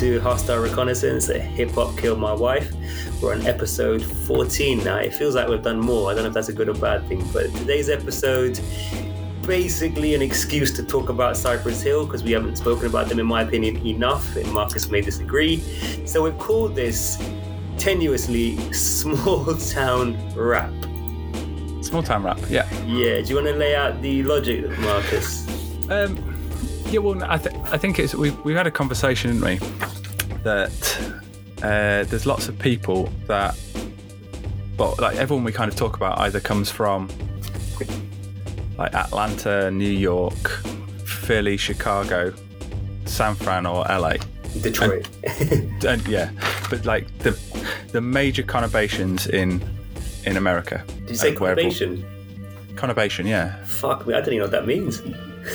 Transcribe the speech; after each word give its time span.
to 0.00 0.18
Hostile 0.20 0.62
Reconnaissance, 0.62 1.28
a 1.28 1.38
hip 1.38 1.72
hop 1.72 1.94
killed 1.98 2.18
my 2.18 2.32
wife. 2.32 2.72
We're 3.20 3.34
on 3.34 3.46
episode 3.46 4.02
14 4.02 4.82
now. 4.82 4.96
It 4.96 5.12
feels 5.12 5.34
like 5.34 5.46
we've 5.46 5.62
done 5.62 5.78
more. 5.78 6.10
I 6.10 6.14
don't 6.14 6.22
know 6.22 6.28
if 6.28 6.34
that's 6.34 6.48
a 6.48 6.54
good 6.54 6.70
or 6.70 6.74
bad 6.74 7.06
thing, 7.06 7.22
but 7.34 7.54
today's 7.56 7.90
episode 7.90 8.58
basically 9.42 10.14
an 10.14 10.22
excuse 10.22 10.74
to 10.76 10.82
talk 10.82 11.10
about 11.10 11.36
Cypress 11.36 11.82
Hill 11.82 12.06
because 12.06 12.22
we 12.22 12.32
haven't 12.32 12.56
spoken 12.56 12.86
about 12.86 13.10
them, 13.10 13.20
in 13.20 13.26
my 13.26 13.42
opinion, 13.42 13.86
enough, 13.86 14.36
and 14.36 14.50
Marcus 14.54 14.88
may 14.88 15.02
disagree. 15.02 15.60
So 16.06 16.22
we've 16.22 16.38
called 16.38 16.74
this 16.74 17.18
tenuously 17.76 18.74
small 18.74 19.54
town 19.70 20.16
rap. 20.34 20.72
Small 21.84 22.02
town 22.02 22.22
rap, 22.22 22.40
yeah. 22.48 22.66
Yeah, 22.86 23.20
do 23.20 23.28
you 23.28 23.34
want 23.34 23.48
to 23.48 23.54
lay 23.54 23.74
out 23.74 24.00
the 24.00 24.22
logic, 24.22 24.66
Marcus? 24.78 25.46
Um, 25.90 26.29
yeah, 26.90 26.98
well, 26.98 27.22
I, 27.24 27.38
th- 27.38 27.54
I 27.64 27.78
think 27.78 27.98
it's 27.98 28.14
we 28.14 28.30
we 28.44 28.52
had 28.54 28.66
a 28.66 28.70
conversation, 28.70 29.30
didn't 29.32 29.44
we? 29.44 29.66
That 30.42 31.12
uh, 31.62 32.04
there's 32.04 32.26
lots 32.26 32.48
of 32.48 32.58
people 32.58 33.10
that, 33.26 33.58
but 34.76 34.98
like 34.98 35.16
everyone 35.16 35.44
we 35.44 35.52
kind 35.52 35.70
of 35.70 35.76
talk 35.76 35.96
about 35.96 36.18
either 36.18 36.40
comes 36.40 36.70
from 36.70 37.08
like 38.76 38.94
Atlanta, 38.94 39.70
New 39.70 39.90
York, 39.90 40.48
Philly, 41.04 41.56
Chicago, 41.56 42.32
San 43.04 43.34
Fran, 43.34 43.66
or 43.66 43.84
LA. 43.84 44.14
Detroit. 44.62 45.08
And, 45.40 45.84
and 45.92 46.08
yeah, 46.08 46.30
but 46.70 46.84
like 46.84 47.06
the 47.18 47.38
the 47.92 48.00
major 48.00 48.42
conurbations 48.42 49.28
in 49.28 49.62
in 50.24 50.36
America. 50.36 50.84
Did 50.86 51.10
you 51.10 51.16
say 51.16 51.34
conurbation? 51.34 52.04
Conurbation, 52.74 53.28
yeah. 53.28 53.62
Fuck 53.64 54.06
me, 54.06 54.14
I 54.14 54.20
don't 54.20 54.28
even 54.34 54.38
know 54.38 54.44
what 54.44 54.50
that 54.52 54.66
means. 54.66 55.02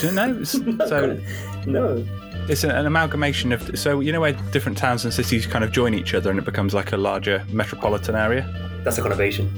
Do 0.01 0.07
you 0.07 0.13
know? 0.13 0.29
It's- 0.31 0.51
so 0.89 1.19
No. 1.65 2.05
it's 2.49 2.63
an, 2.63 2.71
an 2.71 2.85
amalgamation 2.85 3.51
of. 3.51 3.77
So 3.77 3.99
you 4.01 4.11
know 4.11 4.21
where 4.21 4.33
different 4.51 4.77
towns 4.77 5.03
and 5.05 5.13
cities 5.13 5.45
kind 5.45 5.63
of 5.63 5.71
join 5.71 5.93
each 5.93 6.13
other, 6.13 6.29
and 6.29 6.38
it 6.39 6.45
becomes 6.45 6.73
like 6.73 6.91
a 6.91 6.97
larger 6.97 7.43
metropolitan 7.51 8.16
area. 8.16 8.43
That's 8.83 8.97
a 8.97 9.01
conurbation. 9.01 9.49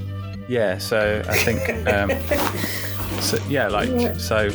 Yeah. 0.48 0.78
So 0.78 1.22
I 1.28 1.36
think. 1.38 1.86
Um, 1.88 2.10
so 3.20 3.38
yeah, 3.48 3.68
like 3.68 4.18
so, 4.18 4.50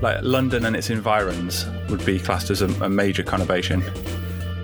like 0.00 0.18
London 0.22 0.64
and 0.66 0.74
its 0.74 0.90
environs 0.90 1.66
would 1.88 2.04
be 2.04 2.18
classed 2.18 2.50
as 2.50 2.62
a, 2.62 2.66
a 2.84 2.88
major 2.88 3.22
conurbation. 3.22 3.82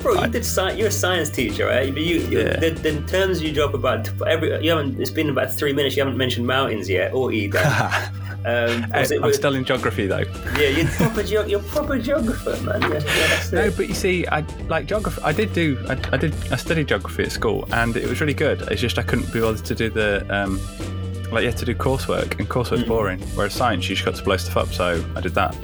Bro, 0.00 0.22
you 0.22 0.28
did 0.28 0.44
science. 0.44 0.78
You're 0.78 0.88
a 0.88 0.92
science 0.92 1.28
teacher, 1.28 1.66
right? 1.66 1.92
But 1.92 2.02
you, 2.02 2.19
you 2.20 2.38
Yeah. 2.38 2.56
the, 2.60 2.70
the 2.70 3.00
terms 3.08 3.42
you 3.42 3.52
drop 3.52 3.74
about 3.74 4.08
every. 4.28 4.64
You 4.64 4.70
haven't. 4.70 5.00
It's 5.00 5.10
been 5.10 5.28
about 5.28 5.52
three 5.52 5.72
minutes. 5.72 5.96
You 5.96 6.02
haven't 6.04 6.16
mentioned 6.16 6.46
mountains 6.46 6.88
yet, 6.88 7.12
or 7.12 7.32
either. 7.32 7.58
um, 8.48 8.91
was 8.92 9.10
it- 9.10 9.22
I'm 9.22 9.32
still 9.32 9.54
in 9.54 9.64
geography 9.64 10.06
though. 10.06 10.24
yeah, 10.58 10.68
you're 10.68 10.86
proper. 10.88 11.22
Geog- 11.22 11.48
you're 11.50 11.60
proper 11.60 11.98
geographer, 11.98 12.56
man. 12.64 12.80
Yeah, 12.82 13.00
yeah, 13.04 13.48
No, 13.52 13.70
but 13.70 13.88
you 13.88 13.94
see, 13.94 14.27
I 14.27 14.41
like 14.68 14.86
geography. 14.86 15.20
I 15.22 15.32
did 15.32 15.52
do. 15.52 15.78
I, 15.88 15.92
I 16.12 16.16
did. 16.16 16.34
I 16.52 16.56
studied 16.56 16.88
geography 16.88 17.24
at 17.24 17.32
school, 17.32 17.69
and 17.72 17.96
it 17.96 18.08
was 18.08 18.20
really 18.20 18.34
good. 18.34 18.62
It's 18.70 18.80
just 18.80 18.98
I 18.98 19.02
couldn't 19.02 19.32
be 19.32 19.41
bothered 19.41 19.64
to 19.66 19.74
do 19.74 19.91
the. 19.91 20.26
Um, 20.30 20.60
like 21.30 21.42
you 21.42 21.48
had 21.50 21.58
to 21.58 21.66
do 21.66 21.74
coursework, 21.74 22.38
and 22.38 22.48
coursework's 22.48 22.84
boring. 22.88 23.20
Whereas 23.34 23.52
science, 23.52 23.88
you 23.88 23.94
just 23.96 24.06
got 24.06 24.14
to 24.14 24.22
blow 24.24 24.36
stuff 24.38 24.56
up. 24.56 24.69
So 24.72 25.04
I 25.14 25.20
did 25.20 25.34
that. 25.34 25.54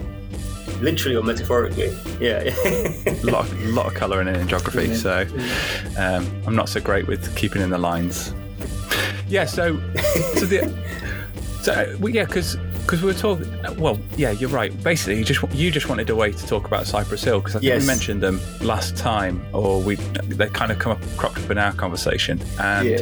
literally 0.83 1.17
or 1.17 1.23
metaphorically. 1.23 1.97
Yeah. 2.21 2.43
a 2.43 3.21
lot, 3.25 3.45
of, 3.47 3.69
lot 3.71 3.87
of 3.87 3.95
colouring 3.95 4.29
in 4.29 4.35
in 4.37 4.47
geography, 4.49 4.95
so 4.95 5.27
um, 5.97 6.27
I'm 6.47 6.55
not 6.55 6.69
so 6.69 6.81
great 6.81 7.07
with 7.07 7.35
keeping 7.37 7.63
in 7.63 7.71
the 7.71 7.79
lines. 7.79 8.35
Yeah, 9.29 9.47
so 9.47 9.77
so 10.35 10.45
the 10.45 10.71
so 11.63 11.97
well, 11.99 12.13
yeah, 12.13 12.27
because 12.27 12.57
because 12.85 13.01
we 13.03 13.07
were 13.09 13.19
talking. 13.19 13.47
Well, 13.79 13.99
yeah, 14.17 14.31
you're 14.33 14.51
right. 14.51 14.71
Basically, 14.83 15.17
you 15.19 15.25
just 15.25 15.43
you 15.53 15.71
just 15.71 15.89
wanted 15.89 16.09
a 16.11 16.15
way 16.17 16.33
to 16.33 16.47
talk 16.47 16.67
about 16.67 16.87
Cypress 16.87 17.25
Hill 17.25 17.41
because 17.41 17.57
I 17.57 17.59
think 17.61 17.69
Yes. 17.69 17.81
we 17.83 17.87
mentioned 17.87 18.23
them 18.23 18.41
last 18.61 18.97
time, 18.97 19.45
or 19.53 19.81
we 19.81 19.97
they 19.97 20.49
kind 20.49 20.71
of 20.71 20.79
come 20.79 20.93
up 20.93 21.01
cropped 21.17 21.39
up 21.39 21.51
in 21.51 21.59
our 21.59 21.73
conversation, 21.73 22.41
and 22.61 22.89
yeah. 22.89 22.99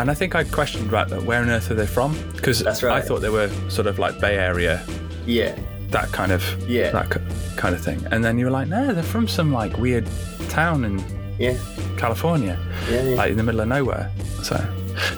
and 0.00 0.10
I 0.10 0.14
think 0.14 0.34
I 0.34 0.44
questioned 0.44 0.88
about 0.88 1.08
that. 1.10 1.22
Where 1.22 1.40
on 1.42 1.50
earth 1.50 1.70
are 1.70 1.74
they 1.74 1.86
from? 1.86 2.16
Because 2.32 2.60
That's 2.62 2.82
I 2.84 3.00
thought 3.00 3.20
they 3.20 3.30
were 3.30 3.50
sort 3.68 3.86
of 3.86 3.98
like 3.98 4.20
Bay 4.20 4.36
Area 4.38 4.84
Yeah. 5.26 5.56
that 5.90 6.10
kind 6.12 6.32
of 6.32 6.42
Yeah. 6.68 6.90
that 6.92 7.10
kind 7.56 7.74
of 7.74 7.80
thing. 7.82 8.06
And 8.10 8.24
then 8.24 8.38
you 8.38 8.44
were 8.46 8.50
like, 8.52 8.68
no, 8.68 8.92
they're 8.94 9.02
from 9.02 9.26
some 9.28 9.52
like 9.52 9.76
weird 9.78 10.06
town 10.48 10.84
in 10.84 11.02
Yeah. 11.38 11.56
California, 11.96 12.58
Yeah. 12.90 13.02
yeah. 13.02 13.16
like 13.16 13.30
in 13.32 13.36
the 13.36 13.42
middle 13.42 13.60
of 13.60 13.68
nowhere. 13.68 14.10
So, 14.42 14.56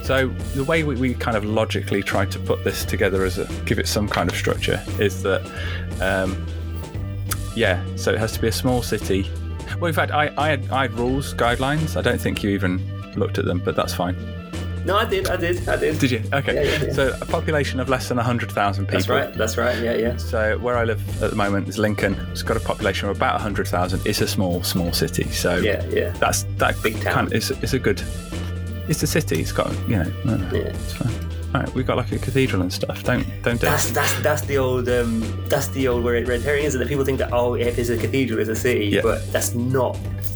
so 0.02 0.28
the 0.54 0.64
way 0.64 0.82
we, 0.82 0.94
we 0.96 1.14
kind 1.14 1.36
of 1.36 1.44
logically 1.44 2.02
tried 2.02 2.30
to 2.32 2.38
put 2.38 2.64
this 2.64 2.84
together 2.84 3.24
as 3.24 3.38
a 3.38 3.46
give 3.64 3.78
it 3.78 3.88
some 3.88 4.08
kind 4.08 4.30
of 4.30 4.36
structure 4.36 4.82
is 4.98 5.22
that, 5.22 5.42
um, 6.00 6.46
yeah. 7.56 7.82
So 7.96 8.12
it 8.12 8.18
has 8.18 8.32
to 8.32 8.41
be 8.41 8.48
a 8.48 8.52
small 8.52 8.82
city. 8.82 9.28
Well, 9.78 9.88
in 9.88 9.94
fact, 9.94 10.12
I 10.12 10.32
I 10.36 10.48
had, 10.48 10.70
I 10.70 10.82
had 10.82 10.92
rules 10.94 11.34
guidelines. 11.34 11.96
I 11.96 12.02
don't 12.02 12.20
think 12.20 12.42
you 12.42 12.50
even 12.50 12.80
looked 13.16 13.38
at 13.38 13.44
them, 13.44 13.60
but 13.64 13.74
that's 13.76 13.92
fine. 13.94 14.16
no, 14.84 14.96
I 14.96 15.04
did. 15.04 15.28
I 15.28 15.36
did. 15.36 15.68
I 15.68 15.76
did. 15.76 15.98
Did 15.98 16.10
you? 16.10 16.22
Okay. 16.32 16.54
Yeah, 16.54 16.62
yeah, 16.62 16.84
yeah. 16.86 16.92
So 16.92 17.16
a 17.20 17.26
population 17.26 17.80
of 17.80 17.88
less 17.88 18.08
than 18.08 18.18
hundred 18.18 18.50
thousand 18.52 18.86
people. 18.86 18.98
That's 19.00 19.08
right. 19.08 19.34
That's 19.34 19.56
right. 19.56 19.76
Yeah. 19.82 19.94
Yeah. 19.94 20.16
So 20.16 20.58
where 20.58 20.76
I 20.76 20.84
live 20.84 21.00
at 21.22 21.30
the 21.30 21.36
moment 21.36 21.68
is 21.68 21.76
Lincoln. 21.78 22.14
It's 22.32 22.42
got 22.42 22.56
a 22.56 22.60
population 22.60 23.08
of 23.08 23.16
about 23.16 23.41
hundred 23.41 23.68
thousand. 23.68 24.00
It's 24.06 24.20
a 24.20 24.28
small, 24.28 24.62
small 24.62 24.92
city. 24.92 25.28
So 25.30 25.56
Yeah. 25.56 25.84
Yeah. 25.86 26.10
that's 26.18 26.44
that 26.58 26.80
Big 26.82 26.94
town. 27.02 27.14
Kind 27.14 27.26
of, 27.28 27.32
it's, 27.34 27.50
it's 27.50 27.72
a 27.74 27.78
good. 27.78 28.02
It's 28.90 29.02
a 29.02 29.06
city. 29.06 29.40
It's 29.40 29.52
got 29.52 29.70
you 29.88 29.96
know. 29.96 30.12
uh, 30.26 30.36
Yeah. 30.52 30.74
It's 30.74 30.92
fine. 30.92 31.14
All 31.52 31.60
right, 31.62 31.74
we've 31.74 31.86
got 31.86 31.96
like 31.96 32.12
a 32.12 32.18
cathedral 32.18 32.62
and 32.62 32.72
stuff. 32.72 33.02
Don't 33.02 33.26
don't 33.42 33.58
do 33.60 33.66
That's 33.66 33.90
it. 33.90 33.94
that's 33.94 34.14
that's 34.20 34.42
the 34.42 34.56
old 34.58 34.88
um, 34.88 35.12
that's 35.48 35.68
the 35.68 35.88
old 35.88 36.04
red 36.04 36.28
red 36.28 36.42
herring, 36.42 36.64
isn't 36.64 36.80
it? 36.80 36.86
People 36.88 37.04
think 37.04 37.18
that 37.18 37.32
oh, 37.32 37.54
if 37.54 37.78
it's 37.78 37.88
a 37.88 37.96
cathedral, 37.96 38.38
it's 38.38 38.48
a 38.50 38.54
city, 38.54 38.86
Yeah. 38.86 39.00
but 39.02 39.18
that's 39.32 39.52
not 39.54 39.94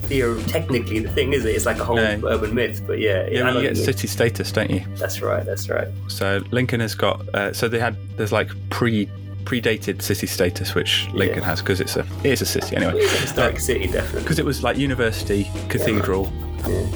theor- 0.08 0.44
technically 0.50 0.98
the 0.98 1.08
thing, 1.08 1.32
is 1.32 1.44
it? 1.44 1.54
It's 1.54 1.66
like 1.66 1.78
a 1.78 1.84
whole 1.84 1.96
No. 1.96 2.20
urban 2.26 2.52
myth. 2.54 2.82
But 2.86 2.98
yeah, 2.98 3.28
Yeah, 3.30 3.44
well, 3.44 3.54
you 3.54 3.60
get 3.62 3.70
what 3.70 3.76
you 3.76 3.84
mean. 3.84 3.84
city 3.84 4.08
status, 4.08 4.50
don't 4.50 4.70
you? 4.70 4.82
That's 4.96 5.20
right. 5.22 5.44
That's 5.46 5.68
right. 5.68 5.88
So 6.08 6.42
Lincoln 6.50 6.80
has 6.80 6.94
got. 6.96 7.16
Uh, 7.34 7.52
so 7.52 7.68
they 7.68 7.78
had. 7.78 7.96
There's 8.16 8.32
like 8.32 8.50
pre 8.70 9.08
predated 9.44 10.02
city 10.02 10.26
status, 10.26 10.74
which 10.74 11.06
Lincoln 11.12 11.40
Yeah. 11.42 11.44
has 11.50 11.60
because 11.60 11.80
it's 11.80 11.94
a 11.96 12.04
it 12.24 12.32
is 12.32 12.42
a 12.42 12.46
city 12.46 12.74
anyway. 12.76 12.94
It's 12.96 13.14
a 13.14 13.18
historic 13.18 13.60
city, 13.60 13.86
definitely. 13.86 14.22
Because 14.22 14.38
it 14.40 14.44
was 14.44 14.64
like 14.64 14.76
university, 14.78 15.48
cathedral, 15.68 16.32
Yeah. 16.66 16.86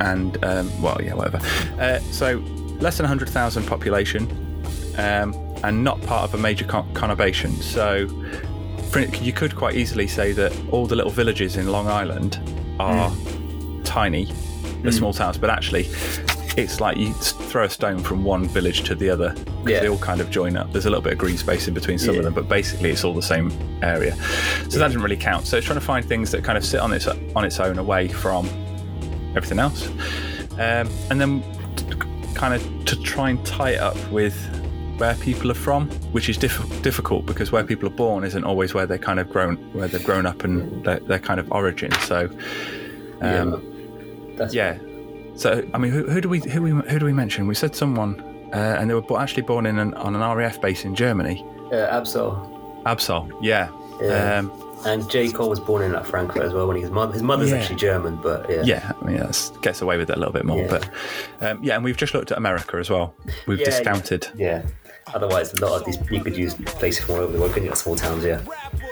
And 0.00 0.42
um, 0.44 0.82
well, 0.82 0.98
yeah, 1.02 1.14
whatever. 1.14 1.38
Uh, 1.80 1.98
so 2.10 2.38
less 2.80 2.96
than 2.96 3.04
100,000 3.04 3.66
population, 3.66 4.26
um, 4.98 5.34
and 5.64 5.82
not 5.82 6.00
part 6.02 6.24
of 6.24 6.34
a 6.34 6.38
major 6.38 6.64
con- 6.64 6.88
conurbation. 6.94 7.52
So 7.62 8.06
for, 8.90 9.00
you 9.00 9.32
could 9.32 9.56
quite 9.56 9.74
easily 9.74 10.06
say 10.06 10.32
that 10.32 10.56
all 10.70 10.86
the 10.86 10.94
little 10.96 11.10
villages 11.10 11.56
in 11.56 11.68
Long 11.72 11.88
Island 11.88 12.38
are 12.78 13.12
tiny, 13.84 14.26
they're 14.82 14.92
small 14.92 15.12
towns, 15.12 15.38
but 15.38 15.50
actually. 15.50 15.88
It's 16.56 16.80
like 16.80 16.96
you 16.96 17.12
throw 17.12 17.66
a 17.66 17.70
stone 17.70 18.00
from 18.00 18.24
one 18.24 18.48
village 18.48 18.82
to 18.88 18.96
the 18.96 19.08
other 19.10 19.28
because 19.32 19.70
Yeah. 19.70 19.78
they 19.80 19.88
all 19.88 19.96
kind 19.98 20.20
of 20.20 20.28
join 20.28 20.56
up. 20.56 20.72
There's 20.72 20.86
a 20.86 20.90
little 20.90 21.02
bit 21.04 21.12
of 21.12 21.18
green 21.20 21.36
space 21.38 21.68
in 21.68 21.74
between 21.74 21.98
some 21.98 22.14
Yeah. 22.14 22.18
of 22.18 22.24
them, 22.24 22.34
but 22.34 22.48
basically 22.48 22.90
it's 22.90 23.04
all 23.04 23.14
the 23.14 23.22
same 23.22 23.52
area. 23.80 24.16
So 24.68 24.80
that 24.80 24.86
doesn't 24.88 25.00
really 25.00 25.16
count. 25.16 25.46
So 25.46 25.56
it's 25.56 25.66
trying 25.66 25.78
to 25.78 25.84
find 25.84 26.04
things 26.04 26.32
that 26.32 26.42
kind 26.42 26.58
of 26.58 26.64
sit 26.64 26.80
on 26.80 26.92
its 26.92 27.06
on 27.06 27.44
its 27.44 27.60
own 27.60 27.78
away 27.78 28.08
from 28.08 28.48
everything 29.36 29.58
else, 29.58 29.88
um, 30.52 30.88
and 31.10 31.20
then 31.20 31.42
t- 31.76 31.84
kind 32.34 32.54
of 32.54 32.84
to 32.86 33.00
try 33.02 33.30
and 33.30 33.44
tie 33.46 33.70
it 33.70 33.80
up 33.80 33.96
with 34.10 34.36
where 34.98 35.14
people 35.16 35.50
are 35.50 35.54
from, 35.54 35.88
which 36.12 36.28
is 36.28 36.36
diff- 36.36 36.82
difficult 36.82 37.24
because 37.24 37.52
where 37.52 37.62
people 37.62 37.86
are 37.88 37.92
born 37.94 38.24
isn't 38.24 38.44
always 38.44 38.74
where 38.74 38.86
they're 38.86 38.98
kind 38.98 39.20
of 39.20 39.30
grown, 39.30 39.56
where 39.72 39.86
they've 39.88 40.04
grown 40.04 40.26
up 40.26 40.42
and 40.44 40.84
their, 40.84 40.98
their 41.00 41.18
kind 41.20 41.38
of 41.38 41.50
origin. 41.52 41.92
So, 42.00 42.28
um, 43.20 43.52
yeah. 43.52 43.56
That's 44.36 44.54
yeah. 44.54 44.78
So 45.36 45.68
I 45.72 45.78
mean, 45.78 45.92
who, 45.92 46.08
who 46.08 46.20
do 46.20 46.28
we 46.28 46.40
who 46.40 46.62
we 46.62 46.70
who 46.70 46.98
do 46.98 47.04
we 47.06 47.12
mention? 47.12 47.46
We 47.46 47.54
said 47.54 47.76
someone, 47.76 48.20
uh, 48.52 48.76
and 48.78 48.90
they 48.90 48.94
were 48.94 49.20
actually 49.20 49.42
born 49.42 49.66
in 49.66 49.78
an, 49.78 49.94
on 49.94 50.16
an 50.16 50.36
RAF 50.36 50.60
base 50.60 50.84
in 50.84 50.94
Germany. 50.94 51.44
Uh, 51.72 52.00
Absol. 52.00 52.82
Absol, 52.84 53.30
yeah. 53.42 53.68
Yeah. 54.00 54.38
Um, 54.38 54.67
And 54.86 55.08
J. 55.10 55.30
Cole 55.32 55.48
was 55.50 55.60
born 55.60 55.82
in 55.82 55.92
like 55.92 56.04
Frankfurt 56.06 56.42
as 56.42 56.52
well. 56.52 56.66
When 56.68 56.76
his 56.76 56.90
mother, 56.90 57.12
his 57.12 57.22
mother's 57.22 57.50
Yeah. 57.50 57.56
actually 57.56 57.76
German, 57.76 58.16
but 58.22 58.48
yeah. 58.48 58.62
Yeah, 58.62 58.92
I 59.00 59.04
mean, 59.04 59.16
that 59.16 59.50
gets 59.62 59.82
away 59.82 59.96
with 59.98 60.08
it 60.10 60.16
a 60.16 60.18
little 60.18 60.32
bit 60.32 60.44
more. 60.44 60.58
Yeah. 60.58 60.66
But 60.68 60.90
um, 61.40 61.62
yeah, 61.62 61.74
and 61.74 61.84
we've 61.84 61.96
just 61.96 62.14
looked 62.14 62.30
at 62.30 62.38
America 62.38 62.76
as 62.76 62.88
well. 62.90 63.14
We've 63.46 63.58
Yeah, 63.58 63.66
discounted. 63.66 64.28
Yeah. 64.36 64.62
Otherwise, 65.14 65.54
a 65.54 65.64
lot 65.64 65.80
of 65.80 65.86
these 65.86 65.98
you 66.10 66.22
could 66.22 66.36
use 66.36 66.54
places 66.54 67.02
from 67.04 67.14
all 67.14 67.20
over 67.22 67.32
the 67.32 67.38
world, 67.38 67.52
couldn't 67.52 67.68
you? 67.68 67.74
Small 67.74 67.96
towns, 67.96 68.24
yeah. 68.24 68.40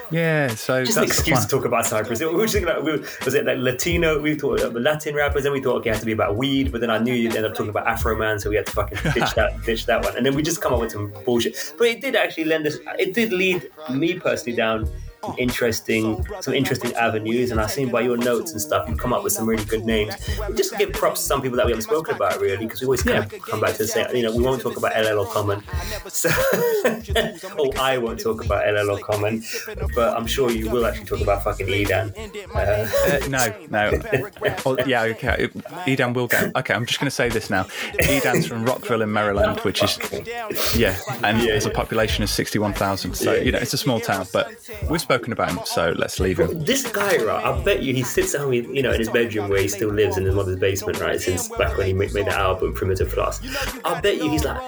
Yeah, 0.09 0.47
so 0.47 0.83
Just 0.83 0.97
an 0.97 1.03
excuse 1.03 1.45
to 1.45 1.47
talk 1.47 1.63
about 1.65 1.85
Cypress. 1.85 2.19
We 2.19 2.25
were 2.25 2.47
thinking, 2.47 2.73
we, 2.83 2.93
was 3.23 3.35
it 3.35 3.45
like 3.45 3.59
Latino? 3.59 4.19
We 4.19 4.33
thought 4.33 4.61
about 4.61 4.81
Latin 4.81 5.13
rappers, 5.13 5.43
then 5.43 5.51
we 5.51 5.61
thought, 5.61 5.75
okay, 5.77 5.91
it 5.91 5.93
had 5.93 5.99
to 5.99 6.05
be 6.07 6.13
about 6.13 6.35
weed, 6.35 6.71
but 6.71 6.81
then 6.81 6.89
I 6.89 6.97
knew 6.97 7.13
you'd 7.13 7.35
end 7.35 7.45
up 7.45 7.53
talking 7.53 7.69
about 7.69 7.85
Afroman, 7.85 8.41
so 8.41 8.49
we 8.49 8.55
had 8.55 8.65
to 8.65 8.71
fucking 8.71 8.97
ditch 9.13 9.35
that, 9.35 9.61
ditch 9.63 9.85
that 9.85 10.03
one, 10.03 10.17
and 10.17 10.25
then 10.25 10.33
we 10.33 10.41
just 10.41 10.59
come 10.59 10.73
up 10.73 10.79
with 10.79 10.91
some 10.91 11.13
bullshit. 11.23 11.73
But 11.77 11.87
it 11.87 12.01
did 12.01 12.15
actually 12.15 12.45
lend 12.45 12.65
us. 12.65 12.77
It 12.97 13.13
did 13.13 13.31
lead 13.31 13.69
me 13.91 14.17
personally 14.17 14.55
down 14.57 14.89
some 15.27 15.35
interesting, 15.37 16.25
some 16.41 16.53
interesting 16.53 16.93
avenues. 16.93 17.51
And 17.51 17.59
I've 17.59 17.71
seen 17.71 17.89
by 17.89 18.01
your 18.01 18.17
notes 18.17 18.51
and 18.51 18.61
stuff, 18.61 18.87
you've 18.87 18.97
come 18.99 19.13
up 19.13 19.23
with 19.23 19.33
some 19.33 19.47
really 19.47 19.65
good 19.65 19.85
names. 19.85 20.15
Just 20.55 20.71
to 20.71 20.77
give 20.77 20.93
props 20.93 21.21
to 21.21 21.27
some 21.27 21.41
people 21.41 21.57
that 21.57 21.65
we 21.65 21.71
haven't 21.71 21.83
spoken 21.83 22.15
about 22.15 22.39
really, 22.39 22.65
because 22.65 22.81
we 22.81 22.85
always 22.85 23.03
kind 23.03 23.23
of 23.23 23.41
come 23.41 23.59
back 23.59 23.73
to 23.73 23.79
the 23.79 23.87
same. 23.87 24.15
You 24.15 24.23
know, 24.23 24.35
we 24.35 24.43
won't 24.43 24.61
talk 24.61 24.77
about 24.77 24.93
LL 24.99 25.19
or 25.19 25.27
Common, 25.27 25.63
so 26.07 26.29
oh, 27.59 27.71
I 27.79 27.97
won't 27.97 28.19
talk 28.19 28.43
about 28.45 28.65
LL 28.71 28.91
or 28.91 28.99
Common, 28.99 29.43
but 29.95 30.15
I'm 30.15 30.27
sure 30.27 30.51
you 30.51 30.69
will 30.69 30.85
actually 30.85 31.05
talk 31.05 31.21
about 31.21 31.43
fucking 31.43 31.67
Edan. 31.67 32.13
Uh, 32.55 32.87
Uh, 32.87 33.27
no, 33.27 33.53
no. 33.69 33.99
oh, 34.65 34.77
yeah, 34.85 35.03
okay. 35.03 35.47
Edan 35.85 36.13
will 36.13 36.27
go. 36.27 36.51
Okay, 36.55 36.73
I'm 36.73 36.85
just 36.85 36.99
going 36.99 37.07
to 37.07 37.11
say 37.15 37.29
this 37.29 37.49
now. 37.49 37.63
Edan's 38.01 38.45
from 38.47 38.65
Rockville 38.65 39.01
in 39.01 39.11
Maryland, 39.11 39.59
which 39.61 39.83
is, 39.83 39.97
yeah, 40.75 40.97
and 41.23 41.41
Yeah, 41.41 41.53
has 41.53 41.65
a 41.65 41.69
population 41.69 42.23
of 42.23 42.29
61,000. 42.29 43.13
So, 43.15 43.33
Yeah. 43.33 43.41
you 43.41 43.51
know, 43.51 43.59
it's 43.59 43.73
a 43.73 43.77
small 43.77 43.99
town, 43.99 44.27
but 44.31 44.51
we've 44.89 45.01
spoken 45.01 45.16
about 45.25 45.51
him, 45.51 45.59
so 45.65 45.93
let's 45.97 46.19
leave 46.19 46.39
him. 46.39 46.63
this 46.63 46.89
guy, 46.91 47.17
right? 47.23 47.43
I 47.45 47.59
bet 47.63 47.81
you 47.83 47.93
he 47.93 48.03
sits 48.03 48.33
at 48.35 48.41
home, 48.41 48.53
you 48.53 48.81
know, 48.83 48.91
in 48.91 48.99
his 48.99 49.09
bedroom 49.09 49.49
where 49.49 49.61
he 49.61 49.67
still 49.67 49.89
lives 49.89 50.17
in 50.17 50.25
his 50.25 50.33
mother's 50.35 50.57
basement, 50.59 50.99
right? 50.99 51.19
Since 51.19 51.49
back 51.49 51.77
when 51.77 51.87
he 51.87 51.93
made, 51.93 52.13
made 52.13 52.25
the 52.25 52.35
album 52.37 52.73
Primitive 52.73 53.09
Plus. 53.11 53.39
I 53.83 53.99
bet 54.01 54.17
you 54.17 54.29
he's 54.29 54.43
like, 54.45 54.61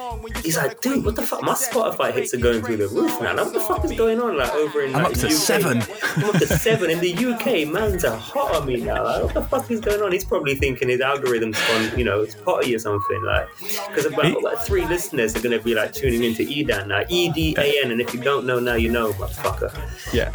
he's 0.43 0.57
like, 0.57 0.81
dude, 0.81 1.05
what 1.05 1.15
the 1.15 1.21
fuck? 1.21 1.41
My 1.43 1.53
Spotify 1.53 2.11
hits 2.11 2.33
are 2.33 2.37
going 2.39 2.61
through 2.63 2.77
the 2.77 2.87
roof 2.89 3.19
now. 3.21 3.35
Like, 3.35 3.45
what 3.45 3.53
the 3.53 3.59
fuck 3.61 3.85
is 3.85 3.91
going 3.93 4.19
on? 4.19 4.37
Like 4.37 4.53
over 4.53 4.81
in 4.83 4.95
I'm 4.95 5.05
up 5.05 5.13
to 5.13 5.27
UK? 5.27 5.31
seven. 5.31 5.83
I'm 6.17 6.25
up 6.25 6.35
to 6.37 6.47
seven 6.47 6.89
in 6.89 6.99
the 6.99 7.13
UK. 7.13 7.67
Man's 7.71 8.03
are 8.05 8.15
hot 8.17 8.55
on 8.55 8.65
me 8.67 8.77
now. 8.77 9.03
Like, 9.03 9.23
what 9.25 9.33
the 9.33 9.43
fuck 9.43 9.69
is 9.71 9.79
going 9.79 10.01
on? 10.01 10.11
He's 10.11 10.25
probably 10.25 10.55
thinking 10.55 10.89
his 10.89 11.01
algorithm's 11.01 11.57
on, 11.71 11.97
you 11.97 12.03
know, 12.05 12.21
it's 12.21 12.35
potty 12.35 12.73
or 12.75 12.79
something. 12.79 13.23
Like, 13.23 13.47
because 13.87 14.05
about 14.05 14.25
He- 14.25 14.39
like 14.41 14.59
three 14.59 14.85
listeners 14.85 15.35
are 15.35 15.41
going 15.41 15.57
to 15.57 15.63
be 15.63 15.73
like 15.75 15.93
tuning 15.93 16.23
into 16.23 16.43
Edan 16.43 16.87
now, 16.87 17.03
E 17.09 17.31
D 17.31 17.55
A 17.57 17.81
N, 17.83 17.91
and 17.91 18.01
if 18.01 18.13
you 18.13 18.21
don't 18.21 18.45
know 18.45 18.59
now, 18.59 18.75
you 18.75 18.89
know, 18.89 19.11
motherfucker. 19.13 19.73
Yeah. 20.13 20.29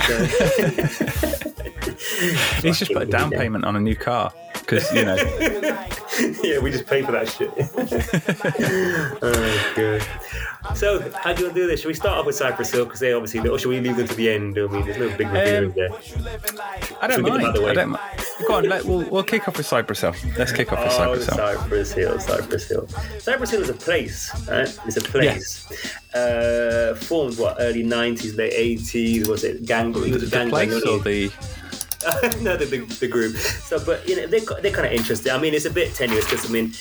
He's 2.62 2.78
just 2.78 2.92
put 2.92 3.02
a 3.02 3.06
down 3.06 3.30
payment 3.30 3.64
on 3.64 3.76
a 3.76 3.80
new 3.80 3.96
car 3.96 4.32
because, 4.54 4.90
you 4.94 5.04
know, 5.04 5.14
yeah, 6.42 6.58
we 6.58 6.70
just 6.70 6.86
pay 6.86 7.02
for 7.02 7.12
that 7.12 7.28
shit. 7.28 7.50
oh, 9.22 9.72
good. 9.74 10.02
So, 10.74 11.00
how 11.18 11.32
do 11.34 11.40
you 11.42 11.46
want 11.48 11.54
to 11.56 11.62
do 11.62 11.66
this? 11.66 11.80
Should 11.80 11.88
we 11.88 11.94
start 11.94 12.18
off 12.18 12.26
with 12.26 12.34
Cypress 12.36 12.72
Hill? 12.72 12.84
Because 12.86 13.00
they 13.00 13.12
obviously, 13.12 13.46
or 13.48 13.58
should 13.58 13.68
we 13.68 13.80
leave 13.80 13.96
them 13.96 14.08
to 14.08 14.14
the 14.14 14.30
end? 14.30 14.58
I 14.58 14.66
mean, 14.66 14.84
there's 14.86 14.96
no 14.98 15.08
big 15.16 15.28
review 15.30 15.66
Um, 15.68 15.72
there. 15.76 15.90
I 17.02 17.06
don't 17.06 17.16
Should 17.16 17.24
we 17.24 17.30
get 17.30 17.32
them 17.32 17.42
mind. 17.42 17.42
out 17.42 17.48
of 17.48 17.54
the 17.54 17.62
way? 17.62 17.70
I 17.70 17.74
don't 17.74 17.90
mind. 17.90 18.24
Go 18.48 18.54
on, 18.54 18.68
let, 18.68 18.84
we'll, 18.84 19.08
we'll 19.10 19.22
kick 19.22 19.46
off 19.46 19.56
with 19.58 19.66
Cypress 19.66 20.00
Hill. 20.00 20.14
Let's 20.38 20.52
kick 20.52 20.72
off 20.72 20.78
with 20.82 20.92
Oh, 20.94 20.96
Cypress 20.96 21.26
Hill. 21.26 21.36
Cypress 21.36 21.92
Hill, 21.92 22.18
Cypress 22.20 22.68
Hill. 22.68 22.88
Cypress 23.18 23.50
Hill 23.50 23.62
is 23.62 23.68
a 23.68 23.74
place, 23.74 24.48
right? 24.48 24.78
It's 24.86 24.96
a 24.96 25.00
place. 25.02 25.66
Uh, 26.14 26.94
formed, 26.94 27.36
what, 27.38 27.56
early 27.58 27.82
90s, 27.82 28.36
late 28.36 28.52
80s? 28.52 29.26
Was 29.28 29.42
it 29.44 29.66
Gang? 29.66 29.90
It 29.90 30.12
was 30.12 30.30
The 30.30 30.36
gang 30.36 30.48
place 30.48 30.70
bang, 30.70 30.88
or 30.88 31.02
the. 31.02 31.32
no, 32.42 32.56
the, 32.56 32.66
the, 32.66 32.78
the 33.00 33.08
group. 33.08 33.34
So, 33.34 33.82
but 33.84 34.06
you 34.06 34.16
know, 34.16 34.26
they're, 34.26 34.40
they're 34.60 34.72
kind 34.72 34.86
of 34.86 34.92
interesting. 34.92 35.32
I 35.32 35.38
mean, 35.38 35.54
it's 35.54 35.64
a 35.64 35.70
bit 35.70 35.94
tenuous 35.94 36.24
because 36.26 36.48
I 36.48 36.52
mean, 36.52 36.72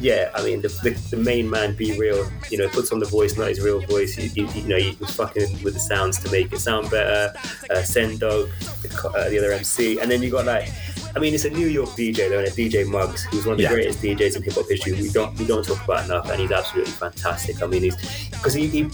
yeah, 0.00 0.30
I 0.34 0.42
mean, 0.42 0.62
the, 0.62 0.68
the, 0.68 0.90
the 1.10 1.18
main 1.18 1.50
man, 1.50 1.74
B-Real, 1.74 2.26
you 2.50 2.56
know, 2.56 2.68
puts 2.68 2.90
on 2.90 2.98
the 2.98 3.06
voice, 3.06 3.36
not 3.36 3.48
his 3.48 3.60
real 3.60 3.80
voice. 3.82 4.16
You, 4.16 4.44
know, 4.66 4.76
he 4.78 4.96
was 4.98 5.14
fucking 5.14 5.62
with 5.62 5.74
the 5.74 5.80
sounds 5.80 6.18
to 6.20 6.30
make 6.30 6.52
it 6.52 6.60
sound 6.60 6.90
better. 6.90 7.34
Uh, 7.68 7.82
Sen 7.82 8.16
Dog, 8.16 8.48
the, 8.82 9.10
uh, 9.14 9.28
the 9.28 9.38
other 9.38 9.52
MC, 9.52 10.00
and 10.00 10.10
then 10.10 10.22
you 10.22 10.30
got 10.30 10.46
like. 10.46 10.68
I 11.14 11.18
mean, 11.18 11.34
it's 11.34 11.44
a 11.44 11.50
New 11.50 11.66
York 11.66 11.90
DJ 11.90 12.28
though, 12.28 12.38
and 12.38 12.46
a 12.46 12.50
DJ 12.50 12.86
Muggs, 12.86 13.24
who's 13.24 13.44
one 13.44 13.52
of 13.54 13.58
the 13.58 13.64
Yeah. 13.64 13.70
greatest 13.70 14.00
DJs 14.00 14.36
in 14.36 14.42
hip 14.42 14.54
hop 14.54 14.68
history. 14.68 14.92
We 14.92 15.08
don't 15.10 15.36
we 15.38 15.44
don't 15.46 15.64
talk 15.64 15.82
about 15.84 16.04
enough, 16.04 16.30
and 16.30 16.40
he's 16.40 16.52
absolutely 16.52 16.92
fantastic. 16.92 17.62
I 17.62 17.66
mean, 17.66 17.82
he's 17.82 17.96
because 18.30 18.54
he, 18.54 18.66
he 18.68 18.88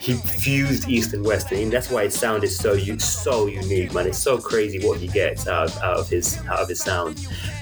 he 0.00 0.14
fused 0.14 0.88
East 0.88 1.12
and 1.12 1.24
West, 1.24 1.52
and 1.52 1.70
that's 1.72 1.90
why 1.90 2.04
his 2.04 2.14
sound 2.14 2.44
is 2.44 2.56
so 2.56 2.76
so 2.98 3.46
unique, 3.46 3.92
man. 3.92 4.06
It's 4.06 4.18
so 4.18 4.38
crazy 4.38 4.78
what 4.86 4.98
he 4.98 5.08
gets 5.08 5.46
out, 5.46 5.76
out 5.82 5.98
of 5.98 6.08
his 6.08 6.38
out 6.48 6.60
of 6.60 6.68
his 6.68 6.80
sound. 6.80 7.18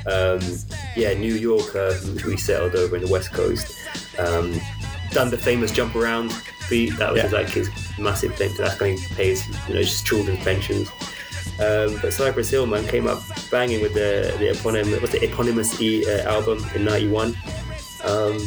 Um, 0.06 0.40
yeah, 0.94 1.14
New 1.14 1.34
Yorker, 1.34 1.92
who 2.22 2.30
he 2.30 2.36
settled 2.36 2.74
over 2.76 2.96
in 2.96 3.02
the 3.02 3.10
West 3.10 3.32
Coast. 3.32 3.74
Um, 4.18 4.60
done 5.10 5.30
the 5.30 5.38
famous 5.38 5.72
jump 5.72 5.94
around 5.96 6.32
beat. 6.70 6.96
That 6.98 7.12
was 7.12 7.22
Yeah. 7.24 7.30
like 7.30 7.48
his 7.48 7.68
massive 7.98 8.34
thing. 8.36 8.52
That's 8.56 8.76
going 8.76 8.98
to 8.98 9.14
pay 9.14 9.30
his 9.30 9.46
you 9.68 9.74
know 9.74 9.82
just 9.82 10.06
children's 10.06 10.42
pensions. 10.44 10.88
Um, 11.58 11.98
but 12.02 12.12
Cypress 12.12 12.50
Hill 12.50 12.66
man 12.66 12.86
came 12.86 13.06
up 13.06 13.22
banging 13.50 13.80
with 13.80 13.94
the 13.94 14.34
the 14.38 14.50
eponymous 14.50 15.00
what's 15.00 15.12
the 15.12 15.24
eponymous 15.24 15.80
E 15.80 16.04
uh, 16.06 16.30
album 16.30 16.64
in 16.74 16.84
'91. 16.84 17.36
Um, 18.04 18.38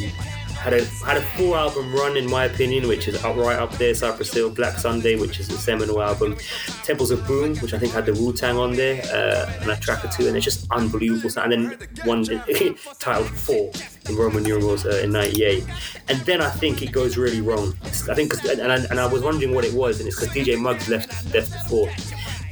had 0.60 0.74
a 0.74 0.84
had 1.06 1.16
a 1.16 1.22
full 1.22 1.56
album 1.56 1.90
run 1.92 2.18
in 2.18 2.28
my 2.28 2.44
opinion, 2.44 2.86
which 2.86 3.08
is 3.08 3.24
up 3.24 3.34
right 3.36 3.58
up 3.58 3.72
there. 3.78 3.94
Cypress 3.94 4.32
Hill, 4.32 4.50
Black 4.50 4.76
Sunday, 4.76 5.16
which 5.16 5.40
is 5.40 5.48
a 5.48 5.56
seminal 5.56 6.02
album. 6.02 6.36
Temples 6.84 7.10
of 7.10 7.26
Boom, 7.26 7.56
which 7.56 7.72
I 7.72 7.78
think 7.78 7.94
had 7.94 8.04
the 8.04 8.12
Wu 8.12 8.34
Tang 8.34 8.58
on 8.58 8.74
there, 8.74 9.02
uh, 9.06 9.50
and 9.62 9.70
a 9.70 9.76
track 9.76 10.04
or 10.04 10.08
two, 10.08 10.26
and 10.28 10.36
it's 10.36 10.44
just 10.44 10.70
unbelievable. 10.70 11.30
And 11.40 11.52
then 11.52 11.88
one 12.04 12.24
titled 12.98 13.30
Four 13.30 13.72
in 14.08 14.16
Roman 14.16 14.42
numerals 14.42 14.84
uh, 14.84 15.00
in 15.02 15.10
'98, 15.12 15.64
and 16.08 16.20
then 16.20 16.42
I 16.42 16.50
think 16.50 16.82
it 16.82 16.92
goes 16.92 17.16
really 17.16 17.40
wrong. 17.40 17.74
I 17.82 18.14
think, 18.14 18.34
and 18.44 18.70
I, 18.70 18.76
and 18.90 19.00
I 19.00 19.06
was 19.06 19.22
wondering 19.22 19.54
what 19.54 19.64
it 19.64 19.72
was, 19.72 19.98
and 19.98 20.08
it's 20.08 20.20
because 20.20 20.34
DJ 20.34 20.60
Muggs 20.60 20.90
left 20.90 21.34
left 21.34 21.52
before, 21.52 21.88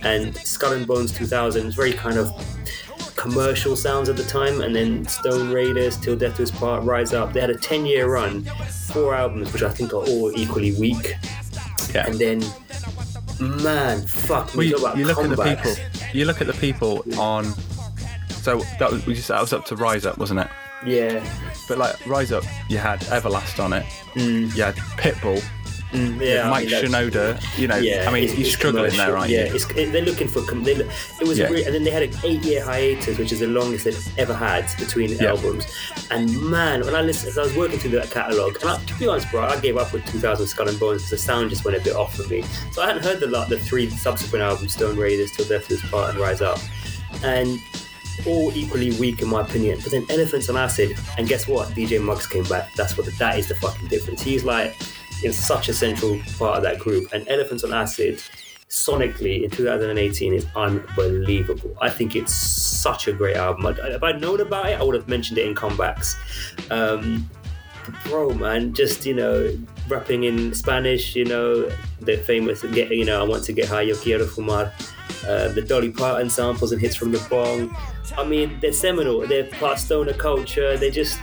and 0.03 0.37
Skull 0.37 0.73
and 0.73 0.87
Bones 0.87 1.13
2000 1.13 1.67
is 1.67 1.75
very 1.75 1.93
kind 1.93 2.19
of 2.19 2.31
commercial 3.17 3.77
sounds 3.77 4.09
at 4.09 4.17
the 4.17 4.25
time, 4.25 4.61
and 4.61 4.75
then 4.75 5.05
Stone 5.07 5.53
Raiders, 5.53 5.97
Till 5.97 6.17
Death 6.17 6.37
Do 6.37 6.45
Us 6.45 6.51
Part, 6.51 6.85
Rise 6.85 7.13
Up. 7.13 7.33
They 7.33 7.41
had 7.41 7.51
a 7.51 7.57
10 7.57 7.85
year 7.85 8.09
run, 8.09 8.45
four 8.93 9.15
albums, 9.15 9.53
which 9.53 9.63
I 9.63 9.71
think 9.71 9.93
are 9.93 9.97
all 9.97 10.33
equally 10.39 10.73
weak. 10.75 11.15
Yeah. 11.93 12.07
And 12.07 12.19
then, 12.19 12.41
man, 13.63 14.07
fuck, 14.07 14.49
Well, 14.49 14.59
we 14.59 14.67
you, 14.69 14.73
talk 14.73 14.81
about 14.83 14.97
you 14.99 15.05
look 15.07 15.19
at 15.19 15.31
the 15.31 15.45
people. 15.45 15.75
You 16.13 16.25
look 16.25 16.41
at 16.41 16.47
the 16.47 16.55
people 16.55 17.05
on. 17.19 17.45
So 18.29 18.61
that 18.79 18.91
was 18.91 19.05
we 19.05 19.15
just 19.15 19.29
that 19.29 19.41
was 19.41 19.53
up 19.53 19.67
to 19.67 19.77
Rise 19.77 20.07
Up, 20.07 20.17
wasn't 20.17 20.41
it? 20.41 20.49
Yeah, 20.87 21.25
But 21.69 21.79
like 21.79 22.07
Rise 22.07 22.31
Up, 22.31 22.45
you 22.69 22.79
had 22.79 23.01
Everlast 23.01 23.63
on 23.63 23.73
it. 23.73 23.85
Mm. 24.15 24.55
You 24.55 24.63
had 24.63 24.77
Pitbull, 24.97 25.43
mm, 25.93 26.21
yeah. 26.21 26.47
I 26.47 26.51
Mike 26.51 26.69
mean, 26.69 26.83
Shinoda. 26.85 27.59
You 27.59 27.69
know, 27.69 27.77
Yeah, 27.77 28.07
I 28.09 28.13
mean, 28.13 28.25
it's- 28.25 28.39
you're 28.39 28.49
struggling 28.49 28.97
there, 28.97 29.13
right? 29.13 29.29
yeah, 29.31 29.45
it's, 29.55 29.65
it, 29.71 29.93
they're 29.93 30.03
looking 30.03 30.29
for. 30.29 30.41
They, 30.43 30.75
look- 30.75 30.89
it 31.21 31.27
was, 31.27 31.39
Yeah. 31.39 31.47
a 31.47 31.51
re- 31.53 31.65
and 31.65 31.75
then 31.75 31.85
they 31.85 31.91
had 31.91 32.03
an 32.03 32.13
eight-year 32.25 32.65
hiatus, 32.65 33.19
which 33.19 33.33
is 33.33 33.41
the 33.41 33.47
longest 33.47 33.85
they've 33.85 34.19
ever 34.19 34.35
had 34.35 34.67
between 34.79 35.11
Yeah. 35.11 35.31
albums. 35.31 35.67
And 36.11 36.41
man, 36.43 36.85
when 36.85 36.95
I 36.95 37.03
listened, 37.03 37.31
as 37.31 37.39
I 37.39 37.43
was 37.43 37.55
working 37.55 37.79
through 37.79 37.93
that 37.93 38.11
catalog, 38.11 38.57
and 38.61 38.71
I, 38.71 38.79
to 38.79 38.95
be 38.99 39.07
honest, 39.07 39.31
bro, 39.31 39.43
I 39.43 39.59
gave 39.61 39.77
up 39.77 39.93
with 39.93 40.05
2000 40.11 40.47
Skull 40.47 40.69
and 40.69 40.79
Bones 40.81 41.03
because 41.03 41.11
the 41.11 41.19
sound 41.19 41.51
just 41.51 41.65
went 41.65 41.77
a 41.77 41.81
bit 41.81 41.95
off 41.97 42.15
for 42.17 42.27
me. 42.29 42.43
So 42.73 42.83
I 42.83 42.87
hadn't 42.87 43.03
heard 43.05 43.21
the 43.21 43.27
lot, 43.29 43.49
the 43.49 43.59
three 43.59 43.89
subsequent 43.91 44.43
albums, 44.43 44.75
Stone 44.75 44.97
Raiders, 44.97 45.33
Till 45.33 45.47
Death 45.47 45.71
Us 45.71 45.81
Part, 45.91 46.11
and 46.11 46.19
Rise 46.21 46.41
Up, 46.41 46.59
and 47.23 47.59
all 48.27 48.51
equally 48.57 48.91
weak 48.99 49.23
in 49.23 49.29
my 49.29 49.41
opinion. 49.43 49.79
But 49.83 49.93
then 49.93 50.05
Elephants 50.11 50.49
on 50.49 50.57
Acid, 50.57 50.99
and 51.19 51.29
guess 51.29 51.47
what? 51.47 51.69
DJ 51.69 52.01
Muggs 52.03 52.27
came 52.27 52.43
back. 52.45 52.73
That's 52.75 52.97
what 52.97 53.07
the, 53.07 53.13
that 53.13 53.39
is 53.39 53.47
the 53.49 53.55
fucking 53.55 53.87
difference. 53.89 54.21
He's 54.23 54.45
like 54.45 54.77
in 55.25 55.33
such 55.33 55.69
a 55.69 55.75
central 55.75 56.21
part 56.39 56.57
of 56.57 56.63
that 56.63 56.79
group. 56.79 57.13
And 57.13 57.27
Elephants 57.29 57.65
on 57.65 57.73
Acid, 57.73 58.23
sonically 58.69 59.45
in 59.45 59.51
2018, 59.51 60.35
is 60.35 60.47
unbelievable. 60.55 61.77
I 61.81 61.91
think 61.91 62.17
it's 62.17 62.33
such 62.33 63.09
a 63.09 63.13
great 63.13 63.37
album. 63.37 63.67
If 63.67 64.03
I'd 64.03 64.21
known 64.21 64.41
about 64.41 64.67
it, 64.67 64.81
I 64.81 64.83
would 64.83 64.95
have 64.95 65.09
mentioned 65.09 65.39
it 65.39 65.47
in 65.47 65.55
comebacks. 65.55 66.15
Um, 66.71 67.29
bro, 68.05 68.31
man, 68.35 68.75
just 68.75 69.07
you 69.07 69.15
know, 69.15 69.57
rapping 69.89 70.25
in 70.25 70.55
Spanish, 70.55 71.17
you 71.17 71.25
know, 71.25 71.69
the 72.01 72.17
famous 72.19 72.63
get, 72.63 72.91
you 72.91 73.05
know, 73.05 73.21
I 73.21 73.27
want 73.27 73.45
to 73.45 73.53
get 73.53 73.69
high, 73.69 73.83
yo 73.83 73.97
quiero 73.97 74.27
fumar. 74.27 74.73
Uh, 75.27 75.49
the 75.49 75.63
Dolly 75.63 75.91
Parton 75.91 76.31
samples 76.31 76.73
and 76.73 76.81
hits 76.81 76.95
from 76.95 77.13
the 77.13 77.19
bong. 77.29 77.77
I 78.17 78.25
mean, 78.25 78.59
they're 78.61 78.73
seminal. 78.73 79.27
They're 79.27 79.45
part 79.45 79.79
stoner 79.79 80.13
culture. 80.13 80.77
They're 80.77 80.91
just 80.91 81.19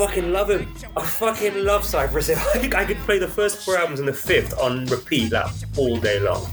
fucking 0.00 0.32
love 0.32 0.48
him. 0.48 0.72
I 0.96 1.02
fucking 1.02 1.62
love 1.62 1.84
Cypress 1.84 2.28
Hill. 2.28 2.38
I 2.54 2.58
think 2.58 2.74
I 2.74 2.86
could 2.86 2.96
play 2.98 3.18
the 3.18 3.28
first 3.28 3.62
four 3.64 3.76
albums 3.76 4.00
and 4.00 4.08
the 4.08 4.14
fifth 4.14 4.58
on 4.58 4.86
repeat, 4.86 5.30
like 5.30 5.52
all 5.76 5.98
day 5.98 6.18
long. 6.20 6.46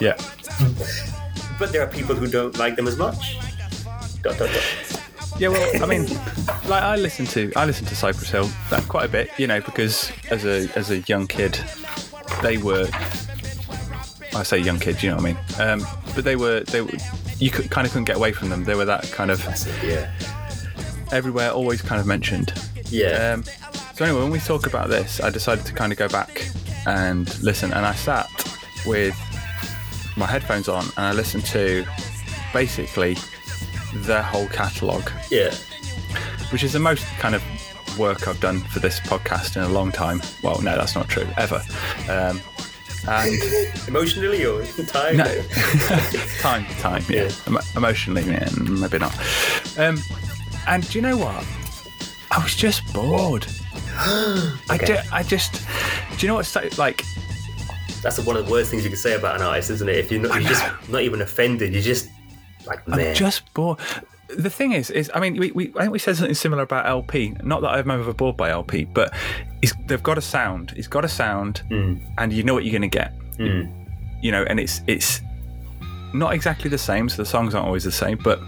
Yeah. 0.00 0.16
But 1.58 1.72
there 1.72 1.80
are 1.80 1.86
people 1.86 2.14
who 2.14 2.26
don't 2.26 2.58
like 2.58 2.76
them 2.76 2.86
as 2.86 2.98
much. 2.98 3.38
Dot, 4.20 4.36
dot, 4.36 4.50
dot. 4.50 5.02
Yeah, 5.38 5.48
well, 5.48 5.82
I 5.82 5.86
mean, 5.86 6.06
like 6.68 6.82
I 6.82 6.96
listen 6.96 7.24
to 7.28 7.50
I 7.56 7.64
listen 7.64 7.86
to 7.86 7.96
Cypress 7.96 8.30
Hill 8.30 8.50
that 8.68 8.86
quite 8.88 9.06
a 9.06 9.08
bit, 9.08 9.30
you 9.38 9.46
know, 9.46 9.62
because 9.62 10.12
as 10.30 10.44
a 10.44 10.68
as 10.76 10.90
a 10.90 10.98
young 11.08 11.26
kid, 11.26 11.58
they 12.42 12.58
were. 12.58 12.86
I 14.34 14.42
say 14.42 14.58
young 14.58 14.78
kid, 14.78 15.02
you 15.02 15.08
know 15.08 15.16
what 15.16 15.24
I 15.24 15.28
mean? 15.28 15.38
Um, 15.58 15.86
but 16.14 16.24
they 16.24 16.36
were 16.36 16.60
they 16.60 16.82
were 16.82 16.90
you 17.38 17.50
could, 17.50 17.70
kind 17.70 17.86
of 17.86 17.92
couldn't 17.94 18.04
get 18.04 18.16
away 18.16 18.32
from 18.32 18.50
them. 18.50 18.64
They 18.64 18.74
were 18.74 18.84
that 18.84 19.10
kind 19.12 19.30
of 19.30 19.40
it, 19.48 19.66
yeah. 19.82 20.12
everywhere, 21.10 21.52
always 21.52 21.80
kind 21.80 22.02
of 22.02 22.06
mentioned. 22.06 22.52
Yeah. 22.90 23.34
Um, 23.34 23.44
so 23.94 24.04
anyway, 24.04 24.22
when 24.22 24.30
we 24.30 24.38
talk 24.40 24.66
about 24.66 24.88
this, 24.88 25.20
I 25.20 25.30
decided 25.30 25.64
to 25.66 25.72
kind 25.72 25.92
of 25.92 25.98
go 25.98 26.08
back 26.08 26.48
and 26.86 27.26
listen, 27.42 27.72
and 27.72 27.84
I 27.84 27.94
sat 27.94 28.28
with 28.86 29.16
my 30.16 30.26
headphones 30.26 30.68
on 30.68 30.84
and 30.96 31.06
I 31.06 31.12
listened 31.12 31.44
to 31.46 31.84
basically 32.52 33.16
their 33.94 34.22
whole 34.22 34.46
catalogue, 34.48 35.10
yeah. 35.30 35.54
which 36.52 36.62
is 36.62 36.72
the 36.72 36.78
most 36.78 37.04
kind 37.18 37.34
of 37.34 37.42
work 37.98 38.28
I've 38.28 38.40
done 38.40 38.60
for 38.60 38.78
this 38.80 39.00
podcast 39.00 39.56
in 39.56 39.62
a 39.62 39.68
long 39.68 39.90
time. 39.90 40.20
Well, 40.42 40.60
no, 40.60 40.76
that's 40.76 40.94
not 40.94 41.08
true 41.08 41.26
ever. 41.36 41.62
Um, 42.08 42.40
and 43.08 43.32
Emotionally 43.88 44.44
or 44.44 44.64
time? 44.86 45.16
no, 45.16 45.24
time, 46.40 46.66
time, 46.80 47.04
yeah, 47.08 47.24
Yeah. 47.24 47.30
Emo- 47.48 47.60
emotionally, 47.76 48.22
yeah, 48.24 48.48
maybe 48.60 48.98
not. 48.98 49.14
Um, 49.78 49.98
and 50.66 50.88
do 50.88 50.98
you 50.98 51.02
know 51.02 51.16
what? 51.16 51.44
I 52.36 52.42
was 52.42 52.54
just 52.54 52.82
bored. 52.92 53.46
I, 53.98 54.58
Okay. 54.74 54.86
ju- 54.86 54.98
I 55.10 55.22
just, 55.22 55.66
do 56.18 56.26
you 56.26 56.28
know 56.28 56.34
what's 56.34 56.48
so, 56.48 56.68
like? 56.76 57.02
That's 58.02 58.18
one 58.20 58.36
of 58.36 58.46
the 58.46 58.52
worst 58.52 58.70
things 58.70 58.84
you 58.84 58.90
can 58.90 58.98
say 58.98 59.14
about 59.14 59.36
an 59.36 59.42
artist, 59.42 59.70
isn't 59.70 59.88
it? 59.88 59.96
If 59.96 60.12
you're 60.12 60.20
not, 60.20 60.40
you're 60.40 60.50
just 60.50 60.64
not 60.90 61.02
even 61.02 61.22
offended, 61.22 61.72
you're 61.72 61.82
just 61.82 62.08
like, 62.66 62.86
man. 62.86 63.00
I'm 63.00 63.14
just 63.14 63.52
bored. 63.54 63.78
The 64.28 64.50
thing 64.50 64.72
is, 64.72 64.90
is 64.90 65.10
I 65.14 65.20
mean, 65.20 65.36
we, 65.36 65.50
we 65.52 65.72
I 65.76 65.82
think 65.82 65.92
we 65.92 65.98
said 65.98 66.16
something 66.16 66.34
similar 66.34 66.62
about 66.64 66.86
LP. 66.86 67.34
Not 67.42 67.62
that 67.62 67.68
I'm 67.68 67.90
ever 67.90 68.12
bored 68.12 68.36
by 68.36 68.50
LP, 68.50 68.84
but 68.84 69.14
they've 69.86 70.02
got 70.02 70.18
a 70.18 70.20
sound. 70.20 70.72
He's 70.72 70.88
got 70.88 71.04
a 71.04 71.08
sound, 71.08 71.58
hmm. 71.68 71.94
and 72.18 72.32
you 72.32 72.42
know 72.42 72.52
what 72.52 72.64
you're 72.64 72.78
going 72.78 72.90
to 72.90 72.98
get. 72.98 73.12
Hmm. 73.38 73.62
You 74.20 74.32
know, 74.32 74.42
and 74.42 74.60
it's 74.60 74.82
it's 74.86 75.20
not 76.12 76.34
exactly 76.34 76.68
the 76.68 76.78
same. 76.78 77.08
So 77.08 77.22
the 77.22 77.26
songs 77.26 77.54
aren't 77.54 77.66
always 77.66 77.84
the 77.84 77.92
same, 77.92 78.18
but 78.22 78.40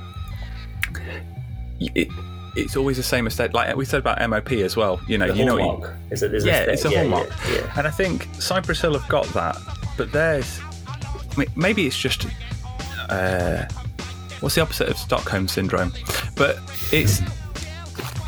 it, 1.80 2.08
it's 2.58 2.76
always 2.76 2.96
the 2.96 3.02
same 3.02 3.24
mistake. 3.24 3.52
Like 3.54 3.74
we 3.76 3.84
said 3.84 4.00
about 4.00 4.18
MOP 4.28 4.52
as 4.52 4.76
well. 4.76 5.00
You 5.06 5.18
know, 5.18 5.28
the 5.28 5.36
you 5.38 5.44
know, 5.44 5.56
what 5.56 5.80
you- 5.90 5.94
Is 6.10 6.22
it, 6.22 6.34
is 6.34 6.44
yeah, 6.44 6.60
it- 6.62 6.68
it's 6.70 6.84
a 6.84 6.90
yeah, 6.90 6.98
hallmark. 7.00 7.28
Yeah, 7.48 7.54
yeah. 7.56 7.72
And 7.76 7.86
I 7.86 7.90
think 7.90 8.28
Cypress 8.38 8.80
Hill 8.80 8.98
have 8.98 9.08
got 9.08 9.26
that, 9.28 9.56
but 9.96 10.12
there's 10.12 10.60
I 10.88 11.34
mean, 11.38 11.48
maybe 11.56 11.86
it's 11.86 11.98
just 11.98 12.26
uh, 13.08 13.64
what's 14.40 14.54
the 14.56 14.60
opposite 14.62 14.88
of 14.88 14.96
Stockholm 14.98 15.48
syndrome? 15.48 15.92
But 16.36 16.58
it's 16.92 17.20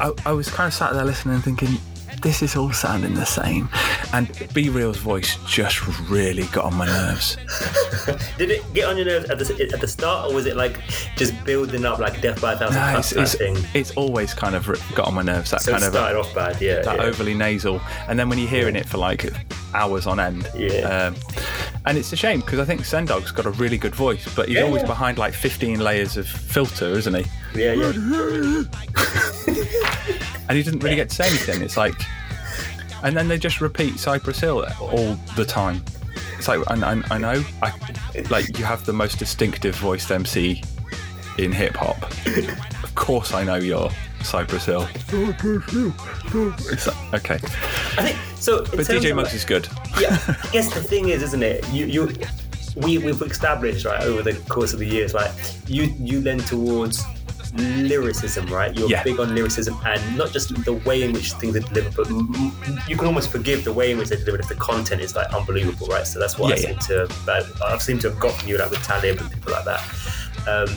I, 0.00 0.12
I 0.26 0.32
was 0.32 0.48
kind 0.48 0.68
of 0.68 0.74
sat 0.74 0.92
there 0.94 1.04
listening 1.04 1.34
and 1.36 1.44
thinking. 1.44 1.76
This 2.22 2.42
is 2.42 2.54
all 2.54 2.70
sounding 2.70 3.14
the 3.14 3.24
same, 3.24 3.70
and 4.12 4.48
B-Real's 4.54 4.96
voice 4.98 5.36
just 5.46 5.86
really 6.08 6.44
got 6.46 6.64
on 6.64 6.74
my 6.74 6.86
nerves. 6.86 7.36
Did 8.38 8.50
it 8.50 8.72
get 8.74 8.88
on 8.88 8.96
your 8.96 9.06
nerves 9.06 9.30
at 9.30 9.38
the, 9.38 9.70
at 9.72 9.80
the 9.80 9.88
start, 9.88 10.30
or 10.30 10.34
was 10.34 10.46
it 10.46 10.56
like 10.56 10.80
just 11.16 11.32
building 11.44 11.84
up 11.84 11.98
like 11.98 12.20
Death 12.20 12.40
by 12.40 12.54
a 12.54 12.56
Thousand 12.58 12.76
No, 12.80 12.92
Cuts 12.92 13.12
it's, 13.12 13.34
it's, 13.34 13.64
it's 13.74 13.90
always 13.92 14.34
kind 14.34 14.54
of 14.54 14.66
got 14.94 15.06
on 15.06 15.14
my 15.14 15.22
nerves. 15.22 15.50
That 15.50 15.62
So 15.62 15.70
it 15.70 15.74
kind 15.74 15.84
of 15.84 15.92
started 15.92 16.18
off 16.18 16.34
bad, 16.34 16.60
yeah. 16.60 16.82
that 16.82 16.96
yeah. 16.96 17.02
overly 17.02 17.34
nasal, 17.34 17.80
and 18.08 18.18
then 18.18 18.28
when 18.28 18.38
you're 18.38 18.48
hearing 18.48 18.76
it 18.76 18.86
for 18.86 18.98
like 18.98 19.32
hours 19.74 20.06
on 20.06 20.18
end, 20.18 20.48
Yeah. 20.56 21.08
Um, 21.08 21.16
and 21.86 21.96
it's 21.96 22.12
a 22.12 22.16
shame 22.16 22.40
because 22.40 22.58
I 22.58 22.64
think 22.64 22.84
Sen 22.84 23.06
Dog's 23.06 23.30
got 23.30 23.46
a 23.46 23.50
really 23.50 23.78
good 23.78 23.94
voice, 23.94 24.26
but 24.34 24.48
he's 24.48 24.56
Yeah, 24.58 24.64
always 24.64 24.82
yeah. 24.82 24.88
behind 24.88 25.16
like 25.18 25.32
15 25.32 25.80
layers 25.80 26.16
of 26.16 26.26
filter, 26.26 26.86
isn't 26.90 27.14
he? 27.14 27.24
yeah, 27.54 27.72
yeah. 27.72 27.92
And 30.48 30.56
he 30.56 30.64
doesn't 30.64 30.82
really 30.82 30.96
get 30.96 31.08
to 31.10 31.14
say 31.14 31.28
anything. 31.28 31.62
It's 31.62 31.76
like, 31.76 31.94
and 33.02 33.16
then 33.16 33.28
they 33.28 33.38
just 33.38 33.60
repeat 33.60 33.98
Cypress 33.98 34.40
Hill 34.40 34.66
all 34.80 35.14
the 35.36 35.44
time. 35.44 35.84
It's 36.38 36.48
like 36.48 36.60
I, 36.70 36.74
I, 36.74 37.02
I 37.10 37.18
know, 37.18 37.44
I, 37.62 37.72
like 38.30 38.58
you 38.58 38.64
have 38.64 38.84
the 38.86 38.92
most 38.92 39.18
distinctive 39.18 39.74
voiced 39.76 40.10
MC 40.10 40.62
in 41.38 41.52
hip 41.52 41.76
hop. 41.76 42.02
of 42.82 42.94
course, 42.94 43.32
I 43.32 43.44
know 43.44 43.56
you're 43.56 43.90
Cypress 44.22 44.64
Hill. 44.64 44.88
Like, 45.12 45.44
okay, 47.14 47.34
I 47.34 48.02
think 48.02 48.18
so. 48.36 48.64
but 48.64 48.80
DJ 48.80 49.14
Muggs 49.14 49.34
is 49.34 49.44
good. 49.44 49.68
yeah, 49.98 50.18
I 50.28 50.48
guess 50.52 50.72
the 50.72 50.82
thing 50.82 51.08
is, 51.08 51.22
isn't 51.22 51.42
it? 51.42 51.66
You 51.70 51.86
you 51.86 52.12
we 52.76 52.98
we've 52.98 53.20
established 53.22 53.84
right 53.84 54.02
over 54.02 54.22
the 54.22 54.34
course 54.48 54.72
of 54.72 54.78
the 54.78 54.86
years, 54.86 55.14
like 55.14 55.32
you 55.66 55.94
you 55.98 56.20
lend 56.20 56.46
towards 56.46 57.04
lyricism, 57.56 58.46
right? 58.46 58.76
You're 58.76 58.88
Yeah. 58.88 59.02
big 59.02 59.18
on 59.20 59.34
lyricism 59.34 59.76
and 59.86 60.16
not 60.16 60.32
just 60.32 60.54
the 60.64 60.72
way 60.72 61.02
in 61.02 61.12
which 61.12 61.32
things 61.34 61.56
are 61.56 61.60
delivered, 61.60 61.94
but 61.96 62.08
you 62.88 62.96
can 62.96 63.06
almost 63.06 63.30
forgive 63.30 63.64
the 63.64 63.72
way 63.72 63.90
in 63.90 63.98
which 63.98 64.08
they're 64.08 64.18
delivered 64.18 64.40
if 64.40 64.48
the 64.48 64.54
content 64.56 65.00
is 65.00 65.14
like 65.16 65.32
unbelievable, 65.34 65.86
right? 65.88 66.06
So 66.06 66.18
that's 66.20 66.38
what 66.38 66.52
I 66.52 66.56
Yeah, 66.56 66.78
seem 66.80 67.06
to 67.28 67.52
I've 67.66 67.82
seemed 67.82 68.00
to 68.02 68.10
have 68.10 68.20
got 68.20 68.32
from 68.34 68.48
you, 68.48 68.58
like 68.58 68.70
with 68.70 68.82
Talib 68.82 69.20
and 69.20 69.30
people 69.30 69.52
like 69.52 69.64
that. 69.64 69.82
Um, 70.48 70.74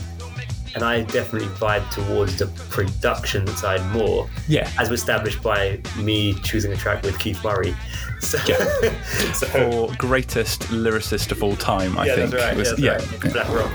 and 0.76 0.84
I 0.84 1.04
definitely 1.04 1.48
vibe 1.50 1.88
towards 1.92 2.38
the 2.38 2.48
production 2.70 3.46
side 3.56 3.86
more 3.92 4.28
Yeah. 4.48 4.70
as 4.80 4.90
established 4.90 5.44
by 5.44 5.80
me 5.98 6.34
choosing 6.44 6.74
a 6.74 6.76
track 6.76 7.04
with 7.04 7.18
Keith 7.20 7.44
Murray. 7.44 7.76
So, 8.24 8.38
so 9.34 9.70
or 9.70 9.96
greatest 9.98 10.62
lyricist 10.64 11.32
of 11.32 11.44
all 11.44 11.56
time, 11.56 11.98
I 11.98 12.06
yeah, 12.06 12.16
think. 12.16 12.32
that's 12.32 12.44
right. 12.44 12.58
was- 12.58 12.80
yeah, 12.80 12.98
that's 12.98 13.24
right. 13.24 13.34
Black 13.34 13.50
Rock. 13.50 13.74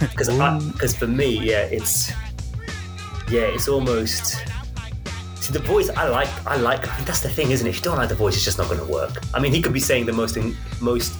Because 0.00 0.28
um, 0.28 0.70
because 0.72 0.94
for 0.96 1.06
me, 1.06 1.38
yeah, 1.38 1.62
it's 1.64 2.10
yeah, 3.30 3.40
it's 3.42 3.68
almost. 3.68 4.36
See 5.36 5.52
the 5.52 5.60
voice, 5.60 5.88
I 5.90 6.08
like. 6.08 6.28
I 6.46 6.56
like. 6.56 6.88
I 6.92 6.96
mean, 6.96 7.04
that's 7.04 7.20
the 7.20 7.28
thing, 7.28 7.50
isn't 7.52 7.66
it? 7.66 7.70
If 7.70 7.76
you 7.76 7.82
don't 7.82 7.96
like 7.96 8.08
the 8.08 8.14
voice, 8.16 8.34
it's 8.34 8.44
just 8.44 8.58
not 8.58 8.66
going 8.68 8.80
to 8.80 8.92
work. 8.92 9.22
I 9.32 9.38
mean, 9.40 9.52
he 9.52 9.62
could 9.62 9.72
be 9.72 9.80
saying 9.80 10.06
the 10.06 10.12
most, 10.12 10.36
most 10.80 11.14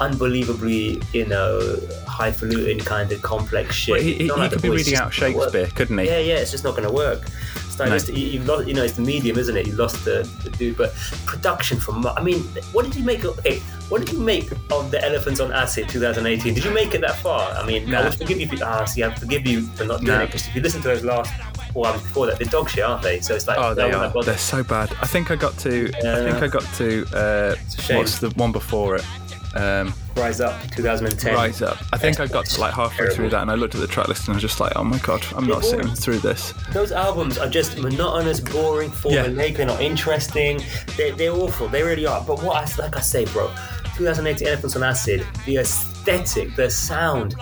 unbelievably, 0.00 1.02
you 1.12 1.26
know, 1.26 1.78
highfalutin 2.06 2.78
kind 2.80 3.12
of 3.12 3.22
complex 3.22 3.74
shit. 3.74 3.92
Well, 3.92 4.00
he, 4.00 4.14
he, 4.14 4.24
he 4.24 4.30
like 4.30 4.52
could 4.52 4.62
be 4.62 4.70
reading 4.70 4.96
out 4.96 5.12
just 5.12 5.22
not 5.22 5.32
gonna 5.32 5.38
work. 5.38 5.52
Shakespeare, 5.52 5.76
couldn't 5.76 5.98
he? 5.98 6.06
Yeah, 6.06 6.18
yeah, 6.18 6.34
it's 6.36 6.50
just 6.50 6.64
not 6.64 6.76
going 6.76 6.88
to 6.88 6.92
work. 6.92 7.28
Stylist, 7.70 8.08
you, 8.08 8.26
you've 8.26 8.46
lost, 8.46 8.66
you 8.66 8.74
know, 8.74 8.82
it's 8.82 8.94
the 8.94 9.02
medium, 9.02 9.38
isn't 9.38 9.56
it? 9.56 9.66
You 9.66 9.74
lost 9.74 10.04
the, 10.04 10.28
the 10.42 10.50
dude, 10.50 10.76
but 10.76 10.92
production 11.26 11.78
from. 11.78 12.04
I 12.06 12.20
mean, 12.20 12.40
what 12.72 12.84
did 12.84 12.96
you 12.96 13.04
make? 13.04 13.22
Of, 13.22 13.38
okay, 13.38 13.60
what 13.88 14.04
did 14.04 14.12
you 14.12 14.18
make 14.18 14.50
of 14.72 14.90
the 14.90 15.02
Elephants 15.04 15.38
on 15.38 15.52
Acid 15.52 15.88
2018? 15.88 16.54
Did 16.54 16.64
you 16.64 16.72
make 16.72 16.94
it 16.94 17.00
that 17.02 17.16
far? 17.16 17.52
I 17.52 17.64
mean, 17.64 17.94
I 17.94 18.02
would 18.02 18.14
forgive 18.14 18.38
you. 18.38 18.46
If 18.46 18.52
you 18.52 18.58
ah, 18.62 18.84
see, 18.84 19.04
I 19.04 19.14
forgive 19.14 19.46
you 19.46 19.62
for 19.62 19.84
not 19.84 20.00
doing 20.00 20.18
No. 20.18 20.24
it 20.24 20.26
because 20.26 20.48
if 20.48 20.54
you 20.56 20.60
listen 20.60 20.82
to 20.82 20.88
those 20.88 21.04
last 21.04 21.32
four 21.72 21.86
albums 21.86 22.04
before 22.04 22.26
that, 22.26 22.38
they're 22.38 22.48
dog 22.48 22.68
shit, 22.68 22.82
aren't 22.82 23.02
they? 23.02 23.20
So 23.20 23.34
it's 23.34 23.46
like, 23.46 23.58
Oh, 23.58 23.74
they 23.74 23.92
are. 23.92 24.22
They're 24.24 24.38
so 24.38 24.64
bad. 24.64 24.90
I 25.00 25.06
think 25.06 25.30
I 25.30 25.36
got 25.36 25.56
to. 25.58 25.90
I 25.98 26.30
think 26.30 26.42
I 26.42 26.48
got 26.48 26.64
to. 26.74 27.06
Uh, 27.14 27.54
what's 27.96 28.18
the 28.18 28.30
one 28.30 28.50
before 28.50 28.96
it? 28.96 29.04
Um, 29.54 29.92
Rise 30.16 30.40
Up 30.40 30.60
2010. 30.72 31.34
Rise 31.34 31.62
Up. 31.62 31.78
I 31.92 31.98
think 31.98 32.20
I 32.20 32.26
got 32.26 32.46
to 32.46 32.60
like 32.60 32.74
halfway 32.74 32.96
Terrible. 32.96 33.14
through 33.16 33.30
that, 33.30 33.42
and 33.42 33.50
I 33.50 33.54
looked 33.54 33.74
at 33.74 33.80
the 33.80 33.86
track 33.86 34.08
list 34.08 34.26
and 34.26 34.34
I 34.34 34.36
was 34.36 34.42
just 34.42 34.60
like, 34.60 34.72
"Oh 34.76 34.84
my 34.84 34.98
god, 34.98 35.24
I'm 35.34 35.46
not 35.46 35.62
They're 35.62 35.70
sitting 35.70 35.86
boring. 35.86 35.96
through 35.96 36.18
this." 36.18 36.52
Those 36.72 36.92
albums 36.92 37.38
are 37.38 37.48
just 37.48 37.78
monotonous, 37.78 38.40
boring, 38.40 38.90
formulaic. 38.90 39.56
They're 39.56 39.66
not 39.66 39.80
interesting. 39.80 40.60
They're, 40.96 41.14
they're 41.14 41.32
awful. 41.32 41.68
They 41.68 41.82
really 41.82 42.06
are. 42.06 42.22
But 42.24 42.42
what 42.42 42.56
I 42.56 42.82
like, 42.82 42.96
I 42.96 43.00
say, 43.00 43.24
bro, 43.26 43.48
2018 43.96 44.48
Elephants 44.48 44.76
on 44.76 44.82
Acid, 44.82 45.26
the 45.46 45.56
aesthetic, 45.58 46.54
the 46.56 46.68
sound, 46.70 47.34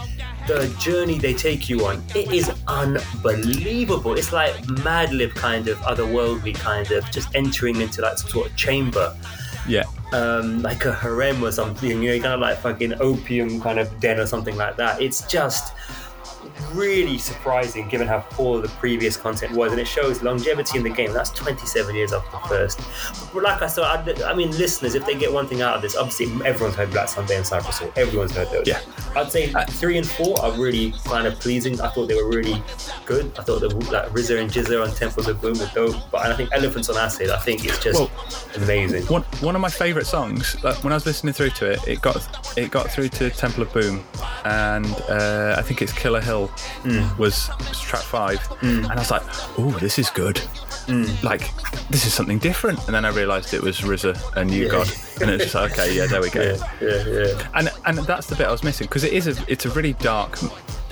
the 0.46 0.68
journey 0.78 1.18
they 1.18 1.34
take 1.34 1.68
you 1.68 1.86
on, 1.86 2.02
it 2.14 2.30
is 2.32 2.50
unbelievable. 2.68 4.14
It's 4.16 4.32
like 4.32 4.54
Madlib 4.66 5.34
kind 5.34 5.68
of 5.68 5.78
otherworldly 5.78 6.54
kind 6.54 6.90
of 6.92 7.10
just 7.10 7.34
entering 7.34 7.80
into 7.80 8.02
like 8.02 8.18
some 8.18 8.30
sort 8.30 8.50
of 8.50 8.56
chamber 8.56 9.14
Yeah. 9.68 9.84
um, 10.12 10.62
like 10.62 10.84
a 10.84 10.92
harem 10.92 11.42
or 11.42 11.50
something, 11.50 12.02
you 12.02 12.16
know, 12.16 12.22
kind 12.22 12.34
of 12.34 12.40
like 12.40 12.58
fucking 12.58 12.94
opium 13.00 13.60
kind 13.60 13.78
of 13.78 14.00
den 14.00 14.20
or 14.20 14.26
something 14.26 14.56
like 14.56 14.76
that. 14.76 15.00
It's 15.02 15.26
just 15.26 15.74
really 16.72 17.18
surprising 17.18 17.88
given 17.88 18.06
how 18.06 18.20
poor 18.30 18.60
the 18.60 18.68
previous 18.68 19.16
content 19.16 19.52
was, 19.52 19.72
and 19.72 19.80
it 19.80 19.86
shows 19.86 20.22
longevity 20.22 20.78
in 20.78 20.84
the 20.84 20.90
game. 20.90 21.12
That's 21.12 21.30
27 21.30 21.94
years 21.94 22.12
after 22.12 22.30
the 22.30 22.48
first. 22.48 22.80
But 23.32 23.42
like 23.42 23.62
I 23.62 23.66
said, 23.66 23.84
I, 23.84 24.30
I 24.30 24.34
mean, 24.34 24.50
listeners, 24.52 24.94
if 24.94 25.04
they 25.06 25.14
get 25.14 25.32
one 25.32 25.46
thing 25.46 25.62
out 25.62 25.76
of 25.76 25.82
this, 25.82 25.96
obviously 25.96 26.26
everyone's 26.46 26.76
heard 26.76 26.90
Black 26.90 27.08
Sunday 27.08 27.36
and 27.36 27.46
Cypress 27.46 27.78
Hill. 27.78 27.92
Everyone's 27.96 28.32
heard 28.32 28.48
those. 28.50 28.66
Yeah. 28.66 28.80
I'd 29.14 29.30
say 29.30 29.52
three 29.68 29.98
and 29.98 30.06
four 30.06 30.40
are 30.42 30.52
really 30.52 30.92
kind 31.04 31.26
of 31.26 31.38
pleasing. 31.40 31.80
I 31.80 31.88
thought 31.88 32.08
they 32.08 32.14
were 32.14 32.28
really 32.28 32.62
good. 33.04 33.32
I 33.38 33.42
thought 33.42 33.60
the 33.60 33.68
like 33.68 34.08
RZA 34.10 34.40
and 34.40 34.50
GZA 34.50 34.82
on 34.86 34.94
Temples 34.94 35.28
of 35.28 35.40
Boom 35.40 35.58
were 35.58 35.70
dope. 35.74 35.96
But 36.10 36.26
I 36.26 36.34
think 36.34 36.50
Elephants 36.52 36.88
on 36.88 36.96
Acid, 36.96 37.30
I 37.30 37.38
think 37.38 37.64
it's 37.64 37.82
just 37.82 37.98
Well, 37.98 38.10
amazing. 38.56 39.04
One 39.06 39.22
one 39.40 39.54
of 39.54 39.60
my 39.60 39.70
favourite 39.70 40.06
songs. 40.06 40.62
Like, 40.62 40.82
when 40.84 40.92
I 40.92 40.96
was 40.96 41.06
listening 41.06 41.32
through 41.32 41.50
to 41.50 41.70
it, 41.72 41.86
it 41.86 42.00
got 42.02 42.16
it 42.56 42.70
got 42.70 42.90
through 42.90 43.08
to 43.10 43.30
Temple 43.30 43.62
of 43.62 43.72
Boom, 43.72 44.04
and 44.44 44.86
uh, 45.08 45.54
I 45.56 45.62
think 45.62 45.82
it's 45.82 45.92
Killa 45.92 46.20
Hill 46.20 46.45
Mm. 46.84 47.18
was, 47.18 47.48
was 47.68 47.80
track 47.80 48.02
five, 48.02 48.40
and 48.62 48.86
I 48.86 48.94
was 48.96 49.10
like, 49.10 49.22
"Oh, 49.58 49.76
this 49.80 49.98
is 49.98 50.10
good." 50.10 50.36
Mm. 50.86 51.22
Like 51.22 51.50
this 51.90 52.06
is 52.06 52.14
something 52.14 52.38
different, 52.38 52.78
and 52.86 52.94
then 52.94 53.04
I 53.04 53.08
realised 53.10 53.52
it 53.54 53.62
was 53.62 53.80
RZA 53.80 54.36
and 54.36 54.50
New 54.50 54.64
Yeah. 54.64 54.70
God, 54.70 54.88
and 55.20 55.30
it's 55.30 55.44
just 55.44 55.54
like, 55.56 55.72
okay, 55.72 55.96
yeah, 55.96 56.06
there 56.06 56.20
we 56.20 56.30
go. 56.30 56.42
Yeah, 56.42 56.56
yeah, 56.80 57.04
yeah. 57.06 57.48
And 57.54 57.70
and 57.86 57.98
that's 58.06 58.26
the 58.28 58.36
bit 58.36 58.46
I 58.46 58.52
was 58.52 58.62
missing 58.62 58.86
because 58.86 59.02
it 59.04 59.12
is 59.12 59.26
a 59.26 59.34
it's 59.48 59.66
a 59.66 59.70
really 59.70 59.94
dark, 59.94 60.38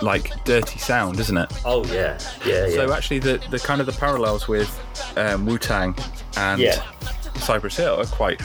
like 0.03 0.33
dirty 0.45 0.79
sound, 0.81 1.21
isn't 1.21 1.37
it? 1.37 1.53
Oh 1.65 1.85
yeah, 1.87 2.19
yeah, 2.45 2.67
yeah. 2.67 2.75
So 2.75 2.93
actually, 2.93 3.21
the, 3.21 3.39
the 3.51 3.59
kind 3.61 3.81
of 3.81 3.87
the 3.87 3.93
parallels 3.93 4.49
with 4.49 4.69
um, 5.17 5.47
Wu 5.47 5.59
Tang 5.59 5.95
and 6.37 6.61
Yeah. 6.61 6.83
Cypress 7.39 7.77
Hill 7.77 8.01
are 8.01 8.07
quite. 8.07 8.41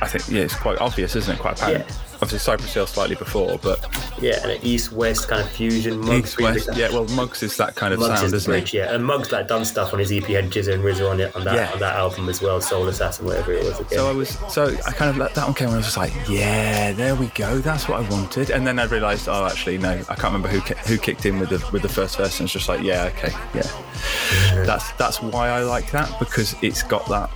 I 0.00 0.06
think 0.08 0.28
yeah, 0.30 0.42
it's 0.42 0.54
quite 0.56 0.78
obvious, 0.80 1.16
isn't 1.16 1.34
it? 1.34 1.40
Quite 1.40 1.60
apparent. 1.60 1.84
Yeah. 1.88 2.13
Obviously, 2.24 2.38
Cypress 2.38 2.72
Hill 2.72 2.86
slightly 2.86 3.16
before, 3.16 3.58
but 3.58 3.86
yeah, 4.18 4.40
and 4.42 4.52
an 4.52 4.58
east-west 4.62 5.28
kind 5.28 5.42
of 5.42 5.48
fusion. 5.50 6.00
Muggs 6.00 6.30
East 6.30 6.40
West. 6.40 6.70
Yeah, 6.74 6.88
well, 6.88 7.04
Muggs 7.08 7.42
is 7.42 7.54
that 7.58 7.74
kind 7.74 7.92
of 7.92 8.00
Muggs 8.00 8.14
sound, 8.20 8.26
is 8.28 8.32
isn't 8.32 8.50
bridge, 8.50 8.70
he? 8.70 8.78
yeah, 8.78 8.94
and 8.94 9.04
Muggs 9.04 9.30
like 9.30 9.46
done 9.46 9.62
stuff 9.66 9.92
on 9.92 9.98
his 9.98 10.10
EP 10.10 10.22
had 10.24 10.46
GZA 10.50 10.72
and 10.72 10.82
RZA 10.82 11.10
on 11.10 11.20
it 11.20 11.36
on 11.36 11.44
that 11.44 11.54
Yeah. 11.54 11.70
on 11.74 11.80
that 11.80 11.96
album 11.96 12.30
as 12.30 12.40
well, 12.40 12.62
Soul 12.62 12.88
Assassin, 12.88 13.26
whatever 13.26 13.52
it 13.52 13.62
was 13.62 13.78
again. 13.78 13.98
So 13.98 14.08
I 14.08 14.12
was, 14.12 14.30
so 14.48 14.74
I 14.86 14.92
kind 14.92 15.10
of 15.10 15.18
let 15.18 15.34
that 15.34 15.44
one 15.44 15.52
came, 15.52 15.66
and 15.68 15.74
I 15.74 15.76
was 15.76 15.84
just 15.86 15.98
like, 15.98 16.14
yeah, 16.26 16.92
there 16.92 17.14
we 17.14 17.26
go, 17.34 17.58
that's 17.58 17.88
what 17.88 18.02
I 18.02 18.08
wanted. 18.08 18.48
And 18.48 18.66
then 18.66 18.78
I 18.78 18.84
realised, 18.84 19.28
oh, 19.28 19.44
actually, 19.44 19.76
no, 19.76 19.90
I 19.90 20.14
can't 20.14 20.32
remember 20.32 20.48
who 20.48 20.60
who 20.88 20.96
kicked 20.96 21.26
in 21.26 21.38
with 21.38 21.50
the 21.50 21.62
with 21.72 21.82
the 21.82 21.90
first 21.90 22.16
verse, 22.16 22.40
and 22.40 22.46
it's 22.46 22.54
just 22.54 22.70
like, 22.70 22.82
yeah, 22.82 23.10
okay, 23.14 23.32
yeah, 23.54 24.64
that's 24.64 24.92
that's 24.92 25.20
why 25.20 25.48
I 25.50 25.62
like 25.62 25.90
that 25.90 26.18
because 26.18 26.56
it's 26.62 26.82
got 26.82 27.06
that, 27.10 27.28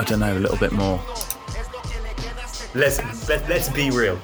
I 0.00 0.02
don't 0.04 0.18
know, 0.18 0.36
a 0.36 0.40
little 0.40 0.58
bit 0.58 0.72
more 0.72 1.00
let's 2.76 3.28
let, 3.28 3.48
let's 3.48 3.68
be 3.70 3.90
real. 3.90 4.18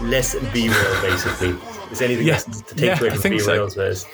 Let's 0.00 0.34
be 0.52 0.68
real. 0.68 1.00
Basically, 1.02 1.56
is 1.90 2.02
anything 2.02 2.26
Yeah. 2.26 2.34
else 2.34 2.44
to 2.44 2.74
take 2.74 2.80
Yeah, 2.80 2.98
away 3.00 3.16
from 3.16 3.30
be 3.30 3.38
so. 3.38 3.52
real's 3.52 3.74
verse? 3.74 4.06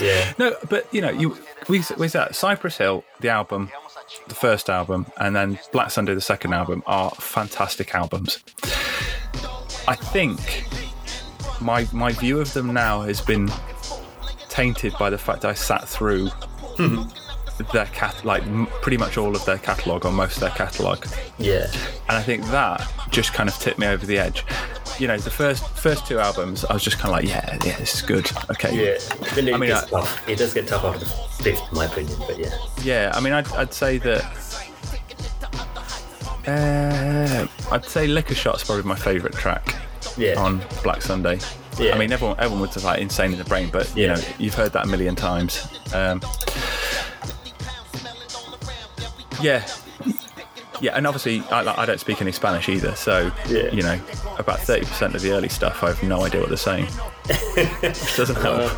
Yeah, 0.00 0.32
No, 0.38 0.56
but 0.68 0.86
you 0.92 1.00
know, 1.00 1.10
you 1.10 1.36
we 1.68 1.82
we 1.96 2.08
that 2.08 2.36
Cypress 2.36 2.76
Hill, 2.76 3.04
the 3.20 3.30
album, 3.30 3.70
the 4.28 4.34
first 4.34 4.70
album, 4.70 5.06
and 5.16 5.34
then 5.34 5.58
Black 5.72 5.90
Sunday, 5.90 6.14
the 6.14 6.20
second 6.20 6.52
album, 6.52 6.82
are 6.86 7.10
fantastic 7.10 7.94
albums. 7.94 8.38
I 9.88 9.94
think 9.94 10.64
my 11.60 11.86
my 11.92 12.12
view 12.12 12.40
of 12.40 12.52
them 12.52 12.72
now 12.72 13.02
has 13.02 13.20
been 13.20 13.50
tainted 14.48 14.94
by 14.98 15.10
the 15.10 15.18
fact 15.18 15.44
I 15.44 15.54
sat 15.54 15.88
through 15.88 16.28
hmm. 16.28 17.02
Their 17.72 17.86
cat 17.86 18.24
like 18.24 18.42
m- 18.44 18.68
pretty 18.82 18.96
much 18.98 19.18
all 19.18 19.34
of 19.34 19.44
their 19.44 19.58
catalog 19.58 20.04
or 20.04 20.12
most 20.12 20.34
of 20.36 20.40
their 20.40 20.50
catalog, 20.50 21.04
yeah, 21.38 21.66
and 22.08 22.16
I 22.16 22.22
think 22.22 22.44
that 22.46 22.88
just 23.10 23.32
kind 23.32 23.48
of 23.48 23.54
tipped 23.56 23.78
me 23.78 23.86
over 23.88 24.06
the 24.06 24.16
edge. 24.18 24.44
You 24.98 25.06
know, 25.08 25.18
the 25.18 25.30
first 25.30 25.68
first 25.76 26.06
two 26.06 26.18
albums, 26.20 26.64
I 26.64 26.72
was 26.74 26.82
just 26.84 26.98
kind 26.98 27.12
of 27.14 27.20
like, 27.20 27.28
yeah, 27.28 27.58
yeah, 27.64 27.76
this 27.78 27.94
is 27.96 28.02
good. 28.02 28.30
Okay, 28.50 28.74
yeah. 28.74 28.98
Then 29.34 29.48
it 29.48 29.54
I 29.54 29.58
mean, 29.58 29.70
gets 29.70 29.84
I- 29.92 30.00
tough. 30.00 30.28
It 30.28 30.38
does 30.38 30.54
get 30.54 30.68
tough 30.68 30.84
after 30.84 31.00
the 31.00 31.10
fifth, 31.42 31.62
in 31.70 31.76
my 31.78 31.84
opinion. 31.86 32.18
But 32.26 32.38
yeah, 32.38 32.50
Yeah, 32.82 33.12
I 33.14 33.20
mean, 33.20 33.32
I'd, 33.32 33.50
I'd 33.52 33.72
say 33.74 33.98
that. 33.98 34.24
Uh, 36.46 37.46
I'd 37.70 37.84
say 37.84 38.06
Lick 38.06 38.30
a 38.30 38.34
Shot's 38.34 38.64
probably 38.64 38.84
my 38.84 38.94
favourite 38.96 39.34
track 39.36 39.74
yeah, 40.16 40.34
on 40.40 40.62
Black 40.82 41.02
Sunday. 41.02 41.38
Yeah. 41.78 41.94
I 41.94 41.98
mean, 41.98 42.10
everyone 42.10 42.36
everyone 42.38 42.60
would 42.62 42.72
say 42.72 42.80
like 42.84 43.00
insane 43.00 43.32
in 43.32 43.38
the 43.38 43.44
brain, 43.44 43.68
but 43.70 43.94
you 43.96 44.04
Yeah. 44.06 44.14
know, 44.14 44.20
you've 44.38 44.54
heard 44.54 44.72
that 44.72 44.84
a 44.86 44.88
million 44.88 45.14
times. 45.14 45.68
Um, 45.94 46.20
yeah, 49.40 49.66
yeah, 50.80 50.92
and 50.96 51.06
obviously 51.06 51.40
I, 51.50 51.82
I 51.82 51.86
don't 51.86 51.98
speak 52.00 52.20
any 52.22 52.32
Spanish 52.32 52.68
either, 52.68 52.94
so 52.94 53.30
Yeah. 53.48 53.70
you 53.72 53.82
know, 53.82 54.00
about 54.38 54.60
thirty 54.60 54.84
percent 54.86 55.14
of 55.14 55.22
the 55.22 55.32
early 55.32 55.48
stuff, 55.48 55.82
I 55.82 55.88
have 55.88 56.02
no 56.02 56.22
idea 56.24 56.40
what 56.40 56.48
they're 56.50 56.56
saying. 56.56 56.86
Doesn't 58.16 58.36
help. 58.36 58.72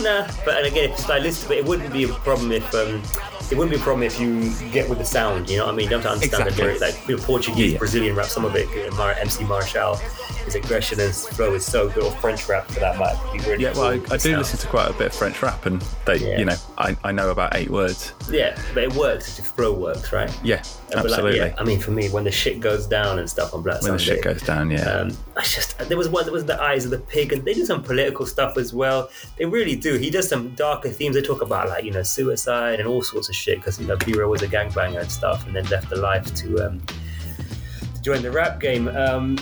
Nah, 0.00 0.26
but 0.44 0.56
and 0.58 0.66
again, 0.66 0.90
stylistically, 0.92 1.56
it 1.58 1.64
wouldn't 1.64 1.92
be 1.92 2.04
a 2.04 2.08
problem 2.08 2.52
if 2.52 2.74
um, 2.74 3.02
it 3.50 3.56
wouldn't 3.58 3.70
be 3.74 3.80
a 3.80 3.82
problem 3.84 4.02
if 4.04 4.18
you 4.20 4.50
get 4.70 4.88
with 4.88 4.98
the 4.98 5.04
sound. 5.04 5.50
You 5.50 5.58
know 5.58 5.66
what 5.66 5.72
I 5.74 5.76
mean? 5.76 5.84
You 5.84 5.90
don't 5.90 6.02
have 6.02 6.10
to 6.12 6.14
understand 6.14 6.48
Exactly. 6.48 6.56
the 6.74 6.78
lyrics. 6.78 6.98
Like 7.00 7.08
know, 7.08 7.18
Portuguese, 7.18 7.58
Yeah, 7.58 7.72
yeah. 7.72 7.78
Brazilian 7.78 8.16
rap, 8.16 8.26
some 8.26 8.44
of 8.44 8.54
it. 8.56 8.68
uh, 8.90 8.94
Mar- 8.96 9.12
MC 9.18 9.44
Marshall, 9.44 9.96
his 10.44 10.54
aggression 10.54 10.98
and 11.00 11.08
his 11.08 11.26
flow 11.28 11.54
is 11.54 11.64
so 11.64 11.88
good. 11.88 12.04
Or 12.04 12.10
French 12.12 12.48
rap 12.48 12.66
for 12.68 12.80
that 12.80 12.98
matter. 12.98 13.18
Be 13.32 13.38
really 13.50 13.64
Yeah, 13.64 13.72
well, 13.74 13.84
I, 13.84 13.90
I 13.92 13.96
with 13.96 14.10
do 14.10 14.18
sound. 14.18 14.38
listen 14.38 14.58
to 14.60 14.66
quite 14.68 14.88
a 14.90 14.92
bit 14.94 15.08
of 15.08 15.14
French 15.14 15.42
rap, 15.42 15.66
and 15.66 15.80
they, 16.06 16.16
Yeah. 16.16 16.38
you 16.38 16.44
know, 16.44 16.56
I, 16.78 16.96
I 17.04 17.12
know 17.12 17.30
about 17.30 17.54
eight 17.56 17.70
words. 17.70 18.12
Yeah, 18.30 18.56
but 18.74 18.84
it 18.84 18.92
works 18.94 19.28
if 19.28 19.36
the 19.36 19.42
flow 19.42 19.72
works, 19.72 20.12
right? 20.12 20.30
Yeah, 20.42 20.62
But 20.94 21.04
like, 21.04 21.12
absolutely. 21.12 21.38
yeah, 21.38 21.54
I 21.58 21.64
mean, 21.64 21.78
for 21.78 21.90
me, 21.90 22.08
when 22.08 22.24
the 22.24 22.30
shit 22.30 22.60
goes 22.60 22.86
down 22.86 23.18
and 23.18 23.28
stuff 23.28 23.54
on 23.54 23.62
Black 23.62 23.82
when 23.82 23.92
the 23.92 23.98
shit 23.98 24.22
goes 24.22 24.42
down, 24.42 24.70
yeah. 24.70 24.82
Um, 24.82 25.16
I 25.36 25.42
just 25.42 25.78
there 25.78 25.96
was 25.96 26.08
one 26.08 26.24
that 26.24 26.32
was 26.32 26.44
the 26.44 26.60
eyes 26.60 26.84
of 26.84 26.90
the 26.90 26.98
pig, 26.98 27.32
and 27.32 27.44
they 27.44 27.54
do 27.54 27.64
some 27.64 27.82
political 27.82 28.26
stuff 28.26 28.56
as 28.56 28.74
well. 28.74 29.10
They 29.38 29.44
really 29.44 29.76
do. 29.76 29.96
He 29.96 30.10
does 30.10 30.28
some 30.28 30.54
darker 30.54 30.90
themes. 30.90 31.14
They 31.14 31.22
talk 31.22 31.40
about 31.40 31.68
like 31.68 31.84
you 31.84 31.90
know 31.90 32.02
suicide 32.02 32.78
and 32.80 32.88
all 32.88 33.02
sorts 33.02 33.28
of 33.28 33.34
shit 33.34 33.58
because 33.58 33.80
you 33.80 33.86
know 33.86 33.96
B-Real 33.96 34.28
was 34.28 34.42
a 34.42 34.48
gangbanger 34.48 35.00
and 35.00 35.10
stuff, 35.10 35.46
and 35.46 35.56
then 35.56 35.64
left 35.66 35.88
the 35.88 35.96
life 35.96 36.32
to 36.34 36.66
um, 36.66 36.80
to 36.80 38.02
join 38.02 38.22
the 38.22 38.30
rap 38.30 38.60
game. 38.60 38.88
Um, 38.88 39.38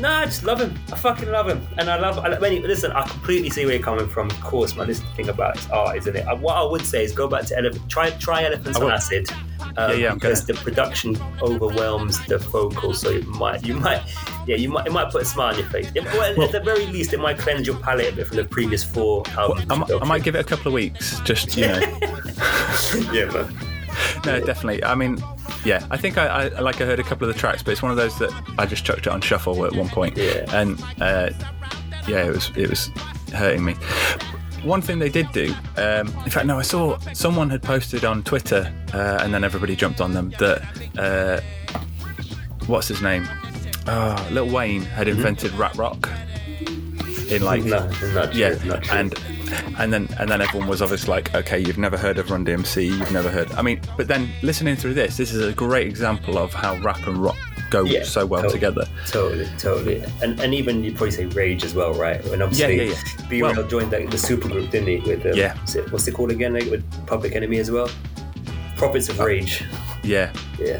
Nah, 0.00 0.20
I 0.20 0.24
just 0.26 0.44
love 0.44 0.60
him. 0.60 0.74
I 0.92 0.96
fucking 0.96 1.30
love 1.30 1.48
him, 1.48 1.66
and 1.78 1.88
I 1.88 1.98
love. 1.98 2.18
I, 2.18 2.34
I 2.36 2.38
mean, 2.38 2.62
listen, 2.62 2.92
I 2.92 3.06
completely 3.06 3.50
see 3.50 3.64
where 3.64 3.74
you're 3.74 3.82
coming 3.82 4.08
from. 4.08 4.30
Of 4.30 4.40
course, 4.42 4.76
man. 4.76 4.86
This 4.88 4.98
is 4.98 5.04
the 5.04 5.10
thing 5.10 5.28
about 5.28 5.56
his 5.56 5.68
art, 5.70 5.96
isn't 5.96 6.16
it? 6.16 6.26
Uh, 6.26 6.36
What 6.36 6.56
I 6.56 6.64
would 6.64 6.84
say 6.84 7.04
is 7.04 7.12
go 7.12 7.26
back 7.28 7.44
to 7.46 7.56
elephant. 7.58 7.88
Try 7.90 8.10
try 8.10 8.44
elephants 8.44 8.78
on 8.78 8.90
acid. 8.90 9.30
Um, 9.78 9.90
Yeah, 9.90 9.96
yeah, 9.96 10.14
because 10.14 10.46
the 10.46 10.54
production 10.54 11.16
overwhelms 11.42 12.24
the 12.26 12.38
vocals, 12.38 13.00
so 13.00 13.10
it 13.10 13.26
might, 13.26 13.64
you 13.66 13.74
might, 13.74 14.02
yeah, 14.46 14.56
you 14.56 14.68
might, 14.70 14.86
it 14.86 14.92
might 14.92 15.10
put 15.10 15.22
a 15.22 15.24
smile 15.24 15.52
on 15.52 15.58
your 15.58 15.68
face. 15.68 15.90
It, 15.94 16.04
well, 16.04 16.40
at 16.42 16.52
the 16.52 16.60
very 16.60 16.86
least, 16.86 17.12
it 17.12 17.20
might 17.20 17.38
cleanse 17.38 17.66
your 17.66 17.76
palate 17.76 18.12
a 18.12 18.16
bit 18.16 18.26
from 18.26 18.36
the 18.36 18.44
previous 18.44 18.82
four 18.84 19.22
albums. 19.36 19.66
I, 19.68 19.74
might, 19.76 19.90
I 19.90 20.04
might 20.04 20.22
give 20.22 20.34
it 20.36 20.40
a 20.40 20.44
couple 20.44 20.68
of 20.68 20.72
weeks, 20.74 21.20
just 21.20 21.56
you 21.56 21.66
know. 21.66 21.78
yeah, 23.12 23.26
man. 23.26 23.54
no, 24.24 24.40
definitely. 24.40 24.82
I 24.84 24.94
mean, 24.94 25.18
yeah, 25.66 25.86
I 25.90 25.96
think 25.96 26.16
I, 26.18 26.26
I 26.26 26.60
like 26.60 26.80
I 26.80 26.84
heard 26.84 27.00
a 27.00 27.02
couple 27.02 27.28
of 27.28 27.34
the 27.34 27.38
tracks, 27.40 27.62
but 27.62 27.72
it's 27.72 27.82
one 27.82 27.90
of 27.90 27.96
those 27.96 28.18
that 28.18 28.30
I 28.58 28.66
just 28.66 28.84
chucked 28.84 29.00
it 29.06 29.08
on 29.08 29.20
shuffle 29.20 29.64
at 29.66 29.72
one 29.74 29.88
point, 29.88 30.16
Yeah. 30.16 30.44
and 30.60 30.80
uh, 31.00 31.30
yeah, 32.06 32.24
it 32.24 32.32
was 32.34 32.50
it 32.56 32.70
was 32.70 32.88
hurting 33.34 33.64
me. 33.64 33.74
One 34.62 34.80
thing 34.80 34.98
they 34.98 35.10
did 35.10 35.30
do, 35.32 35.54
um, 35.76 36.08
in 36.24 36.30
fact, 36.30 36.46
no, 36.46 36.58
I 36.58 36.62
saw 36.62 36.98
someone 37.12 37.50
had 37.50 37.62
posted 37.62 38.04
on 38.04 38.22
Twitter, 38.22 38.72
uh, 38.94 39.18
and 39.22 39.32
then 39.34 39.44
everybody 39.44 39.76
jumped 39.76 40.00
on 40.00 40.12
them 40.12 40.30
that 40.38 40.62
uh, 40.98 41.40
what's 42.66 42.88
his 42.88 43.02
name? 43.02 43.28
Oh, 43.88 44.28
Lil 44.32 44.48
Wayne 44.48 44.82
had 44.82 45.06
invented 45.08 45.52
rap 45.52 45.76
rock 45.78 46.08
in 47.30 47.42
like 47.42 47.64
No, 47.64 47.88
yeah, 48.32 48.56
and 48.90 49.14
and 49.78 49.92
then 49.92 50.08
and 50.18 50.28
then 50.30 50.40
everyone 50.40 50.68
was 50.68 50.82
obviously 50.82 51.10
like, 51.10 51.34
okay, 51.34 51.58
you've 51.58 51.78
never 51.78 51.96
heard 51.96 52.18
of 52.18 52.30
Run 52.30 52.44
DMC, 52.44 52.86
you've 52.86 53.12
never 53.12 53.30
heard. 53.30 53.50
I 53.52 53.62
mean, 53.62 53.80
but 53.96 54.08
then 54.08 54.28
listening 54.42 54.76
through 54.76 54.94
this, 54.94 55.16
this 55.16 55.32
is 55.32 55.44
a 55.46 55.52
great 55.52 55.86
example 55.86 56.38
of 56.38 56.52
how 56.52 56.76
rap 56.78 57.06
and 57.06 57.16
rock 57.18 57.36
go 57.70 57.84
Yeah, 57.84 58.04
so 58.04 58.24
well 58.24 58.42
totally. 58.42 58.54
together. 58.60 58.84
Totally, 59.08 59.48
totally, 59.58 60.04
and 60.22 60.38
and 60.40 60.54
even 60.54 60.84
you 60.84 60.92
probably 60.92 61.10
say 61.10 61.26
Rage 61.26 61.64
as 61.64 61.74
well, 61.74 61.94
right? 61.94 62.24
And 62.26 62.42
obviously, 62.42 62.76
Yeah, 62.76 62.82
yeah, 62.92 63.30
yeah. 63.30 63.42
Well- 63.54 63.66
joined 63.66 63.90
the, 63.90 63.98
the 64.06 64.16
supergroup, 64.16 64.70
didn't 64.70 64.88
he? 64.88 64.98
With 64.98 65.26
um, 65.26 65.32
Yeah. 65.34 65.56
it- 65.74 65.90
what's 65.90 66.06
it 66.06 66.14
called 66.14 66.30
again? 66.30 66.52
Like, 66.54 66.70
with 66.70 66.84
Public 67.06 67.34
Enemy 67.34 67.58
as 67.58 67.70
well. 67.70 67.88
Prophets 68.76 69.08
Uh, 69.08 69.14
of 69.14 69.18
Rage. 69.20 69.64
Yeah, 70.04 70.30
Yeah. 70.60 70.78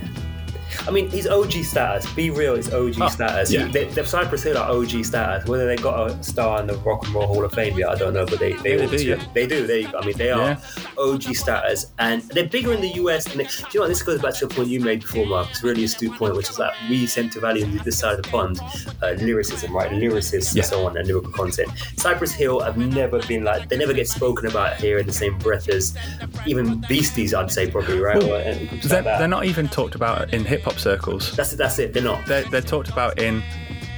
I 0.87 0.91
mean, 0.91 1.09
he's 1.11 1.27
OG 1.27 1.53
status. 1.65 2.11
B-Real, 2.15 2.55
it's 2.55 2.73
OG 2.73 2.95
Oh, 3.01 3.09
status. 3.09 3.53
yeah. 3.53 3.67
He, 3.67 3.73
they, 3.73 3.85
the 3.87 4.05
Cypress 4.05 4.43
Hill 4.43 4.57
are 4.59 4.71
OG 4.71 5.05
status. 5.05 5.49
Whether 5.49 5.67
they 5.67 5.77
got 5.77 6.11
a 6.11 6.23
star 6.23 6.61
in 6.61 6.67
the 6.67 6.77
Rock 6.79 7.05
and 7.07 7.15
Roll 7.15 7.27
Hall 7.27 7.45
of 7.45 7.53
Fame 7.53 7.79
yet, 7.79 7.89
I 7.91 7.95
don't 7.95 8.15
know, 8.15 8.27
but 8.27 8.39
they 8.39 8.53
they, 8.55 8.77
they 8.77 8.87
do, 8.97 9.05
yeah. 9.05 9.23
They 9.35 9.47
do. 9.47 9.67
They, 9.67 9.87
I 9.87 10.05
mean, 10.05 10.17
they 10.17 10.31
are 10.31 10.51
Yeah. 10.51 10.61
OG 10.99 11.23
status, 11.35 11.93
and 11.99 12.23
they're 12.23 12.49
bigger 12.49 12.73
in 12.73 12.81
the 12.81 12.95
US. 13.05 13.27
And 13.27 13.41
they, 13.41 13.45
do 13.45 13.51
you 13.73 13.81
know 13.81 13.81
what? 13.83 13.89
This 13.89 14.03
goes 14.03 14.21
back 14.21 14.35
to 14.35 14.47
a 14.47 14.49
point 14.49 14.69
you 14.69 14.81
made 14.81 15.01
before, 15.01 15.27
Mark. 15.27 15.51
It's 15.51 15.63
really 15.63 15.83
a 15.83 15.87
astute 15.87 16.15
point, 16.15 16.35
which 16.37 16.51
is 16.51 16.57
that 16.57 16.73
we 16.89 17.07
tend 17.07 17.33
to 17.33 17.41
value 17.41 17.65
this 17.81 17.99
side 17.99 18.19
of 18.19 18.23
the 18.23 18.29
pond 18.29 18.61
uh, 19.03 19.11
lyricism, 19.13 19.75
right? 19.75 19.91
Lyricists 19.91 20.55
Yeah. 20.55 20.63
and 20.63 20.69
so 20.71 20.87
on, 20.87 20.97
and 20.97 21.07
lyrical 21.07 21.33
content. 21.33 21.71
Cypress 21.97 22.33
Hill 22.33 22.61
have 22.61 22.77
never 22.77 23.21
been 23.27 23.45
like 23.45 23.69
they 23.69 23.77
never 23.77 23.93
get 23.93 24.09
spoken 24.09 24.47
about 24.47 24.77
here 24.77 24.99
in 24.99 25.07
the 25.07 25.13
same 25.13 25.37
breath 25.39 25.69
as 25.69 25.97
even 26.47 26.81
Beasties. 26.89 27.35
I'd 27.35 27.51
say 27.51 27.71
probably 27.71 27.99
right. 27.99 28.17
Well, 28.19 28.33
Or, 28.33 28.37
uh, 28.37 28.55
they're, 28.83 29.03
that. 29.03 29.19
they're 29.19 29.29
not 29.29 29.45
even 29.45 29.69
talked 29.69 29.95
about 29.95 30.33
in 30.33 30.45
hip 30.45 30.66
hop 30.67 30.79
circles. 30.81 31.35
That's 31.37 31.53
it. 31.53 31.57
That's 31.57 31.79
it. 31.79 31.93
They're 31.93 32.03
not. 32.03 32.27
They're, 32.27 32.43
they're 32.51 32.61
talked 32.61 32.89
about 32.91 33.21
in 33.21 33.43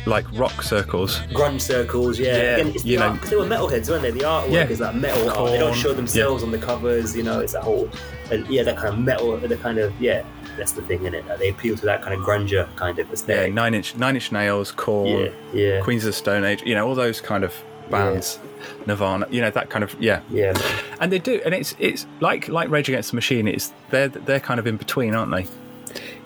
like 0.07 0.24
rock 0.38 0.62
circles. 0.62 1.20
grunge 1.33 1.62
circles, 1.62 2.18
yeah. 2.18 2.26
Yeah, 2.37 2.42
Again, 2.57 2.66
it's 2.68 2.83
the 2.83 2.90
you 2.90 2.98
know. 2.98 3.07
art 3.07 3.14
because 3.14 3.31
they 3.31 3.37
were 3.37 3.44
metalheads, 3.44 3.88
weren't 3.88 4.02
they? 4.02 4.11
The 4.11 4.20
artwork 4.20 4.50
Yeah. 4.52 4.68
is 4.68 4.78
that 4.78 4.94
metal 4.94 5.31
art. 5.31 5.50
They 5.50 5.59
don't 5.59 5.74
show 5.74 5.92
themselves 5.94 6.42
on 6.42 6.50
the 6.50 6.59
covers, 6.59 7.16
you 7.16 7.22
know. 7.22 7.40
It's 7.40 7.54
that 7.54 7.62
whole, 7.64 7.88
and 8.31 8.46
yeah, 8.48 8.62
that 8.64 8.76
kind 8.76 8.88
of 8.94 8.98
metal, 9.00 9.37
the 9.38 9.57
kind 9.57 9.78
of 9.78 9.98
yeah. 10.00 10.24
That's 10.59 10.72
the 10.72 10.83
thing 10.83 11.04
in 11.07 11.14
it. 11.14 11.24
They 11.38 11.50
appeal 11.50 11.76
to 11.76 11.85
that 11.87 12.02
kind 12.02 12.14
of 12.14 12.20
grunger 12.20 12.68
kind 12.76 12.98
of 12.98 13.07
Yeah. 13.28 13.46
Nine 13.46 13.74
Inch 13.74 13.96
Nine 13.96 14.16
Inch 14.16 14.31
Nails, 14.33 14.74
yeah, 14.76 15.28
yeah, 15.54 15.81
Queens 15.83 16.02
of 16.04 16.09
the 16.09 16.12
Stone 16.12 16.44
Age. 16.44 16.62
You 16.66 16.74
know, 16.74 16.87
all 16.87 16.94
those 16.94 17.20
kind 17.20 17.44
of 17.44 17.54
bands. 17.90 18.38
Nirvana. 18.87 19.26
You 19.31 19.40
know 19.40 19.50
that 19.50 19.70
kind 19.70 19.85
of 19.85 19.94
yeah. 20.00 20.20
yeah. 20.31 20.52
And 21.00 21.12
they 21.12 21.18
do, 21.18 21.40
and 21.44 21.54
it's 21.54 21.74
it's 21.78 22.07
like 22.20 22.48
like 22.48 22.68
Rage 22.70 22.88
Against 22.88 23.11
the 23.11 23.14
Machine. 23.16 23.46
It's 23.46 23.72
they're 23.90 24.09
they're 24.09 24.40
kind 24.40 24.59
of 24.59 24.66
in 24.66 24.76
between, 24.76 25.14
aren't 25.14 25.31
they? 25.33 25.46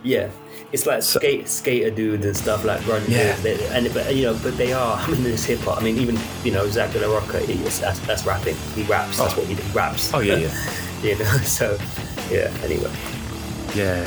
Yeah, 0.04 0.30
it's 0.72 0.84
like 0.84 1.02
skate 1.02 1.48
skater 1.48 1.90
dudes 1.90 2.24
and 2.26 2.36
stuff 2.36 2.64
like 2.64 2.80
grunge. 2.80 3.08
Yeah. 3.08 3.36
They, 3.36 3.64
and 3.68 3.92
but 3.94 4.14
you 4.14 4.24
know, 4.24 4.38
but 4.42 4.56
they 4.56 4.72
are. 4.72 4.96
I 5.00 5.10
mean, 5.10 5.26
it's 5.26 5.44
hip 5.44 5.60
hop. 5.60 5.78
I 5.80 5.84
mean, 5.84 5.96
even 5.98 6.18
you 6.44 6.50
know, 6.52 6.66
Zack 6.68 6.92
de 6.92 7.06
la 7.06 7.14
Rocha, 7.14 7.38
he, 7.40 7.52
is- 7.64 7.80
that's, 7.80 8.00
that's 8.00 8.26
rapping. 8.26 8.56
He 8.74 8.82
raps. 8.84 9.18
That's 9.18 9.34
Oh. 9.34 9.38
what 9.38 9.46
he 9.46 9.54
he 9.54 9.72
raps. 9.72 10.12
Oh 10.12 10.18
yeah, 10.20 10.36
yeah. 10.38 10.52
you 11.02 11.18
know. 11.18 11.24
So 11.44 11.78
yeah. 12.30 12.52
Anyway. 12.64 12.90
Yeah. 13.74 14.02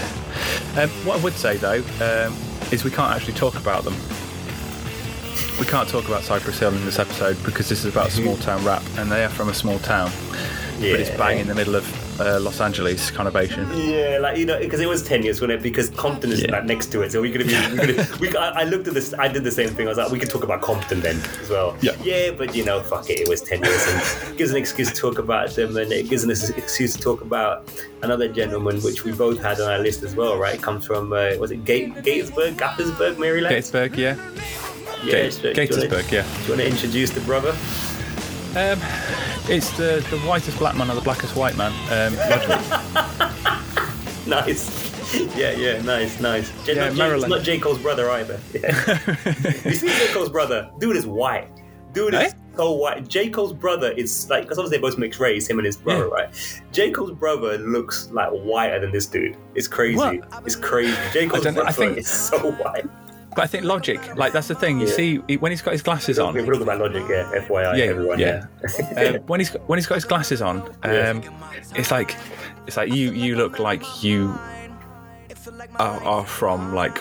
Um, 0.78 0.90
what 1.06 1.20
I 1.20 1.24
would 1.24 1.34
say 1.34 1.56
though 1.58 1.82
um, 2.02 2.36
is 2.72 2.84
we 2.84 2.92
can't 2.92 3.16
actually 3.16 3.34
talk 3.34 3.56
about 3.56 3.84
them. 3.86 3.96
We 5.60 5.66
can't 5.66 5.88
talk 5.88 6.06
about 6.08 6.24
Cypress 6.24 6.60
Hill 6.60 6.74
in 6.74 6.84
this 6.84 7.00
episode 7.00 7.42
because 7.46 7.70
this 7.70 7.86
is 7.86 7.92
about 7.94 8.12
small 8.12 8.36
town 8.38 8.64
rap, 8.66 8.84
and 8.98 9.10
they 9.10 9.24
are 9.24 9.30
from 9.30 9.48
a 9.48 9.54
small 9.54 9.80
town, 9.80 10.12
Yeah. 10.80 10.92
but 10.92 11.00
it's 11.00 11.10
bang 11.12 11.40
in 11.40 11.48
the 11.48 11.56
middle 11.56 11.76
of 11.76 11.86
uh, 12.20 12.40
Los 12.40 12.62
Angeles 12.62 13.12
kind 13.12 13.28
conurbation. 13.30 13.66
Yeah, 13.90 14.20
like 14.20 14.38
you 14.38 14.46
know, 14.46 14.58
because 14.60 14.80
it 14.80 14.88
was 14.88 15.04
ten 15.04 15.24
years, 15.24 15.42
wasn't 15.42 15.60
it? 15.60 15.64
Because 15.64 15.90
Compton 15.92 16.32
is 16.32 16.42
Yeah. 16.44 16.52
like 16.52 16.66
next 16.66 16.92
to 16.94 17.02
it, 17.02 17.12
so 17.12 17.22
we 17.22 17.32
could 17.32 17.50
have. 17.50 17.72
We 17.74 17.78
could 17.80 17.96
have 17.98 18.20
we, 18.20 18.36
I, 18.38 18.62
I 18.62 18.64
looked 18.64 18.88
at 18.88 18.94
this. 18.94 19.14
I 19.14 19.28
did 19.28 19.44
the 19.44 19.52
same 19.52 19.70
thing. 19.70 19.88
I 19.88 19.90
was 19.90 19.98
like, 19.98 20.12
we 20.12 20.20
could 20.20 20.30
talk 20.30 20.44
about 20.44 20.62
Compton 20.62 21.02
then 21.02 21.20
as 21.42 21.50
well. 21.50 21.76
Yeah. 21.82 21.92
yeah, 22.04 22.32
but 22.32 22.56
you 22.56 22.64
know, 22.64 22.80
fuck 22.82 23.10
it. 23.10 23.20
It 23.20 23.28
was 23.28 23.42
ten 23.42 23.64
years, 23.64 23.88
and 23.88 24.32
it 24.32 24.38
gives 24.38 24.52
an 24.52 24.58
excuse 24.58 24.90
to 24.92 24.96
talk 24.96 25.18
about 25.20 25.50
them, 25.56 25.76
and 25.78 25.92
it 25.92 26.10
gives 26.10 26.24
an 26.24 26.32
excuse 26.32 26.94
to 26.96 27.02
talk 27.02 27.22
about 27.22 27.68
another 28.04 28.28
gentleman, 28.28 28.80
which 28.82 29.04
we 29.04 29.12
both 29.12 29.42
had 29.42 29.60
on 29.60 29.70
our 29.72 29.80
list 29.80 30.04
as 30.04 30.16
well. 30.16 30.38
Right? 30.38 30.56
It 30.56 30.62
comes 30.62 30.86
from 30.86 31.12
uh, 31.14 31.32
was 31.40 31.52
it 31.52 31.66
Gate, 31.66 31.94
Gatesburg, 31.96 32.56
Gaithersburg, 32.56 33.18
Maryland? 33.20 33.56
Gatesburg, 33.56 33.98
yeah. 33.98 34.16
yeah, 35.04 35.12
Gate- 35.12 35.34
so- 35.34 35.42
do 35.42 35.48
wanna- 35.50 35.88
Gatesburg, 35.88 36.12
yeah. 36.12 36.22
Do 36.24 36.42
you 36.44 36.50
want 36.50 36.62
to 36.62 36.68
introduce 36.68 37.10
the 37.12 37.22
brother? 37.22 37.56
Um, 38.56 38.80
it's 39.50 39.70
the, 39.78 40.06
the 40.10 40.18
whitest 40.20 40.58
black 40.58 40.76
man 40.78 40.90
or 40.90 40.96
the 40.96 41.02
blackest 41.02 41.36
white 41.36 41.56
man. 41.58 41.72
Um, 41.92 42.16
Nice. 44.28 45.14
yeah, 45.38 45.52
yeah, 45.52 45.80
nice, 45.84 46.20
nice. 46.20 46.52
J- 46.66 46.76
Yeah, 46.76 46.86
not, 46.86 46.92
J- 46.94 46.98
Maryland. 46.98 47.30
not 47.30 47.44
J. 47.44 47.60
Cole's 47.60 47.78
brother 47.78 48.10
either. 48.10 48.40
Yeah. 48.56 49.00
you 49.64 49.76
see 49.76 49.88
J. 49.88 50.08
Cole's 50.14 50.30
brother? 50.30 50.68
Dude 50.80 50.96
is 50.98 51.06
white. 51.06 51.48
Dude 51.94 52.16
is 52.16 52.20
Eh? 52.22 52.32
so 52.56 52.72
white. 52.72 53.08
J. 53.08 53.30
Cole's 53.30 53.54
brother 53.54 53.92
is 53.92 54.28
like, 54.32 54.44
because 54.44 54.58
obviously 54.58 54.78
they 54.78 54.82
both 54.82 54.98
mixed 54.98 55.20
race, 55.20 55.48
him 55.48 55.60
and 55.60 55.66
his 55.68 55.78
brother, 55.78 56.08
Yeah. 56.08 56.14
right? 56.26 56.62
J. 56.72 56.90
Cole's 56.90 57.12
brother 57.12 57.60
looks 57.60 58.10
like 58.12 58.32
whiter 58.32 58.80
than 58.80 58.92
this 58.92 59.06
dude. 59.06 59.38
It's 59.54 59.68
crazy. 59.68 59.96
What? 59.98 60.24
It's 60.44 60.56
crazy. 60.56 60.98
J. 61.14 61.28
Cole's 61.28 61.44
brother 61.44 61.72
think- 61.72 61.98
is 62.00 62.08
so 62.10 62.52
white. 62.54 62.86
But 63.36 63.44
I 63.44 63.48
think 63.48 63.66
logic, 63.66 64.16
like 64.16 64.32
that's 64.34 64.48
the 64.48 64.56
thing. 64.56 64.80
You 64.80 64.88
Yeah. 64.88 64.94
see, 64.94 65.22
he- 65.28 65.38
when 65.38 65.52
he's 65.52 65.62
got 65.62 65.72
his 65.72 65.82
glasses 65.82 66.18
on, 66.20 66.34
We're 66.34 66.46
talking 66.46 66.62
about 66.62 66.80
logic, 66.80 67.04
yeah. 67.10 67.30
FYI, 67.36 67.76
yeah, 67.78 67.84
everyone. 67.86 68.18
yeah. 68.20 68.46
um, 68.98 69.16
when 69.28 69.40
he's 69.42 69.50
when 69.68 69.78
he's 69.78 69.88
got 69.88 69.96
his 69.96 70.06
glasses 70.06 70.42
on, 70.42 70.64
Yeah. 70.86 71.10
um, 71.10 71.22
it's 71.76 71.92
like 71.92 72.16
it's 72.66 72.78
like 72.78 72.94
you 72.94 73.12
you 73.12 73.36
look 73.36 73.60
like 73.60 73.84
you 74.04 74.34
are, 75.80 76.02
are 76.04 76.26
from 76.26 76.74
like 76.74 76.98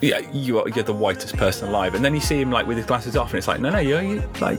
yeah 0.00 0.18
you 0.32 0.60
are 0.60 0.68
you're 0.70 0.84
the 0.84 0.92
whitest 0.94 1.36
person 1.36 1.68
alive, 1.68 1.94
and 1.94 2.04
then 2.04 2.14
you 2.14 2.20
see 2.20 2.40
him 2.40 2.50
like 2.50 2.66
with 2.66 2.76
his 2.78 2.86
glasses 2.86 3.16
off, 3.16 3.30
and 3.30 3.38
it's 3.38 3.48
like 3.48 3.60
no 3.60 3.70
no 3.70 3.78
you're 3.78 4.02
you, 4.02 4.22
like 4.40 4.58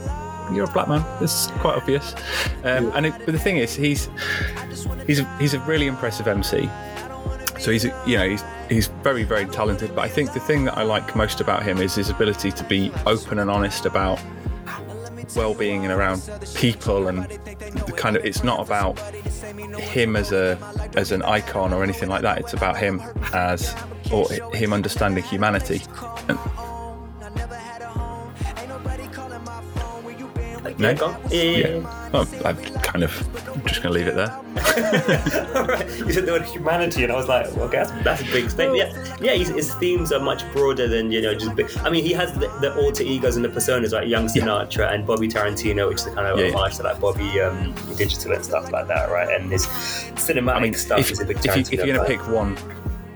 you're 0.52 0.64
a 0.64 0.72
black 0.72 0.88
man. 0.88 1.04
It's 1.20 1.48
quite 1.60 1.76
obvious. 1.76 2.14
Um, 2.64 2.90
and 2.94 3.06
it, 3.06 3.14
but 3.26 3.32
the 3.32 3.38
thing 3.38 3.58
is, 3.58 3.74
he's 3.74 4.08
he's 5.06 5.20
a, 5.20 5.36
he's 5.38 5.54
a 5.54 5.60
really 5.60 5.86
impressive 5.88 6.26
MC. 6.28 6.70
So 7.58 7.70
he's 7.70 7.84
you 7.84 8.16
know 8.16 8.28
he's 8.28 8.44
he's 8.68 8.86
very 9.02 9.24
very 9.24 9.46
talented. 9.46 9.94
But 9.94 10.02
I 10.02 10.08
think 10.08 10.32
the 10.32 10.40
thing 10.40 10.64
that 10.64 10.78
I 10.78 10.82
like 10.82 11.16
most 11.16 11.40
about 11.40 11.62
him 11.62 11.78
is 11.78 11.94
his 11.94 12.10
ability 12.10 12.52
to 12.52 12.64
be 12.64 12.92
open 13.06 13.38
and 13.38 13.50
honest 13.50 13.86
about 13.86 14.20
well-being 15.36 15.84
and 15.84 15.92
around 15.92 16.22
people 16.54 17.06
and 17.08 17.24
the 17.24 17.94
kind 17.96 18.16
of 18.16 18.24
it's 18.24 18.42
not 18.42 18.60
about 18.60 18.98
him 19.78 20.16
as 20.16 20.32
a 20.32 20.58
as 20.96 21.12
an 21.12 21.22
icon 21.22 21.74
or 21.74 21.82
anything 21.82 22.08
like 22.08 22.22
that 22.22 22.38
it's 22.38 22.54
about 22.54 22.78
him 22.78 23.00
as 23.34 23.74
or 24.10 24.26
him 24.54 24.72
understanding 24.72 25.22
humanity 25.22 25.82
and, 26.28 26.38
No? 30.78 30.92
Yeah, 30.92 31.18
yeah, 31.30 31.42
yeah. 31.42 31.68
yeah 31.68 32.10
well, 32.10 32.28
I'm 32.44 32.56
kind 32.56 33.02
of 33.04 33.48
I'm 33.48 33.62
just 33.66 33.82
going 33.82 33.92
to 33.92 33.98
leave 33.98 34.06
it 34.06 34.14
there 34.14 34.30
Alright, 35.56 35.88
you 35.98 36.12
said 36.12 36.26
the 36.26 36.32
word 36.32 36.44
humanity, 36.44 37.02
and 37.02 37.12
I 37.12 37.16
was 37.16 37.28
like, 37.28 37.46
well, 37.56 37.64
okay, 37.64 37.78
that's, 37.78 37.90
that's 38.02 38.22
a 38.22 38.24
big 38.24 38.50
statement. 38.50 38.78
Yeah, 38.78 39.16
yeah. 39.20 39.34
His, 39.34 39.48
his 39.48 39.74
themes 39.74 40.12
are 40.12 40.20
much 40.20 40.42
broader 40.52 40.88
than 40.88 41.10
you 41.10 41.20
know 41.20 41.34
just. 41.34 41.54
Big, 41.54 41.70
I 41.78 41.90
mean, 41.90 42.04
he 42.04 42.12
has 42.12 42.32
the, 42.32 42.48
the 42.60 42.74
alter 42.76 43.02
egos 43.02 43.36
and 43.36 43.44
the 43.44 43.48
personas 43.48 43.92
like 43.92 44.08
Young 44.08 44.26
Sinatra 44.26 44.92
and 44.92 45.06
Bobby 45.06 45.28
Tarantino, 45.28 45.88
which 45.88 45.98
is 45.98 46.04
the 46.04 46.12
kind 46.12 46.26
of 46.26 46.38
Yeah, 46.38 46.46
yeah. 46.46 46.56
homage 46.56 46.76
to 46.76 46.82
like 46.82 47.00
Bobby 47.00 47.40
um, 47.40 47.74
Digital 47.96 48.32
and 48.32 48.44
stuff 48.44 48.70
like 48.72 48.86
that, 48.88 49.10
right? 49.10 49.28
And 49.28 49.50
his 49.50 49.66
cinematic 49.66 50.54
I 50.54 50.60
mean 50.60 50.74
stuff 50.74 51.00
if, 51.00 51.10
is 51.12 51.20
a 51.20 51.24
big 51.24 51.38
if, 51.38 51.44
you, 51.44 51.60
if 51.60 51.72
you're 51.72 51.86
going 51.86 52.00
to 52.00 52.04
pick 52.04 52.26
one 52.28 52.56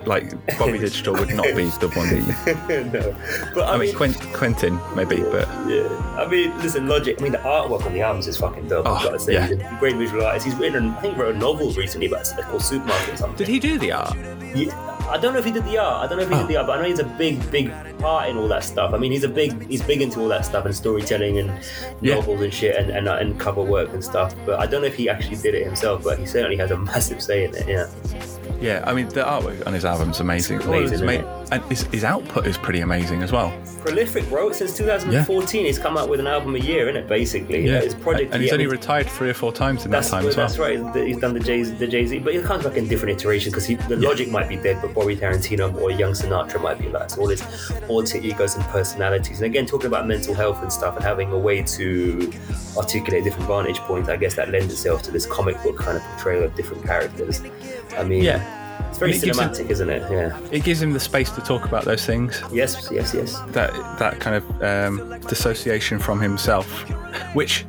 like 0.07 0.31
Bobby 0.59 0.79
Digital 0.79 1.15
would 1.15 1.31
not 1.35 1.45
be 1.57 1.65
the 1.81 1.88
one 1.95 2.09
that 2.09 2.19
you 2.19 2.85
no, 2.93 3.17
but 3.55 3.65
I, 3.69 3.75
I 3.75 3.79
mean 3.79 3.88
mean. 3.88 3.95
Quent, 3.95 4.33
Quentin 4.35 4.81
maybe 4.95 5.17
but 5.23 5.49
yeah, 5.69 5.88
I 6.19 6.27
mean, 6.29 6.57
listen, 6.59 6.87
Logic. 6.88 7.17
I 7.19 7.23
mean, 7.23 7.33
the 7.33 7.38
artwork 7.38 7.87
on 7.87 7.93
the 7.95 8.01
albums 8.03 8.27
is 8.29 8.37
fucking 8.37 8.69
dope. 8.69 8.87
I've 8.87 9.01
Oh, 9.01 9.05
got 9.05 9.12
to 9.12 9.19
say, 9.21 9.35
yeah. 9.35 9.47
he's 9.47 9.59
a 9.59 9.77
great 9.81 9.97
visual 9.97 10.25
artist. 10.27 10.47
He's 10.47 10.55
written, 10.57 10.91
I 10.91 11.01
think, 11.01 11.17
wrote 11.17 11.35
a 11.35 11.38
novel 11.38 11.73
recently, 11.73 12.09
but 12.09 12.21
it's 12.21 12.33
called 12.45 12.62
Supermarket 12.62 13.15
or 13.15 13.17
something. 13.17 13.37
did 13.37 13.49
he 13.49 13.59
do 13.59 13.79
the 13.79 13.93
art 13.93 14.15
Yeah, 14.55 14.77
I 15.11 15.19
don't 15.19 15.33
know 15.33 15.38
if 15.38 15.45
he 15.45 15.51
did 15.53 15.65
the 15.65 15.79
art. 15.79 16.05
I 16.05 16.09
don't 16.09 16.19
know 16.19 16.25
if 16.25 16.29
he 16.31 16.35
Oh. 16.35 16.38
did 16.41 16.49
the 16.49 16.57
art, 16.57 16.67
but 16.67 16.79
I 16.79 16.83
know 16.83 16.88
he's 16.88 16.99
a 16.99 17.05
big, 17.05 17.51
big 17.51 17.71
part 17.99 18.29
in 18.29 18.37
all 18.37 18.49
that 18.49 18.65
stuff. 18.65 18.93
I 18.95 18.99
mean, 18.99 19.12
he's 19.12 19.25
a 19.25 19.29
big, 19.29 19.69
he's 19.69 19.83
big 19.83 20.03
into 20.03 20.21
all 20.21 20.29
that 20.29 20.45
stuff 20.45 20.65
and 20.67 20.75
storytelling 20.75 21.38
and 21.38 21.51
Yeah. 22.01 22.17
novels 22.17 22.41
and 22.43 22.53
shit 22.53 22.77
and, 22.77 22.91
and, 22.91 23.09
uh, 23.09 23.15
and 23.21 23.38
cover 23.41 23.62
work 23.62 23.93
and 23.93 24.03
stuff. 24.05 24.35
But 24.45 24.61
I 24.61 24.67
don't 24.67 24.83
know 24.83 24.88
if 24.88 24.95
he 24.95 25.09
actually 25.09 25.37
did 25.37 25.55
it 25.55 25.65
himself. 25.65 26.03
But 26.05 26.19
he 26.19 26.27
certainly 26.27 26.57
has 26.57 26.71
a 26.71 26.77
massive 26.93 27.23
say 27.23 27.45
in 27.45 27.55
it. 27.55 27.67
Yeah, 27.69 27.87
Yeah, 28.62 28.85
I 28.87 28.92
mean 28.94 29.09
the 29.09 29.22
artwork 29.25 29.66
on 29.66 29.72
his 29.72 29.85
album's 29.85 30.20
amazing. 30.20 30.59
It's 30.59 30.66
amazing, 30.66 30.85
It's 30.85 30.92
isn't 31.03 31.09
ama- 31.09 31.46
and 31.53 31.62
his, 31.64 31.83
his 31.85 32.05
output 32.05 32.46
is 32.46 32.57
pretty 32.57 32.81
amazing 32.81 33.22
as 33.22 33.33
well. 33.33 33.53
prolific, 33.83 34.27
bro. 34.29 34.53
Since 34.53 34.77
2014, 34.79 35.64
he's 35.66 35.79
come 35.79 35.98
out 35.98 36.09
with 36.09 36.20
an 36.20 36.27
album 36.29 36.55
a 36.55 36.59
year, 36.59 36.88
in 36.88 36.96
it 36.96 37.09
basically. 37.09 37.66
Yeah, 37.66 37.81
his 37.81 37.94
project. 37.94 38.33
and 38.33 38.40
he's 38.40 38.48
yeah, 38.51 38.55
only 38.55 38.66
was- 38.66 38.72
retired 38.72 39.07
three 39.09 39.29
or 39.31 39.35
four 39.35 39.53
times 39.53 39.85
in 39.85 39.90
that 39.90 40.05
time 40.05 40.27
as 40.27 40.37
well. 40.37 40.46
that's 40.46 40.59
right. 40.59 40.79
He's 41.07 41.18
done 41.18 41.35
the 41.35 41.40
Jay 41.40 41.62
the 41.64 41.87
Jay 41.87 42.07
Z, 42.07 42.20
but 42.20 42.35
it 42.35 42.44
comes 42.44 42.64
back 42.64 42.77
in 42.77 42.87
different 42.88 43.20
iterations 43.20 43.53
because 43.55 43.66
the 43.88 43.96
Logic 43.96 44.31
might 44.31 44.48
be 44.48 44.57
dead, 44.57 44.79
but 44.81 44.94
Bobby 44.94 45.16
Tarantino 45.16 45.75
or 45.81 45.90
Young 45.90 46.12
Sinatra 46.12 46.62
might 46.62 46.79
be 46.79 46.87
alive. 46.87 47.11
So 47.11 47.20
all 47.22 47.29
his 47.29 47.42
alter 47.88 48.18
egos 48.18 48.55
and 48.55 48.64
personalities, 48.66 49.38
and 49.38 49.46
again 49.46 49.66
talking 49.66 49.88
about 49.88 50.07
mental 50.07 50.35
health 50.35 50.62
and 50.62 50.72
stuff, 50.72 50.94
and 50.96 51.05
having 51.05 51.33
a 51.33 51.38
way 51.38 51.62
to 51.62 52.33
articulate 52.77 53.25
different 53.25 53.46
vantage 53.48 53.79
points. 53.81 54.09
I 54.09 54.16
guess 54.16 54.35
that 54.37 54.51
lends 54.51 54.72
itself 54.72 55.03
to 55.03 55.11
this 55.11 55.27
comic 55.27 55.61
book 55.62 55.77
kind 55.79 55.96
of 55.96 56.03
portrayal 56.05 56.44
of 56.44 56.55
different 56.55 56.85
characters. 56.87 57.42
I 57.99 58.05
mean, 58.05 58.23
Yeah. 58.23 58.89
it's 58.89 58.99
very 58.99 59.13
it 59.13 59.23
gives 59.23 59.39
him- 59.39 59.71
isn't 59.71 59.91
it? 59.91 60.03
Yeah. 60.11 60.37
It 60.51 60.65
gives 60.65 60.81
him 60.83 60.93
the 60.93 61.01
space 61.01 61.31
to 61.33 61.41
talk 61.41 61.65
about 61.65 61.85
those 61.85 62.05
things. 62.05 62.43
Yes, 62.53 62.89
yes, 62.91 63.15
yes. 63.15 63.39
That 63.49 63.73
that 63.99 64.21
kind 64.21 64.37
of 64.37 64.63
um, 64.63 65.21
dissociation 65.29 65.99
from 65.99 66.21
himself, 66.21 66.67
which. 67.35 67.65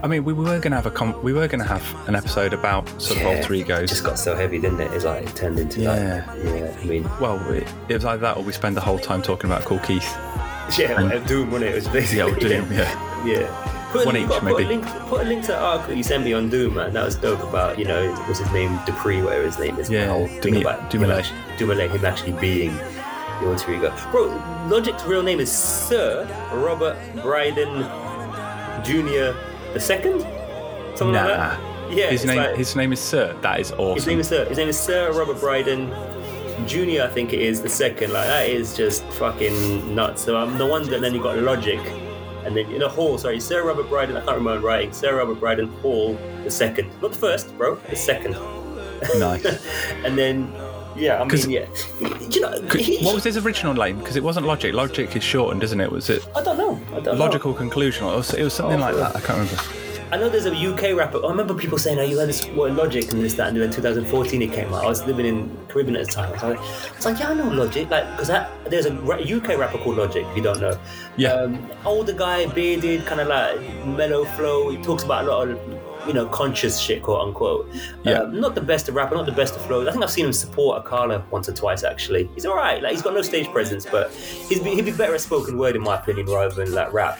I 0.00 0.06
mean, 0.06 0.22
we 0.24 0.32
were 0.32 0.44
going 0.44 0.70
to 0.70 0.76
have 0.76 0.86
a 0.86 0.92
com- 0.92 1.20
we 1.24 1.32
were 1.32 1.48
going 1.48 1.58
to 1.60 1.66
have 1.66 1.82
an 2.08 2.14
episode 2.14 2.52
about 2.52 2.88
sort 3.02 3.18
Yeah, 3.18 3.30
of 3.30 3.36
alter 3.38 3.54
egos. 3.54 3.80
It 3.82 3.86
just 3.88 4.04
got 4.04 4.16
so 4.16 4.36
heavy, 4.36 4.60
didn't 4.60 4.80
it? 4.80 4.92
It's 4.92 5.04
like 5.04 5.24
it 5.26 5.34
turned 5.34 5.58
into 5.58 5.80
Yeah. 5.80 6.22
like, 6.28 6.44
yeah. 6.44 6.72
I 6.80 6.84
mean, 6.84 7.10
well, 7.20 7.40
it, 7.50 7.66
it 7.88 7.94
was 7.94 8.04
either 8.04 8.20
that 8.20 8.36
or 8.36 8.44
we 8.44 8.52
spend 8.52 8.76
the 8.76 8.80
whole 8.80 9.00
time 9.00 9.22
talking 9.22 9.50
about 9.50 9.64
Kool 9.64 9.80
Keith. 9.80 10.04
yeah, 10.78 11.00
And- 11.00 11.26
Doom, 11.26 11.50
wasn't 11.50 11.70
it? 11.70 11.72
It 11.72 11.74
was 11.74 11.88
basically 11.88 12.18
Yeah, 12.18 12.24
we'll 12.26 12.36
do. 12.36 12.64
Yeah, 12.72 13.24
Yeah. 13.26 13.77
Put, 13.90 14.04
One 14.04 14.16
each, 14.18 14.28
gotta 14.28 14.44
Put 14.46 14.62
a, 14.62 14.66
link, 14.68 14.84
put 15.08 15.20
a 15.22 15.24
link 15.24 15.42
to 15.46 15.52
that 15.52 15.62
article 15.62 15.94
you 15.94 16.02
sent 16.02 16.22
me 16.22 16.34
on 16.34 16.50
Doom, 16.50 16.74
man. 16.74 16.92
That 16.92 17.04
was 17.06 17.14
dope 17.16 17.42
about, 17.42 17.78
you 17.78 17.86
know, 17.86 18.12
what's 18.26 18.38
his 18.38 18.52
name? 18.52 18.78
Dupree, 18.84 19.22
whatever 19.22 19.44
his 19.44 19.58
name 19.58 19.78
is. 19.78 19.88
Yeah, 19.88 20.06
the 20.06 20.12
whole 20.12 20.26
thing 20.28 20.54
Dumi- 20.54 20.60
about 20.60 20.80
him 20.80 20.88
Dumoulin. 20.90 21.18
actually- 21.18 21.38
Dumoulin, 21.56 21.90
him 21.90 22.04
actually 22.04 22.32
being 22.32 22.76
the 22.76 23.48
alter 23.48 23.72
ego. 23.72 23.92
Bro, 24.10 24.26
Logic's 24.68 25.04
real 25.04 25.22
name 25.22 25.40
is 25.40 25.50
Sir 25.50 26.26
Robert 26.52 26.96
Bryson 27.22 27.82
Jr. 28.84 29.34
the 29.72 29.80
second? 29.80 30.20
Something 30.94 31.14
like 31.14 31.24
Nah. 31.24 31.36
that? 31.36 31.58
Yeah. 31.90 32.10
his 32.10 32.26
name 32.26 32.36
like- 32.36 32.56
his 32.56 32.76
name 32.76 32.92
is 32.92 33.00
Sir. 33.00 33.34
That 33.40 33.60
is 33.60 33.72
awesome. 33.72 33.94
his 33.94 34.06
name 34.06 34.20
is 34.20 34.28
Sir. 34.28 34.44
His 34.44 34.58
name 34.58 34.68
is 34.68 34.78
Sir 34.78 35.10
Robert 35.12 35.40
Bryson 35.40 35.90
Junior. 36.66 37.04
I 37.04 37.06
think 37.08 37.32
it 37.32 37.40
is 37.40 37.62
the 37.62 37.68
second. 37.70 38.12
Like 38.12 38.26
that 38.26 38.48
is 38.50 38.76
just 38.76 39.02
fucking 39.12 39.94
nuts. 39.94 40.22
So 40.24 40.36
I'm 40.36 40.58
the 40.58 40.66
one 40.66 40.82
that 40.90 41.00
then 41.00 41.14
you 41.14 41.22
got 41.22 41.38
Logic, 41.38 41.80
and 42.44 42.56
then 42.56 42.70
in 42.70 42.82
a 42.82 42.88
Hall. 42.88 43.18
Sorry, 43.18 43.40
Sir 43.40 43.64
Robert 43.66 43.88
Bryson. 43.88 44.16
I 44.16 44.24
can't 44.24 44.36
remember 44.38 44.66
writing. 44.66 44.92
Sir 44.92 45.16
Robert 45.16 45.40
Bryson 45.40 45.68
Hall 45.82 46.16
the 46.44 46.50
second, 46.50 46.88
not 47.02 47.12
the 47.12 47.18
first, 47.18 47.56
bro. 47.58 47.74
The 47.90 47.96
second. 47.96 48.32
nice. 49.18 49.44
and 50.04 50.16
then 50.18 50.52
yeah, 50.96 51.20
I 51.20 51.24
mean 51.24 51.50
yeah. 51.50 51.66
You 52.30 52.40
know, 52.40 52.60
he- 52.76 53.04
What 53.04 53.14
was 53.14 53.24
his 53.24 53.36
original 53.36 53.72
name? 53.74 53.98
Because 53.98 54.16
it 54.16 54.22
wasn't 54.22 54.46
Logic. 54.46 54.74
Logic 54.74 55.14
is 55.16 55.22
shortened, 55.22 55.62
isn't 55.62 55.80
it? 55.80 55.90
Was 55.90 56.10
it 56.10 56.26
I 56.36 56.42
don't 56.42 56.58
know. 56.58 56.80
I 56.90 57.00
don't 57.00 57.04
know. 57.04 57.12
Logical 57.24 57.54
Conclusion? 57.54 58.04
Or 58.04 58.14
it 58.14 58.16
was, 58.16 58.34
it 58.34 58.42
was 58.42 58.52
something 58.54 58.78
Oh, 58.78 58.82
like 58.82 58.96
that. 58.96 59.16
I 59.16 59.20
can't 59.20 59.38
remember. 59.38 59.62
I 60.10 60.16
know 60.16 60.28
there's 60.28 60.46
a 60.46 60.54
UK 60.54 60.96
rapper. 60.96 61.18
I 61.24 61.28
remember 61.28 61.54
people 61.54 61.76
saying, 61.78 61.98
"Oh, 61.98 62.02
you 62.02 62.18
heard 62.18 62.28
this 62.28 62.46
word 62.48 62.74
Logic 62.74 63.10
and 63.12 63.22
this, 63.22 63.34
that." 63.34 63.48
And 63.48 63.56
then 63.56 63.64
in 63.64 63.70
2014 63.72 64.40
it 64.42 64.52
came 64.52 64.72
out. 64.72 64.84
I 64.84 64.88
was 64.88 65.04
living 65.06 65.26
in 65.26 65.54
Caribbean 65.68 65.96
at 65.96 66.06
the 66.06 66.12
time. 66.12 66.30
I 66.30 66.32
was 66.32 66.42
like, 66.42 66.58
I 66.58 66.96
was 66.96 67.04
like 67.04 67.18
"Yeah, 67.20 67.30
I 67.30 67.34
know 67.34 67.48
Logic." 67.48 67.88
Like, 67.90 68.04
because 68.16 68.28
there's 68.70 68.86
a 68.86 68.92
UK 68.92 69.58
rapper 69.58 69.78
called 69.78 69.96
Logic. 69.98 70.24
If 70.26 70.36
you 70.36 70.42
don't 70.42 70.60
know, 70.60 70.78
Yeah. 71.16 71.32
um, 71.34 71.70
older 71.84 72.12
guy, 72.14 72.46
bearded, 72.46 73.04
kind 73.06 73.20
of 73.20 73.28
like 73.28 73.60
mellow 73.86 74.24
flow. 74.24 74.70
He 74.70 74.78
talks 74.78 75.02
about 75.02 75.24
a 75.24 75.30
lot 75.30 75.48
of 75.48 75.58
you 76.06 76.14
know 76.14 76.24
conscious 76.26 76.78
shit, 76.78 77.02
quote 77.02 77.20
unquote. 77.20 77.68
Yeah. 78.04 78.20
Um, 78.20 78.40
not 78.40 78.54
the 78.54 78.62
best 78.62 78.88
of 78.88 78.94
rapper, 78.94 79.14
not 79.14 79.26
the 79.26 79.32
best 79.32 79.56
of 79.56 79.62
flows. 79.66 79.88
I 79.88 79.92
think 79.92 80.02
I've 80.02 80.10
seen 80.10 80.24
him 80.24 80.32
support 80.32 80.84
Akala 80.84 81.22
once 81.30 81.50
or 81.50 81.52
twice. 81.52 81.84
Actually, 81.84 82.30
he's 82.34 82.46
all 82.46 82.56
right. 82.56 82.82
Like, 82.82 82.92
he's 82.92 83.02
got 83.02 83.12
no 83.12 83.20
stage 83.20 83.46
presence, 83.48 83.84
but 83.84 84.10
he'd 84.48 84.64
be, 84.64 84.70
he'd 84.74 84.86
be 84.86 84.92
better 84.92 85.14
at 85.14 85.20
spoken 85.20 85.58
word 85.58 85.76
in 85.76 85.82
my 85.82 85.96
opinion 85.96 86.26
rather 86.26 86.54
than 86.54 86.72
like 86.72 86.92
rap. 86.94 87.18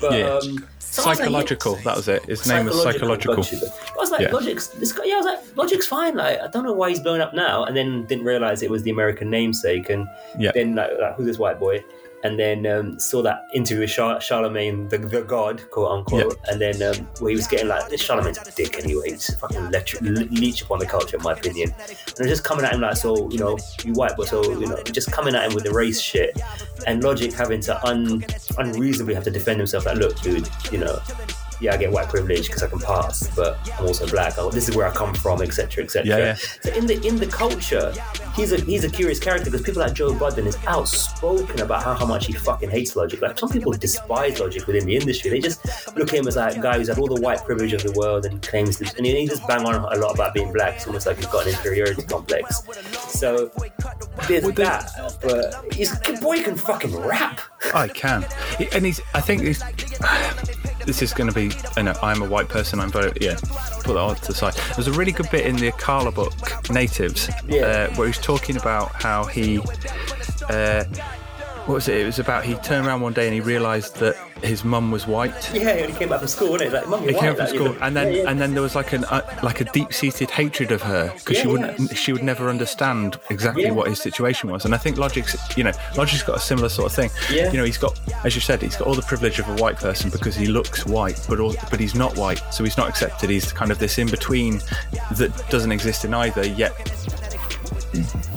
But, 0.00 0.12
Yeah. 0.12 0.38
um, 0.40 0.64
so 0.90 1.02
I 1.02 1.10
was 1.10 1.18
like, 1.18 1.26
Psychological. 1.26 1.74
That 1.84 1.96
was 1.96 2.08
it. 2.08 2.24
His 2.24 2.46
name 2.48 2.66
was 2.66 2.82
Psychological. 2.82 3.34
I 3.34 3.96
was 3.96 4.10
like, 4.10 4.20
Yeah. 4.22 4.32
Logic's 4.32 4.68
this 4.68 4.92
guy. 4.92 5.04
Yeah, 5.04 5.14
I 5.14 5.16
was 5.18 5.26
like, 5.26 5.56
Logic's 5.56 5.86
fine. 5.86 6.16
Like, 6.16 6.40
I 6.40 6.46
don't 6.48 6.64
know 6.64 6.72
why 6.72 6.88
he's 6.90 7.00
blown 7.00 7.20
up 7.20 7.34
now, 7.34 7.64
and 7.64 7.76
then 7.76 8.04
didn't 8.06 8.24
realize 8.24 8.62
it 8.62 8.70
was 8.70 8.82
the 8.82 8.90
American 8.90 9.30
namesake, 9.30 9.90
and 9.90 10.08
Yeah. 10.38 10.50
then 10.54 10.74
like, 10.74 10.90
like 11.00 11.14
who's 11.16 11.26
this 11.26 11.38
white 11.38 11.58
boy? 11.60 11.84
And 12.24 12.36
then 12.36 12.66
um, 12.66 12.98
saw 12.98 13.22
that 13.22 13.44
interview 13.54 13.82
with 13.82 13.90
Char- 13.90 14.20
Charlemagne, 14.20 14.88
the, 14.88 14.98
the 14.98 15.22
god, 15.22 15.62
quote 15.70 15.92
unquote, 15.92 16.36
and 16.50 16.60
then 16.60 16.82
um, 16.82 17.06
where 17.20 17.30
he 17.30 17.36
was 17.36 17.46
getting 17.46 17.68
like, 17.68 17.88
this 17.88 18.00
Charlemagne's 18.00 18.38
a 18.38 18.50
dick 18.50 18.76
anyway. 18.76 19.10
He's 19.10 19.32
fucking 19.36 19.56
electric, 19.56 20.02
le- 20.02 20.24
leech 20.30 20.62
upon 20.62 20.80
the 20.80 20.86
culture, 20.86 21.16
in 21.16 21.22
my 21.22 21.34
opinion. 21.34 21.72
And 22.18 22.28
just 22.28 22.42
coming 22.42 22.64
at 22.64 22.72
him 22.72 22.80
like, 22.80 22.96
so 22.96 23.30
you 23.30 23.38
know, 23.38 23.56
you 23.84 23.92
white, 23.92 24.14
but 24.16 24.26
so 24.26 24.42
you 24.58 24.66
know, 24.66 24.82
just 24.82 25.12
coming 25.12 25.36
at 25.36 25.46
him 25.48 25.54
with 25.54 25.62
the 25.62 25.70
race 25.72 26.00
shit, 26.00 26.36
and 26.88 27.04
Logic 27.04 27.32
having 27.32 27.60
to 27.60 27.86
un- 27.86 28.24
unreasonably 28.58 29.14
have 29.14 29.24
to 29.24 29.30
defend 29.30 29.60
himself. 29.60 29.86
Like, 29.86 29.98
look, 29.98 30.20
dude, 30.20 30.48
you 30.72 30.78
know, 30.78 30.98
yeah, 31.60 31.74
I 31.74 31.76
get 31.76 31.90
white 31.90 32.08
privilege 32.08 32.46
because 32.46 32.62
I 32.62 32.68
can 32.68 32.78
pass, 32.78 33.28
but 33.34 33.58
I'm 33.78 33.86
also 33.86 34.06
black. 34.06 34.34
This 34.52 34.68
is 34.68 34.76
where 34.76 34.86
I 34.86 34.92
come 34.92 35.14
from, 35.14 35.42
etc., 35.42 35.84
etc. 35.84 36.06
Yeah, 36.06 36.18
yeah. 36.18 36.34
So 36.34 36.72
in 36.72 36.86
the 36.86 37.04
in 37.06 37.16
the 37.16 37.26
culture, 37.26 37.92
he's 38.34 38.52
a 38.52 38.60
he's 38.60 38.84
a 38.84 38.90
curious 38.90 39.18
character 39.18 39.50
because 39.50 39.62
people 39.62 39.82
like 39.82 39.94
Joe 39.94 40.14
Budden 40.14 40.46
is 40.46 40.56
outspoken 40.66 41.60
about 41.60 41.82
how, 41.82 41.94
how 41.94 42.06
much 42.06 42.26
he 42.26 42.32
fucking 42.32 42.70
hates 42.70 42.94
logic. 42.94 43.20
Like 43.20 43.38
some 43.38 43.48
people 43.48 43.72
despise 43.72 44.38
logic 44.38 44.66
within 44.66 44.86
the 44.86 44.96
industry. 44.96 45.30
They 45.30 45.40
just 45.40 45.64
look 45.96 46.08
at 46.08 46.18
him 46.18 46.28
as 46.28 46.36
like 46.36 46.56
a 46.56 46.60
guy 46.60 46.78
who's 46.78 46.88
had 46.88 46.98
all 46.98 47.08
the 47.08 47.20
white 47.20 47.44
privilege 47.44 47.72
of 47.72 47.82
the 47.82 47.92
world 47.92 48.24
and 48.24 48.40
claims 48.40 48.76
to, 48.76 48.96
and 48.96 49.04
he, 49.06 49.26
just 49.26 49.46
bang 49.48 49.66
on 49.66 49.74
a 49.74 49.98
lot 49.98 50.14
about 50.14 50.34
being 50.34 50.52
black. 50.52 50.76
It's 50.76 50.86
almost 50.86 51.06
like 51.06 51.16
he's 51.16 51.26
got 51.26 51.44
an 51.46 51.50
inferiority 51.50 52.02
complex. 52.02 52.62
So 53.08 53.50
there's 54.28 54.44
Well, 54.44 54.52
that, 54.52 54.90
but 55.22 55.74
he's 55.74 55.98
boy 56.20 56.42
can 56.42 56.56
fucking 56.56 56.94
rap. 56.96 57.40
I 57.74 57.88
can, 57.88 58.24
and 58.72 58.86
he's. 58.86 59.00
I 59.14 59.20
think 59.20 59.42
he's. 59.42 59.62
This 60.88 61.02
is 61.02 61.12
going 61.12 61.28
to 61.30 61.34
be. 61.34 61.48
Know 61.82 61.92
I'm 62.02 62.22
a 62.22 62.24
white 62.24 62.48
person. 62.48 62.80
I'm 62.80 62.90
very 62.90 63.12
yeah. 63.20 63.34
Put 63.84 63.92
that 63.92 63.98
on 63.98 64.16
to 64.16 64.26
the 64.28 64.32
side. 64.32 64.54
There's 64.74 64.86
a 64.88 64.92
really 64.92 65.12
good 65.12 65.30
bit 65.30 65.44
in 65.44 65.54
the 65.56 65.70
Akala 65.70 66.14
book, 66.14 66.32
Natives, 66.70 67.28
Yeah. 67.46 67.60
uh, 67.90 67.94
where 67.96 68.06
he's 68.06 68.16
talking 68.16 68.56
about 68.56 68.92
how 69.02 69.24
he. 69.24 69.58
Uh, 70.48 70.84
what 71.68 71.74
was 71.74 71.88
it? 71.88 71.98
It 71.98 72.06
was 72.06 72.18
about 72.18 72.44
he 72.44 72.54
turned 72.54 72.86
around 72.86 73.02
one 73.02 73.12
day 73.12 73.26
and 73.26 73.34
he 73.34 73.42
realised 73.42 73.96
that 73.96 74.16
his 74.42 74.64
mum 74.64 74.90
was 74.90 75.06
white. 75.06 75.52
Yeah, 75.52 75.86
he 75.86 75.92
came 75.92 76.08
back 76.08 76.20
from 76.20 76.28
school, 76.28 76.52
wasn't 76.52 76.72
it? 76.72 76.74
Like, 76.74 76.88
mum, 76.88 77.02
you're 77.04 77.12
He 77.12 77.18
came 77.18 77.28
white, 77.34 77.36
from 77.36 77.46
like, 77.46 77.54
school, 77.54 77.82
and 77.82 77.94
then 77.94 78.10
yeah, 78.10 78.22
yeah. 78.22 78.30
and 78.30 78.40
then 78.40 78.54
there 78.54 78.62
was 78.62 78.74
like 78.74 78.94
an 78.94 79.04
uh, 79.04 79.20
like 79.42 79.60
a 79.60 79.64
deep 79.64 79.92
seated 79.92 80.30
hatred 80.30 80.72
of 80.72 80.80
her 80.80 81.12
because 81.18 81.36
she 81.36 81.46
wouldn't 81.46 81.78
yeah. 81.78 81.94
she 81.94 82.14
would 82.14 82.22
never 82.22 82.48
understand 82.48 83.20
exactly 83.28 83.64
Yeah. 83.64 83.72
what 83.72 83.88
his 83.88 84.00
situation 84.00 84.50
was. 84.50 84.64
And 84.64 84.74
I 84.74 84.78
think 84.78 84.96
Logic's 84.96 85.36
you 85.58 85.64
know 85.64 85.72
Logic's 85.94 86.22
got 86.22 86.36
a 86.36 86.40
similar 86.40 86.70
sort 86.70 86.90
of 86.90 86.96
thing. 86.96 87.10
Yeah. 87.30 87.52
You 87.52 87.58
know, 87.58 87.64
he's 87.64 87.76
got 87.76 88.00
as 88.24 88.34
you 88.34 88.40
said, 88.40 88.62
he's 88.62 88.76
got 88.76 88.86
all 88.88 88.94
the 88.94 89.02
privilege 89.02 89.38
of 89.38 89.46
a 89.50 89.54
white 89.62 89.76
person 89.76 90.08
because 90.08 90.34
he 90.34 90.46
looks 90.46 90.86
white, 90.86 91.20
but 91.28 91.38
all, 91.38 91.54
but 91.70 91.78
he's 91.78 91.94
not 91.94 92.16
white, 92.16 92.42
so 92.50 92.64
he's 92.64 92.78
not 92.78 92.88
accepted. 92.88 93.28
He's 93.28 93.52
kind 93.52 93.70
of 93.70 93.78
this 93.78 93.98
in 93.98 94.08
between 94.08 94.62
that 95.16 95.32
doesn't 95.50 95.72
exist 95.72 96.06
in 96.06 96.14
either. 96.14 96.46
Yet 96.46 96.74
that 97.92 98.27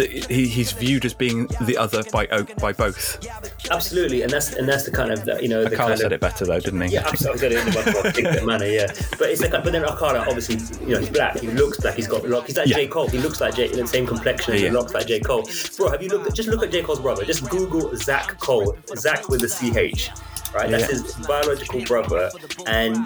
he, 0.00 0.46
he's 0.46 0.72
viewed 0.72 1.04
as 1.04 1.14
being 1.14 1.46
the 1.62 1.76
other 1.76 2.02
by 2.12 2.26
by 2.60 2.72
both. 2.72 3.26
absolutely, 3.70 4.22
and 4.22 4.30
that's 4.30 4.52
and 4.54 4.68
that's 4.68 4.84
the 4.84 4.90
kind 4.90 5.10
of 5.10 5.24
the, 5.24 5.40
you 5.42 5.48
know 5.48 5.64
the 5.64 5.76
kind 5.76 5.96
said 5.98 6.06
of 6.06 6.12
it 6.12 6.20
better 6.20 6.46
though, 6.46 6.60
didn't 6.60 6.80
he? 6.82 6.94
Yeah, 6.94 7.06
absolutely. 7.06 7.28
I 7.28 7.32
was 7.32 7.72
going 7.72 7.74
to 7.74 7.90
in 7.90 7.96
a 7.98 8.02
particular 8.02 8.46
manner, 8.46 8.66
yeah. 8.66 8.86
But 9.18 9.30
it's 9.30 9.40
like, 9.40 9.50
but 9.50 9.64
then 9.72 9.82
Akala, 9.82 10.26
obviously, 10.26 10.56
you 10.86 10.94
know, 10.94 11.00
he's 11.00 11.10
black. 11.10 11.38
He 11.38 11.48
looks 11.48 11.80
black. 11.80 11.94
He's 11.94 12.06
got 12.06 12.28
lock. 12.28 12.46
He's 12.46 12.56
like 12.56 12.68
Yeah. 12.68 12.76
J 12.76 12.88
Cole. 12.88 13.08
He 13.08 13.18
looks 13.18 13.40
like 13.40 13.54
J. 13.54 13.68
The 13.68 13.86
same 13.86 14.06
complexion. 14.06 14.54
Yeah, 14.54 14.60
He 14.60 14.70
looks 14.70 14.94
like 14.94 15.06
J 15.06 15.20
Cole. 15.20 15.48
Bro, 15.76 15.90
have 15.90 16.02
you 16.02 16.08
looked? 16.08 16.28
At, 16.28 16.34
just 16.34 16.48
look 16.48 16.62
at 16.62 16.70
J 16.70 16.82
Cole's 16.82 17.00
brother. 17.00 17.24
Just 17.24 17.48
Google 17.50 17.94
Zach 17.96 18.38
Cole. 18.40 18.76
Zach 18.96 19.28
with 19.28 19.42
a 19.42 19.48
CH. 19.48 20.10
Right, 20.54 20.70
that's 20.70 20.90
his 20.90 21.14
biological 21.26 21.84
brother, 21.84 22.30
and 22.66 22.96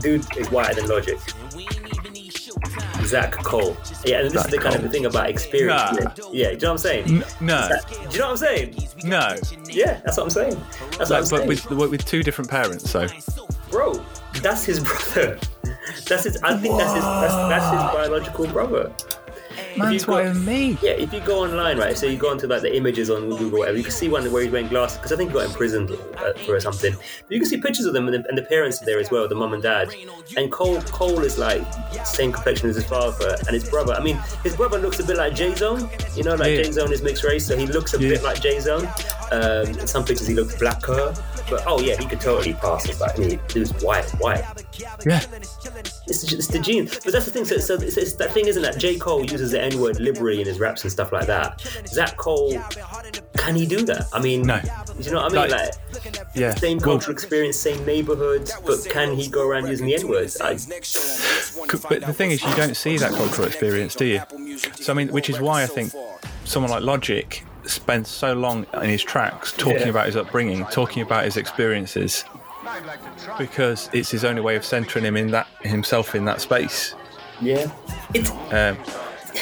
dude 0.00 0.26
is 0.36 0.50
whiter 0.50 0.74
than 0.74 0.88
Logic. 0.88 1.18
Zach 3.04 3.32
Cole. 3.32 3.76
Yeah, 4.04 4.18
and 4.18 4.26
this 4.26 4.34
Zach 4.34 4.44
is 4.46 4.50
the 4.50 4.58
kind 4.58 4.74
of 4.74 4.80
Cole. 4.80 4.82
the 4.82 4.88
thing 4.88 5.06
about 5.06 5.28
experience. 5.30 5.92
Nah. 6.00 6.10
Yeah, 6.32 6.48
do 6.50 6.52
you 6.54 6.56
know 6.56 6.56
what 6.56 6.64
I'm 6.70 6.78
saying? 6.78 7.04
N- 7.08 7.24
no, 7.40 7.68
Do 7.68 8.12
you 8.12 8.18
know 8.18 8.24
what 8.26 8.30
I'm 8.30 8.36
saying? 8.36 8.76
no, 9.04 9.36
Yeah, 9.68 10.00
that's 10.04 10.16
what 10.16 10.24
I'm 10.24 10.30
saying. 10.30 10.60
That's 10.98 11.10
what 11.10 11.12
I'm 11.12 11.22
like, 11.22 11.30
but 11.48 11.58
saying. 11.58 11.78
with 11.78 11.90
with 11.90 12.04
two 12.04 12.22
different 12.22 12.50
parents. 12.50 12.90
So 12.90 13.06
bro, 13.70 13.94
that's 14.42 14.64
his 14.64 14.80
brother. 14.84 15.38
That's 16.06 16.24
his. 16.24 16.36
I 16.42 16.56
think 16.56 16.76
that's 16.78 16.94
his. 16.94 17.04
That's, 17.04 17.34
that's 17.34 17.64
his 17.70 17.82
biological 17.94 18.46
brother. 18.48 18.92
Man's 19.76 20.04
got- 20.04 20.12
whiter 20.14 20.34
me. 20.34 20.76
Yeah, 20.82 20.92
if 20.92 21.12
you 21.12 21.20
go 21.20 21.40
online, 21.42 21.78
right, 21.78 21.96
so 21.96 22.06
you 22.06 22.16
go 22.16 22.30
onto 22.30 22.46
like 22.46 22.62
the 22.62 22.74
images 22.76 23.10
on 23.10 23.28
Google, 23.30 23.60
whatever, 23.60 23.76
you 23.78 23.82
can 23.84 23.92
see 23.92 24.08
one 24.08 24.30
where 24.32 24.42
he's 24.42 24.50
wearing 24.52 24.68
glasses 24.68 24.98
because 24.98 25.12
I 25.12 25.16
think 25.16 25.30
he 25.30 25.34
got 25.34 25.46
imprisoned 25.46 25.90
uh, 25.90 26.32
for 26.44 26.58
something. 26.60 26.92
But 26.94 27.30
you 27.30 27.38
can 27.40 27.48
see 27.48 27.58
pictures 27.60 27.86
of 27.86 27.92
them 27.92 28.08
and 28.08 28.22
the, 28.24 28.28
and 28.28 28.36
the 28.38 28.42
parents 28.42 28.80
are 28.82 28.84
there 28.84 28.98
as 29.00 29.10
well, 29.10 29.28
the 29.28 29.34
mum 29.34 29.52
and 29.54 29.62
dad. 29.62 29.90
And 30.36 30.50
Cole, 30.50 30.80
Cole 30.82 31.20
is 31.20 31.38
like 31.38 31.62
same 32.04 32.32
complexion 32.32 32.68
as 32.70 32.76
his 32.76 32.84
father 32.84 33.36
and 33.46 33.50
his 33.50 33.68
brother. 33.68 33.94
I 33.94 34.00
mean, 34.02 34.16
his 34.42 34.56
brother 34.56 34.78
looks 34.78 34.98
a 35.00 35.04
bit 35.04 35.16
like 35.16 35.34
J 35.34 35.54
Zone. 35.54 35.88
You 36.14 36.24
know, 36.24 36.34
like 36.34 36.50
Yeah. 36.56 36.62
J 36.64 36.72
Zone 36.72 36.92
is 36.92 37.02
mixed 37.02 37.24
race, 37.24 37.46
so 37.46 37.56
he 37.56 37.66
looks 37.66 37.94
a 37.94 38.00
Yeah. 38.00 38.10
bit 38.10 38.22
like 38.22 38.40
J 38.40 38.60
Zone. 38.60 38.88
Um, 39.32 39.66
in 39.78 39.86
some 39.86 40.04
pictures 40.04 40.26
he 40.26 40.34
looks 40.34 40.56
blacker, 40.56 41.14
but 41.48 41.62
oh 41.66 41.80
yeah, 41.80 41.96
he 41.96 42.04
could 42.06 42.20
totally 42.20 42.52
pass 42.54 42.88
as 42.88 43.00
like 43.00 43.16
he 43.16 43.60
was 43.60 43.70
white, 43.74 44.08
white. 44.18 44.44
Yeah, 45.06 45.20
It's, 46.10 46.32
it's 46.32 46.48
the 46.48 46.58
gene, 46.58 46.86
but 46.86 47.12
that's 47.12 47.24
the 47.24 47.30
thing. 47.30 47.44
So, 47.44 47.58
so 47.58 47.74
it's, 47.74 47.96
it's, 47.96 48.14
that 48.14 48.32
thing 48.32 48.46
isn't 48.46 48.62
that 48.62 48.78
J 48.78 48.98
Cole 48.98 49.24
uses 49.24 49.52
the 49.52 49.62
N 49.62 49.80
word 49.80 50.00
liberally 50.00 50.40
in 50.40 50.46
his 50.46 50.58
raps 50.58 50.82
and 50.82 50.90
stuff 50.90 51.12
like 51.12 51.26
that. 51.28 51.60
Zach 51.86 52.16
Cole, 52.16 52.58
can 53.36 53.54
he 53.54 53.64
do 53.66 53.84
that? 53.86 54.06
I 54.12 54.20
mean, 54.20 54.42
No. 54.42 54.60
Do 54.60 54.68
you 55.02 55.10
know 55.12 55.22
what 55.22 55.32
I 55.32 55.42
mean? 55.42 55.50
Like- 55.50 55.74
Like, 55.94 56.18
yeah. 56.34 56.54
same 56.54 56.78
Well, 56.78 56.86
cultural 56.90 57.12
experience, 57.12 57.56
same 57.58 57.84
neighborhood, 57.86 58.50
but 58.66 58.84
can 58.90 59.14
he 59.14 59.28
go 59.28 59.46
around 59.48 59.68
using 59.68 59.86
the 59.86 59.94
N? 59.94 60.00
I, 60.42 60.56
c- 60.56 61.78
but 61.88 62.00
the 62.02 62.12
thing 62.12 62.30
is, 62.32 62.42
you 62.42 62.54
don't 62.54 62.76
see 62.76 62.96
that 62.98 63.12
cultural 63.12 63.46
experience, 63.46 63.94
do 63.94 64.04
you? 64.04 64.20
So 64.76 64.92
I 64.92 64.96
mean, 64.96 65.08
which 65.08 65.30
is 65.30 65.40
why 65.40 65.62
I 65.62 65.66
think 65.66 65.92
someone 66.44 66.70
like 66.70 66.82
Logic 66.82 67.44
spends 67.66 68.08
so 68.08 68.32
long 68.32 68.66
in 68.74 68.88
his 68.88 69.02
tracks 69.02 69.52
talking 69.52 69.80
Yeah. 69.80 69.88
about 69.88 70.06
his 70.06 70.16
upbringing, 70.16 70.64
talking 70.66 71.02
about 71.02 71.24
his 71.24 71.36
experiences, 71.36 72.24
because 73.38 73.88
it's 73.92 74.10
his 74.10 74.24
only 74.24 74.40
way 74.40 74.56
of 74.56 74.64
centering 74.64 75.04
him 75.04 75.16
in 75.16 75.30
that 75.30 75.46
himself 75.62 76.14
in 76.14 76.24
that 76.26 76.40
space. 76.40 76.94
yeah. 77.40 77.70
It's, 78.14 78.30
Um, 78.52 78.76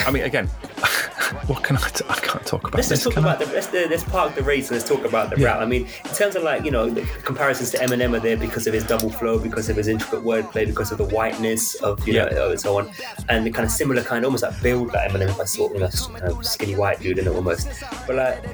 I 0.07 0.11
mean, 0.11 0.23
again, 0.25 0.47
what 1.47 1.64
can 1.64 1.77
I? 1.77 1.81
T- 1.88 2.05
I 2.09 2.14
can't 2.17 2.45
talk 2.47 2.61
about 2.61 2.75
let's 2.75 2.88
this. 2.88 3.03
just 3.03 3.05
talk 3.05 3.14
can 3.14 3.25
I? 3.25 3.35
about 3.35 3.47
the 3.47 3.53
let's, 3.55 3.73
let's 3.73 4.05
park 4.05 4.35
the 4.35 4.43
race 4.43 4.69
and 4.71 4.77
let's 4.79 4.88
talk 4.88 5.05
about 5.05 5.31
the 5.31 5.38
Yeah. 5.41 5.47
rap. 5.47 5.61
I 5.61 5.64
mean, 5.67 5.87
in 6.05 6.11
terms 6.14 6.37
of 6.37 6.43
like 6.43 6.64
you 6.64 6.71
know 6.71 6.91
the 6.91 7.03
comparisons 7.25 7.71
to 7.71 7.79
Eminem 7.79 8.14
are 8.17 8.21
there 8.21 8.37
because 8.37 8.67
of 8.67 8.75
his 8.75 8.85
double 8.85 9.11
flow, 9.11 9.38
because 9.38 9.69
of 9.71 9.77
his 9.77 9.88
intricate 9.88 10.23
wordplay, 10.25 10.67
because 10.67 10.93
of 10.93 10.99
the 10.99 11.05
whiteness 11.05 11.75
of 11.77 12.07
you 12.07 12.14
Yeah. 12.14 12.27
know 12.27 12.51
and 12.51 12.61
so 12.61 12.79
on, 12.79 12.91
and 13.31 13.47
the 13.47 13.51
kind 13.51 13.64
of 13.64 13.73
similar 13.73 14.03
kind, 14.03 14.25
almost 14.25 14.43
like 14.43 14.61
build 14.62 14.93
like 14.93 15.11
Eminem, 15.11 15.31
if 15.31 15.41
I 15.41 15.45
saw 15.45 15.73
you 15.73 15.81
know 15.81 15.88
kind 15.88 16.25
of 16.25 16.45
skinny 16.47 16.77
white 16.77 17.01
dude 17.01 17.19
in 17.19 17.27
it 17.27 17.31
almost, 17.35 17.69
but 18.07 18.17
like. 18.17 18.45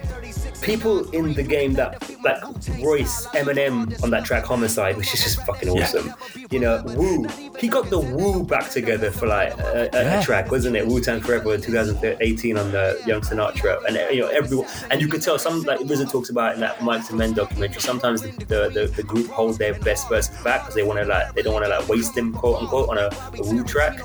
People 0.62 1.08
in 1.10 1.34
the 1.34 1.42
game 1.42 1.74
that 1.74 2.02
like 2.24 2.42
Royce, 2.82 3.26
Eminem 3.28 4.02
on 4.02 4.10
that 4.10 4.24
track 4.24 4.44
Homicide, 4.44 4.96
which 4.96 5.12
is 5.12 5.22
just 5.22 5.44
fucking 5.44 5.74
Yeah. 5.74 5.82
awesome. 5.84 6.14
You 6.50 6.60
know, 6.60 6.82
Woo. 6.86 7.26
He 7.58 7.68
got 7.68 7.90
the 7.90 7.98
Wu 7.98 8.44
back 8.44 8.70
together 8.70 9.10
for 9.10 9.26
like 9.26 9.52
a, 9.58 9.90
a, 9.92 10.02
Yeah. 10.02 10.20
a 10.20 10.22
track, 10.22 10.50
wasn't 10.50 10.76
it? 10.76 10.86
Wu 10.86 11.00
Tang 11.00 11.20
Forever 11.20 11.54
in 11.54 11.60
2018 11.60 12.56
on 12.56 12.72
the 12.72 13.00
Young 13.06 13.20
Sinatra, 13.20 13.84
and 13.86 13.96
you 14.14 14.20
know 14.22 14.28
everyone, 14.28 14.66
and 14.90 15.00
you 15.02 15.08
could 15.08 15.20
tell 15.22 15.38
some 15.38 15.62
like 15.62 15.80
Wizard 15.80 16.08
talks 16.08 16.30
about 16.30 16.54
in 16.54 16.60
that 16.60 16.82
Mike 16.82 17.06
to 17.08 17.14
Men 17.14 17.32
documentary. 17.34 17.80
Sometimes 17.82 18.22
the, 18.22 18.28
the, 18.46 18.70
the, 18.72 18.92
the 18.96 19.02
group 19.02 19.28
hold 19.28 19.58
their 19.58 19.74
best 19.80 20.08
verses 20.08 20.34
back 20.42 20.62
because 20.62 20.74
they 20.74 20.82
want 20.82 20.98
to 21.00 21.04
like 21.04 21.34
they 21.34 21.42
don't 21.42 21.52
want 21.54 21.64
to 21.66 21.70
like 21.70 21.86
waste 21.88 22.14
them 22.14 22.32
quote 22.32 22.62
unquote 22.62 22.88
on 22.88 22.98
a, 22.98 23.10
a 23.38 23.42
Wu 23.42 23.64
track, 23.64 23.98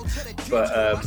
but 0.49 0.75
um, 0.77 1.01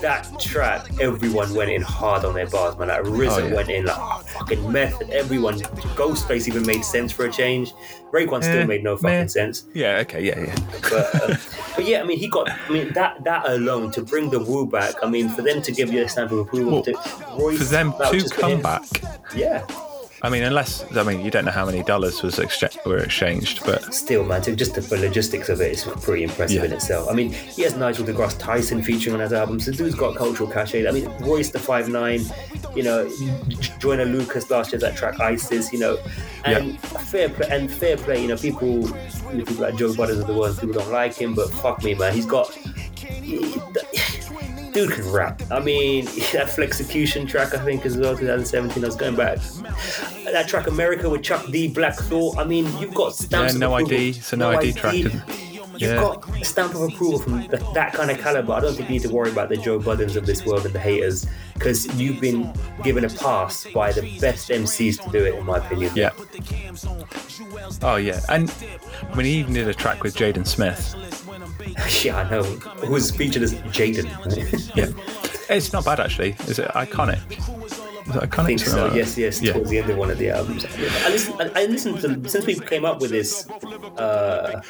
that 0.00 0.28
track 0.40 0.86
everyone 1.00 1.54
went 1.54 1.70
in 1.70 1.82
hard 1.82 2.24
on 2.24 2.34
their 2.34 2.46
bars, 2.48 2.76
man. 2.78 2.88
Like 2.88 3.02
RZA 3.02 3.30
Oh, 3.30 3.46
yeah. 3.46 3.54
went 3.54 3.68
in 3.70 3.84
like 3.86 3.96
oh, 3.98 4.22
fucking 4.26 4.70
meth, 4.72 5.00
and 5.00 5.10
everyone 5.10 5.58
Ghostface 5.96 6.48
even 6.48 6.64
made 6.66 6.84
sense 6.84 7.12
for 7.12 7.24
a 7.26 7.30
change. 7.32 7.72
Raekwon 8.12 8.42
still 8.42 8.58
Eh, 8.60 8.64
made 8.64 8.82
no 8.82 8.96
fucking 8.96 9.28
sense. 9.28 9.64
Yeah. 9.72 9.98
Okay. 9.98 10.24
Yeah. 10.26 10.40
Yeah. 10.40 10.56
But, 10.90 11.22
um, 11.30 11.36
but 11.76 11.84
yeah, 11.84 12.02
I 12.02 12.04
mean, 12.04 12.18
he 12.18 12.28
got. 12.28 12.50
I 12.50 12.68
mean, 12.72 12.92
that 12.94 13.22
that 13.24 13.48
alone 13.48 13.90
to 13.92 14.02
bring 14.02 14.30
the 14.30 14.40
Wu 14.40 14.66
back. 14.66 14.94
I 15.02 15.08
mean, 15.08 15.28
for 15.28 15.42
them 15.42 15.62
to 15.62 15.70
give 15.72 15.92
you 15.92 16.02
a 16.02 16.08
stamp 16.08 16.32
of 16.32 16.38
approval, 16.38 16.72
Well, 16.72 16.82
to, 16.82 16.92
Royce, 17.38 17.58
For 17.58 17.64
them 17.64 17.92
to 17.92 18.28
come 18.30 18.60
back. 18.60 18.82
Yeah, 19.34 19.64
I 20.22 20.28
mean, 20.28 20.42
unless 20.42 20.84
I 20.96 21.02
mean, 21.02 21.24
you 21.24 21.30
don't 21.30 21.44
know 21.46 21.50
how 21.50 21.64
many 21.64 21.82
dollars 21.82 22.22
was 22.22 22.38
were 22.84 22.98
exchanged, 22.98 23.64
but 23.64 23.94
still, 23.94 24.24
man, 24.24 24.42
to 24.42 24.54
just 24.54 24.74
the, 24.74 24.82
the 24.82 24.98
logistics 24.98 25.48
of 25.48 25.60
it 25.60 25.72
is 25.72 25.84
pretty 25.84 26.24
impressive 26.24 26.58
Yeah. 26.58 26.64
in 26.64 26.72
itself. 26.72 27.08
I 27.10 27.14
mean, 27.14 27.32
he 27.32 27.62
has 27.62 27.74
Neil 27.74 27.92
deGrasse 27.92 28.38
Tyson 28.38 28.82
featuring 28.82 29.14
on 29.14 29.20
his 29.20 29.32
album, 29.32 29.58
so 29.60 29.72
dude's 29.72 29.94
got 29.94 30.16
cultural 30.16 30.50
cachet. 30.50 30.86
I 30.86 30.90
mean, 30.90 31.10
Royce 31.20 31.50
the 31.50 31.58
Five 31.58 31.88
Nine, 31.88 32.20
you 32.74 32.82
know, 32.82 33.10
Joyner 33.78 34.04
Lucas 34.04 34.50
last 34.50 34.72
year 34.72 34.80
that 34.80 34.96
track 34.96 35.20
ISIS, 35.20 35.72
you 35.72 35.78
know, 35.78 35.98
and 36.44 36.78
fair 36.80 37.28
play 37.30 37.48
and 37.50 37.70
fair 37.70 37.96
play. 37.96 38.20
You 38.20 38.28
know, 38.28 38.36
people, 38.36 38.80
you 39.30 39.38
know, 39.38 39.44
people 39.44 39.62
like 39.62 39.76
Joe 39.76 39.94
Budden 39.94 40.20
are 40.20 40.24
the 40.26 40.34
ones 40.34 40.58
people 40.60 40.74
don't 40.74 40.92
like 40.92 41.14
him, 41.14 41.34
but 41.34 41.48
fuck 41.50 41.82
me, 41.82 41.94
man, 41.94 42.12
he's 42.14 42.26
got. 42.26 42.56
Dude 44.72 44.92
can 44.92 45.10
rap. 45.10 45.42
I 45.50 45.60
mean, 45.60 46.04
that 46.32 46.48
Flexecution 46.48 47.28
track, 47.28 47.54
I 47.54 47.58
think, 47.64 47.84
as 47.86 47.96
well, 47.96 48.16
2017. 48.16 48.82
I 48.82 48.86
was 48.86 48.96
going 48.96 49.16
back. 49.16 49.38
That 50.32 50.46
track, 50.48 50.66
America 50.68 51.08
with 51.10 51.22
Chuck 51.22 51.46
D, 51.50 51.68
Black 51.68 51.96
Thought. 51.96 52.38
I 52.38 52.44
mean, 52.44 52.64
you've 52.78 52.94
got 52.94 53.14
stamps 53.14 53.54
Yeah, 53.54 53.58
no 53.58 53.74
approval. 53.74 53.94
ID. 53.96 54.08
It's 54.10 54.32
a 54.32 54.36
no 54.36 54.50
ID 54.50 54.72
track, 54.74 54.94
isn't? 54.94 55.22
You've 55.80 55.92
Yeah. 55.92 56.00
got 56.00 56.28
a 56.40 56.44
stamp 56.44 56.74
of 56.74 56.82
approval 56.82 57.18
from 57.18 57.48
th- 57.48 57.62
that 57.72 57.94
kind 57.94 58.10
of 58.10 58.18
caliber. 58.18 58.52
I 58.52 58.60
don't 58.60 58.74
think 58.74 58.90
you 58.90 58.94
need 58.96 59.02
to 59.02 59.08
worry 59.08 59.30
about 59.30 59.48
the 59.48 59.56
Joe 59.56 59.78
Buddens 59.80 60.14
of 60.14 60.26
this 60.26 60.44
world 60.44 60.66
and 60.66 60.74
the 60.74 60.78
haters 60.78 61.26
because 61.54 61.86
you've 61.98 62.20
been 62.20 62.52
given 62.84 63.04
a 63.04 63.08
pass 63.08 63.66
by 63.72 63.90
the 63.90 64.02
best 64.20 64.50
MCs 64.50 65.02
to 65.02 65.10
do 65.10 65.24
it, 65.24 65.36
in 65.36 65.46
my 65.46 65.56
opinion. 65.56 65.90
yeah. 65.94 66.10
Oh 67.82 67.96
yeah, 67.96 68.20
and 68.28 68.52
I 69.10 69.14
mean, 69.16 69.24
he 69.26 69.32
even 69.38 69.54
did 69.54 69.68
a 69.68 69.74
track 69.74 70.02
with 70.02 70.14
Jaden 70.14 70.46
Smith. 70.46 70.94
yeah, 72.04 72.16
I 72.16 72.30
know. 72.30 72.42
Who's 72.42 73.10
featured 73.10 73.42
as 73.42 73.54
Jaden. 73.54 74.06
Yeah, 74.76 75.54
it's 75.54 75.72
not 75.72 75.84
bad 75.84 76.00
actually. 76.00 76.36
Is 76.48 76.58
it 76.58 76.68
iconic? 76.68 77.20
That? 78.12 78.38
I 78.38 78.44
think 78.44 78.60
so. 78.60 78.92
Yes, 78.94 79.16
yes. 79.16 79.40
Yeah. 79.42 79.52
Towards 79.52 79.70
the 79.70 79.78
end 79.78 79.90
of 79.90 79.96
one 79.96 80.10
of 80.10 80.18
the 80.18 80.30
albums, 80.30 80.64
I 80.64 81.08
listened. 81.10 81.40
I, 81.54 81.66
listened 81.66 82.00
to 82.00 82.28
since 82.28 82.46
we 82.46 82.54
came 82.58 82.84
up 82.84 83.00
with 83.00 83.10
this 83.10 83.48
uh, 83.96 84.60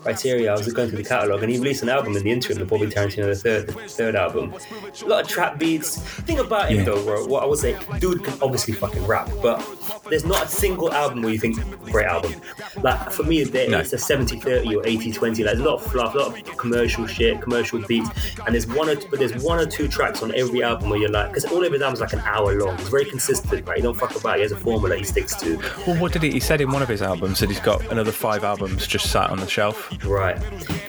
criteria. 0.00 0.52
I 0.52 0.56
was 0.56 0.72
going 0.72 0.88
through 0.88 1.02
the 1.02 1.08
catalog, 1.08 1.42
and 1.42 1.50
he 1.50 1.58
released 1.58 1.82
an 1.82 1.88
album 1.88 2.16
in 2.16 2.22
the 2.22 2.30
interim, 2.30 2.58
the 2.58 2.64
Bobby 2.64 2.86
Tarantino 2.86 3.26
the 3.26 3.34
third, 3.34 3.66
the 3.68 3.72
third 3.72 4.16
album. 4.16 4.54
A 5.02 5.06
lot 5.06 5.22
of 5.22 5.28
trap 5.28 5.58
beats. 5.58 5.98
thing 6.24 6.38
about 6.38 6.70
him 6.70 6.78
Yeah. 6.78 6.84
though, 6.84 7.04
bro, 7.04 7.26
what 7.26 7.42
I 7.42 7.46
would 7.46 7.58
say, 7.58 7.76
dude 7.98 8.24
can 8.24 8.34
obviously 8.42 8.74
fucking 8.74 9.06
rap, 9.06 9.28
but 9.42 9.64
there's 10.08 10.24
not 10.24 10.44
a 10.44 10.48
single 10.48 10.92
album 10.92 11.22
where 11.22 11.32
you 11.32 11.38
think 11.38 11.56
great 11.90 12.06
album. 12.06 12.34
Like 12.82 13.10
for 13.10 13.22
me, 13.24 13.44
there, 13.44 13.68
No. 13.68 13.78
it's 13.78 13.92
a 13.92 13.96
70-30 13.98 14.74
or 14.76 14.82
80-20. 14.84 15.44
Like 15.44 15.54
there's 15.54 15.60
a 15.60 15.64
lot 15.64 15.74
of 15.76 15.90
fluff, 15.90 16.14
a 16.14 16.18
lot 16.18 16.38
of 16.38 16.56
commercial 16.56 17.06
shit, 17.06 17.40
commercial 17.40 17.80
beats, 17.86 18.08
and 18.46 18.54
there's 18.54 18.66
one 18.66 18.88
or 18.88 18.96
two, 18.96 19.08
but 19.10 19.18
there's 19.18 19.42
one 19.42 19.58
or 19.58 19.66
two 19.66 19.88
tracks 19.88 20.22
on 20.22 20.34
every 20.34 20.62
album 20.62 20.90
where 20.90 20.98
you're 20.98 21.10
like, 21.10 21.28
because 21.28 21.44
all 21.46 21.64
of 21.64 21.72
his 21.72 21.82
albums 21.82 22.00
like 22.00 22.12
an 22.12 22.20
hour 22.20 22.52
long. 22.58 22.73
It's 22.78 22.88
very 22.88 23.04
consistent, 23.04 23.66
right? 23.66 23.76
He 23.76 23.82
don't 23.82 23.96
fuck 23.96 24.14
about. 24.16 24.36
He 24.36 24.42
has 24.42 24.52
a 24.52 24.56
formula 24.56 24.96
he 24.96 25.04
sticks 25.04 25.34
to. 25.36 25.56
Well, 25.86 25.96
what 26.00 26.12
did 26.12 26.22
he? 26.22 26.30
He 26.30 26.40
said 26.40 26.60
in 26.60 26.70
one 26.70 26.82
of 26.82 26.88
his 26.88 27.02
albums 27.02 27.40
that 27.40 27.48
he's 27.50 27.60
got 27.60 27.84
another 27.90 28.12
five 28.12 28.44
albums 28.44 28.86
just 28.86 29.10
sat 29.10 29.30
on 29.30 29.38
the 29.38 29.46
shelf. 29.48 29.92
Right. 30.04 30.38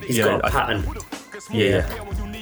He's 0.04 0.18
Yeah, 0.18 0.26
got 0.26 0.42
a 0.42 0.46
I- 0.48 0.50
pattern. 0.50 0.84
Yeah. 1.52 1.88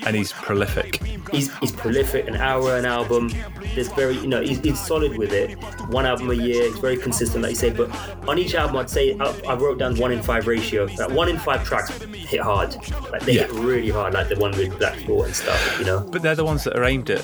And 0.06 0.16
he's 0.16 0.32
prolific. 0.34 1.02
He's, 1.32 1.56
he's 1.60 1.72
prolific, 1.72 2.28
an 2.28 2.36
hour 2.36 2.76
an 2.78 2.86
album. 2.86 3.30
There's 3.74 3.88
very, 3.94 4.16
you 4.18 4.28
know, 4.28 4.42
he's, 4.42 4.60
he's 4.60 4.80
solid 4.80 5.18
with 5.18 5.32
it. 5.34 5.58
One 5.90 6.06
album 6.06 6.30
a 6.30 6.34
year, 6.36 6.66
he's 6.70 6.78
very 6.80 6.98
consistent, 6.98 7.42
like 7.44 7.52
you 7.52 7.56
say. 7.56 7.70
But 7.72 7.90
on 8.28 8.38
each 8.38 8.54
album, 8.56 8.78
I'd 8.78 8.90
say 8.90 9.18
I, 9.20 9.34
I 9.48 9.56
wrote 9.56 9.80
down 9.80 9.96
one 9.98 10.12
in 10.12 10.22
five 10.22 10.46
ratio. 10.48 10.86
Like 10.86 11.10
one 11.12 11.30
in 11.30 11.38
five 11.38 11.64
tracks 11.64 11.90
hit 12.04 12.42
hard. 12.42 12.76
Like 13.12 13.22
they 13.24 13.34
Yeah. 13.34 13.44
hit 13.48 13.52
really 13.54 13.90
hard, 13.90 14.14
like 14.14 14.30
the 14.30 14.36
one 14.36 14.52
with 14.52 14.78
Black 14.78 14.98
Thought 15.00 15.26
and 15.28 15.36
stuff, 15.36 15.80
you 15.80 15.86
know? 15.86 16.02
But 16.02 16.22
they're 16.22 16.36
the 16.36 16.46
ones 16.46 16.64
that 16.66 16.76
are 16.78 16.84
aimed 16.84 17.10
at. 17.10 17.22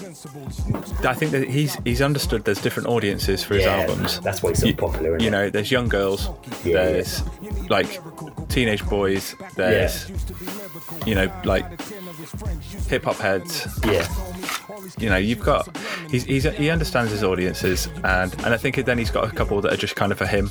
I 1.05 1.13
think 1.13 1.31
that 1.31 1.47
he's 1.49 1.75
he's 1.85 2.01
understood 2.01 2.45
there's 2.45 2.61
different 2.61 2.87
audiences 2.89 3.43
for 3.43 3.55
his 3.55 3.65
Yeah, 3.65 3.81
albums. 3.81 4.19
that's 4.21 4.41
why 4.41 4.51
he's 4.51 4.59
so 4.59 4.67
you, 4.67 4.75
popular, 4.75 5.19
You 5.19 5.27
it? 5.27 5.31
know, 5.31 5.49
there's 5.49 5.71
young 5.71 5.87
girls, 5.89 6.29
Yeah, 6.63 6.85
there's 6.85 7.23
like 7.69 7.99
teenage 8.49 8.85
boys, 8.87 9.35
there's 9.55 10.09
you 11.05 11.15
know 11.15 11.31
like 11.45 11.65
hip 12.87 13.03
hop 13.03 13.17
heads. 13.17 13.79
Yeah. 13.85 14.07
You 14.97 15.09
know, 15.09 15.17
you've 15.17 15.39
got 15.43 15.75
he's, 16.09 16.23
he's 16.25 16.43
he 16.43 16.69
understands 16.69 17.11
his 17.11 17.23
audiences, 17.23 17.87
and 18.03 18.33
and 18.43 18.53
I 18.53 18.57
think 18.57 18.75
then 18.85 18.97
he's 18.97 19.11
got 19.11 19.25
a 19.27 19.31
couple 19.31 19.59
that 19.61 19.73
are 19.73 19.77
just 19.77 19.95
kind 19.95 20.11
of 20.11 20.17
for 20.17 20.25
him. 20.25 20.49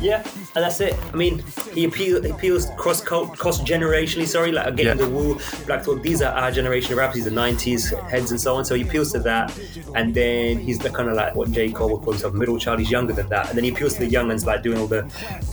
Yeah, 0.00 0.22
and 0.54 0.64
that's 0.64 0.80
it. 0.80 0.94
I 1.12 1.16
mean, 1.16 1.42
he, 1.74 1.84
appeal, 1.84 2.22
he 2.22 2.30
appeals 2.30 2.66
cross 2.76 3.00
cross 3.02 3.60
generationally. 3.60 4.26
Sorry, 4.26 4.50
like 4.52 4.66
again, 4.66 4.86
Yeah. 4.98 5.04
the 5.04 5.08
Wu, 5.10 5.38
Black 5.66 5.84
Thought. 5.84 6.02
These 6.02 6.22
are 6.22 6.32
our 6.32 6.50
generation 6.50 6.92
of 6.92 6.98
rappers. 6.98 7.16
These 7.16 7.26
are 7.26 7.30
'90s 7.30 8.08
heads 8.10 8.30
and 8.30 8.40
so 8.40 8.54
on. 8.56 8.64
So 8.64 8.74
he 8.74 8.82
appeals 8.82 9.12
to 9.12 9.18
that, 9.20 9.56
and 9.94 10.14
then 10.14 10.58
he's 10.58 10.78
the 10.78 10.90
kind 10.90 11.08
of 11.08 11.16
like 11.16 11.34
what 11.34 11.50
J 11.52 11.70
Cole 11.70 11.90
would 11.90 12.02
call 12.02 12.12
himself, 12.12 12.34
middle 12.34 12.58
child. 12.58 12.78
He's 12.80 12.90
younger 12.90 13.12
than 13.12 13.28
that, 13.28 13.48
and 13.48 13.56
then 13.56 13.64
he 13.64 13.70
appeals 13.70 13.94
to 13.94 14.00
the 14.00 14.06
young 14.06 14.28
ones, 14.28 14.46
like 14.46 14.62
doing 14.62 14.78
all 14.78 14.86
the 14.86 15.02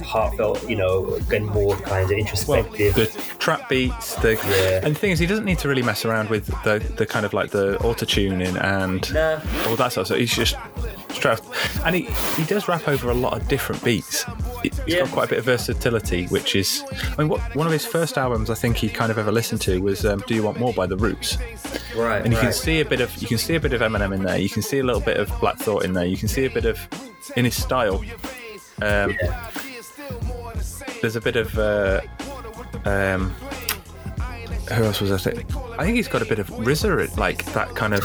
heartfelt, 0.03 0.67
you 0.69 0.75
know, 0.75 1.19
getting 1.29 1.47
more 1.47 1.75
kind 1.77 2.03
of 2.03 2.09
Well, 2.09 2.19
introspective. 2.19 2.95
the 2.95 3.05
trap 3.39 3.69
beats, 3.69 4.15
the 4.15 4.33
Yeah. 4.33 4.79
and 4.85 4.95
the 4.95 4.99
thing 4.99 5.11
is, 5.11 5.19
he 5.19 5.25
doesn't 5.25 5.45
need 5.45 5.59
to 5.59 5.67
really 5.67 5.81
mess 5.83 6.05
around 6.05 6.29
with 6.29 6.47
the 6.63 6.79
the 6.95 7.05
kind 7.07 7.25
of 7.25 7.33
like 7.33 7.51
the 7.51 7.77
auto 7.79 8.05
tuning 8.05 8.57
and 8.57 9.13
Nah. 9.13 9.39
all 9.67 9.75
that 9.75 9.93
sort 9.93 9.97
of 10.03 10.07
stuff. 10.07 10.17
He's 10.17 10.35
just 10.35 10.55
straight, 11.11 11.39
and 11.85 11.95
he 11.95 12.01
he 12.35 12.43
does 12.45 12.67
rap 12.67 12.87
over 12.87 13.09
a 13.09 13.13
lot 13.13 13.33
of 13.39 13.47
different 13.47 13.83
beats. 13.83 14.23
He- 14.63 14.71
He's 14.85 14.95
Yeah. 14.95 14.99
got 15.01 15.11
quite 15.11 15.25
a 15.25 15.29
bit 15.29 15.39
of 15.39 15.45
versatility, 15.45 16.25
which 16.27 16.55
is, 16.55 16.83
I 16.91 17.15
mean, 17.21 17.29
what, 17.29 17.41
one 17.55 17.67
of 17.67 17.73
his 17.73 17.85
first 17.85 18.17
albums 18.17 18.49
I 18.49 18.55
think 18.55 18.75
he 18.77 18.89
kind 18.89 19.11
of 19.11 19.17
ever 19.17 19.31
listened 19.31 19.61
to 19.61 19.79
was 19.81 20.05
um, 20.05 20.23
"Do 20.27 20.33
You 20.35 20.43
Want 20.43 20.59
More" 20.59 20.73
by 20.73 20.85
The 20.87 20.97
Roots, 20.97 21.37
right, 21.95 22.23
and 22.23 22.33
you 22.33 22.39
can 22.39 22.51
see 22.53 22.79
a 22.81 22.85
bit 22.85 23.01
of 23.01 23.15
you 23.17 23.27
can 23.27 23.37
see 23.37 23.55
a 23.55 23.59
bit 23.59 23.73
of 23.73 23.81
Eminem 23.81 24.13
in 24.13 24.23
there. 24.23 24.37
You 24.37 24.49
can 24.49 24.61
see 24.61 24.79
a 24.79 24.83
little 24.83 25.01
bit 25.01 25.17
of 25.17 25.31
Black 25.39 25.57
Thought 25.57 25.85
in 25.85 25.93
there. 25.93 26.05
You 26.05 26.17
can 26.17 26.27
see 26.27 26.45
a 26.45 26.49
bit 26.49 26.65
of 26.65 26.79
in 27.35 27.45
his 27.45 27.55
style. 27.61 28.03
Um, 28.81 29.15
Yeah. 29.21 29.49
there's 31.01 31.15
a 31.15 31.21
bit 31.21 31.35
of 31.35 31.57
uh, 31.57 32.01
um, 32.85 33.33
who 34.73 34.83
else 34.83 35.01
was 35.01 35.11
I 35.11 35.17
saying? 35.17 35.45
I 35.77 35.85
think 35.85 35.95
he's 35.95 36.07
got 36.07 36.21
a 36.21 36.25
bit 36.25 36.39
of 36.39 36.49
RZA, 36.49 37.17
like 37.17 37.45
that 37.53 37.75
kind 37.75 37.93
of 37.93 38.03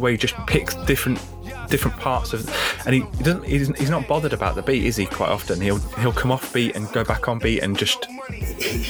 where 0.00 0.12
he 0.12 0.18
just 0.18 0.34
picks 0.46 0.74
different 0.86 1.20
different 1.68 1.96
parts 1.96 2.34
of, 2.34 2.48
and 2.86 2.94
he, 2.94 3.00
doesn't. 3.22 3.44
He's, 3.44 3.68
he's 3.78 3.90
not 3.90 4.06
bothered 4.06 4.32
about 4.32 4.54
the 4.54 4.62
beat, 4.62 4.84
is 4.84 4.96
he? 4.96 5.06
Quite 5.06 5.30
often, 5.30 5.60
he'll 5.60 5.78
he'll 5.78 6.12
come 6.12 6.30
off 6.30 6.52
beat 6.52 6.76
and 6.76 6.90
go 6.92 7.04
back 7.04 7.28
on 7.28 7.38
beat 7.38 7.60
and 7.60 7.76
just 7.76 8.06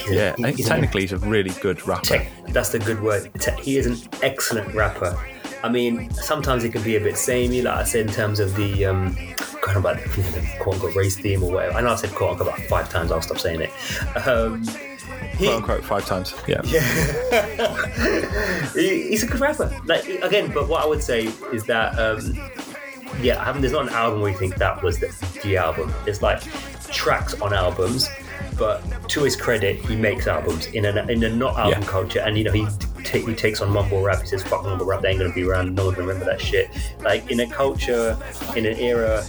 yeah. 0.09 0.35
I 0.39 0.53
think 0.53 0.67
technically 0.67 1.03
he's 1.03 1.13
a 1.13 1.19
really 1.19 1.53
good 1.61 1.87
rapper. 1.87 2.27
That's 2.49 2.71
the 2.71 2.79
good 2.79 3.01
word. 3.01 3.31
He 3.61 3.79
is 3.79 3.87
an 3.87 3.97
excellent 4.23 4.75
rapper. 4.75 5.17
I 5.65 5.69
mean, 5.69 6.13
sometimes 6.13 6.65
it 6.65 6.71
can 6.71 6.83
be 6.83 6.97
a 6.97 7.01
bit 7.01 7.17
samey, 7.17 7.63
like 7.63 7.77
I 7.77 7.85
said, 7.85 8.09
in 8.09 8.13
terms 8.13 8.41
of 8.41 8.57
the 8.57 8.85
um, 8.85 9.15
kind 9.63 9.77
of 9.77 9.85
like 9.85 10.05
the 10.15 10.57
quote 10.59 10.75
unquote 10.75 10.97
race 10.97 11.17
theme 11.17 11.43
or 11.45 11.53
whatever. 11.53 11.79
I 11.79 11.81
know 11.83 11.93
I 11.93 11.97
said 11.97 12.11
quote 12.11 12.33
unquote 12.33 12.49
about 12.49 12.67
five 12.67 12.91
times. 12.91 13.13
I'll 13.13 13.23
stop 13.23 13.39
saying 13.39 13.61
it. 13.61 13.71
Um, 14.27 14.65
he, 15.39 15.47
Quote 15.47 15.57
unquote 15.57 15.85
five 15.85 16.07
times. 16.07 16.35
Yeah. 16.47 16.63
he- 18.75 19.09
he's 19.09 19.23
a 19.23 19.27
good 19.27 19.41
rapper. 19.41 19.75
Like 19.87 20.07
again, 20.09 20.53
but 20.53 20.69
what 20.69 20.83
I 20.83 20.87
would 20.87 21.03
say 21.03 21.27
is 21.53 21.65
that 21.65 21.99
um, 21.99 22.35
yeah, 23.21 23.41
I 23.41 23.45
haven't. 23.45 23.63
There's 23.63 23.73
not 23.73 23.89
an 23.89 23.95
album 23.95 24.21
where 24.21 24.31
you 24.33 24.39
think 24.39 24.57
that 24.57 24.83
was 24.83 24.99
the, 24.99 25.09
the 25.43 25.57
album. 25.57 25.93
It's 26.07 26.23
like 26.23 26.41
tracks 26.91 27.39
on 27.41 27.53
albums, 27.53 28.09
but 28.59 28.83
to 29.11 29.23
his 29.25 29.37
credit, 29.37 29.77
he 29.85 29.97
makes 29.97 30.27
albums 30.27 30.67
in 30.67 30.85
a 30.87 31.07
in 31.09 31.23
a 31.25 31.29
not 31.35 31.59
album 31.59 31.83
Yeah. 31.83 31.89
culture, 31.89 32.21
and 32.21 32.37
you 32.39 32.45
know 32.45 32.53
he. 32.53 32.65
ta- 33.05 33.19
he 33.19 33.35
takes 33.35 33.61
on 33.61 33.71
mumble 33.71 34.03
rap. 34.03 34.21
He 34.23 34.27
says, 34.29 34.43
"Fuck 34.43 34.65
mumble 34.65 34.87
rap. 34.87 35.03
They 35.03 35.11
ain't 35.11 35.21
gonna 35.21 35.33
be 35.35 35.45
around. 35.45 35.75
No 35.75 35.87
one 35.87 35.95
can 35.95 36.05
remember 36.07 36.25
that 36.27 36.41
shit." 36.41 36.71
Like 37.03 37.31
in 37.31 37.41
a 37.41 37.47
culture, 37.47 38.17
in 38.57 38.65
an 38.67 38.77
era 38.79 39.23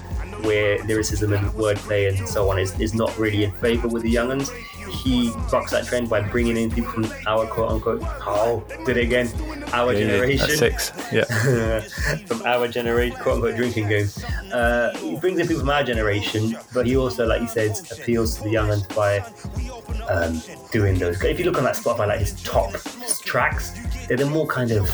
where 0.44 0.82
lyricism 0.86 1.32
and 1.34 1.48
wordplay 1.52 2.10
and 2.10 2.28
so 2.28 2.50
on 2.52 2.60
is, 2.60 2.78
is 2.80 2.94
not 2.94 3.18
really 3.18 3.46
in 3.46 3.52
favor 3.54 3.88
with 3.88 4.04
the 4.04 4.14
younguns, 4.14 4.52
he 4.92 5.32
bucks 5.52 5.72
that 5.72 5.86
trend 5.86 6.10
by 6.10 6.22
bringing 6.22 6.58
in 6.58 6.72
people 6.72 6.92
from 6.92 7.06
our 7.28 7.46
quote 7.46 7.72
unquote. 7.72 8.02
Oh, 8.04 8.64
did 8.86 8.98
it 8.98 9.04
again. 9.04 9.28
Our 9.74 9.94
Yeah, 9.94 10.00
yeah, 10.00 10.08
generation 10.08 10.50
At 10.52 10.58
six. 10.58 10.92
Yeah. 11.12 11.80
from 12.28 12.42
our 12.46 12.68
generation, 12.68 13.18
quote 13.18 13.36
unquote, 13.36 13.56
drinking 13.56 13.88
game. 13.88 14.08
Uh, 14.52 14.96
he 14.98 15.16
brings 15.18 15.40
in 15.40 15.48
people 15.48 15.62
from 15.62 15.70
our 15.70 15.84
generation, 15.84 16.58
but 16.74 16.86
he 16.86 16.96
also, 16.96 17.26
like 17.26 17.42
you 17.42 17.48
said, 17.48 17.80
appeals 17.92 18.38
to 18.38 18.44
the 18.44 18.50
young 18.50 18.70
ones 18.70 18.84
by 18.88 19.20
um, 20.10 20.42
doing 20.72 20.98
those. 21.00 21.24
If 21.24 21.40
you 21.40 21.46
look 21.46 21.58
on 21.58 21.64
that 21.64 21.76
Spotify, 21.76 22.08
like 22.08 22.20
his 22.20 22.42
top 22.44 22.74
tracks, 23.24 23.72
they're 24.08 24.18
the 24.18 24.26
more 24.26 24.48
kind 24.48 24.72
of 24.72 24.90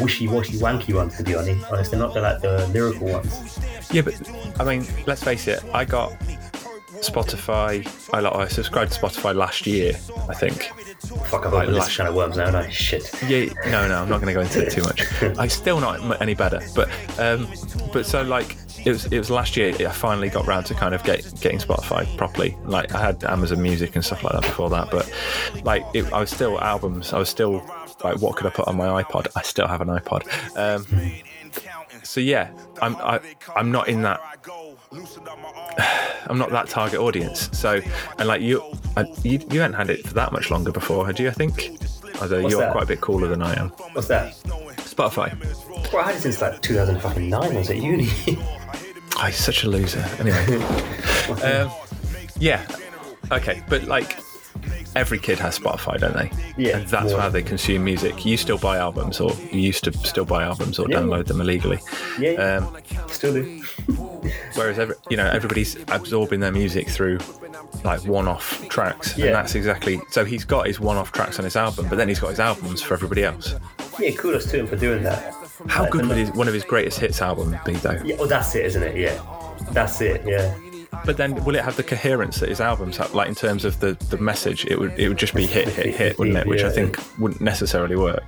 wishy-washy, 0.00 0.58
wanky 0.58 0.94
ones. 0.94 1.16
To 1.16 1.22
be 1.22 1.34
honest, 1.34 1.64
honest, 1.70 1.90
they're 1.90 2.00
not 2.00 2.14
the 2.14 2.20
like 2.20 2.40
the 2.40 2.66
lyrical 2.68 3.08
ones. 3.08 3.58
Yeah, 3.92 4.02
but 4.02 4.14
I 4.60 4.64
mean, 4.64 4.86
let's 5.06 5.22
face 5.22 5.48
it. 5.48 5.62
I 5.72 5.84
got 5.84 6.12
Spotify. 7.02 7.86
I 8.12 8.20
like 8.20 8.34
I 8.34 8.48
subscribed 8.48 8.92
to 8.92 9.00
Spotify 9.00 9.34
last 9.34 9.66
year. 9.66 9.94
I 10.28 10.34
think. 10.34 10.70
Fuck, 11.26 11.46
I've 11.46 11.52
Like 11.52 11.68
last 11.68 11.96
kind 11.96 12.08
of 12.08 12.14
worms 12.14 12.36
now, 12.36 12.50
don't 12.50 12.66
I? 12.66 12.68
Shit. 12.70 13.10
Yeah, 13.28 13.52
no, 13.66 13.86
no, 13.88 14.02
I'm 14.02 14.08
not 14.08 14.20
going 14.20 14.26
to 14.26 14.32
go 14.32 14.40
into 14.40 14.66
it 14.66 14.70
too 14.70 14.82
much. 14.82 15.04
I'm 15.38 15.48
still 15.48 15.80
not 15.80 16.20
any 16.20 16.34
better, 16.34 16.60
but 16.74 16.88
um, 17.18 17.48
but 17.92 18.06
so 18.06 18.22
like 18.22 18.56
it 18.84 18.90
was 18.90 19.06
it 19.06 19.18
was 19.18 19.30
last 19.30 19.56
year 19.56 19.74
I 19.80 19.92
finally 19.92 20.28
got 20.28 20.46
round 20.46 20.66
to 20.66 20.74
kind 20.74 20.94
of 20.94 21.02
get 21.04 21.22
getting 21.40 21.58
Spotify 21.58 22.04
properly. 22.16 22.56
Like 22.64 22.94
I 22.94 23.00
had 23.00 23.24
Amazon 23.24 23.62
Music 23.62 23.94
and 23.94 24.04
stuff 24.04 24.22
like 24.24 24.32
that 24.32 24.42
before 24.42 24.70
that, 24.70 24.90
but 24.90 25.10
like 25.64 25.84
it, 25.94 26.12
I 26.12 26.20
was 26.20 26.30
still 26.30 26.60
albums. 26.60 27.12
I 27.12 27.18
was 27.18 27.28
still 27.28 27.64
like, 28.04 28.20
what 28.20 28.36
could 28.36 28.46
I 28.46 28.50
put 28.50 28.68
on 28.68 28.76
my 28.76 29.02
iPod? 29.02 29.28
I 29.36 29.42
still 29.42 29.66
have 29.66 29.80
an 29.80 29.88
iPod. 29.88 30.26
Um, 30.56 30.86
so 32.02 32.20
yeah, 32.20 32.50
I'm 32.80 32.96
I, 32.96 33.20
I'm 33.56 33.70
not 33.70 33.88
in 33.88 34.02
that. 34.02 34.20
I'm 36.28 36.38
not 36.38 36.50
that 36.50 36.68
target 36.68 37.00
audience. 37.00 37.48
So, 37.58 37.80
and 38.18 38.28
like 38.28 38.40
you, 38.40 38.62
I, 38.96 39.02
you, 39.22 39.40
you 39.50 39.60
hadn't 39.60 39.74
had 39.76 39.90
it 39.90 40.06
for 40.06 40.14
that 40.14 40.32
much 40.32 40.50
longer 40.50 40.72
before, 40.72 41.06
had 41.06 41.18
you? 41.18 41.28
I 41.28 41.32
think. 41.32 41.78
Although 42.20 42.42
What's 42.42 42.52
you're 42.52 42.62
that? 42.62 42.72
quite 42.72 42.84
a 42.84 42.86
bit 42.86 43.00
cooler 43.00 43.28
than 43.28 43.42
I 43.42 43.58
am. 43.58 43.68
What's 43.92 44.08
that? 44.08 44.34
Spotify. 44.78 45.38
Well, 45.92 46.02
I 46.02 46.08
had 46.08 46.16
it 46.16 46.20
since 46.20 46.40
like 46.40 46.60
2009. 46.62 47.32
I 47.34 47.56
was 47.56 47.70
at 47.70 47.76
uni. 47.76 48.08
Oh, 49.20 49.24
he's 49.24 49.34
such 49.36 49.64
a 49.64 49.68
loser. 49.68 49.98
Anyway. 50.20 50.44
um, 51.42 51.72
yeah. 52.38 52.64
Okay, 53.32 53.64
but 53.68 53.82
like 53.84 54.16
every 54.94 55.18
kid 55.18 55.40
has 55.40 55.58
Spotify, 55.58 55.98
don't 55.98 56.14
they? 56.14 56.30
Yeah, 56.56 56.76
And 56.78 56.86
that's 56.88 57.10
more. 57.10 57.22
how 57.22 57.28
they 57.28 57.42
consume 57.42 57.82
music. 57.82 58.24
You 58.24 58.36
still 58.36 58.58
buy 58.58 58.76
albums, 58.76 59.18
or 59.18 59.32
you 59.50 59.58
used 59.58 59.82
to 59.84 59.92
still 60.06 60.24
buy 60.24 60.44
albums, 60.44 60.78
or 60.78 60.86
Yeah. 60.88 60.98
download 60.98 61.26
them 61.26 61.40
illegally. 61.40 61.80
yeah, 62.20 62.30
yeah. 62.30 62.56
Um, 62.58 62.76
still 63.08 63.32
do. 63.34 63.60
whereas 64.54 64.78
every, 64.78 64.94
you 65.10 65.16
know 65.16 65.26
everybody's 65.26 65.76
absorbing 65.88 66.40
their 66.40 66.52
music 66.52 66.88
through 66.88 67.18
like 67.84 68.04
one-off 68.06 68.66
tracks, 68.68 69.16
Yeah. 69.16 69.26
and 69.26 69.34
that's 69.34 69.54
exactly. 69.54 70.00
So 70.10 70.24
he's 70.24 70.44
got 70.44 70.66
his 70.66 70.80
one-off 70.80 71.12
tracks 71.12 71.38
on 71.38 71.44
his 71.44 71.56
album, 71.56 71.86
but 71.88 71.96
then 71.96 72.08
he's 72.08 72.18
got 72.20 72.30
his 72.30 72.40
albums 72.40 72.82
for 72.82 72.94
everybody 72.94 73.24
else. 73.24 73.54
Yeah, 73.98 74.10
kudos 74.12 74.46
to 74.50 74.60
him 74.60 74.66
for 74.66 74.76
doing 74.76 75.02
that. 75.02 75.34
How 75.68 75.82
Like, 75.82 75.90
good 75.92 76.06
would 76.06 76.16
his, 76.16 76.30
one 76.32 76.46
of 76.48 76.54
his 76.54 76.64
greatest 76.64 77.00
hits 77.00 77.20
album 77.20 77.56
be, 77.64 77.72
though? 77.74 78.00
Yeah, 78.04 78.14
well, 78.16 78.28
that's 78.28 78.54
it, 78.54 78.64
isn't 78.66 78.82
it? 78.82 78.96
Yeah, 78.96 79.20
that's 79.72 80.00
it. 80.00 80.22
Yeah. 80.26 80.54
But 81.04 81.16
then, 81.16 81.42
will 81.44 81.54
it 81.56 81.64
have 81.64 81.76
the 81.76 81.82
coherence 81.82 82.40
that 82.40 82.48
his 82.48 82.60
albums 82.60 82.96
have? 82.96 83.14
Like 83.14 83.28
in 83.28 83.34
terms 83.34 83.64
of 83.64 83.78
the, 83.80 83.92
the 84.10 84.18
message, 84.18 84.64
it 84.66 84.78
would 84.78 84.98
it 84.98 85.08
would 85.08 85.18
just 85.18 85.34
be 85.34 85.46
hit, 85.46 85.68
hit, 85.68 85.94
hit, 85.94 86.18
wouldn't 86.18 86.36
it? 86.38 86.46
Which 86.46 86.62
I 86.62 86.70
think 86.70 86.98
wouldn't 87.18 87.40
necessarily 87.40 87.96
work. 87.96 88.22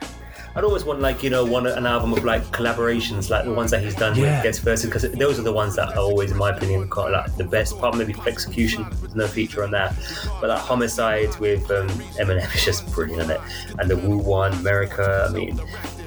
I'd 0.57 0.65
always 0.65 0.85
want 0.85 1.01
like 1.01 1.23
you 1.23 1.31
know 1.31 1.45
one 1.45 1.67
an 1.67 1.87
album 1.87 2.13
of 2.13 2.25
like 2.25 2.43
collaborations, 2.47 3.31
like 3.31 3.45
the 3.45 3.53
ones 3.53 3.71
that 3.71 3.83
he's 3.83 3.95
done 3.95 4.17
Yeah. 4.17 4.35
with 4.37 4.43
guest 4.45 4.63
verses, 4.63 4.87
because 4.87 5.03
those 5.13 5.39
are 5.39 5.43
the 5.43 5.53
ones 5.53 5.77
that 5.77 5.91
are 5.91 5.99
always, 5.99 6.33
in 6.33 6.37
my 6.39 6.51
opinion, 6.51 6.89
quite 6.89 7.13
like 7.13 7.37
the 7.37 7.45
best. 7.45 7.79
Part 7.79 7.97
maybe 7.97 8.15
Execution, 8.27 8.87
there's 9.01 9.15
no 9.15 9.27
feature 9.29 9.63
on 9.63 9.71
that, 9.71 9.95
but 10.41 10.51
like 10.51 10.59
Homicide 10.59 11.35
with 11.39 11.71
um, 11.71 11.89
Eminem 12.19 12.53
is 12.55 12.65
just 12.65 12.93
brilliant, 12.93 13.23
isn't 13.23 13.37
it? 13.37 13.41
And 13.79 13.89
the 13.91 13.97
Wu 13.97 14.19
One, 14.19 14.53
America. 14.55 15.27
I 15.29 15.33
mean, 15.33 15.61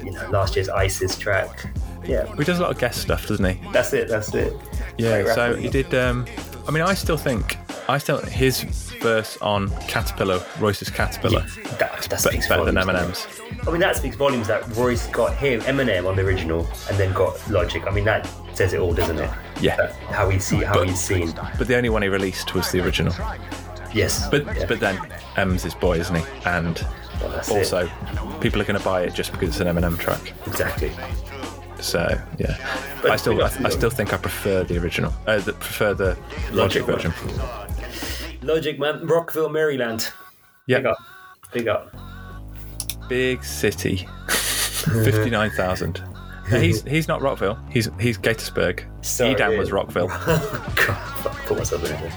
you 0.04 0.10
know, 0.12 0.28
last 0.30 0.56
year's 0.56 0.68
ISIS 0.68 1.18
track. 1.18 1.66
Yeah, 2.06 2.26
He 2.36 2.44
does 2.44 2.58
a 2.58 2.62
lot 2.62 2.70
of 2.70 2.78
guest 2.78 3.00
stuff, 3.00 3.26
doesn't 3.26 3.44
he? 3.46 3.58
that's 3.72 3.94
it. 3.94 4.08
That's 4.08 4.34
it. 4.34 4.52
Yeah. 4.98 5.34
So 5.34 5.54
he 5.56 5.68
did. 5.70 5.94
Um, 5.94 6.26
I 6.68 6.70
mean, 6.70 6.82
I 6.82 6.92
still 6.92 7.16
think 7.16 7.56
I 7.88 7.98
still 7.98 8.18
his 8.18 8.62
verse 9.02 9.36
on 9.38 9.68
Caterpillar, 9.88 10.42
Royce's 10.58 10.88
Caterpillar, 10.90 11.40
That, 11.78 12.02
that 12.08 12.10
be- 12.10 12.16
speaks 12.16 12.48
better 12.48 12.64
than 12.64 12.74
volumes. 12.76 13.26
Eminem's. 13.26 13.66
I 13.68 13.70
mean, 13.70 13.80
that 13.80 13.96
speaks 13.96 14.16
volumes 14.16 14.46
that 14.48 14.66
Royce 14.76 15.06
got 15.08 15.34
him, 15.36 15.60
Eminem 15.62 16.08
on 16.08 16.16
the 16.16 16.22
original, 16.22 16.66
and 16.88 16.98
then 16.98 17.12
got 17.12 17.38
Logic. 17.50 17.82
I 17.86 17.90
mean, 17.90 18.04
that 18.04 18.28
says 18.54 18.72
it 18.72 18.80
all, 18.80 18.94
doesn't 18.94 19.18
it? 19.18 19.30
Yeah. 19.60 19.76
That- 19.76 19.92
how 20.10 20.28
he 20.30 20.38
see, 20.38 20.62
how 20.62 20.74
But- 20.74 20.88
he's 20.88 21.00
seen. 21.00 21.32
But 21.58 21.66
the 21.68 21.76
only 21.76 21.90
one 21.90 22.02
he 22.02 22.08
released 22.08 22.54
was 22.54 22.70
the 22.72 22.80
original. 22.84 23.14
Yes. 23.92 24.28
But 24.30 24.44
Yeah. 24.46 24.66
but 24.66 24.80
then 24.80 24.98
Em's 25.36 25.62
his 25.62 25.74
boy, 25.74 25.98
isn't 25.98 26.14
he? 26.16 26.24
And 26.46 26.84
Well, 27.20 27.30
that's 27.30 27.48
it. 27.48 27.54
also, 27.56 27.88
people 28.40 28.60
are 28.60 28.64
going 28.64 28.78
to 28.78 28.84
buy 28.84 29.02
it 29.02 29.14
just 29.14 29.30
because 29.32 29.50
it's 29.50 29.60
an 29.60 29.66
Eminem 29.68 29.98
track. 29.98 30.32
exactly. 30.46 30.90
So 31.80 32.18
yeah, 32.38 32.56
But 33.02 33.10
I 33.10 33.16
still 33.16 33.42
I, 33.44 33.50
I 33.64 33.68
still 33.68 33.90
think 33.90 34.14
I 34.14 34.16
prefer 34.16 34.64
the 34.64 34.78
original. 34.78 35.12
Uh, 35.26 35.38
the, 35.38 35.52
prefer 35.52 35.92
the 35.92 36.16
Logic 36.50 36.86
Logic 36.88 37.12
version. 37.12 37.12
Logic, 38.44 38.78
man. 38.78 39.06
Rockville, 39.06 39.48
Maryland. 39.48 40.10
Big 40.66 40.82
Yeah, 40.84 40.90
up. 40.90 40.98
Big 41.52 41.68
up. 41.68 41.94
big 43.08 43.44
city, 43.44 44.08
fifty 44.28 45.30
nine 45.30 45.50
thousand. 45.50 46.02
He's 46.50 46.82
he's 46.82 47.08
not 47.08 47.22
Rockville. 47.22 47.58
He's 47.70 47.88
he's 47.98 48.18
Gaithersburg. 48.18 48.84
Sorry. 49.02 49.34
Edan 49.34 49.56
was 49.58 49.72
Rockville. 49.72 50.08
God, 50.86 51.36
put 51.46 51.56
myself 51.56 51.84
in. 51.90 52.12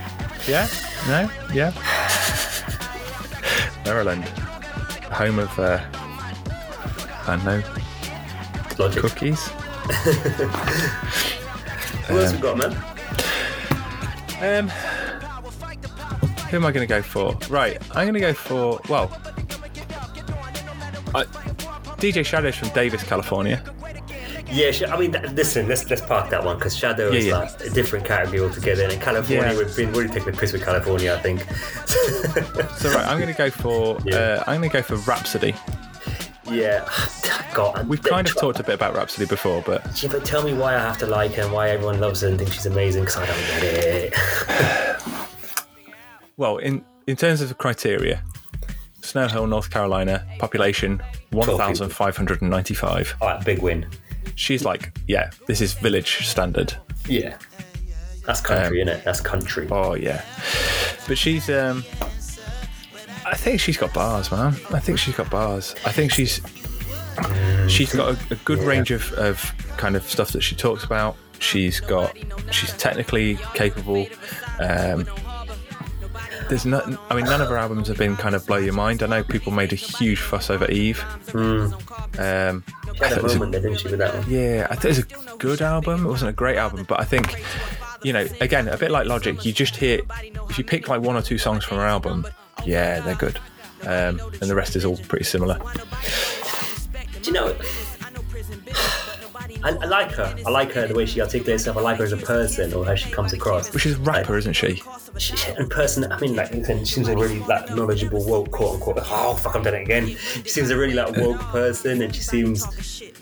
Yeah? 0.51 0.67
No? 1.07 1.29
Yeah. 1.53 1.71
Maryland, 3.85 4.25
home 5.13 5.39
of 5.39 5.57
uh, 5.59 5.79
I 7.25 7.37
don't 7.37 7.45
know 7.45 7.63
Logic. 8.77 9.01
cookies. 9.01 9.47
Who 12.07 12.19
else 12.19 12.33
we 12.33 12.39
got, 12.39 12.57
man? 12.57 12.73
Um, 14.41 14.69
who 16.49 16.57
am 16.57 16.65
I 16.65 16.71
going 16.71 16.87
to 16.87 16.93
go 16.93 17.01
for? 17.01 17.37
Right, 17.49 17.77
I'm 17.95 18.03
going 18.07 18.13
to 18.13 18.19
go 18.19 18.33
for 18.33 18.79
well, 18.89 19.09
I, 21.15 21.23
DJ 21.97 22.25
Shadows 22.25 22.55
from 22.55 22.69
Davis, 22.69 23.03
California. 23.03 23.63
Yeah, 24.49 24.71
sh- 24.71 24.83
I 24.83 24.97
mean, 24.97 25.11
listen, 25.33 25.67
let's 25.67 25.89
let's 25.89 26.01
park 26.01 26.29
that 26.29 26.43
one 26.43 26.57
because 26.57 26.75
Shadow 26.75 27.09
is 27.11 27.25
Yeah, 27.25 27.31
yeah. 27.31 27.37
like 27.39 27.59
a 27.65 27.69
different 27.69 28.05
category 28.05 28.39
altogether. 28.39 28.83
And 28.83 28.93
in 28.93 28.99
California, 28.99 29.51
Yeah. 29.51 29.57
we've 29.57 29.75
been 29.75 29.91
really 29.91 30.07
taking 30.07 30.31
the 30.31 30.37
piss 30.37 30.53
with 30.53 30.63
California, 30.63 31.13
I 31.13 31.19
think. 31.19 31.45
So 32.77 32.89
right, 32.93 33.05
I'm 33.07 33.17
going 33.19 33.33
to 33.33 33.37
go 33.37 33.49
for 33.49 33.97
Yeah. 34.05 34.15
uh, 34.15 34.43
I'm 34.47 34.59
going 34.61 34.69
to 34.69 34.77
go 34.77 34.81
for 34.83 34.95
Rapsody. 35.09 35.53
yeah, 36.49 36.87
God, 37.53 37.87
We've 37.89 38.01
kind 38.01 38.25
of 38.27 38.33
try- 38.33 38.41
talked 38.41 38.59
a 38.59 38.63
bit 38.63 38.75
about 38.75 38.95
Rapsody 38.95 39.25
before, 39.25 39.61
but 39.65 40.01
Yeah, 40.01 40.09
but 40.11 40.23
tell 40.23 40.43
me 40.43 40.53
why 40.53 40.75
I 40.75 40.79
have 40.79 40.97
to 40.99 41.07
like 41.07 41.33
her 41.33 41.41
and 41.43 41.51
why 41.51 41.69
everyone 41.71 41.99
loves 41.99 42.21
her 42.21 42.27
and 42.29 42.37
thinks 42.37 42.53
she's 42.53 42.67
amazing 42.67 43.03
because 43.03 43.17
I 43.17 43.25
don't 43.25 43.37
get 43.37 43.63
it. 43.63 44.13
well, 46.37 46.57
in 46.57 46.83
in 47.07 47.15
terms 47.15 47.41
of 47.41 47.49
the 47.49 47.55
criteria, 47.55 48.23
Snow 49.01 49.27
Hill, 49.27 49.47
North 49.47 49.69
Carolina, 49.69 50.25
population 50.39 51.01
1,595. 51.31 53.15
All 53.21 53.27
right, 53.27 53.45
big 53.45 53.61
win. 53.61 53.85
She's 54.35 54.63
like, 54.65 54.95
yeah, 55.07 55.31
this 55.47 55.61
is 55.61 55.73
village 55.73 56.27
standard. 56.27 56.73
Yeah, 57.07 57.37
that's 58.25 58.41
country, 58.41 58.83
innit? 58.83 59.03
That's 59.03 59.21
country. 59.21 59.67
Oh 59.71 59.95
yeah, 59.95 60.23
but 61.07 61.17
she's 61.17 61.49
um, 61.49 61.83
I 63.25 63.35
think 63.35 63.59
she's 63.59 63.77
got 63.77 63.93
bars, 63.93 64.31
man. 64.31 64.53
I 64.71 64.79
think 64.79 64.99
she's 64.99 65.15
got 65.15 65.29
bars. 65.29 65.75
I 65.85 65.91
think 65.91 66.11
she's 66.11 66.41
she's 67.67 67.93
got 67.93 68.15
a, 68.15 68.33
a 68.33 68.35
good 68.45 68.59
range 68.59 68.91
of, 68.91 69.11
of 69.13 69.53
kind 69.77 69.95
of 69.95 70.03
stuff 70.03 70.31
that 70.31 70.41
she 70.41 70.55
talks 70.55 70.83
about. 70.83 71.15
She's 71.39 71.79
got 71.79 72.15
she's 72.51 72.73
technically 72.77 73.35
capable. 73.53 74.07
Um, 74.59 75.07
there's 76.49 76.65
no, 76.65 76.81
I 77.09 77.15
mean, 77.15 77.25
none 77.25 77.41
of 77.41 77.49
her 77.49 77.57
albums 77.57 77.87
have 77.87 77.97
been 77.97 78.15
kind 78.15 78.35
of 78.35 78.45
blow 78.45 78.57
your 78.57 78.73
mind. 78.73 79.03
I 79.03 79.07
know 79.07 79.23
people 79.23 79.51
made 79.51 79.71
a 79.73 79.75
huge 79.75 80.19
fuss 80.19 80.49
over 80.49 80.69
Eve. 80.69 81.03
Um, 81.33 81.73
She 82.93 83.03
had 83.03 83.13
a 83.13 83.15
it 83.17 83.23
was 83.23 83.33
moment 83.35 83.51
there, 83.53 83.61
didn't 83.61 83.79
she, 83.79 83.89
with 83.89 83.99
that 83.99 84.13
one? 84.15 84.25
yeah, 84.29 84.67
I 84.69 84.75
think 84.75 84.97
it's 84.97 85.09
a 85.33 85.37
good 85.37 85.61
album. 85.61 86.05
It 86.05 86.09
wasn't 86.09 86.29
a 86.29 86.33
great 86.33 86.57
album, 86.57 86.85
but 86.87 86.99
I 86.99 87.03
think, 87.03 87.43
you 88.03 88.13
know, 88.13 88.27
again, 88.41 88.67
a 88.67 88.77
bit 88.77 88.91
like 88.91 89.07
Logic, 89.07 89.43
you 89.45 89.51
just 89.53 89.75
hear, 89.75 90.01
if 90.49 90.57
you 90.57 90.63
pick 90.63 90.87
like 90.87 91.01
one 91.01 91.15
or 91.15 91.21
two 91.21 91.37
songs 91.37 91.63
from 91.63 91.77
her 91.77 91.85
album, 91.85 92.25
yeah, 92.65 92.99
they're 93.01 93.15
good. 93.15 93.39
Um, 93.83 94.19
and 94.41 94.49
the 94.49 94.55
rest 94.55 94.75
is 94.75 94.83
all 94.85 94.97
pretty 94.97 95.25
similar. 95.25 95.59
Do 97.21 97.29
you 97.29 97.31
know? 97.33 97.55
I, 99.63 99.69
I 99.69 99.85
like 99.85 100.11
her. 100.11 100.35
I 100.45 100.49
like 100.49 100.71
her 100.73 100.87
the 100.87 100.93
way 100.93 101.05
she 101.05 101.21
articulates 101.21 101.63
herself. 101.63 101.77
I 101.77 101.81
like 101.81 101.97
her 101.97 102.03
as 102.03 102.13
a 102.13 102.17
person 102.17 102.73
or 102.73 102.85
how 102.85 102.95
she 102.95 103.09
comes 103.09 103.33
across. 103.33 103.73
Which 103.73 103.85
is 103.85 103.95
a 103.95 103.99
rapper, 103.99 104.37
isn't 104.37 104.53
she? 104.53 104.81
She, 105.17 105.35
in 105.57 105.67
person, 105.69 106.11
I 106.11 106.19
mean, 106.19 106.35
like, 106.35 106.53
she 106.53 106.85
seems 106.85 107.07
a 107.07 107.15
really 107.15 107.39
like 107.39 107.69
knowledgeable, 107.73 108.23
woke, 108.25 108.51
quote 108.51 108.75
unquote. 108.75 108.97
Oh 109.01 109.33
fuck, 109.35 109.55
I'm 109.55 109.63
done 109.63 109.75
it 109.75 109.83
again. 109.83 110.07
She 110.07 110.49
seems 110.49 110.69
a 110.69 110.77
really 110.77 110.93
like 110.93 111.15
woke 111.17 111.39
person, 111.39 112.01
and 112.01 112.15
she 112.15 112.21
seems. 112.21 112.65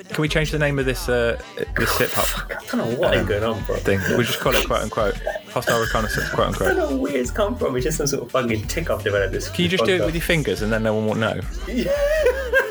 Can 0.09 0.21
we 0.21 0.27
change 0.27 0.51
the 0.51 0.59
name 0.59 0.77
of 0.77 0.85
this 0.85 1.07
uh, 1.07 1.41
this 1.77 1.97
hip 1.97 2.11
hop 2.11 2.51
I 2.51 2.65
don't 2.65 2.77
know 2.77 2.99
what 2.99 3.15
is 3.15 3.25
going 3.27 3.43
on, 3.43 3.63
bro. 3.63 3.77
thing? 3.77 3.99
We'll 4.09 4.23
just 4.23 4.39
call 4.39 4.55
it 4.55 4.65
quote 4.67 4.81
unquote 4.81 5.15
hostile 5.49 5.79
reconnaissance, 5.79 6.29
quote 6.29 6.47
unquote. 6.47 6.71
I 6.71 6.73
don't 6.73 6.91
know 6.91 6.97
where 6.97 7.15
it's 7.15 7.31
come 7.31 7.55
from. 7.55 7.75
It's 7.75 7.85
just 7.85 7.97
some 7.97 8.07
sort 8.07 8.23
of 8.23 8.31
fucking 8.31 8.67
tick 8.67 8.89
I've 8.89 9.03
developed. 9.03 9.53
Can 9.53 9.63
you 9.63 9.69
just 9.69 9.85
do 9.85 9.95
it 9.95 10.05
with 10.05 10.15
your 10.15 10.21
fingers 10.21 10.61
and 10.61 10.71
then 10.71 10.83
no 10.83 10.93
one 10.93 11.05
will 11.07 11.15
know? 11.15 11.39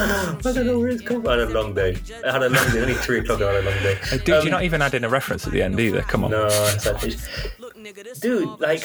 I 0.46 0.52
don't 0.52 0.66
know 0.66 0.78
where 0.78 0.88
it's 0.88 1.02
come 1.02 1.22
from. 1.22 1.28
I 1.30 1.38
had 1.38 1.48
a 1.48 1.52
long 1.52 1.74
day. 1.74 1.96
I 2.26 2.32
had 2.32 2.42
a 2.42 2.48
long 2.48 2.70
day. 2.72 2.80
Only 2.80 2.94
three 2.94 3.18
o'clock. 3.20 3.40
I 3.42 3.52
had 3.52 3.64
a 3.64 3.70
long 3.70 3.82
day. 3.82 3.94
Hey, 4.02 4.18
dude, 4.18 4.30
Um, 4.36 4.42
you're 4.44 4.50
not 4.50 4.62
even 4.64 4.82
adding 4.82 5.04
a 5.04 5.08
reference 5.08 5.46
at 5.46 5.52
the 5.52 5.62
end 5.62 5.78
either. 5.78 6.02
Come 6.02 6.24
on. 6.24 6.30
No, 6.30 6.46
it's 6.46 6.86
like, 6.86 8.20
dude, 8.20 8.60
like, 8.60 8.82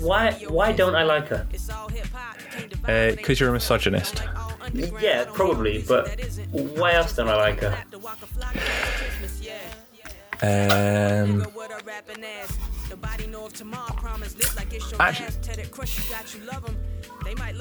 why, 0.00 0.32
why 0.48 0.72
don't 0.72 0.94
I 0.94 1.02
like 1.02 1.28
her? 1.28 1.46
Because 1.50 1.70
Uh, 2.88 3.32
you're 3.38 3.50
a 3.50 3.52
misogynist. 3.52 4.22
Yeah, 5.00 5.24
probably, 5.32 5.82
but 5.86 6.08
why 6.50 6.92
else 6.92 7.14
don't 7.14 7.28
I 7.28 7.36
like 7.36 7.60
her? 7.60 7.76
Um, 10.42 11.46
actually, 15.00 15.26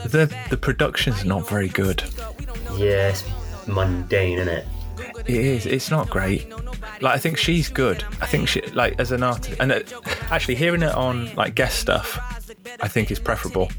the 0.08 0.36
the 0.50 0.58
production's 0.58 1.26
not 1.26 1.48
very 1.50 1.70
good. 1.70 2.04
Yeah, 2.76 3.10
it's 3.10 3.24
mundane, 3.68 4.40
isn't 4.40 4.54
it? 4.54 4.66
It 5.26 5.30
is. 5.36 5.66
It's 5.66 5.90
not 5.90 6.10
great. 6.10 6.50
Like 7.02 7.16
I 7.16 7.18
think 7.18 7.38
she's 7.38 7.70
good. 7.70 8.04
I 8.22 8.26
think 8.26 8.48
she 8.48 8.62
like 8.74 9.00
as 9.00 9.12
an 9.12 9.24
artist, 9.24 9.60
and 9.60 9.72
uh, 9.72 9.80
actually 10.30 10.56
hearing 10.56 10.84
it 10.84 10.94
on 10.94 11.34
like 11.36 11.56
guest 11.56 11.80
stuff, 11.80 12.20
I 12.82 12.88
think 12.88 13.12
is 13.12 13.20
preferable 13.20 13.70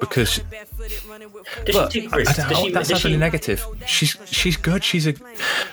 because. 0.00 0.40
Does 1.64 1.92
she 1.92 2.08
I, 2.08 2.22
she, 2.24 2.70
that 2.70 2.72
does 2.74 2.88
sounds 2.88 3.00
she, 3.00 3.16
negative. 3.16 3.64
She's 3.86 4.16
she's 4.26 4.56
good. 4.56 4.82
She's 4.82 5.06
a 5.06 5.14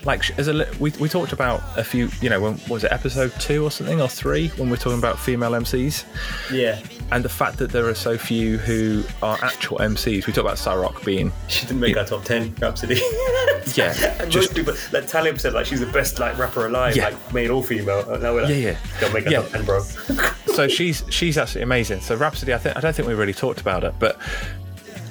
like 0.03 0.29
as 0.39 0.47
a 0.47 0.67
we 0.79 0.91
we 0.99 1.09
talked 1.09 1.33
about 1.33 1.61
a 1.77 1.83
few 1.83 2.09
you 2.21 2.29
know 2.29 2.39
when 2.39 2.59
was 2.67 2.83
it 2.83 2.91
episode 2.91 3.33
two 3.39 3.63
or 3.63 3.71
something 3.71 3.99
or 4.01 4.07
three 4.07 4.49
when 4.49 4.69
we're 4.69 4.75
talking 4.77 4.99
about 4.99 5.19
female 5.19 5.51
MCs 5.51 6.05
yeah, 6.51 6.81
and 7.11 7.23
the 7.23 7.29
fact 7.29 7.57
that 7.57 7.71
there 7.71 7.87
are 7.87 7.95
so 7.95 8.17
few 8.17 8.57
who 8.57 9.03
are 9.21 9.37
actual 9.41 9.77
MCs. 9.79 10.25
We 10.27 10.33
talk 10.33 10.43
about 10.43 10.57
Sa-Roc 10.57 11.03
being 11.03 11.31
she 11.47 11.65
didn't 11.65 11.79
make 11.79 11.97
our 11.97 12.05
top 12.05 12.23
ten. 12.23 12.53
Rapsody. 12.61 12.95
yeah 13.75 13.93
and 14.19 14.31
just 14.31 14.49
most 14.49 14.55
people, 14.55 14.73
like 14.93 15.07
Talib 15.07 15.39
said, 15.39 15.53
like 15.53 15.65
she's 15.65 15.79
the 15.79 15.85
best 15.91 16.19
like 16.19 16.37
rapper 16.37 16.65
alive, 16.67 16.95
Yeah. 16.95 17.05
like 17.09 17.33
male 17.33 17.51
or 17.51 17.63
female. 17.63 18.05
Uh, 18.07 18.17
now 18.17 18.33
we're 18.33 18.41
like, 18.43 18.51
Yeah, 18.51 18.71
yeah. 18.71 18.77
Don't 18.99 19.13
make 19.13 19.25
a 19.25 19.31
Yeah. 19.31 19.41
top 19.41 19.51
ten, 19.51 19.65
bro. 19.65 19.81
so 20.59 20.67
she's 20.67 21.03
she's 21.09 21.37
absolutely 21.37 21.63
amazing. 21.63 22.01
So 22.01 22.15
Rapsody, 22.15 22.53
I 22.53 22.57
think 22.57 22.75
I 22.75 22.81
don't 22.81 22.93
think 22.95 23.07
we 23.07 23.13
really 23.13 23.33
talked 23.33 23.61
about 23.61 23.83
it, 23.85 23.93
but 23.99 24.17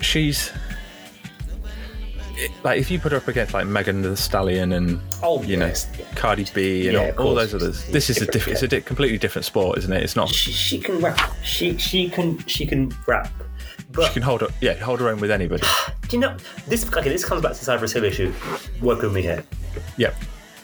she's 0.02 0.52
like 2.62 2.78
if 2.78 2.90
you 2.90 2.98
put 3.00 3.12
her 3.12 3.18
up 3.18 3.26
against 3.28 3.54
like 3.54 3.66
Megan 3.66 4.02
Thee 4.02 4.14
Stallion 4.14 4.72
and 4.72 5.00
Oh, 5.22 5.42
you 5.42 5.58
yes. 5.58 5.88
know 5.98 6.04
Cardi 6.14 6.44
B 6.54 6.86
and 6.88 6.92
Yeah, 6.94 7.12
all, 7.18 7.28
all 7.28 7.34
those 7.34 7.54
others, 7.54 7.84
this 7.86 8.10
is 8.10 8.20
a 8.20 8.26
Different. 8.26 8.54
It's 8.54 8.62
a 8.62 8.68
di- 8.68 8.80
completely 8.82 9.16
different 9.18 9.44
sport, 9.46 9.78
isn't 9.78 9.92
it? 9.92 10.02
It's 10.02 10.16
not. 10.16 10.28
she, 10.28 10.52
she 10.52 10.78
can 10.78 11.00
rap. 11.00 11.18
She 11.42 11.76
she 11.78 12.08
can 12.10 12.38
she 12.46 12.66
can 12.66 12.94
rap. 13.06 13.32
But 13.90 14.08
She 14.08 14.12
can 14.12 14.22
hold 14.22 14.42
her, 14.42 14.48
yeah, 14.60 14.74
hold 14.74 15.00
her 15.00 15.08
own 15.08 15.18
with 15.18 15.30
anybody. 15.30 15.62
do 16.08 16.16
you 16.16 16.20
know 16.20 16.36
this? 16.66 16.86
Okay, 16.94 17.08
this 17.08 17.24
comes 17.24 17.40
back 17.42 17.54
to 17.54 17.58
the 17.58 17.64
Cypress 17.64 17.92
Hill 17.92 18.04
issue. 18.04 18.32
Work 18.82 19.00
with 19.00 19.14
me 19.14 19.22
here. 19.22 19.42
Yep. 19.96 20.14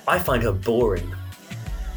I 0.06 0.18
find 0.18 0.42
her 0.42 0.52
boring. 0.52 1.10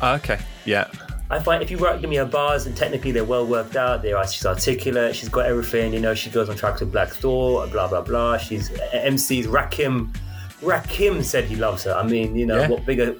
Ah, 0.01 0.15
okay. 0.15 0.39
Yeah. 0.65 0.89
I 1.30 1.39
find 1.39 1.61
if 1.61 1.69
you 1.69 1.78
work, 1.78 1.99
give 1.99 2.09
me 2.09 2.15
her 2.17 2.25
bars, 2.25 2.65
and 2.67 2.75
technically 2.78 3.11
they're 3.11 3.25
well 3.25 3.45
worked 3.45 3.75
out. 3.75 4.01
They 4.01 4.13
are 4.13 4.25
she's 4.28 4.45
articulate. 4.45 5.15
She's 5.15 5.28
got 5.30 5.45
everything. 5.45 5.93
You 5.93 5.99
know, 5.99 6.13
she 6.13 6.30
goes 6.30 6.47
on 6.49 6.55
tracks 6.55 6.80
with 6.80 6.91
Black 6.91 7.09
Thought. 7.09 7.71
Blah 7.71 7.88
blah 7.89 8.01
blah. 8.01 8.38
She's 8.38 8.71
uh, 8.71 8.89
MC's 8.93 9.45
Rakim. 9.47 10.15
Rakim 10.61 11.23
said 11.23 11.43
he 11.45 11.55
loves 11.55 11.84
her. 11.84 11.93
I 11.93 12.03
mean, 12.03 12.36
you 12.36 12.45
know, 12.45 12.59
Yeah. 12.59 12.67
what 12.69 12.86
bigger 12.86 13.15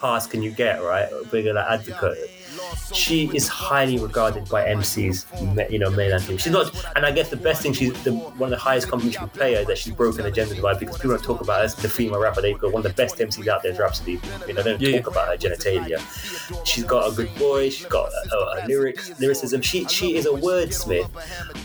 pass 0.00 0.26
can 0.26 0.42
you 0.42 0.50
get, 0.50 0.82
right? 0.82 1.08
Bigger 1.30 1.54
like 1.54 1.66
advocate. 1.70 2.18
She 2.92 3.30
is 3.34 3.48
highly 3.48 3.98
regarded 3.98 4.48
by 4.48 4.66
MCs, 4.68 5.70
you 5.70 5.78
know, 5.78 5.90
mainland 5.90 6.24
team. 6.24 6.38
She's 6.38 6.52
not, 6.52 6.72
and 6.96 7.04
I 7.04 7.10
guess 7.12 7.28
the 7.30 7.36
best 7.36 7.62
thing 7.62 7.72
she's 7.72 7.92
the, 8.04 8.12
one 8.12 8.52
of 8.52 8.58
the 8.58 8.62
highest 8.62 8.88
compliments 8.88 9.14
you 9.20 9.26
can 9.26 9.38
pay 9.38 9.54
her 9.54 9.60
is 9.60 9.66
that 9.66 9.78
she's 9.78 9.92
broken 9.92 10.22
the 10.24 10.30
gender 10.30 10.54
divide 10.54 10.78
because 10.78 10.96
people 10.96 11.10
don't 11.16 11.22
talk 11.24 11.40
about 11.40 11.58
her 11.58 11.64
as 11.64 11.74
the 11.74 11.88
female 11.88 12.20
rapper. 12.20 12.40
They've 12.40 12.58
got 12.58 12.72
one 12.72 12.84
of 12.84 12.90
the 12.90 12.96
best 13.02 13.16
MCs 13.18 13.46
out 13.48 13.62
there 13.62 13.72
is 13.72 13.78
Rapsody. 13.78 14.20
You 14.46 14.54
know, 14.54 14.62
they 14.62 14.72
don't 14.72 14.80
Yeah, 14.80 15.00
talk 15.00 15.10
about 15.12 15.28
her 15.28 15.36
genitalia. 15.36 15.98
She's 16.64 16.84
got 16.84 17.12
a 17.12 17.14
good 17.14 17.30
voice. 17.30 17.74
She's 17.74 17.86
got 17.86 18.08
a, 18.10 18.34
a, 18.36 18.38
a 18.38 18.66
lyrics, 18.66 19.18
lyricism. 19.20 19.60
She 19.62 19.84
she 19.86 20.16
is 20.16 20.26
a 20.26 20.30
wordsmith. 20.30 21.08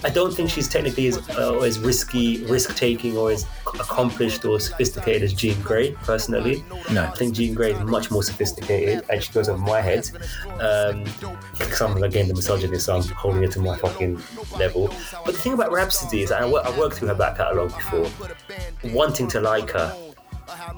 I 0.04 0.10
don't 0.10 0.34
think 0.34 0.50
she's 0.50 0.68
technically 0.68 1.08
as 1.08 1.18
uh, 1.38 1.60
as 1.60 1.80
risky, 1.80 2.44
risk 2.46 2.76
taking, 2.76 3.18
or 3.18 3.32
as 3.32 3.46
accomplished 3.80 4.44
or 4.46 4.60
sophisticated 4.60 5.24
as 5.24 5.34
Jean 5.34 5.56
Grae. 5.58 5.94
Personally, 5.96 6.64
No. 6.92 7.04
I 7.04 7.12
think 7.12 7.36
Jean 7.36 7.56
Grae 7.56 7.74
is 7.74 7.80
much 7.90 8.12
more 8.12 8.24
sophisticated, 8.24 9.04
and 9.10 9.24
she 9.24 9.32
goes 9.32 9.48
over 9.50 9.58
my 9.62 9.82
head. 9.82 10.10
Um, 10.60 10.91
because 11.58 11.82
I'm 11.82 12.02
again 12.04 12.28
the 12.28 12.34
misogynist, 12.34 12.86
so 12.86 12.98
I'm 12.98 13.04
holding 13.10 13.44
it 13.44 13.52
to 13.52 13.60
my 13.60 13.78
fucking 13.78 14.22
level. 14.58 14.94
But 15.26 15.34
the 15.34 15.40
thing 15.40 15.54
about 15.54 15.72
Rapsody 15.72 16.24
is, 16.24 16.32
I, 16.32 16.48
I 16.48 16.78
worked 16.78 16.96
through 16.96 17.10
her 17.10 17.16
back 17.16 17.38
catalogue 17.38 17.74
before, 17.76 18.10
wanting 18.92 19.28
to 19.30 19.42
like 19.42 19.72
her. 19.72 20.12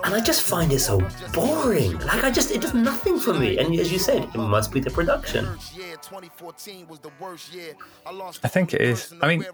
And 0.03 0.14
I 0.14 0.20
just 0.20 0.43
find 0.43 0.72
it 0.72 0.80
so 0.80 0.99
boring. 1.34 1.97
Like 1.99 2.24
I 2.24 2.32
just, 2.32 2.51
it 2.51 2.61
does 2.61 2.74
nothing 2.74 3.18
for 3.20 3.34
me. 3.34 3.57
And 3.57 3.74
as 3.80 3.91
you 3.91 3.99
said, 3.99 4.24
it 4.24 4.36
must 4.36 4.72
be 4.72 4.80
the 4.80 4.91
production. 4.91 5.47
I 8.43 8.47
think 8.47 8.74
it 8.74 8.82
is. 8.82 9.14
I 9.22 9.28
mean, 9.28 9.45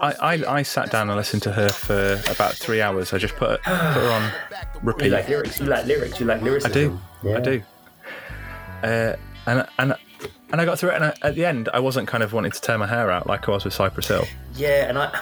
I, 0.00 0.12
I, 0.20 0.58
I 0.58 0.62
sat 0.62 0.90
down 0.90 1.10
and 1.10 1.16
listened 1.16 1.42
to 1.42 1.52
her 1.52 1.68
for 1.68 2.20
about 2.30 2.54
three 2.54 2.80
hours. 2.80 3.12
I 3.12 3.18
just 3.18 3.36
put, 3.36 3.62
put 3.62 3.72
her 3.72 4.10
on 4.10 4.32
repeat. 4.82 5.06
You 5.06 5.10
like 5.12 5.28
lyrics. 5.28 5.60
You 5.60 5.66
like 5.66 5.86
lyrics. 5.86 6.20
You 6.20 6.26
like 6.26 6.42
lyrics? 6.42 6.64
I 6.64 6.70
do. 6.70 6.98
Yeah. 7.22 7.36
I 7.36 7.40
do. 7.40 7.62
Uh, 8.82 9.16
and 9.46 9.66
and 9.78 9.96
and 10.50 10.60
I 10.60 10.64
got 10.64 10.78
through 10.78 10.90
it, 10.90 10.96
and 10.96 11.04
I, 11.04 11.14
at 11.22 11.34
the 11.34 11.44
end, 11.44 11.68
I 11.72 11.80
wasn't 11.80 12.08
kind 12.08 12.22
of 12.22 12.32
wanting 12.32 12.52
to 12.52 12.60
tear 12.60 12.78
my 12.78 12.86
hair 12.86 13.10
out 13.10 13.26
like 13.26 13.48
I 13.48 13.52
was 13.52 13.64
with 13.64 13.74
Cypress 13.74 14.08
Hill. 14.08 14.26
Yeah, 14.54 14.88
and 14.88 14.98
I, 14.98 15.20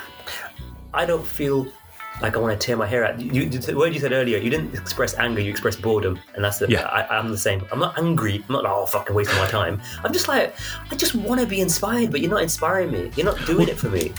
I 0.95 1.07
don't 1.07 1.27
feel 1.27 1.67
like 2.23 2.37
I 2.37 2.39
want 2.39 2.59
to 2.59 2.67
tear 2.67 2.77
my 2.77 2.87
hair 2.87 3.05
out. 3.05 3.21
You, 3.21 3.49
the 3.49 3.77
word 3.77 3.93
you 3.93 4.01
said 4.01 4.13
earlier, 4.13 4.39
you 4.39 4.51
didn't 4.51 4.75
express 4.75 5.15
anger, 5.15 5.41
you 5.41 5.51
expressed 5.51 5.83
boredom, 5.83 6.19
and 6.35 6.45
that's 6.45 6.59
the. 6.59 6.69
Yeah. 6.69 6.87
I, 6.87 7.19
I'm 7.19 7.31
the 7.31 7.39
same. 7.39 7.65
I'm 7.73 7.79
not 7.79 7.99
angry. 7.99 8.37
I'm 8.49 8.53
not 8.53 8.65
like, 8.65 8.73
oh, 8.73 8.87
fucking 8.87 9.15
wasting 9.15 9.39
my 9.39 9.47
time. 9.47 9.81
I'm 10.05 10.13
just 10.13 10.29
like, 10.29 10.55
I 10.91 10.97
just 10.97 11.15
want 11.15 11.41
to 11.41 11.47
be 11.47 11.61
inspired, 11.61 12.11
but 12.11 12.21
you're 12.21 12.31
not 12.31 12.43
inspiring 12.43 12.91
me. 12.91 13.11
You're 13.17 13.27
not 13.27 13.45
doing 13.47 13.69
it 13.69 13.79
for 13.79 13.91
me. 13.91 14.13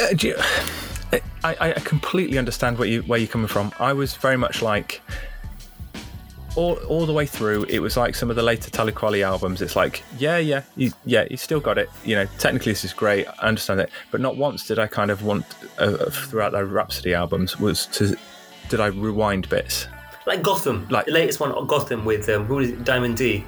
Uh, 0.00 0.12
do 0.14 0.28
you, 0.28 0.36
I, 1.44 1.56
I 1.60 1.72
completely 1.80 2.38
understand 2.38 2.78
where 2.78 2.88
you 2.88 3.02
where 3.02 3.18
you're 3.18 3.28
coming 3.28 3.48
from. 3.48 3.72
I 3.78 3.92
was 3.92 4.14
very 4.14 4.36
much 4.36 4.62
like 4.62 5.00
all, 6.58 6.74
all 6.88 7.06
the 7.06 7.12
way 7.12 7.24
through. 7.26 7.64
It 7.68 7.78
was 7.78 7.96
like 7.96 8.14
some 8.14 8.30
of 8.30 8.36
the 8.36 8.42
later 8.42 8.68
Talib 8.70 8.94
Kweli 8.96 9.22
albums. 9.22 9.62
It's 9.62 9.76
like, 9.76 10.02
yeah, 10.18 10.38
yeah, 10.38 10.62
you, 10.76 10.92
yeah, 11.04 11.24
you 11.30 11.36
still 11.36 11.60
got 11.60 11.78
it. 11.78 11.88
You 12.04 12.16
know, 12.16 12.26
technically 12.38 12.72
this 12.72 12.84
is 12.84 12.92
great. 12.92 13.26
I 13.40 13.46
understand 13.48 13.80
it, 13.80 13.90
but 14.10 14.20
not 14.20 14.36
once 14.36 14.66
did 14.66 14.78
I 14.78 14.86
kind 14.88 15.10
of 15.10 15.22
want 15.22 15.44
uh, 15.78 16.10
throughout 16.10 16.52
the 16.52 16.64
Rapsody 16.64 17.14
albums 17.14 17.58
was 17.60 17.86
to 17.98 18.16
did 18.68 18.80
I 18.80 18.86
rewind 18.86 19.48
bits. 19.48 19.86
Like 20.26 20.42
Gotham, 20.42 20.86
Like- 20.90 21.06
the 21.06 21.12
latest 21.12 21.40
one, 21.40 21.52
Gotham 21.66 22.04
with 22.04 22.28
um, 22.28 22.44
who 22.44 22.58
is 22.58 22.70
it? 22.70 22.84
Diamond 22.84 23.16
D, 23.16 23.44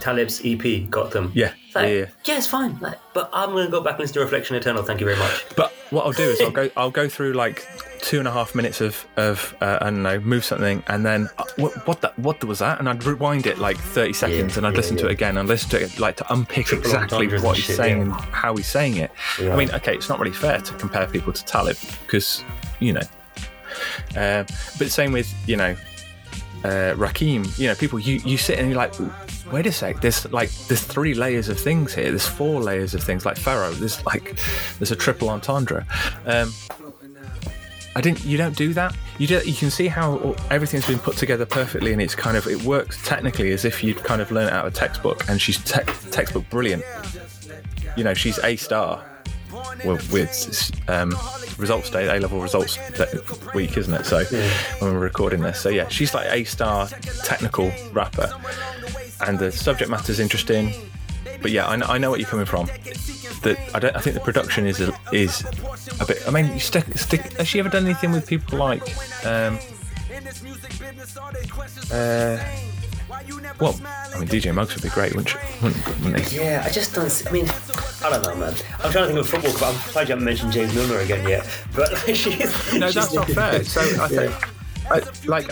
Talib's 0.00 0.40
EP, 0.44 0.88
Gotham. 0.90 1.32
Yeah, 1.34 1.52
It's 1.66 1.74
like, 1.74 1.88
yeah, 1.88 2.06
yeah. 2.24 2.36
it's 2.36 2.46
fine. 2.46 2.78
Like, 2.80 2.98
but 3.14 3.30
I'm 3.32 3.50
gonna 3.50 3.70
go 3.70 3.80
back 3.80 3.94
and 3.94 4.00
listen 4.00 4.14
to 4.14 4.20
Reflection 4.20 4.56
Eternal. 4.56 4.82
Thank 4.82 5.00
you 5.00 5.06
very 5.06 5.18
much. 5.18 5.44
But 5.56 5.72
what 5.90 6.04
I'll 6.06 6.12
do 6.12 6.22
is 6.22 6.40
I'll 6.40 6.50
go 6.50 6.70
I'll 6.76 6.90
go 6.90 7.08
through 7.08 7.32
like 7.32 7.66
two 8.00 8.18
and 8.18 8.28
a 8.28 8.30
half 8.30 8.54
minutes 8.54 8.80
of 8.80 9.06
of 9.16 9.54
uh, 9.60 9.78
I 9.80 9.86
don't 9.86 10.02
know 10.02 10.20
move 10.20 10.44
something 10.44 10.82
and 10.86 11.04
then 11.04 11.28
uh, 11.38 11.44
what 11.56 11.86
what 11.86 12.00
that 12.02 12.18
what 12.18 12.42
was 12.44 12.60
that 12.60 12.78
and 12.78 12.88
I'd 12.88 13.04
rewind 13.04 13.46
it 13.46 13.58
like 13.58 13.76
thirty 13.76 14.12
seconds 14.12 14.56
and 14.56 14.66
I'd 14.66 14.70
yeah, 14.72 14.76
listen 14.76 14.96
to 14.98 15.06
it 15.06 15.12
again 15.12 15.36
and 15.38 15.48
listen 15.48 15.70
to 15.70 15.82
it 15.82 15.98
like 15.98 16.16
to 16.16 16.32
unpick 16.32 16.66
Triple 16.66 16.84
exactly 16.86 17.26
what 17.40 17.56
he's 17.56 17.64
shit, 17.66 17.76
saying 17.76 17.96
yeah. 17.98 18.02
and 18.04 18.12
how 18.12 18.56
he's 18.56 18.68
saying 18.68 18.96
it. 18.96 19.10
Yeah. 19.40 19.52
I 19.52 19.56
mean, 19.56 19.70
okay, 19.72 19.94
it's 19.94 20.08
not 20.08 20.18
really 20.18 20.32
fair 20.32 20.60
to 20.60 20.74
compare 20.74 21.06
people 21.06 21.32
to 21.32 21.44
Talib 21.44 21.76
because 22.02 22.44
you 22.80 22.92
know, 22.92 23.02
uh, 24.16 24.44
but 24.78 24.90
same 24.90 25.12
with 25.12 25.32
you 25.48 25.56
know. 25.56 25.76
Uh, 26.64 26.92
Rakim, 26.96 27.56
you 27.56 27.68
know, 27.68 27.76
people 27.76 28.00
you, 28.00 28.16
you 28.24 28.36
sit 28.36 28.58
and 28.58 28.68
you're 28.68 28.76
like, 28.76 28.92
wait 29.52 29.66
a 29.66 29.72
sec, 29.72 30.00
there's 30.00 30.30
like 30.32 30.50
there's 30.68 30.82
three 30.82 31.14
layers 31.14 31.48
of 31.48 31.58
things 31.58 31.94
here, 31.94 32.10
there's 32.10 32.26
four 32.26 32.60
layers 32.60 32.94
of 32.94 33.02
things 33.02 33.24
like 33.24 33.36
Pharaoh, 33.36 33.72
there's 33.72 34.04
like 34.06 34.38
there's 34.78 34.90
a 34.90 34.96
triple 34.96 35.28
entendre. 35.30 35.86
Um, 36.26 36.52
I 37.96 38.00
didn't. 38.00 38.24
You 38.24 38.36
don't 38.38 38.56
do 38.56 38.72
that. 38.74 38.94
You 39.18 39.26
do. 39.26 39.40
You 39.44 39.54
can 39.54 39.70
see 39.70 39.88
how 39.88 40.36
everything's 40.50 40.86
been 40.86 41.00
put 41.00 41.16
together 41.16 41.44
perfectly, 41.44 41.92
and 41.92 42.00
it's 42.00 42.14
kind 42.14 42.36
of 42.36 42.46
it 42.46 42.62
works 42.62 43.00
technically 43.04 43.50
as 43.50 43.64
if 43.64 43.82
you'd 43.82 43.96
kind 44.04 44.22
of 44.22 44.30
learned 44.30 44.50
it 44.50 44.52
out 44.52 44.66
of 44.66 44.72
a 44.72 44.76
textbook. 44.76 45.28
And 45.28 45.40
she's 45.40 45.58
te- 45.58 45.82
textbook 46.12 46.48
brilliant. 46.48 46.84
You 47.96 48.04
know, 48.04 48.14
she's 48.14 48.38
a 48.44 48.54
star. 48.54 49.04
Well, 49.84 49.98
with 50.12 50.70
um, 50.88 51.16
results 51.56 51.90
day, 51.90 52.16
A 52.16 52.20
level 52.20 52.40
results 52.40 52.78
week, 53.54 53.76
isn't 53.76 53.92
it? 53.92 54.04
So 54.06 54.24
when 54.78 54.94
we're 54.94 55.00
recording 55.00 55.40
this, 55.40 55.60
so 55.60 55.68
yeah, 55.68 55.88
she's 55.88 56.14
like 56.14 56.30
a 56.30 56.44
star 56.44 56.88
technical 57.24 57.72
rapper, 57.92 58.30
and 59.26 59.38
the 59.38 59.50
subject 59.52 59.90
matter's 59.90 60.20
interesting. 60.20 60.72
But 61.40 61.50
yeah, 61.52 61.68
I 61.68 61.76
know, 61.76 61.86
I 61.86 61.98
know 61.98 62.10
what 62.10 62.18
you're 62.20 62.28
coming 62.28 62.46
from. 62.46 62.66
That 63.42 63.56
I 63.74 63.78
don't. 63.78 63.94
I 63.96 64.00
think 64.00 64.14
the 64.14 64.20
production 64.20 64.66
is 64.66 64.80
a, 64.80 64.92
is 65.12 65.44
a 66.00 66.04
bit. 66.06 66.22
I 66.26 66.30
mean, 66.30 66.52
you 66.52 66.58
stick, 66.60 66.84
stick. 66.98 67.32
Has 67.34 67.46
she 67.46 67.60
ever 67.60 67.68
done 67.68 67.84
anything 67.84 68.10
with 68.10 68.26
people 68.26 68.58
like? 68.58 68.82
Um, 69.24 69.58
uh, 71.92 72.38
well, 73.60 73.78
I 74.14 74.18
mean, 74.18 74.28
DJ 74.28 74.52
Muggs 74.54 74.74
would 74.74 74.82
be 74.82 74.88
great, 74.90 75.14
wouldn't, 75.14 75.28
she, 75.30 75.38
wouldn't, 75.62 75.86
wouldn't 76.04 76.20
he? 76.28 76.36
Yeah, 76.38 76.62
I 76.66 76.70
just 76.70 76.94
don't. 76.94 77.10
See, 77.10 77.28
I 77.28 77.32
mean, 77.32 77.46
I 78.04 78.10
don't 78.10 78.22
know, 78.22 78.34
man. 78.36 78.54
I'm 78.82 78.90
trying 78.92 79.14
to 79.14 79.14
think 79.14 79.18
of 79.18 79.28
football. 79.28 79.52
But 79.52 79.62
I'm 79.62 79.74
surprised 79.80 80.08
you 80.08 80.12
haven't 80.14 80.24
mentioned 80.24 80.52
James 80.52 80.74
Milner 80.74 80.98
again 80.98 81.28
yet. 81.28 81.46
But 81.74 81.92
like, 81.92 82.00
she's 82.16 82.38
No, 82.74 82.90
she's- 82.90 82.94
that's 82.94 83.14
not 83.14 83.28
fair. 83.30 83.64
So 83.64 83.80
I 83.80 84.08
think, 84.08 84.30
Yeah. 84.32 84.48
I, 84.90 85.02
like, 85.26 85.46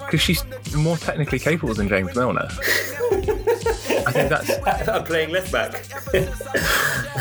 because 0.00 0.20
she's 0.20 0.44
more 0.74 0.96
technically 0.96 1.38
capable 1.38 1.74
than 1.74 1.88
James 1.88 2.14
Milner. 2.14 2.48
I 2.50 4.10
think 4.12 4.28
that's. 4.28 4.50
I'm 4.88 5.04
playing 5.04 5.30
left 5.30 5.52
back. 5.52 5.84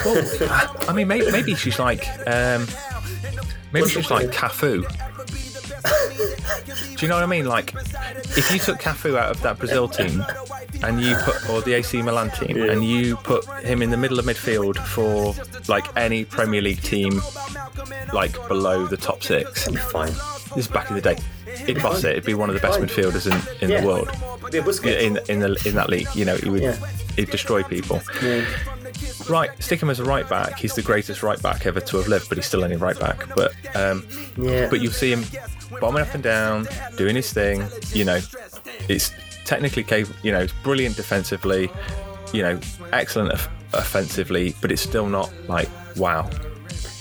Well, 0.04 0.78
I 0.90 0.94
mean, 0.94 1.08
maybe, 1.08 1.32
maybe 1.32 1.56
she's 1.56 1.80
like, 1.80 2.08
um, 2.28 2.68
maybe 3.72 3.82
What's 3.84 3.92
she's 3.92 4.10
like? 4.12 4.30
Cafu. 4.32 4.86
Do 6.98 7.06
you 7.06 7.08
know 7.08 7.16
what 7.16 7.24
I 7.24 7.28
mean? 7.28 7.46
Like, 7.46 7.74
if 8.38 8.52
you 8.52 8.60
took 8.60 8.80
Cafu 8.80 9.18
out 9.18 9.32
of 9.32 9.42
that 9.42 9.58
Brazil 9.58 9.88
team, 9.88 10.24
and 10.84 11.02
you 11.02 11.16
put, 11.18 11.50
or 11.50 11.62
the 11.62 11.74
AC 11.74 12.02
Milan 12.02 12.32
team, 12.32 12.58
Yeah. 12.58 12.72
and 12.72 12.84
you 12.84 13.16
put 13.18 13.46
him 13.64 13.82
in 13.82 13.90
the 13.90 13.98
middle 13.98 14.20
of 14.20 14.26
midfield 14.26 14.78
for 14.78 15.34
like 15.68 15.86
any 15.98 16.26
Premier 16.26 16.62
League 16.62 16.82
team, 16.82 17.22
like 18.14 18.34
below 18.48 18.86
the 18.86 18.98
top 18.98 19.24
six. 19.24 19.68
Fine. 19.92 20.14
This 20.56 20.66
is 20.66 20.68
back 20.68 20.90
in 20.90 20.96
the 20.96 21.02
day. 21.02 21.18
He'd 21.66 21.82
boss 21.82 22.04
it. 22.04 22.12
It'd 22.12 22.26
be 22.26 22.34
one 22.34 22.50
of 22.50 22.56
the 22.56 22.62
best 22.62 22.80
midfielders 22.80 23.26
in, 23.28 23.64
in 23.64 23.70
Yeah. 23.70 23.82
the 23.82 23.88
world. 23.88 24.10
In 24.86 25.18
in 25.30 25.40
the 25.40 25.62
in 25.66 25.76
that 25.76 25.90
league, 25.90 26.08
you 26.16 26.26
know, 26.26 26.36
he 26.38 26.50
would 26.50 26.62
Yeah. 26.62 26.76
he'd 27.16 27.30
destroy 27.30 27.64
people. 27.64 28.02
Yeah. 28.22 28.46
Right, 29.30 29.50
stick 29.64 29.82
him 29.82 29.90
as 29.90 30.00
a 30.00 30.04
right 30.04 30.28
back. 30.28 30.58
He's 30.60 30.74
the 30.76 30.82
greatest 30.82 31.24
right 31.24 31.42
back 31.42 31.66
ever 31.66 31.80
to 31.80 31.98
have 31.98 32.08
lived, 32.08 32.28
but 32.30 32.38
he's 32.38 32.46
still 32.48 32.64
only 32.64 32.76
right 32.76 33.00
back. 33.00 33.24
But 33.36 33.54
um, 33.76 34.06
Yeah. 34.38 34.68
but 34.70 34.82
you'll 34.82 34.92
see 34.92 35.12
him 35.12 35.24
bombing 35.80 36.02
up 36.02 36.14
and 36.14 36.24
down, 36.24 36.68
doing 36.98 37.16
his 37.16 37.32
thing. 37.32 37.64
You 37.94 38.06
know, 38.06 38.20
it's 38.90 39.12
technically 39.46 39.84
capable. 39.84 40.16
You 40.24 40.32
know, 40.34 40.40
it's 40.40 40.54
brilliant 40.64 40.96
defensively. 40.98 41.70
You 42.34 42.42
know, 42.44 42.60
excellent 42.92 43.34
offensively, 43.74 44.56
but 44.62 44.72
it's 44.72 44.82
still 44.82 45.08
not 45.08 45.32
like 45.48 45.70
wow. 45.96 46.30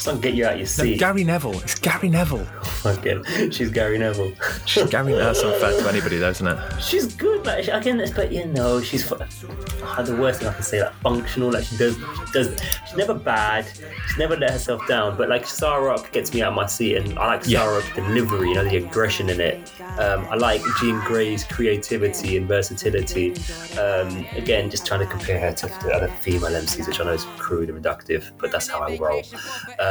It's 0.08 0.18
get 0.20 0.32
you 0.34 0.46
out 0.46 0.52
of 0.54 0.58
your 0.58 0.64
No, 0.64 0.64
seat. 0.64 0.98
Gary 0.98 1.24
Neville. 1.24 1.60
It's 1.60 1.78
Gary 1.78 2.08
Neville. 2.08 2.46
Fucking, 2.62 3.50
she's 3.50 3.68
Gary 3.68 3.98
Neville. 3.98 4.32
she's 4.64 4.88
Gary. 4.88 5.12
That's 5.12 5.42
unfair 5.42 5.78
to 5.78 5.88
anybody, 5.90 6.16
though, 6.16 6.30
isn't 6.30 6.46
it? 6.46 6.58
She's 6.82 7.14
good, 7.14 7.44
like 7.44 7.68
I 7.68 7.78
expect 7.80 8.32
you 8.32 8.46
know 8.46 8.80
she's 8.80 9.10
ah, 9.12 10.02
the 10.02 10.16
worst 10.16 10.40
thing 10.40 10.48
I 10.48 10.54
can 10.54 10.62
say 10.62 10.82
like 10.82 10.94
functional. 11.02 11.52
Like 11.52 11.64
she 11.64 11.76
does, 11.76 11.96
she 11.96 12.32
does. 12.32 12.58
She's 12.88 12.96
never 12.96 13.12
bad. 13.12 13.66
She's 14.08 14.16
never 14.18 14.36
let 14.36 14.52
herself 14.52 14.86
down. 14.88 15.18
But 15.18 15.28
like 15.28 15.46
Sarah 15.46 15.98
gets 16.12 16.32
me 16.32 16.40
out 16.42 16.50
of 16.52 16.54
my 16.56 16.66
seat, 16.66 16.96
and 16.96 17.18
I 17.18 17.26
like 17.36 17.42
Yeah. 17.46 17.60
Sarah's 17.60 17.84
delivery. 17.94 18.48
You 18.48 18.54
know 18.54 18.64
the 18.64 18.78
aggression 18.78 19.28
in 19.28 19.38
it. 19.40 19.70
Um, 19.98 20.26
I 20.30 20.36
like 20.36 20.62
Jean 20.80 20.98
Grae's 21.00 21.44
creativity 21.44 22.38
and 22.38 22.48
versatility. 22.48 23.32
Um, 23.78 24.24
again, 24.34 24.70
just 24.70 24.86
trying 24.86 25.00
to 25.00 25.06
compare 25.06 25.38
her 25.40 25.52
to 25.52 25.66
the 25.66 25.92
other 25.94 26.08
female 26.08 26.52
MCs, 26.52 26.86
which 26.86 27.00
I 27.00 27.04
know 27.04 27.12
is 27.12 27.24
crude 27.36 27.68
and 27.68 27.84
reductive, 27.84 28.30
but 28.38 28.50
that's 28.50 28.66
how 28.68 28.80
I 28.80 28.96
roll. 28.96 29.22
Um, 29.78 29.89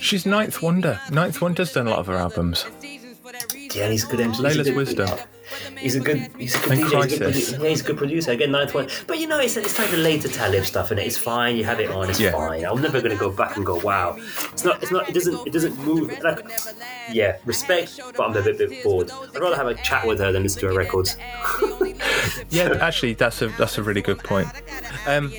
She's 0.00 0.24
9th 0.24 0.62
Wonder. 0.62 1.00
9th 1.08 1.40
Wonder's 1.40 1.72
done 1.72 1.86
a 1.86 1.90
lot 1.90 1.98
of 1.98 2.06
her 2.06 2.16
albums. 2.16 2.64
Yeah, 3.74 3.88
he's 3.90 4.04
a 4.04 4.08
good. 4.08 4.20
He's 4.20 4.40
a 4.40 4.42
Layla's 4.42 4.68
good- 4.68 4.76
Wisdom. 4.76 5.18
He's 5.76 5.96
a 5.96 6.00
good, 6.00 6.30
he's 6.38 6.54
a 6.54 6.58
good 6.60 6.78
And 6.78 6.82
DJ. 6.84 7.02
He's 7.02 7.12
a 7.14 7.18
good, 7.58 7.68
he's 7.70 7.80
a 7.80 7.84
good 7.84 7.96
producer. 7.96 8.30
Again, 8.30 8.52
ninth 8.52 8.72
one. 8.72 8.88
But 9.08 9.18
you 9.18 9.26
know, 9.26 9.40
it's, 9.40 9.56
it's 9.56 9.76
like 9.80 9.90
the 9.90 9.96
later 9.96 10.28
Talib 10.28 10.64
stuff, 10.64 10.92
and 10.92 11.00
it? 11.00 11.06
it's 11.08 11.16
fine. 11.16 11.56
You 11.56 11.64
have 11.64 11.80
it 11.80 11.90
on, 11.90 12.08
it's 12.08 12.20
Yeah. 12.20 12.30
fine. 12.30 12.64
I'm 12.64 12.80
never 12.80 13.00
gonna 13.00 13.16
go 13.16 13.30
back 13.32 13.56
and 13.56 13.66
go, 13.66 13.76
wow. 13.80 14.16
It's 14.52 14.64
not. 14.64 14.80
It's 14.80 14.92
not. 14.92 15.08
It 15.08 15.12
doesn't. 15.14 15.46
It 15.48 15.52
doesn't 15.52 15.76
move. 15.84 16.16
Like, 16.22 16.46
yeah, 17.10 17.38
respect, 17.44 17.98
but 18.16 18.20
I'm 18.20 18.36
a 18.36 18.42
bit, 18.42 18.58
bit 18.58 18.84
bored. 18.84 19.10
I'd 19.10 19.40
rather 19.40 19.56
have 19.56 19.66
a 19.66 19.74
chat 19.74 20.06
with 20.06 20.20
her 20.20 20.30
than 20.30 20.44
listen 20.44 20.60
to 20.60 20.66
her 20.68 20.74
records. 20.74 21.16
Yeah, 22.50 22.78
actually, 22.80 23.14
that's 23.14 23.42
a 23.42 23.48
that's 23.48 23.78
a 23.78 23.82
really 23.82 24.02
good 24.02 24.18
point. 24.18 24.48
Um, 25.06 25.32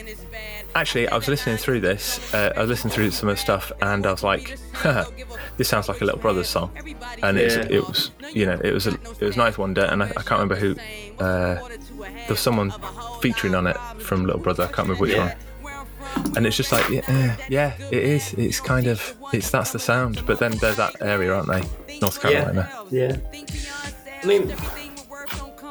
actually, 0.76 1.08
I 1.08 1.16
was 1.16 1.28
listening 1.28 1.58
through 1.58 1.82
this. 1.82 2.34
Uh, 2.34 2.54
I 2.56 2.62
was 2.62 2.70
listening 2.70 2.94
through 2.94 3.12
some 3.12 3.30
of 3.30 3.36
the 3.36 3.42
stuff, 3.42 3.72
and 3.82 4.06
I 4.06 4.12
was 4.12 4.24
like, 4.24 4.58
"This 5.58 5.68
sounds 5.68 5.88
like 5.90 6.02
a 6.02 6.06
Little 6.06 6.20
Brothers 6.20 6.48
song." 6.50 6.72
And 7.24 7.38
Yeah. 7.38 7.66
it 7.70 7.88
was, 7.88 8.12
you 8.34 8.46
know, 8.46 8.60
it 8.64 8.74
was 8.74 8.88
a, 8.88 8.92
it 9.20 9.22
was 9.22 9.36
9th 9.36 9.58
Wonder, 9.58 9.84
and 9.86 10.02
I, 10.04 10.08
I 10.08 10.22
can't 10.24 10.32
remember 10.42 10.56
who. 10.56 10.76
Uh, 11.24 11.56
there 12.02 12.26
was 12.30 12.40
someone 12.40 12.72
featuring 13.22 13.54
on 13.56 13.68
it 13.68 13.78
from 14.00 14.26
Little 14.26 14.42
Brother. 14.42 14.64
I 14.64 14.68
can't 14.68 14.88
remember 14.88 15.02
which 15.02 15.12
Yeah. 15.12 15.36
one. 15.36 16.34
And 16.36 16.46
it's 16.48 16.58
just 16.58 16.72
like, 16.72 16.88
yeah, 16.90 17.38
yeah, 17.48 17.74
it 17.92 18.04
is. 18.04 18.34
It's 18.34 18.60
kind 18.60 18.88
of, 18.88 19.16
it's 19.34 19.50
that's 19.52 19.72
the 19.72 19.80
sound. 19.80 20.26
But 20.26 20.40
then 20.40 20.52
there's 20.58 20.78
that 20.78 20.96
area, 21.02 21.34
aren't 21.34 21.48
they? 21.48 21.98
North 22.02 22.20
Carolina. 22.22 22.70
Yeah. 22.90 23.18
Yeah. 23.34 23.42
I 24.24 24.26
mean, 24.26 24.56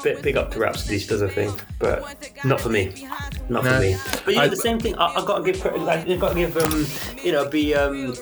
bit 0.03 0.21
big 0.21 0.37
up 0.37 0.51
to 0.51 0.59
Rapsody, 0.59 0.99
she 0.99 1.07
does 1.07 1.21
her 1.21 1.27
thing, 1.29 1.51
but 1.79 2.03
not 2.43 2.59
for 2.61 2.69
me. 2.69 3.07
Not 3.49 3.63
for 3.65 3.79
me. 3.79 3.95
But 4.25 4.33
you 4.33 4.35
know, 4.39 4.43
I- 4.45 4.47
the 4.47 4.55
same 4.55 4.79
thing. 4.79 4.95
I, 4.97 5.07
I 5.15 5.25
gotta 5.25 5.43
give 5.43 5.61
credit. 5.61 5.81
Like, 5.81 6.07
you 6.07 6.17
gotta 6.17 6.35
give 6.35 6.55
um, 6.57 6.85
you 7.23 7.31
know, 7.31 7.47
be 7.49 7.73
um, 7.75 8.13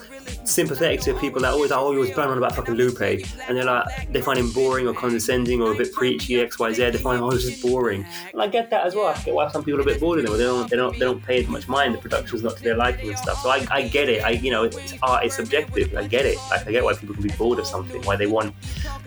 sympathetic 0.43 1.01
to 1.01 1.13
people 1.19 1.41
that 1.41 1.51
always 1.53 1.71
are 1.71 1.79
always 1.79 2.11
burn 2.11 2.29
on 2.29 2.37
about 2.37 2.55
fucking 2.55 2.75
Lupe, 2.75 3.01
and 3.01 3.57
they're 3.57 3.65
like 3.65 4.11
they 4.11 4.21
find 4.21 4.39
him 4.39 4.51
boring 4.51 4.87
or 4.87 4.93
condescending 4.93 5.61
or 5.61 5.71
a 5.71 5.75
bit 5.75 5.93
preachy 5.93 6.39
X 6.39 6.59
Y 6.59 6.73
Z. 6.73 6.89
They 6.91 6.97
find 6.97 7.21
oh, 7.21 7.29
it's 7.31 7.45
just 7.45 7.61
boring. 7.61 8.05
And 8.31 8.41
I 8.41 8.47
get 8.47 8.69
that 8.69 8.85
as 8.85 8.95
well. 8.95 9.07
I 9.07 9.21
get 9.21 9.33
why 9.33 9.49
some 9.49 9.63
people 9.63 9.79
are 9.79 9.83
a 9.83 9.85
bit 9.85 9.99
bored 9.99 10.19
of 10.19 10.25
them. 10.25 10.37
They 10.37 10.43
don't 10.43 10.69
they 10.69 10.75
don't 10.75 10.93
they 10.93 11.05
don't 11.05 11.23
pay 11.23 11.41
as 11.41 11.47
much 11.47 11.67
mind. 11.67 11.95
The 11.95 11.99
production's 11.99 12.43
not 12.43 12.57
to 12.57 12.63
their 12.63 12.75
liking 12.75 13.09
and 13.09 13.17
stuff. 13.17 13.41
So 13.41 13.49
I, 13.49 13.65
I 13.71 13.87
get 13.87 14.09
it. 14.09 14.23
I 14.23 14.31
you 14.31 14.51
know, 14.51 14.63
it's 14.63 14.95
art. 15.01 15.25
It's 15.25 15.35
subjective. 15.35 15.95
I 15.95 16.07
get 16.07 16.25
it. 16.25 16.37
Like 16.49 16.67
I 16.67 16.71
get 16.71 16.83
why 16.83 16.93
people 16.93 17.15
can 17.15 17.23
be 17.23 17.33
bored 17.33 17.59
of 17.59 17.67
something. 17.67 18.01
Why 18.03 18.15
they 18.15 18.27
want 18.27 18.53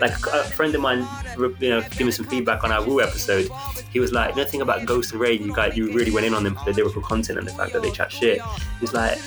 like 0.00 0.12
a 0.26 0.44
friend 0.44 0.74
of 0.74 0.80
mine, 0.80 1.06
you 1.60 1.70
know, 1.70 1.82
give 1.90 2.06
me 2.06 2.10
some 2.10 2.26
feedback 2.26 2.64
on 2.64 2.72
our 2.72 2.84
Wu 2.84 3.00
episode. 3.00 3.48
He 3.90 4.00
was 4.00 4.12
like, 4.12 4.36
nothing 4.36 4.60
about 4.60 4.86
Ghost 4.86 5.12
and 5.12 5.20
Rae. 5.20 5.34
You 5.34 5.54
guys, 5.54 5.76
you 5.76 5.92
really 5.92 6.10
went 6.10 6.26
in 6.26 6.34
on 6.34 6.44
them 6.44 6.56
for 6.56 6.64
the 6.64 6.72
lyrical 6.72 7.02
content 7.02 7.38
and 7.38 7.46
the 7.46 7.52
fact 7.52 7.72
that 7.72 7.82
they 7.82 7.90
chat 7.90 8.10
shit. 8.10 8.40
He's 8.80 8.92
like, 8.92 9.18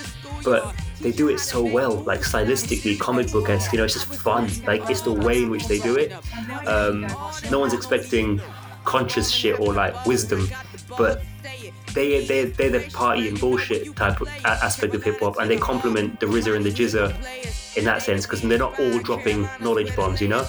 but 0.43 0.75
they 1.01 1.11
do 1.11 1.29
it 1.29 1.39
so 1.39 1.63
well, 1.63 1.95
like 2.01 2.21
stylistically, 2.21 2.99
comic 2.99 3.31
book 3.31 3.49
esque. 3.49 3.71
You 3.73 3.79
know, 3.79 3.85
it's 3.85 3.93
just 3.93 4.07
fun. 4.07 4.49
Like 4.65 4.89
it's 4.89 5.01
the 5.01 5.11
way 5.11 5.43
in 5.43 5.49
which 5.49 5.67
they 5.67 5.79
do 5.79 5.95
it. 5.95 6.13
Um, 6.67 7.07
no 7.51 7.59
one's 7.59 7.73
expecting 7.73 8.41
conscious 8.83 9.29
shit 9.29 9.59
or 9.59 9.73
like 9.73 10.05
wisdom, 10.05 10.47
but 10.97 11.21
they 11.95 12.25
they 12.25 12.45
they're 12.45 12.69
the 12.69 12.89
party 12.91 13.27
and 13.27 13.39
bullshit 13.39 13.95
type 13.95 14.21
of 14.21 14.27
aspect 14.45 14.93
of 14.93 15.03
hip 15.03 15.19
hop, 15.19 15.37
and 15.39 15.49
they 15.49 15.57
complement 15.57 16.19
the 16.19 16.27
RZA 16.27 16.55
and 16.55 16.65
the 16.65 16.69
GZA 16.71 17.77
in 17.77 17.83
that 17.83 18.01
sense 18.01 18.25
because 18.25 18.41
they're 18.41 18.57
not 18.57 18.79
all 18.79 18.99
dropping 18.99 19.49
knowledge 19.59 19.93
bombs, 19.97 20.21
you 20.21 20.27
know. 20.29 20.45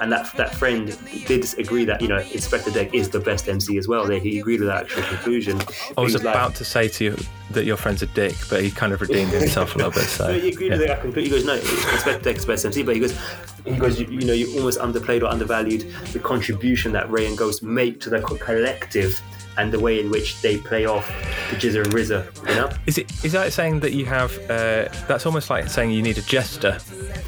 And 0.00 0.12
that 0.12 0.32
that 0.36 0.54
friend 0.54 0.96
did 1.26 1.44
agree 1.58 1.84
that 1.86 2.00
you 2.02 2.08
know 2.08 2.18
Inspectah 2.18 2.72
Deck 2.74 2.94
is 2.94 3.08
the 3.10 3.20
best 3.20 3.48
MC 3.48 3.78
as 3.78 3.88
well. 3.88 4.06
They, 4.06 4.20
he 4.20 4.38
agreed 4.40 4.60
with 4.60 4.68
that 4.68 4.82
actual 4.84 5.02
conclusion. 5.04 5.60
I 5.96 6.00
was 6.02 6.12
He 6.12 6.18
like- 6.18 6.34
about 6.34 6.54
to 6.56 6.64
say 6.64 6.88
to 6.88 7.04
you 7.04 7.16
that 7.50 7.64
your 7.64 7.78
friend's 7.78 8.02
a 8.02 8.06
dick, 8.06 8.34
but 8.50 8.62
he 8.62 8.70
kind 8.70 8.92
of 8.92 9.00
redeemed 9.00 9.32
himself 9.32 9.74
a 9.74 9.78
little 9.78 9.90
bit. 9.92 10.02
So 10.02 10.26
No, 10.30 10.38
he 10.38 10.50
agreed 10.50 10.72
yeah. 10.72 10.78
with 10.78 10.86
that 10.88 11.00
completely. 11.00 11.30
He 11.30 11.36
goes, 11.36 11.46
no, 11.46 11.58
Inspectah 11.58 12.22
Deck 12.22 12.36
is 12.36 12.44
best 12.44 12.66
MC, 12.66 12.82
but 12.82 12.94
he 12.94 13.00
goes, 13.00 13.18
he 13.64 13.74
goes, 13.76 13.98
you, 13.98 14.06
you 14.06 14.26
know, 14.26 14.34
you 14.34 14.54
almost 14.58 14.78
underplayed 14.80 15.22
or 15.22 15.26
undervalued 15.26 15.90
the 16.12 16.18
contribution 16.18 16.92
that 16.92 17.10
Rae 17.10 17.26
and 17.26 17.38
Ghost 17.38 17.62
make 17.62 18.00
to 18.02 18.10
the 18.10 18.20
collective 18.20 19.18
and 19.58 19.72
the 19.72 19.78
way 19.80 20.00
in 20.00 20.10
which 20.10 20.40
they 20.40 20.56
play 20.58 20.86
off 20.86 21.06
the 21.50 21.56
GZA 21.56 21.84
and 21.84 21.92
RZA, 21.92 22.48
you 22.48 22.54
know? 22.54 22.70
Is 22.86 22.96
it 22.98 23.10
is 23.24 23.32
that 23.32 23.52
saying 23.52 23.80
that 23.80 23.92
you 23.92 24.06
have? 24.06 24.32
Uh, 24.50 24.88
that's 25.08 25.26
almost 25.26 25.50
like 25.50 25.68
saying 25.68 25.90
you 25.90 26.02
need 26.02 26.16
a 26.18 26.22
jester. 26.22 26.78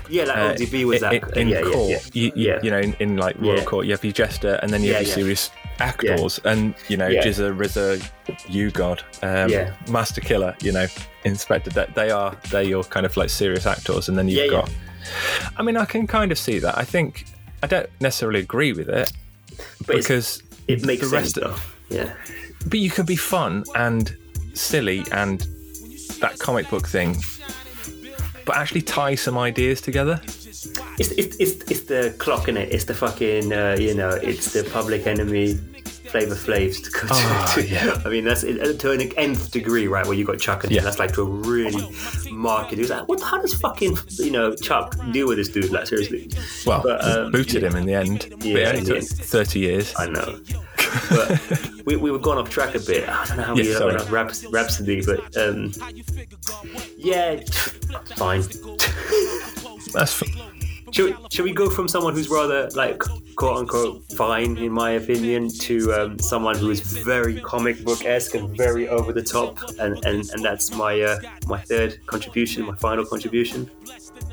Yeah, 0.09 0.25
like 0.25 0.37
Uh, 0.37 0.55
ODB 0.55 0.85
was 0.85 1.03
in, 1.03 1.11
that. 1.21 1.37
in 1.37 1.49
yeah, 1.49 1.63
court. 1.63 1.91
yeah, 1.91 1.99
You, 2.13 2.23
yeah. 2.25 2.31
you, 2.33 2.33
yeah. 2.35 2.59
you 2.63 2.71
know, 2.71 2.79
in, 2.79 2.95
in 3.01 3.17
like 3.17 3.39
royal 3.41 3.57
Yeah. 3.59 3.65
court, 3.65 3.87
you 3.87 3.93
have 3.93 4.05
your 4.05 4.13
jester, 4.13 4.55
and 4.63 4.73
then 4.73 4.83
you 4.83 4.95
have 4.95 5.03
your 5.03 5.15
serious 5.15 5.51
actors, 5.79 6.41
and 6.45 6.75
you 6.89 6.97
know. 6.97 7.09
GZA, 7.11 7.57
RZA, 7.57 8.11
you 8.49 8.71
God, 8.71 9.03
um, 9.23 9.49
Yeah. 9.51 9.75
Masta 9.89 10.21
Killa, 10.21 10.55
you 10.63 10.73
know, 10.73 10.87
Inspectah. 11.25 11.73
That 11.75 11.95
they 11.95 12.11
are 12.11 12.37
they're 12.51 12.63
your 12.63 12.85
kind 12.85 13.05
of 13.07 13.17
like 13.17 13.31
serious 13.31 13.67
actors, 13.67 14.09
and 14.09 14.17
then 14.17 14.29
you've 14.29 14.51
got. 14.51 14.71
I 15.57 15.63
mean, 15.63 15.77
I 15.77 15.85
can 15.85 16.07
kind 16.07 16.31
of 16.33 16.39
see 16.39 16.59
that. 16.61 16.77
I 16.79 16.85
think 16.85 17.25
I 17.63 17.67
don't 17.67 17.89
necessarily 18.01 18.41
agree 18.41 18.73
with 18.73 18.89
it 18.89 19.13
But 19.87 19.97
because 19.97 20.43
it 20.69 20.85
makes 20.85 21.03
the 21.03 21.09
sense, 21.09 21.37
rest 21.37 21.39
of 21.39 21.43
though. 21.57 21.61
Yeah. 21.91 22.13
but 22.67 22.79
you 22.79 22.91
can 22.91 23.05
be 23.07 23.17
fun 23.17 23.65
and 23.75 24.17
silly 24.55 25.05
and 25.13 25.41
that 26.21 26.39
comic 26.39 26.69
book 26.71 26.87
thing, 26.87 27.17
but 28.45 28.57
actually 28.57 28.83
tie 28.83 29.15
some 29.15 29.37
ideas 29.39 29.81
together. 29.81 30.21
It's, 30.99 31.13
it's, 31.13 31.37
it's, 31.37 31.71
it's 31.71 31.81
the 31.83 32.15
clock 32.19 32.49
in 32.49 32.57
it. 32.57 32.73
It's 32.73 32.85
the 32.85 32.95
fucking, 32.95 33.53
uh, 33.53 33.77
you 33.81 33.95
know, 33.95 34.11
it's 34.11 34.53
the 34.53 34.65
public 34.71 35.07
enemy 35.07 35.55
flavor 35.55 36.35
flavs 36.35 36.81
to. 36.83 36.91
Oh, 37.11 37.53
to- 37.55 37.67
yeah. 37.69 38.03
I 38.05 38.09
mean, 38.11 38.25
that's 38.25 38.43
to 38.43 38.91
an 38.91 39.01
nth 39.17 39.51
degree, 39.53 39.87
right? 39.87 40.05
Where 40.05 40.15
you 40.17 40.27
got 40.27 40.39
Chuck 40.39 40.65
and 40.65 40.73
Yeah. 40.73 40.83
that's 40.83 40.99
like 40.99 41.15
to 41.15 41.23
a 41.23 41.25
really 41.25 41.87
marked. 42.31 42.73
It's 42.75 42.91
like, 42.91 43.09
what? 43.09 43.21
How 43.23 43.41
does 43.41 43.55
fucking 43.55 43.97
you 44.19 44.31
know 44.33 44.55
Chuck 44.57 44.95
deal 45.13 45.29
with 45.29 45.39
this 45.39 45.49
dude? 45.49 45.71
Like 45.71 45.87
seriously. 45.87 46.31
Well, 46.67 46.83
But, 46.83 47.03
um, 47.05 47.31
booted 47.33 47.63
him 47.63 47.77
in 47.77 47.87
the 47.87 47.95
end. 47.95 48.27
but 48.31 48.45
Yeah, 48.45 48.57
it 48.71 48.77
only 48.81 48.85
took 48.87 48.97
yeah. 49.19 49.25
30 49.25 49.59
years. 49.61 49.95
I 49.97 50.07
know. 50.09 50.41
But 51.11 51.41
we, 51.87 51.97
we 51.97 52.11
were 52.11 52.19
going 52.19 52.39
off 52.39 52.51
track 52.51 52.75
a 52.75 52.81
bit. 52.81 53.09
I 53.09 53.25
don't 53.27 53.37
know 53.39 53.43
how 53.45 53.55
we 53.55 53.63
Yeah, 53.71 53.77
ended 53.77 53.97
up 53.97 54.01
sorry. 54.01 54.07
on 54.07 54.13
Raps- 54.13 54.45
Rapsody, 54.47 55.03
but 55.05 55.37
um, 55.37 55.73
yeah, 56.97 57.41
fine. 58.17 58.43
That's 59.93 60.13
fine. 60.13 60.31
Should, 60.93 61.17
should 61.33 61.45
we 61.45 61.53
go 61.53 61.71
from 61.71 61.87
someone 61.87 62.15
who's 62.15 62.29
rather 62.29 62.69
like 62.71 62.99
quote 63.37 63.59
unquote 63.59 64.03
fine 64.17 64.57
in 64.59 64.73
my 64.73 64.91
opinion 64.93 65.49
to 65.61 65.93
um, 65.93 66.19
someone 66.19 66.57
who 66.59 66.69
is 66.71 66.81
very 66.81 67.41
comic 67.41 67.85
book 67.85 68.05
esque 68.05 68.35
and 68.35 68.57
very 68.57 68.89
over 68.89 69.13
the 69.13 69.23
top 69.23 69.57
and, 69.79 70.05
and, 70.05 70.29
and 70.31 70.45
that's 70.45 70.75
my 70.75 71.01
uh, 71.01 71.19
my 71.47 71.61
third 71.61 72.05
contribution, 72.07 72.65
my 72.67 72.75
final 72.75 73.05
contribution, 73.05 73.71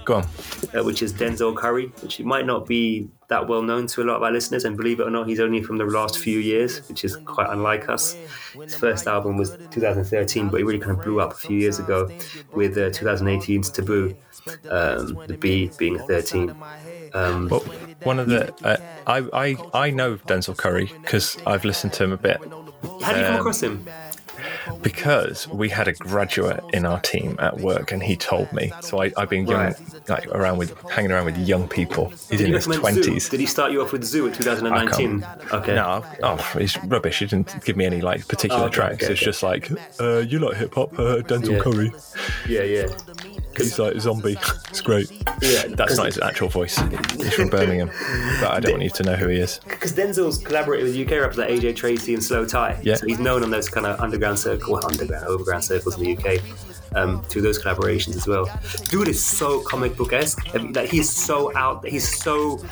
go 0.04 0.16
on. 0.16 0.24
uh, 0.76 0.84
which 0.84 1.04
is 1.04 1.14
Denzel 1.14 1.56
Curry, 1.56 1.92
which 2.02 2.20
might 2.22 2.48
not 2.48 2.66
be 2.66 3.08
that 3.30 3.48
well 3.48 3.62
known 3.62 3.88
to 3.88 4.02
a 4.02 4.06
lot 4.06 4.18
of 4.18 4.24
our 4.24 4.32
listeners, 4.32 4.64
and 4.66 4.78
believe 4.78 5.00
it 5.00 5.04
or 5.04 5.10
not, 5.10 5.28
he's 5.28 5.40
only 5.40 5.62
from 5.62 5.78
the 5.78 5.86
last 5.86 6.18
few 6.20 6.40
years, 6.40 6.80
which 6.88 7.04
is 7.04 7.18
quite 7.26 7.50
unlike 7.50 7.90
us. 7.90 8.16
His 8.54 8.76
first 8.76 9.08
album 9.08 9.38
was 9.38 9.58
2013, 9.72 10.50
but 10.50 10.58
he 10.58 10.64
really 10.64 10.80
kind 10.80 10.98
of 10.98 11.04
blew 11.04 11.20
up 11.20 11.34
a 11.34 11.38
few 11.38 11.58
years 11.58 11.80
ago 11.80 12.10
with 12.54 12.78
uh, 12.78 12.90
2018's 12.90 13.70
Taboo, 13.70 14.16
um, 14.70 15.20
the 15.28 15.38
B 15.40 15.70
being 15.78 16.00
13. 16.00 16.56
Um, 17.14 17.48
Well, 17.50 17.62
one 18.04 18.20
of 18.20 18.28
the 18.28 18.54
uh, 18.66 18.78
I, 19.08 19.18
I 19.34 19.58
I 19.74 19.90
know 19.92 20.18
Denzel 20.18 20.56
Curry 20.58 20.92
because 21.02 21.38
I've 21.46 21.64
listened 21.66 21.94
to 21.94 22.04
him 22.04 22.12
a 22.12 22.18
bit 22.18 22.38
How 23.02 23.14
do 23.14 23.20
you 23.20 23.26
come 23.26 23.34
Um, 23.36 23.40
across 23.40 23.62
him? 23.64 23.86
Because 24.82 25.48
we 25.48 25.70
had 25.70 25.88
a 25.88 25.94
graduate 25.94 26.64
in 26.74 26.86
our 26.86 27.00
team 27.00 27.36
at 27.40 27.58
work 27.60 27.92
and 27.92 28.02
he 28.04 28.16
told 28.16 28.52
me. 28.54 28.72
So 28.82 29.02
I, 29.02 29.12
I've 29.18 29.30
been 29.30 29.48
young, 29.48 29.58
Right. 29.58 29.76
like 30.10 30.28
around 30.28 30.58
with 30.58 30.78
hanging 30.90 31.12
around 31.12 31.26
with 31.26 31.38
young 31.38 31.68
people. 31.68 32.10
He's 32.10 32.28
Did 32.28 32.42
in 32.42 32.54
his 32.54 32.68
recommend 32.68 32.98
ZUU? 32.98 33.04
twenties. 33.04 33.30
Did 33.30 33.40
he 33.40 33.46
start 33.46 33.72
you 33.72 33.82
off 33.82 33.92
with 33.92 34.04
ZUU 34.04 34.28
in 34.28 34.34
2019? 34.34 35.26
Okay. 35.54 35.76
No, 35.76 36.04
oh, 36.24 36.36
he's 36.58 36.78
rubbish. 36.86 37.20
He 37.20 37.26
didn't 37.26 37.64
give 37.66 37.76
me 37.78 37.86
any 37.86 38.02
like 38.02 38.28
particular 38.28 38.64
Oh, 38.64 38.66
okay, 38.68 38.76
tracks. 38.76 39.04
okay, 39.04 39.14
it's 39.14 39.22
okay. 39.22 39.26
just 39.26 39.44
like, 39.44 39.72
uh, 40.00 40.20
you 40.20 40.40
like 40.40 40.58
hip 40.58 40.74
hop, 40.76 40.94
uh, 40.94 41.22
Denzel 41.22 41.54
Yeah. 41.54 41.60
Curry. 41.60 41.92
Yeah, 42.48 42.64
yeah. 42.64 42.88
He's 43.58 43.80
like 43.80 43.96
a 43.96 44.00
zombie. 44.00 44.38
It's 44.70 44.82
great. 44.82 45.10
Yeah, 45.42 45.64
That's 45.70 45.98
not 45.98 46.06
his 46.06 46.20
actual 46.20 46.50
voice. 46.50 46.78
He's 47.18 47.34
from 47.34 47.50
Birmingham, 47.50 47.90
but 48.40 48.52
I 48.52 48.60
don't 48.60 48.74
want 48.74 48.84
you 48.84 48.90
to 48.92 49.04
know 49.04 49.16
who 49.16 49.28
he 49.28 49.40
is. 49.40 49.60
Because 49.68 49.92
Denzel's 49.94 50.38
collaborated 50.38 50.86
with 50.86 50.96
UK 50.96 51.20
rappers 51.20 51.38
like 51.38 51.50
AJ 51.50 51.76
Tracey 51.78 52.14
and 52.14 52.22
Slowthai. 52.22 52.84
Yeah. 52.84 52.96
So 52.96 53.08
he's 53.08 53.18
known 53.18 53.42
on 53.44 53.50
those 53.50 53.68
kind 53.70 53.88
of 53.88 54.00
underground 54.00 54.38
circle, 54.38 54.80
underground, 54.86 55.26
overground 55.26 55.64
circles 55.64 55.98
in 55.98 56.04
the 56.04 56.18
UK. 56.18 56.42
Um, 56.96 57.22
through 57.24 57.42
those 57.42 57.62
collaborations 57.62 58.16
as 58.16 58.28
well. 58.28 58.50
Dude 58.90 59.08
is 59.08 59.24
so 59.24 59.62
comic 59.62 59.98
book 59.98 60.14
esque. 60.14 60.54
Like 60.54 60.90
he's 60.90 61.10
so 61.10 61.56
out. 61.56 61.86
He's 61.86 62.22
so 62.24 62.64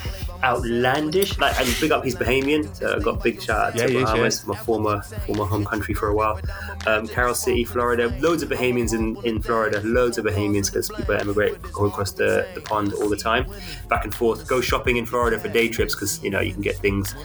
outlandish. 0.43 1.38
Like 1.38 1.59
and 1.59 1.76
big 1.80 1.91
up 1.91 2.03
he's 2.03 2.16
Bahamian. 2.16 2.74
So 2.76 2.95
I 2.95 2.99
got 2.99 3.22
big 3.22 3.41
shout 3.41 3.59
out 3.59 3.76
Yeah, 3.76 3.88
to 3.88 3.97
is, 3.97 4.03
Bahamas, 4.03 4.47
my 4.47 4.55
former 4.55 5.01
former 5.01 5.45
home 5.45 5.66
country 5.66 5.93
for 5.93 6.07
a 6.09 6.16
while. 6.16 6.39
Um, 6.88 7.07
Carol 7.07 7.36
City, 7.36 7.63
Florida. 7.66 8.16
Loads 8.20 8.43
of 8.43 8.49
Bahamians 8.49 8.93
in, 8.93 9.18
in 9.26 9.41
Florida. 9.41 9.82
Loads 9.84 10.18
of 10.18 10.26
Bahamians 10.26 10.68
because 10.72 10.89
people 10.89 11.16
emigrate 11.16 11.61
go 11.74 11.86
across 11.86 12.11
the, 12.11 12.47
the 12.55 12.61
pond 12.61 12.93
all 12.93 13.09
the 13.09 13.18
time, 13.18 13.45
back 13.89 14.03
and 14.03 14.13
forth. 14.13 14.47
Go 14.47 14.61
shopping 14.61 14.97
in 14.97 15.05
Florida 15.05 15.39
for 15.39 15.49
day 15.49 15.68
trips 15.68 15.95
because 15.95 16.24
you 16.24 16.30
know 16.30 16.39
you 16.39 16.53
can 16.53 16.61
get 16.61 16.78
things 16.78 17.16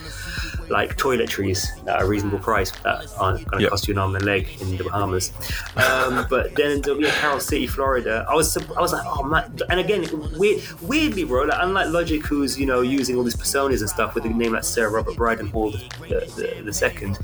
like 0.71 0.97
toiletries 0.97 1.59
at 1.87 2.01
a 2.01 2.05
reasonable 2.05 2.39
price 2.39 2.71
that 2.83 3.05
aren't 3.19 3.45
going 3.49 3.59
to 3.59 3.63
Yep. 3.63 3.69
cost 3.71 3.87
you 3.87 3.93
an 3.93 3.97
arm 3.99 4.15
and 4.15 4.23
a 4.23 4.25
leg 4.25 4.47
in 4.61 4.77
the 4.77 4.83
Bahamas. 4.85 5.31
Um, 5.75 6.25
but 6.29 6.55
then 6.55 6.81
to 6.83 6.95
be 6.95 7.05
in 7.05 7.11
Carol 7.11 7.39
City, 7.39 7.67
Florida, 7.67 8.25
I 8.29 8.33
was 8.33 8.55
I 8.57 8.81
was 8.81 8.93
like, 8.93 9.03
oh 9.05 9.23
man! 9.23 9.53
And 9.69 9.79
again, 9.79 10.07
weird, 10.37 10.61
weirdly, 10.81 11.23
bro, 11.25 11.43
like 11.43 11.59
unlike 11.61 11.89
Logic, 11.89 12.25
who's 12.25 12.59
you 12.59 12.65
know 12.65 12.81
using 12.81 13.15
all 13.17 13.23
these 13.23 13.35
personas 13.35 13.81
and 13.81 13.89
stuff 13.89 14.15
with 14.15 14.25
a 14.25 14.29
name 14.29 14.53
like 14.53 14.63
Sir 14.63 14.89
Robert 14.89 15.15
Bryson 15.15 15.47
Hall 15.47 15.71
the, 15.71 16.19
the, 16.37 16.61
the 16.65 16.73
second, 16.73 17.17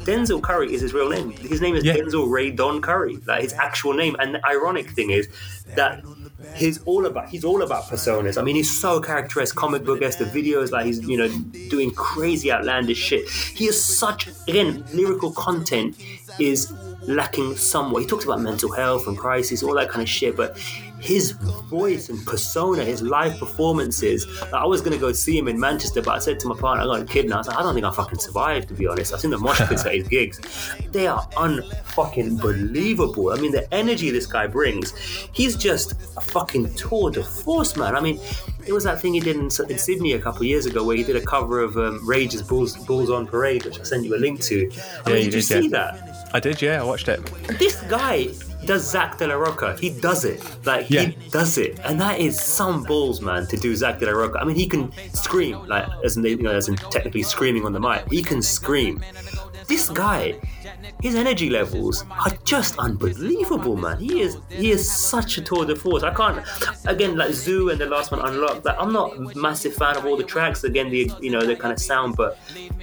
Denzel 0.00 0.42
Curry 0.42 0.72
is 0.74 0.80
his 0.80 0.92
real 0.94 1.08
name. 1.08 1.30
His 1.32 1.60
name 1.60 1.74
is 1.76 1.84
Yeah. 1.84 1.96
Denzel 1.96 2.30
Ray 2.30 2.50
Don 2.50 2.80
Curry, 2.80 3.18
like 3.26 3.42
his 3.42 3.52
actual 3.52 3.92
name. 3.92 4.16
And 4.18 4.34
the 4.34 4.46
ironic 4.46 4.90
thing 4.90 5.10
is 5.10 5.28
that 5.76 6.02
he's 6.54 6.82
all 6.84 7.06
about 7.06 7.28
he's 7.28 7.44
all 7.44 7.62
about 7.62 7.84
personas. 7.84 8.38
I 8.38 8.42
mean, 8.42 8.56
he's 8.56 8.70
so 8.70 9.00
characteristic, 9.00 9.56
comic 9.56 9.84
book 9.84 10.02
esque. 10.02 10.18
The 10.18 10.24
videos, 10.24 10.70
like 10.70 10.86
he's 10.86 11.00
you 11.06 11.16
know 11.16 11.28
doing 11.68 11.90
crazy 11.92 12.50
outlandish 12.52 12.98
shit. 12.98 13.28
He 13.28 13.66
is 13.66 13.82
such 13.82 14.28
again 14.48 14.84
lyrical 14.92 15.32
content 15.32 15.96
is 16.38 16.72
lacking 17.02 17.56
somewhat. 17.56 18.02
He 18.02 18.08
talks 18.08 18.24
about 18.24 18.40
mental 18.40 18.72
health 18.72 19.06
and 19.06 19.16
crisis, 19.16 19.62
all 19.62 19.74
that 19.74 19.88
kind 19.88 20.02
of 20.02 20.08
shit, 20.08 20.36
but. 20.36 20.58
His 21.04 21.32
voice 21.32 22.08
and 22.08 22.24
persona, 22.26 22.82
his 22.82 23.02
live 23.02 23.38
performances. 23.38 24.26
Like, 24.40 24.54
I 24.54 24.64
was 24.64 24.80
gonna 24.80 24.96
go 24.96 25.12
see 25.12 25.36
him 25.36 25.48
in 25.48 25.60
Manchester, 25.60 26.00
but 26.00 26.12
I 26.12 26.18
said 26.18 26.40
to 26.40 26.48
my 26.48 26.56
partner, 26.58 26.82
I 26.84 26.86
got 26.86 27.02
a 27.02 27.04
kid 27.04 27.28
now. 27.28 27.34
I 27.34 27.38
was 27.38 27.48
like, 27.48 27.58
I 27.58 27.62
don't 27.62 27.74
think 27.74 27.84
I 27.84 27.92
fucking 27.92 28.18
survived, 28.18 28.68
to 28.68 28.74
be 28.74 28.86
honest. 28.86 29.12
I've 29.12 29.20
seen 29.20 29.30
the 29.30 29.38
mosh 29.38 29.60
pits 29.68 29.84
at 29.86 29.94
his 29.94 30.08
gigs. 30.08 30.40
They 30.92 31.06
are 31.06 31.28
unfucking 31.32 32.40
believable. 32.40 33.32
I 33.32 33.36
mean, 33.36 33.52
the 33.52 33.72
energy 33.74 34.10
this 34.10 34.24
guy 34.24 34.46
brings. 34.46 34.96
He's 35.34 35.56
just 35.56 35.92
a 36.16 36.22
fucking 36.22 36.74
tour 36.74 37.10
de 37.10 37.22
force, 37.22 37.76
man. 37.76 37.94
I 37.94 38.00
mean, 38.00 38.18
it 38.66 38.72
was 38.72 38.84
that 38.84 38.98
thing 38.98 39.12
he 39.12 39.20
did 39.20 39.36
in, 39.36 39.44
in 39.68 39.78
Sydney 39.78 40.12
a 40.12 40.18
couple 40.20 40.44
years 40.44 40.64
ago 40.64 40.82
where 40.84 40.96
he 40.96 41.04
did 41.04 41.16
a 41.16 41.20
cover 41.26 41.60
of 41.60 41.76
um, 41.76 42.00
Rage's 42.08 42.40
Bulls, 42.40 42.78
Bulls 42.86 43.10
on 43.10 43.26
Parade, 43.26 43.66
which 43.66 43.78
I 43.78 43.82
sent 43.82 44.04
you 44.06 44.16
a 44.16 44.18
link 44.18 44.40
to. 44.44 44.70
I 45.04 45.10
Yeah, 45.10 45.14
mean, 45.16 45.24
you 45.26 45.30
did 45.30 45.34
you 45.34 45.40
see 45.42 45.68
yeah. 45.68 45.92
that? 45.92 46.30
I 46.32 46.40
did, 46.40 46.62
yeah, 46.62 46.80
I 46.80 46.84
watched 46.84 47.08
it. 47.08 47.24
This 47.58 47.76
guy 47.82 48.28
does 48.64 48.88
Zack 48.90 49.18
de 49.18 49.26
la 49.28 49.34
Rocha. 49.34 49.76
He 49.80 49.90
does 49.90 50.24
it. 50.24 50.42
Like 50.64 50.90
Yeah. 50.90 51.02
he 51.02 51.28
does 51.30 51.56
it, 51.58 51.78
and 51.84 52.00
that 52.00 52.18
is 52.18 52.38
some 52.40 52.82
balls, 52.84 53.20
man, 53.20 53.46
to 53.48 53.56
do 53.56 53.74
Zack 53.76 53.98
de 54.00 54.06
la 54.06 54.12
Rocha. 54.12 54.38
I 54.40 54.44
mean, 54.44 54.56
he 54.56 54.66
can 54.66 54.90
scream 55.12 55.64
like 55.66 55.86
as 56.04 56.16
in, 56.16 56.24
you 56.24 56.36
know, 56.42 56.50
as 56.50 56.68
in 56.68 56.76
technically 56.76 57.22
screaming 57.22 57.64
on 57.66 57.72
the 57.72 57.80
mic. 57.80 58.10
He 58.10 58.22
can 58.22 58.42
scream. 58.42 59.02
This 59.68 59.88
guy, 59.88 60.34
his 61.00 61.14
energy 61.14 61.50
levels 61.50 62.04
are 62.10 62.36
just 62.44 62.78
unbelievable, 62.78 63.76
man. 63.76 63.98
He 63.98 64.20
is 64.20 64.38
he 64.48 64.70
is 64.70 64.90
such 64.90 65.38
a 65.38 65.42
tour 65.42 65.64
de 65.64 65.76
force. 65.76 66.02
I 66.02 66.12
can't 66.14 66.44
again 66.86 67.16
like 67.16 67.30
ZUU 67.30 67.72
and 67.72 67.80
the 67.80 67.86
last 67.86 68.10
one 68.10 68.20
Unlocked. 68.20 68.64
Like 68.64 68.76
I'm 68.78 68.92
not 68.92 69.16
a 69.16 69.38
massive 69.38 69.74
fan 69.74 69.96
of 69.96 70.06
all 70.06 70.16
the 70.16 70.24
tracks. 70.24 70.64
Again, 70.64 70.90
the 70.90 71.10
you 71.20 71.30
know 71.30 71.44
the 71.44 71.56
kind 71.56 71.72
of 71.72 71.80
sound, 71.80 72.16
but 72.16 72.38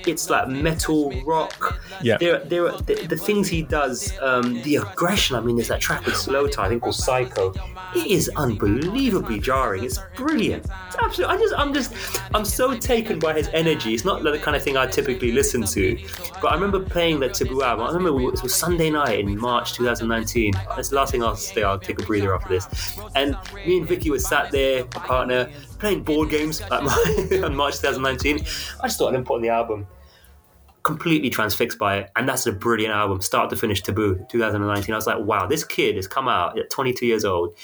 it's 0.07 0.29
like 0.29 0.47
metal 0.47 1.11
rock. 1.25 1.79
Yeah. 2.01 2.17
There, 2.17 2.39
there 2.39 2.67
are 2.67 2.77
the, 2.81 2.95
the 3.07 3.17
things 3.17 3.47
he 3.47 3.61
does. 3.61 4.17
Um, 4.19 4.61
the 4.63 4.77
aggression. 4.77 5.35
I 5.35 5.41
mean, 5.41 5.55
there's 5.55 5.67
that 5.69 5.81
track 5.81 6.05
with 6.05 6.15
Slowthai, 6.15 6.59
I 6.59 6.69
think 6.69 6.81
called 6.81 6.95
Psycho. 6.95 7.53
It 7.95 8.07
is 8.07 8.29
unbelievably 8.35 9.39
jarring. 9.39 9.83
It's 9.83 9.99
brilliant. 10.15 10.65
It's 10.87 10.95
absolutely. 11.01 11.35
I 11.35 11.39
just, 11.39 11.53
I'm 11.57 11.73
just, 11.73 12.21
I'm 12.33 12.45
so 12.45 12.77
taken 12.77 13.19
by 13.19 13.33
his 13.33 13.49
energy. 13.53 13.93
It's 13.93 14.05
not 14.05 14.23
the 14.23 14.37
kind 14.39 14.55
of 14.55 14.63
thing 14.63 14.77
I 14.77 14.87
typically 14.87 15.31
listen 15.31 15.63
to, 15.63 15.97
but 16.41 16.51
I 16.51 16.55
remember 16.55 16.79
playing 16.79 17.19
the 17.19 17.29
Taboo 17.29 17.63
album. 17.63 17.90
I 17.91 17.95
remember 17.95 18.21
it 18.21 18.41
was 18.41 18.55
Sunday 18.55 18.89
night 18.89 19.19
in 19.19 19.37
March 19.37 19.73
2019. 19.73 20.53
That's 20.53 20.89
the 20.89 20.95
last 20.95 21.11
thing 21.11 21.23
I'll 21.23 21.35
say. 21.35 21.63
I'll 21.63 21.77
take 21.77 22.01
a 22.01 22.05
breather 22.05 22.33
after 22.33 22.47
this. 22.47 22.97
And 23.15 23.37
me 23.65 23.79
and 23.79 23.87
Vicky 23.87 24.09
were 24.09 24.19
sat 24.19 24.49
there, 24.51 24.85
my 24.85 25.01
partner, 25.01 25.51
playing 25.77 26.03
board 26.03 26.29
games 26.29 26.61
like 26.69 26.83
on 27.43 27.55
March 27.55 27.75
2019. 27.81 28.37
I 28.37 28.87
just 28.87 28.97
thought 28.97 29.13
I'd 29.13 29.25
put 29.25 29.35
on 29.35 29.41
the 29.41 29.49
album 29.49 29.87
completely 30.83 31.29
transfixed 31.29 31.77
by 31.77 31.97
it. 31.97 32.11
And 32.15 32.27
that's 32.27 32.47
a 32.47 32.51
brilliant 32.51 32.93
album, 32.93 33.21
start 33.21 33.49
to 33.51 33.55
finish, 33.55 33.81
Taboo, 33.81 34.25
2019. 34.29 34.93
I 34.93 34.97
was 34.97 35.05
like, 35.05 35.19
wow, 35.19 35.45
this 35.45 35.63
kid 35.63 35.95
has 35.95 36.07
come 36.07 36.27
out 36.27 36.57
at 36.57 36.69
22 36.69 37.05
years 37.05 37.25
old 37.25 37.55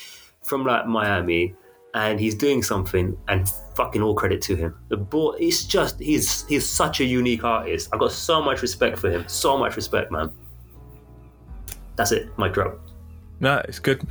from 0.43 0.65
like 0.65 0.85
Miami 0.87 1.55
and 1.93 2.19
he's 2.19 2.35
doing 2.35 2.61
something 2.61 3.17
and 3.27 3.49
fucking 3.75 4.01
all 4.01 4.13
credit 4.13 4.41
to 4.43 4.55
him. 4.55 4.75
The 4.89 4.97
boy, 4.97 5.35
it's 5.39 5.65
just, 5.65 5.99
he's 5.99 6.45
he's 6.47 6.65
such 6.65 6.99
a 6.99 7.05
unique 7.05 7.43
artist. 7.43 7.89
I've 7.93 7.99
got 7.99 8.11
so 8.11 8.41
much 8.41 8.61
respect 8.61 8.99
for 8.99 9.09
him. 9.09 9.27
So 9.27 9.57
much 9.57 9.75
respect, 9.75 10.11
man. 10.11 10.31
That's 11.95 12.11
it, 12.11 12.29
my 12.37 12.47
drop. 12.49 12.79
No, 13.39 13.61
it's 13.67 13.79
good. 13.79 14.05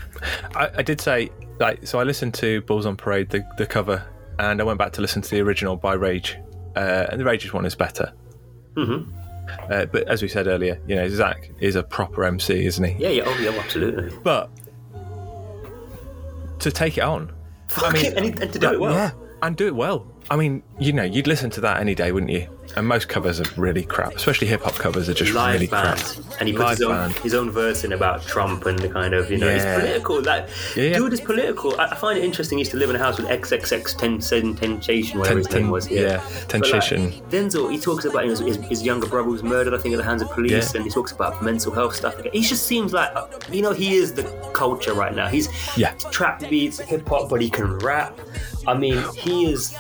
I, 0.55 0.70
I 0.79 0.83
did 0.83 1.01
say, 1.01 1.31
like, 1.59 1.87
so 1.87 1.99
I 1.99 2.05
listened 2.05 2.35
to 2.35 2.61
Bulls 2.62 2.87
on 2.87 2.97
Parade, 2.97 3.31
the, 3.31 3.45
the 3.59 3.66
cover, 3.66 4.05
and 4.39 4.61
I 4.61 4.64
went 4.64 4.79
back 4.79 4.93
to 4.95 5.01
listen 5.01 5.22
to 5.22 5.31
the 5.31 5.41
original 5.41 5.77
by 5.77 5.95
Rage. 5.95 6.37
Uh, 6.74 7.07
and 7.11 7.20
the 7.20 7.24
Rage's 7.24 7.53
one 7.53 7.64
is 7.64 7.74
better. 7.74 8.12
hmm 8.77 9.03
Uh, 9.70 9.87
but 9.87 10.07
as 10.09 10.22
we 10.22 10.29
said 10.29 10.47
earlier, 10.47 10.81
you 10.87 10.95
know, 10.97 11.09
Zack 11.09 11.51
is 11.61 11.77
a 11.77 11.83
proper 11.83 12.24
MC, 12.24 12.66
isn't 12.66 12.85
he? 12.85 13.03
Yeah, 13.03 13.09
yeah, 13.11 13.22
oh 13.27 13.39
yeah, 13.39 13.51
absolutely. 13.51 14.16
But 14.22 14.51
to 16.59 16.70
take 16.70 16.99
it 16.99 17.03
on, 17.05 17.33
Fuck 17.69 17.95
mean, 17.95 18.12
and, 18.17 18.41
and 18.41 18.53
to 18.53 18.59
do 18.59 18.73
it 18.73 18.81
well. 18.81 18.93
yeah, 18.93 19.11
and 19.43 19.57
do 19.57 19.67
it 19.67 19.75
well. 19.75 20.07
I 20.31 20.37
mean, 20.37 20.62
you 20.79 20.93
know, 20.93 21.03
you'd 21.03 21.27
listen 21.27 21.51
to 21.51 21.61
that 21.62 21.81
any 21.81 21.95
day, 21.95 22.12
wouldn't 22.12 22.33
you? 22.33 22.49
And 22.77 22.87
most 22.87 23.09
covers 23.09 23.41
are 23.41 23.47
really 23.61 23.83
crap, 23.85 24.14
especially 24.16 24.47
hip 24.49 24.61
hop 24.62 24.74
covers 24.74 25.09
are 25.09 25.14
just 25.14 25.33
live 25.33 25.55
really 25.55 25.66
band, 25.66 25.99
crap. 25.99 26.41
and 26.41 26.49
he 26.49 26.55
puts 26.55 26.79
Live 26.79 26.79
his 26.79 26.83
own, 26.83 27.11
his 27.22 27.35
own 27.35 27.51
verse 27.51 27.85
in 27.85 27.93
about 27.95 28.22
Trump 28.27 28.66
and 28.66 28.79
the 28.79 28.89
kind 28.91 29.14
of 29.14 29.31
you 29.31 29.39
know 29.39 29.51
he's 29.51 29.64
Yeah. 29.64 29.79
political. 29.81 30.20
Like 30.22 30.49
Yeah, 30.77 30.83
yeah. 30.85 30.97
dude 30.99 31.14
is 31.14 31.20
political. 31.22 31.81
I, 31.81 31.87
I 31.87 31.95
find 31.95 32.18
it 32.18 32.24
interesting. 32.24 32.59
He 32.59 32.61
used 32.62 32.72
to 32.72 32.77
live 32.77 32.91
in 32.91 32.97
a 32.97 32.99
house 32.99 33.16
with 33.16 33.29
XXX 33.29 33.97
Ten- 33.97 34.55
Temptation, 34.55 35.18
whatever 35.18 35.39
his 35.39 35.47
Ten- 35.47 35.62
name 35.62 35.70
was. 35.70 35.91
yeah, 35.91 36.20
But, 36.51 36.61
like, 36.70 36.83
Denzel, 37.31 37.70
he 37.72 37.79
talks 37.81 38.05
about 38.05 38.27
you 38.27 38.35
know, 38.35 38.45
his, 38.45 38.57
his 38.57 38.83
younger 38.83 39.07
brother 39.07 39.29
was 39.31 39.43
murdered, 39.43 39.72
I 39.72 39.79
think, 39.79 39.95
at 39.95 39.99
the 39.99 40.05
hands 40.05 40.20
of 40.20 40.31
police, 40.33 40.53
Yeah. 40.53 40.77
and 40.77 40.85
he 40.85 40.91
talks 40.91 41.12
about 41.12 41.43
mental 41.43 41.72
health 41.72 41.95
stuff. 41.97 42.14
He 42.33 42.43
just 42.43 42.66
seems 42.66 42.93
like 42.93 43.11
you 43.51 43.62
know 43.62 43.72
he 43.72 43.95
is 43.95 44.12
the 44.12 44.24
culture 44.53 44.93
right 44.93 45.14
now. 45.14 45.29
He's 45.29 45.49
Yeah. 45.79 45.93
trap 46.11 46.41
beats, 46.51 46.79
hip 46.79 47.09
hop, 47.09 47.31
but 47.31 47.41
he 47.41 47.49
can 47.49 47.79
rap. 47.79 48.20
I 48.66 48.74
mean, 48.74 49.03
he 49.14 49.47
is 49.51 49.74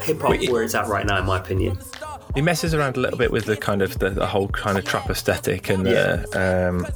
hip 0.00 0.20
hop 0.20 0.36
where 0.48 0.62
it's 0.64 0.74
at 0.74 0.88
right 0.88 1.06
now, 1.06 1.18
in 1.18 1.26
my 1.26 1.38
opinion. 1.38 1.78
He 2.34 2.42
messes 2.42 2.74
around 2.74 2.96
a 2.96 3.00
little 3.00 3.18
bit 3.18 3.30
with 3.32 3.44
the 3.46 3.56
kind 3.56 3.82
of 3.82 3.98
the, 3.98 4.10
the 4.10 4.26
whole 4.26 4.48
kind 4.48 4.78
of 4.78 4.84
trap 4.84 5.10
aesthetic 5.10 5.68
and 5.68 5.84
the 5.84 6.20
um, 6.38 6.86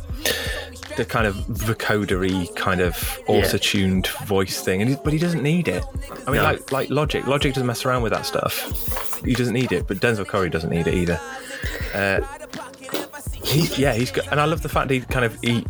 the 0.97 1.05
kind 1.05 1.26
of 1.26 1.35
vocodery 1.35 2.55
kind 2.55 2.80
of 2.80 3.18
auto-tuned 3.26 4.07
voice 4.26 4.61
thing, 4.61 4.80
and 4.80 4.91
he, 4.91 4.97
but 5.03 5.12
he 5.12 5.18
doesn't 5.18 5.43
need 5.43 5.66
it. 5.66 5.82
I 6.26 6.30
mean, 6.30 6.37
No. 6.37 6.45
like 6.45 6.70
like 6.72 6.91
Logic, 6.91 7.26
Logic 7.26 7.53
doesn't 7.53 7.66
mess 7.66 7.85
around 7.85 8.03
with 8.03 8.12
that 8.12 8.26
stuff. 8.26 9.20
He 9.24 9.35
doesn't 9.35 9.55
need 9.55 9.72
it, 9.72 9.89
but 9.89 9.99
Denzel 9.99 10.26
Curry 10.26 10.51
doesn't 10.51 10.70
need 10.70 10.87
it 10.87 10.95
either. 10.95 11.20
Uh, 11.93 12.20
he, 13.43 13.66
yeah, 13.80 13.93
he's 13.95 14.11
got, 14.12 14.26
and 14.30 14.41
I 14.41 14.45
love 14.45 14.62
the 14.62 14.68
fact 14.68 14.91
he 14.91 15.01
kind 15.01 15.24
of 15.24 15.37
he. 15.41 15.66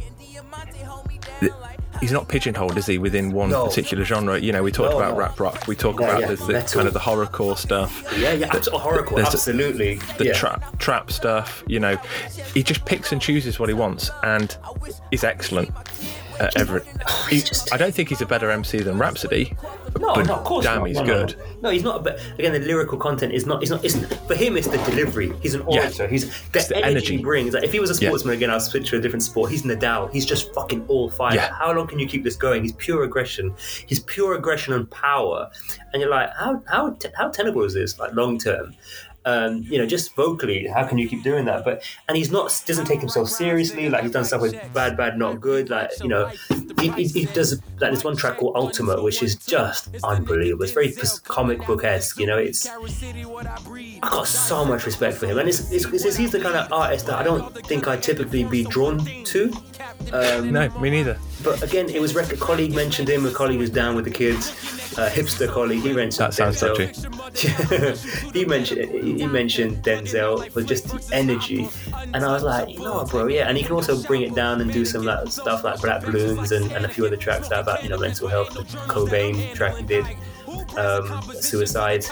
He's 2.05 2.13
not 2.13 2.29
pigeonholed, 2.29 2.77
is 2.77 2.85
he, 2.85 2.99
within 2.99 3.33
one 3.33 3.49
No. 3.49 3.65
particular 3.67 4.05
genre? 4.05 4.39
You 4.39 4.53
know, 4.53 4.63
we 4.63 4.71
talked 4.71 4.91
No, 4.91 4.99
about 4.99 5.13
no. 5.15 5.21
rap 5.21 5.41
rock, 5.41 5.67
we 5.67 5.75
talk 5.75 5.99
Yeah, 5.99 6.07
about 6.11 6.21
yeah, 6.21 6.27
the, 6.35 6.37
the 6.37 6.71
kind 6.71 6.87
of 6.87 6.93
the 6.93 7.01
horrorcore 7.01 7.57
stuff 7.57 8.05
Yeah, 8.19 8.35
yeah, 8.35 8.51
there's 8.53 8.69
a- 8.69 8.75
absolutely. 9.17 9.95
the 10.19 10.27
yeah. 10.27 10.33
trap 10.35 10.79
trap 10.79 11.11
stuff. 11.11 11.65
You 11.67 11.81
know, 11.81 11.97
he 12.53 12.63
just 12.63 12.85
picks 12.85 13.11
and 13.13 13.23
chooses 13.23 13.59
what 13.59 13.71
he 13.71 13.75
wants, 13.75 14.11
and 14.23 14.55
he's 15.11 15.25
excellent 15.25 15.71
at 16.39 16.55
every. 16.61 16.83
Just- 17.31 17.73
I 17.73 17.79
don't 17.79 17.95
think 17.95 18.11
he's 18.11 18.21
a 18.21 18.27
better 18.27 18.51
MC 18.51 18.81
than 18.81 18.99
Rapsody. 18.99 19.57
No, 20.01 20.15
but 20.15 20.27
no, 20.27 20.35
of 20.35 20.45
course 20.45 20.65
damn, 20.65 20.79
not. 20.81 20.89
he's 20.89 20.97
No, 20.97 21.05
good. 21.05 21.37
No, 21.39 21.45
No, 21.63 21.71
he's 21.71 21.83
not. 21.85 22.03
But 22.03 22.19
again, 22.39 22.53
the 22.53 22.59
lyrical 22.59 22.99
content 22.99 23.33
is 23.33 23.47
not. 23.47 23.63
It's 23.63 23.71
not. 23.71 23.85
It's 23.85 23.97
for 24.27 24.35
him. 24.35 24.57
It's 24.57 24.67
the 24.67 24.79
delivery. 24.79 25.33
He's 25.41 25.55
an 25.55 25.61
Yeah. 25.69 25.83
orator. 25.83 26.09
He's 26.09 26.29
the, 26.51 26.59
the 26.69 26.77
energy, 26.79 26.91
energy. 26.91 27.17
he 27.19 27.23
brings. 27.23 27.55
Like 27.55 27.63
if 27.65 27.73
he 27.73 27.79
was 27.81 27.91
a 27.91 28.03
Yeah. 28.03 28.09
sportsman 28.11 28.35
again, 28.35 28.51
I'll 28.51 28.59
switch 28.61 28.91
to 28.91 28.97
a 28.97 29.01
different 29.01 29.23
sport. 29.23 29.51
He's 29.53 29.63
Nadal. 29.63 30.11
He's 30.13 30.27
just 30.27 30.53
fucking 30.53 30.85
all 30.89 31.09
fire. 31.11 31.37
Yeah. 31.37 31.53
How 31.53 31.73
long 31.73 31.87
can 31.87 31.99
you 31.99 32.07
keep 32.09 32.25
this 32.25 32.37
going? 32.37 32.63
He's 32.63 32.73
pure 32.73 33.05
aggression. 33.05 33.55
He's 33.87 34.01
pure 34.01 34.35
aggression 34.35 34.75
and 34.75 34.91
power. 34.91 35.49
And 35.93 36.01
you're 36.03 36.11
like, 36.11 36.31
how 36.37 36.61
how 36.67 36.97
how 37.15 37.29
tenable 37.29 37.63
is 37.63 37.75
this? 37.75 37.99
Like 37.99 38.13
long 38.15 38.37
term. 38.39 38.75
Um, 39.27 39.63
you 39.63 39.79
know, 39.79 39.87
just 39.87 40.15
vocally, 40.15 40.67
how 40.67 40.85
can 40.87 40.99
you 40.99 41.09
keep 41.09 41.23
doing 41.23 41.45
that? 41.47 41.65
But 41.65 41.83
and 42.09 42.17
he's 42.17 42.31
not 42.31 42.49
doesn't 42.67 42.87
take 42.87 43.01
himself 43.01 43.29
seriously. 43.29 43.89
Like 43.89 44.03
he's 44.03 44.13
done 44.13 44.25
stuff 44.25 44.43
with 44.43 44.55
bad, 44.75 44.97
bad, 44.97 45.19
not 45.19 45.41
good. 45.41 45.71
Like 45.71 45.91
you 46.03 46.09
know, 46.09 46.31
he, 46.81 46.91
he, 46.91 47.07
he 47.07 47.25
does 47.27 47.61
like 47.81 47.93
this 47.93 48.05
one 48.05 48.17
track 48.17 48.39
called 48.39 48.57
Ultimate, 48.57 49.03
which 49.03 49.23
is 49.23 49.37
just 49.37 49.89
unbelievable. 50.05 50.65
It's 50.65 50.73
very 50.73 50.95
comic 51.25 51.65
book 51.67 51.85
esque. 51.85 52.19
You 52.19 52.27
know, 52.27 52.39
it's 52.39 52.67
I 54.03 54.09
got 54.11 54.27
so 54.27 54.65
much 54.65 54.85
respect 54.87 55.17
for 55.17 55.27
him, 55.27 55.39
and 55.39 55.49
it's, 55.49 55.71
it's, 55.73 55.87
it's 55.87 56.17
he's 56.17 56.33
the 56.33 56.41
kind 56.41 56.57
of 56.57 56.71
artist 56.73 57.07
that 57.07 57.19
I 57.19 57.23
don't 57.23 57.55
think 57.67 57.89
I 57.89 57.97
typically 57.97 58.45
be 58.45 58.65
drawn 58.65 58.99
to. 59.25 59.53
Um, 60.13 60.53
No, 60.53 60.69
me 60.79 60.91
neither. 60.91 61.19
But 61.43 61.63
again, 61.63 61.89
it 61.89 62.01
was 62.01 62.15
rec- 62.15 62.33
a 62.33 62.37
colleague 62.37 62.75
mentioned 62.75 63.09
him. 63.09 63.27
A 63.27 63.31
colleague 63.31 63.59
was 63.59 63.71
down 63.71 63.97
with 63.97 64.05
the 64.05 64.11
kids. 64.11 64.51
A 64.97 65.11
hipster 65.11 65.49
colleague. 65.49 65.83
He 65.83 65.93
mentioned 65.93 66.33
That 66.33 66.35
sounds 66.35 66.61
Denzel. 66.61 68.33
he 68.33 68.45
mentioned 68.45 68.91
he 69.19 69.27
mentioned 69.27 69.83
Denzel 69.83 70.51
for 70.53 70.63
just 70.63 70.89
the 70.89 71.15
energy, 71.15 71.69
and 72.13 72.25
I 72.25 72.33
was 72.33 72.43
like, 72.45 72.69
you 72.69 72.79
know 72.79 72.95
what, 72.95 73.11
bro, 73.11 73.27
yeah. 73.27 73.49
And 73.49 73.57
he 73.57 73.65
can 73.65 73.73
also 73.73 74.01
bring 74.03 74.23
it 74.23 74.35
down 74.35 74.61
and 74.61 74.73
do 74.73 74.85
some 74.85 75.05
like 75.05 75.29
stuff 75.29 75.65
like 75.65 75.81
Black 75.81 76.03
Balloons 76.03 76.53
and, 76.53 76.71
and 76.71 76.85
a 76.85 76.89
few 76.89 77.07
other 77.07 77.17
tracks 77.17 77.49
that 77.49 77.61
about 77.61 77.83
you 77.83 77.89
know 77.89 77.99
mental 77.99 78.29
health. 78.29 78.55
The 78.55 78.63
Cobain 78.87 79.53
track 79.55 79.77
he 79.77 79.83
did. 79.83 80.07
Um, 80.79 81.23
suicide. 81.41 82.05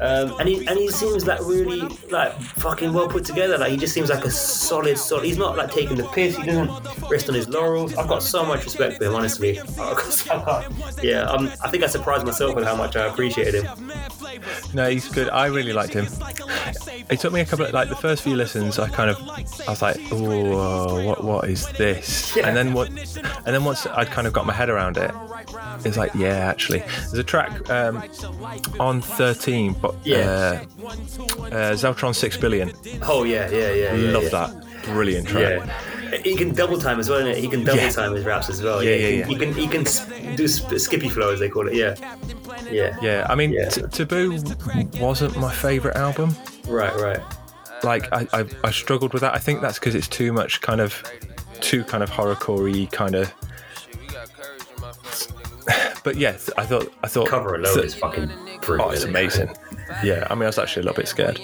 Um, 0.00 0.34
and 0.38 0.48
he 0.48 0.66
and 0.66 0.78
he 0.78 0.88
seems 0.88 1.26
like 1.26 1.40
really 1.40 1.80
like 2.10 2.32
fucking 2.40 2.92
well 2.92 3.08
put 3.08 3.24
together. 3.24 3.58
Like 3.58 3.70
he 3.70 3.76
just 3.76 3.94
seems 3.94 4.10
like 4.10 4.24
a 4.24 4.30
solid, 4.30 4.98
solid. 4.98 5.24
He's 5.24 5.38
not 5.38 5.56
like 5.56 5.70
taking 5.70 5.96
the 5.96 6.04
piss. 6.08 6.36
He 6.36 6.44
doesn't 6.44 6.70
rest 7.10 7.28
on 7.28 7.34
his 7.34 7.48
laurels. 7.48 7.94
I've 7.96 8.08
got 8.08 8.22
so 8.22 8.44
much 8.44 8.64
respect 8.64 8.98
for 8.98 9.04
him, 9.04 9.14
honestly. 9.14 9.54
yeah, 11.02 11.22
um, 11.22 11.50
I 11.62 11.68
think 11.68 11.84
I 11.84 11.86
surprised 11.86 12.26
myself 12.26 12.54
with 12.54 12.64
how 12.64 12.76
much 12.76 12.96
I 12.96 13.06
appreciated 13.06 13.64
him. 13.64 13.92
No, 14.74 14.88
he's 14.88 15.08
good. 15.08 15.28
I 15.30 15.46
really 15.46 15.72
liked 15.72 15.94
him. 15.94 16.06
It 17.10 17.20
took 17.20 17.32
me 17.32 17.40
a 17.40 17.44
couple 17.44 17.64
of 17.64 17.72
like 17.72 17.88
the 17.88 17.96
first 17.96 18.22
few 18.22 18.36
listens. 18.36 18.78
I 18.78 18.88
kind 18.88 19.10
of, 19.10 19.20
I 19.66 19.70
was 19.70 19.82
like, 19.82 19.98
oh, 20.12 21.04
what, 21.04 21.24
what 21.24 21.48
is 21.48 21.66
this? 21.72 22.36
Yeah. 22.36 22.46
And 22.46 22.56
then 22.56 22.72
what? 22.72 22.88
And 22.88 23.54
then 23.54 23.64
once 23.64 23.86
I'd 23.86 24.08
kind 24.08 24.26
of 24.26 24.32
got 24.32 24.46
my 24.46 24.52
head 24.52 24.68
around 24.68 24.96
it, 24.96 25.10
it's 25.84 25.96
like, 25.96 26.14
yeah, 26.14 26.48
actually, 26.48 26.80
there's 26.80 27.14
a 27.14 27.24
track 27.24 27.68
um, 27.86 28.02
on 28.80 29.00
13, 29.00 29.74
but 29.74 29.94
Yeah. 30.04 30.16
uh, 30.18 30.86
uh, 30.86 31.72
Zeltron 31.74 32.14
Six 32.14 32.36
Billion. 32.36 32.72
Oh 33.02 33.24
yeah, 33.24 33.48
yeah, 33.50 33.72
yeah. 33.72 33.94
yeah 33.94 34.10
Love 34.12 34.24
yeah. 34.24 34.28
that. 34.30 34.64
Brilliant 34.84 35.28
track. 35.28 35.60
Yeah. 35.66 36.18
He 36.24 36.34
can 36.36 36.54
double 36.54 36.78
time 36.78 36.98
as 36.98 37.10
well, 37.10 37.20
innit? 37.20 37.36
He 37.36 37.48
can 37.48 37.64
double 37.64 37.80
Yeah. 37.82 37.90
time 37.90 38.14
his 38.14 38.24
raps 38.24 38.48
as 38.48 38.62
well. 38.62 38.82
Yeah, 38.82 38.96
he 38.96 39.18
yeah, 39.18 39.26
can, 39.26 39.30
He 39.30 39.36
can 39.36 39.52
he 39.54 39.66
can 39.68 40.36
do 40.36 40.48
skippy 40.48 41.08
flow 41.08 41.32
as 41.32 41.40
they 41.40 41.48
call 41.50 41.68
it. 41.68 41.74
Yeah, 41.74 41.94
yeah. 42.70 42.96
Yeah, 43.02 43.26
I 43.28 43.34
mean, 43.34 43.52
Yeah. 43.52 43.68
T- 43.68 43.82
Taboo 43.90 44.38
wasn't 45.00 45.36
my 45.36 45.52
favourite 45.52 45.96
album. 45.96 46.34
Right, 46.66 46.94
right. 47.00 47.20
Like, 47.84 48.12
I, 48.12 48.26
I, 48.32 48.44
I 48.64 48.70
struggled 48.72 49.12
with 49.12 49.22
that. 49.22 49.34
I 49.34 49.38
think 49.38 49.60
that's 49.60 49.78
because 49.78 49.94
it's 49.94 50.08
too 50.08 50.32
much 50.32 50.60
kind 50.60 50.80
of, 50.80 51.02
too 51.60 51.84
kind 51.84 52.02
of 52.02 52.10
horrorcore 52.10 52.90
kind 52.90 53.14
of. 53.14 53.32
But 56.04 56.16
yes, 56.16 56.50
I 56.56 56.64
thought 56.64 56.92
I 57.02 57.08
thought 57.08 57.28
Cover 57.28 57.54
alone 57.56 57.74
th- 57.74 57.84
is 57.86 57.94
fucking 57.94 58.30
Oh, 58.30 58.58
brilliant. 58.62 58.94
it's 58.94 59.04
amazing. 59.04 59.50
Yeah, 60.04 60.26
I 60.30 60.34
mean, 60.34 60.44
I 60.44 60.46
was 60.46 60.58
actually 60.58 60.82
a 60.82 60.84
little 60.86 60.96
bit 60.96 61.08
scared. 61.08 61.40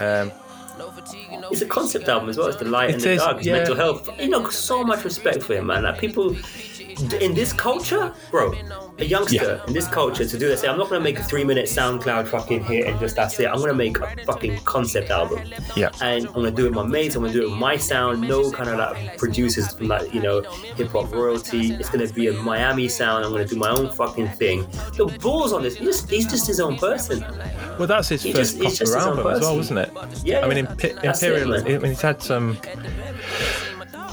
Um, 0.00 0.32
It's 1.50 1.62
a 1.62 1.66
concept 1.66 2.08
album 2.08 2.28
as 2.28 2.36
well. 2.38 2.48
It's 2.48 2.56
the 2.58 2.64
light 2.66 2.90
and 2.90 3.00
It 3.02 3.04
the 3.04 3.10
is, 3.12 3.18
dark. 3.22 3.38
It's 3.38 3.46
yeah. 3.46 3.52
mental 3.54 3.76
health. 3.76 4.08
You 4.20 4.28
know, 4.28 4.48
so 4.50 4.82
much 4.84 5.04
respect 5.04 5.42
for 5.42 5.54
him, 5.54 5.66
man. 5.66 5.82
Like 5.84 5.98
people 5.98 6.36
in 7.20 7.32
this 7.34 7.52
culture, 7.52 8.12
bro. 8.30 8.52
A 9.00 9.04
youngster 9.04 9.62
in 9.68 9.72
this 9.72 9.86
culture 9.86 10.26
to 10.26 10.36
do 10.38 10.48
this. 10.48 10.62
Say, 10.62 10.66
I'm 10.68 10.76
not 10.76 10.88
gonna 10.90 11.04
make 11.04 11.20
a 11.20 11.22
three-minute 11.22 11.66
SoundCloud 11.66 12.26
fucking 12.26 12.64
hit 12.64 12.88
and 12.88 12.98
just 12.98 13.14
that's 13.14 13.38
it. 13.38 13.46
I'm 13.46 13.60
gonna 13.60 13.72
make 13.72 13.96
a 14.00 14.16
fucking 14.24 14.58
concept 14.64 15.10
album. 15.10 15.40
Yeah. 15.76 15.90
And 16.02 16.26
I'm 16.26 16.32
gonna 16.34 16.50
do 16.50 16.64
it 16.66 16.70
with 16.70 16.74
my 16.74 16.82
mates. 16.82 17.14
I'm 17.14 17.22
gonna 17.22 17.32
do 17.32 17.42
it 17.46 17.50
with 17.50 17.58
my 17.60 17.76
sound. 17.76 18.22
No 18.22 18.50
kind 18.50 18.68
of 18.68 18.78
like 18.78 19.16
producers 19.16 19.72
from 19.72 19.86
like 19.86 20.12
you 20.12 20.20
know 20.20 20.40
hip 20.74 20.88
hop 20.88 21.12
royalty. 21.12 21.74
It's 21.74 21.88
gonna 21.88 22.08
be 22.08 22.26
a 22.26 22.32
Miami 22.32 22.88
sound. 22.88 23.24
I'm 23.24 23.30
gonna 23.30 23.44
do 23.46 23.54
my 23.54 23.70
own 23.70 23.88
fucking 23.92 24.30
thing. 24.30 24.66
The 24.96 25.06
balls 25.22 25.52
on 25.52 25.62
this. 25.62 25.76
He's 25.76 25.86
just, 26.00 26.10
he's 26.10 26.26
just 26.28 26.48
his 26.48 26.58
own 26.58 26.76
person. 26.78 27.20
well, 27.78 27.86
that's 27.86 28.08
his 28.08 28.24
He 28.24 28.32
first 28.32 28.56
just- 28.58 28.62
he's 28.64 28.78
just 28.80 28.92
proper 28.92 28.98
his 28.98 29.06
own 29.06 29.18
album 29.18 29.32
as 29.34 29.40
well, 29.42 29.56
person. 29.56 29.76
wasn't 29.76 30.14
it? 30.16 30.26
Yeah, 30.26 30.40
I 30.44 30.48
mean, 30.48 30.64
yeah. 30.64 30.70
Imp- 30.88 31.02
That's 31.02 31.22
it, 31.22 31.37
Man. 31.46 31.66
I 31.66 31.78
mean, 31.78 31.84
he's 31.90 32.00
had 32.00 32.22
some. 32.22 32.58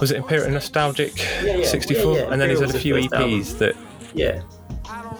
Was 0.01 0.11
it 0.11 0.17
Imperial 0.17 0.51
Nostalgic 0.51 1.15
Yeah, 1.41 1.57
yeah, 1.57 1.65
64? 1.65 2.17
yeah. 2.17 2.31
And 2.31 2.41
then 2.41 2.49
he's 2.49 2.59
had 2.59 2.69
a 2.69 2.77
few 2.77 2.95
was 2.95 3.03
his 3.03 3.11
first 3.11 3.23
EPs 3.23 3.57
that 3.59 3.75
Yeah. 4.13 4.41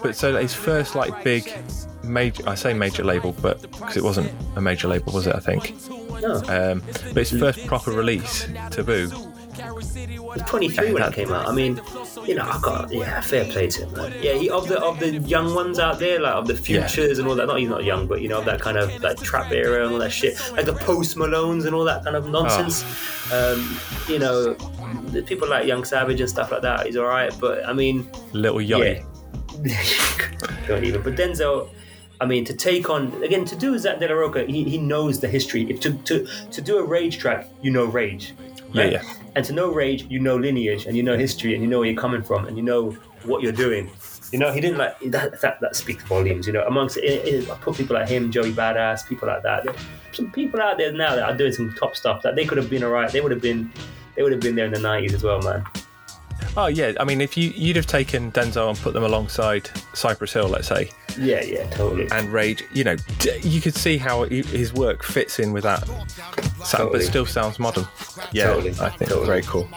But 0.02 0.14
so 0.14 0.36
his 0.36 0.54
first 0.54 0.94
like 0.94 1.24
big 1.24 1.50
major, 2.04 2.46
I 2.48 2.54
say 2.54 2.74
major 2.74 3.02
label, 3.02 3.32
but 3.40 3.62
because 3.62 3.96
it 3.96 4.04
wasn't 4.04 4.30
a 4.54 4.60
major 4.60 4.86
label, 4.88 5.12
was 5.12 5.26
it? 5.26 5.34
I 5.34 5.40
think. 5.40 5.74
No. 6.20 6.34
Um, 6.48 6.82
but 7.14 7.26
his 7.26 7.30
first 7.40 7.66
proper 7.66 7.90
release, 7.92 8.46
Taboo. 8.70 9.10
He 9.80 10.40
23 10.46 10.92
when 10.92 11.02
that- 11.02 11.12
it 11.12 11.14
came 11.14 11.32
out. 11.32 11.48
I 11.48 11.52
mean, 11.52 11.80
you 12.26 12.34
know, 12.34 12.44
I 12.44 12.58
got 12.62 12.92
yeah, 12.92 13.20
fair 13.20 13.44
play 13.44 13.66
to 13.68 13.84
him, 13.86 13.92
man. 13.92 14.12
Yeah, 14.22 14.32
he 14.34 14.48
of 14.48 14.68
the 14.68 14.80
of 14.82 14.98
the 15.00 15.18
young 15.18 15.54
ones 15.54 15.78
out 15.78 15.98
there, 15.98 16.18
like 16.20 16.34
of 16.34 16.46
the 16.46 16.54
Yeah. 16.54 16.86
futures 16.86 17.18
and 17.18 17.28
all 17.28 17.34
that. 17.34 17.46
Not 17.46 17.58
he's 17.60 17.68
not 17.68 17.84
young, 17.84 18.06
but 18.06 18.22
you 18.22 18.28
know, 18.28 18.38
of 18.38 18.44
that 18.46 18.60
kind 18.60 18.78
of 18.78 19.02
like 19.02 19.20
trap 19.22 19.52
era 19.52 19.84
and 19.84 19.92
all 19.92 19.98
that 19.98 20.12
shit, 20.12 20.40
like 20.52 20.64
the 20.66 20.72
post 20.74 21.16
Malones 21.16 21.66
and 21.66 21.74
all 21.74 21.84
that 21.84 22.04
kind 22.04 22.16
of 22.16 22.28
nonsense. 22.28 22.84
Oh. 23.32 23.54
Um, 23.54 23.78
you 24.08 24.18
know, 24.18 24.54
the 25.12 25.22
people 25.22 25.48
like 25.48 25.66
Young 25.66 25.84
Savage 25.84 26.20
and 26.20 26.28
stuff 26.30 26.50
like 26.52 26.62
that. 26.62 26.86
He's 26.86 26.96
all 26.96 27.06
right, 27.06 27.32
but 27.40 27.66
I 27.68 27.72
mean, 27.72 28.08
Lil 28.32 28.54
Yachty. 28.56 29.04
don't 30.68 30.84
even. 30.84 31.02
But 31.02 31.16
Denzel. 31.16 31.68
I 32.18 32.24
mean, 32.24 32.46
to 32.46 32.54
take 32.54 32.88
on 32.88 33.12
again 33.22 33.44
to 33.44 33.54
do 33.54 33.76
Zack 33.78 33.98
de 34.00 34.08
la 34.08 34.14
Rocha, 34.14 34.44
he, 34.46 34.64
he 34.64 34.78
knows 34.78 35.20
the 35.20 35.28
history. 35.28 35.68
If 35.70 35.80
to, 35.80 35.92
to 36.04 36.26
to 36.50 36.62
do 36.62 36.78
a 36.78 36.82
Rage 36.82 37.18
track, 37.18 37.46
you 37.60 37.70
know 37.70 37.84
Rage, 37.84 38.32
Yeah, 38.72 38.84
yeah. 38.84 39.02
And 39.36 39.44
to 39.44 39.52
know 39.52 39.70
Rage, 39.70 40.06
you 40.08 40.18
know 40.18 40.36
lineage, 40.36 40.86
and 40.86 40.96
you 40.96 41.02
know 41.02 41.16
history, 41.16 41.52
and 41.52 41.62
you 41.62 41.68
know 41.68 41.78
where 41.80 41.88
you're 41.88 42.00
coming 42.00 42.22
from, 42.22 42.46
and 42.46 42.56
you 42.56 42.62
know 42.62 42.92
what 43.24 43.42
you're 43.42 43.52
doing. 43.52 43.90
You 44.32 44.38
know, 44.38 44.50
he 44.50 44.62
didn't 44.62 44.78
like 44.78 44.98
that. 45.10 45.40
That, 45.42 45.60
that 45.60 45.76
speaks 45.76 46.02
volumes. 46.04 46.46
You 46.46 46.54
know, 46.54 46.64
amongst 46.66 46.96
it, 46.96 47.04
it, 47.04 47.50
I 47.50 47.54
put 47.56 47.76
people 47.76 47.96
like 47.96 48.08
him, 48.08 48.32
Joey 48.32 48.52
Badass, 48.52 49.06
people 49.06 49.28
like 49.28 49.42
that. 49.42 49.66
Some 50.12 50.32
people 50.32 50.60
out 50.62 50.78
there 50.78 50.90
now 50.90 51.14
that 51.14 51.28
are 51.28 51.36
doing 51.36 51.52
some 51.52 51.74
top 51.74 51.94
stuff 51.94 52.22
that 52.22 52.34
they 52.34 52.46
could 52.46 52.56
have 52.56 52.70
been 52.70 52.82
alright. 52.82 53.12
They 53.12 53.20
would 53.20 53.30
have 53.30 53.42
been, 53.42 53.70
they 54.16 54.22
would 54.22 54.32
have 54.32 54.40
been 54.40 54.56
there 54.56 54.64
in 54.64 54.72
the 54.72 54.78
'90s 54.78 55.12
as 55.12 55.22
well, 55.22 55.42
man. 55.42 55.62
Oh 56.56 56.66
yeah. 56.66 56.92
I 56.98 57.04
mean, 57.04 57.20
if 57.20 57.36
you 57.36 57.50
you'd 57.54 57.76
have 57.76 57.86
taken 57.86 58.32
Denzel 58.32 58.68
and 58.70 58.78
put 58.78 58.94
them 58.94 59.02
alongside 59.04 59.68
Cypress 59.94 60.32
Hill, 60.32 60.48
let's 60.48 60.68
say, 60.68 60.90
Yeah, 61.18 61.42
yeah, 61.42 61.68
totally. 61.70 62.08
and 62.12 62.32
Rage, 62.32 62.64
you 62.72 62.84
know, 62.84 62.96
you 63.42 63.60
could 63.60 63.74
see 63.74 63.98
how 63.98 64.24
his 64.24 64.72
work 64.72 65.02
fits 65.02 65.38
in 65.38 65.52
with 65.52 65.64
that, 65.64 65.86
sound, 65.86 66.10
Totally. 66.64 66.90
but 66.98 67.02
still 67.02 67.26
sounds 67.26 67.58
modern. 67.58 67.86
Yeah, 68.32 68.46
Totally, 68.48 68.70
I 68.80 68.88
think 68.90 69.10
totally. 69.10 69.26
very 69.26 69.42
cool. 69.42 69.68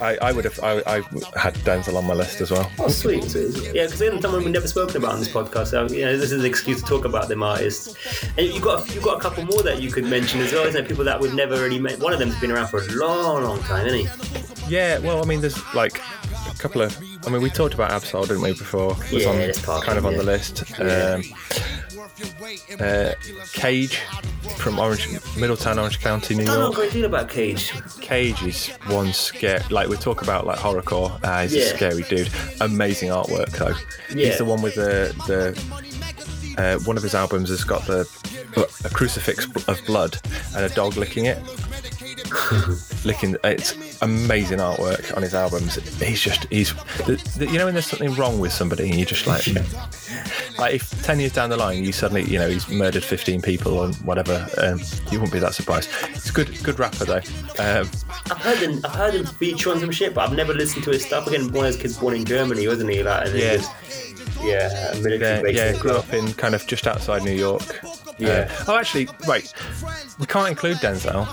I, 0.00 0.16
I 0.22 0.32
would 0.32 0.44
have 0.44 0.58
I, 0.62 0.80
I 0.86 0.96
had 1.38 1.54
Denzel 1.64 1.96
on 1.96 2.06
my 2.06 2.14
list 2.14 2.40
as 2.40 2.50
well. 2.50 2.70
Oh, 2.78 2.88
sweet. 2.88 3.24
Yeah, 3.34 3.84
because 3.84 3.98
then 3.98 4.20
someone 4.20 4.44
we've 4.44 4.52
never 4.52 4.68
spoken 4.68 4.96
about 4.98 5.12
on 5.12 5.20
this 5.20 5.28
podcast. 5.28 5.68
So, 5.68 5.88
you 5.88 6.04
know, 6.04 6.16
this 6.16 6.30
is 6.30 6.40
an 6.40 6.46
excuse 6.46 6.80
to 6.82 6.86
talk 6.88 7.04
about 7.04 7.28
them 7.28 7.42
artists. 7.42 7.96
And 8.36 8.46
you 8.46 8.60
got 8.60 8.94
you 8.94 9.00
got 9.00 9.18
a 9.18 9.20
couple 9.20 9.44
more 9.44 9.62
that 9.62 9.80
you 9.80 9.90
could 9.90 10.04
mention 10.04 10.40
as 10.40 10.52
well, 10.52 10.66
isn't 10.66 10.84
it? 10.84 10.88
People 10.88 11.04
that 11.04 11.20
we've 11.20 11.34
never 11.34 11.54
really 11.60 11.78
met. 11.78 11.98
One 11.98 12.12
of 12.12 12.18
them's 12.18 12.38
been 12.40 12.50
around 12.52 12.68
for 12.68 12.80
a 12.80 12.86
long, 12.92 13.42
long 13.42 13.60
time, 13.60 13.86
isn't 13.86 13.98
he? 13.98 14.74
Yeah, 14.74 14.98
well, 14.98 15.22
I 15.22 15.26
mean, 15.26 15.40
there's 15.40 15.58
like 15.74 16.00
a 16.48 16.54
couple 16.58 16.82
of. 16.82 16.96
I 17.26 17.30
mean, 17.30 17.42
we 17.42 17.50
talked 17.50 17.74
about 17.74 17.90
Absol, 17.90 18.22
didn't 18.28 18.42
we, 18.42 18.52
before? 18.52 18.88
Was 18.88 19.12
Yeah, 19.12 19.30
on, 19.30 19.52
part 19.64 19.84
kind 19.84 19.98
of 19.98 20.04
it, 20.04 20.08
on 20.08 20.12
the 20.14 20.24
yeah. 20.24 20.24
list. 20.24 20.64
Yeah. 20.78 21.14
Um, 21.14 21.22
Uh, 22.80 23.14
Cage 23.52 23.96
from 24.56 24.78
Orange, 24.78 25.08
Middletown, 25.36 25.78
Orange 25.78 26.00
County, 26.00 26.34
New 26.34 26.42
I 26.42 26.46
don't 26.46 26.54
know 26.54 26.60
a 26.60 26.62
York. 26.64 26.74
great 26.74 26.92
deal 26.92 27.04
about 27.04 27.28
Cage. 27.28 27.72
Cage 28.00 28.42
is 28.42 28.68
one 28.86 29.12
scare. 29.12 29.62
Like 29.70 29.88
we 29.88 29.96
talk 29.96 30.22
about 30.22 30.46
like 30.46 30.58
horrorcore. 30.58 31.22
Uh, 31.24 31.42
he's 31.42 31.54
Yeah. 31.54 31.62
a 31.62 31.66
scary 31.76 32.02
dude. 32.04 32.30
Amazing 32.60 33.10
artwork 33.10 33.50
though. 33.50 33.74
Yeah. 34.14 34.28
He's 34.28 34.38
the 34.38 34.44
one 34.44 34.62
with 34.62 34.74
the 34.74 35.14
the. 35.26 35.58
Uh, 36.60 36.76
one 36.80 36.96
of 36.96 37.04
his 37.04 37.14
albums 37.14 37.50
has 37.50 37.62
got 37.62 37.86
the 37.86 38.00
a 38.84 38.88
crucifix 38.88 39.46
of 39.68 39.80
blood 39.86 40.18
and 40.56 40.64
a 40.64 40.68
dog 40.74 40.96
licking 40.96 41.26
it. 41.26 41.38
licking 43.08 43.36
it's 43.44 44.00
amazing 44.02 44.58
artwork 44.58 45.16
on 45.16 45.22
his 45.22 45.34
albums 45.34 45.76
he's 46.00 46.20
just 46.20 46.44
he's 46.50 46.74
you 47.38 47.58
know 47.58 47.64
when 47.64 47.74
there's 47.74 47.86
something 47.86 48.14
wrong 48.14 48.38
with 48.38 48.52
somebody 48.52 48.84
and 48.84 48.96
you're 48.96 49.06
just 49.06 49.26
like 49.26 49.46
like 50.58 50.74
if 50.74 51.02
10 51.02 51.18
years 51.20 51.32
down 51.32 51.48
the 51.48 51.56
line 51.56 51.82
you 51.82 51.90
suddenly 51.92 52.24
you 52.24 52.38
know 52.38 52.48
he's 52.48 52.68
murdered 52.68 53.02
15 53.02 53.40
people 53.42 53.78
or 53.78 53.88
whatever 54.04 54.46
um, 54.58 54.78
you 55.10 55.18
wouldn't 55.18 55.32
be 55.32 55.38
that 55.38 55.54
surprised 55.54 55.90
it's 56.10 56.28
a 56.28 56.32
good 56.32 56.62
good 56.62 56.78
rapper 56.78 57.04
though 57.04 57.22
um, 57.58 57.88
I've 58.30 58.38
heard 58.38 58.58
him. 58.58 58.80
I've 58.84 58.94
heard 58.94 59.14
him 59.14 59.24
feature 59.24 59.70
on 59.70 59.80
some 59.80 59.90
shit, 59.90 60.14
but 60.14 60.28
I've 60.28 60.36
never 60.36 60.52
listened 60.52 60.84
to 60.84 60.90
his 60.90 61.04
stuff. 61.04 61.26
Again, 61.26 61.50
one 61.50 61.66
of 61.66 61.72
those 61.72 61.76
kids 61.80 61.96
born 61.98 62.14
in 62.14 62.24
Germany, 62.24 62.68
wasn't 62.68 62.90
he? 62.90 63.02
Like, 63.02 63.32
Yeah. 63.34 63.56
just, 63.56 63.72
yeah, 64.42 64.94
military 65.02 65.54
yeah, 65.54 65.72
yeah 65.72 65.78
grew 65.78 65.92
up 65.92 66.12
in 66.12 66.32
kind 66.34 66.54
of 66.54 66.66
just 66.66 66.86
outside 66.86 67.24
New 67.24 67.32
York 67.32 67.80
Yeah. 68.18 68.48
Uh, 68.60 68.64
oh 68.68 68.76
actually 68.76 69.08
wait, 69.26 69.52
we 70.20 70.26
can't 70.26 70.48
include 70.48 70.76
Denzel 70.76 71.26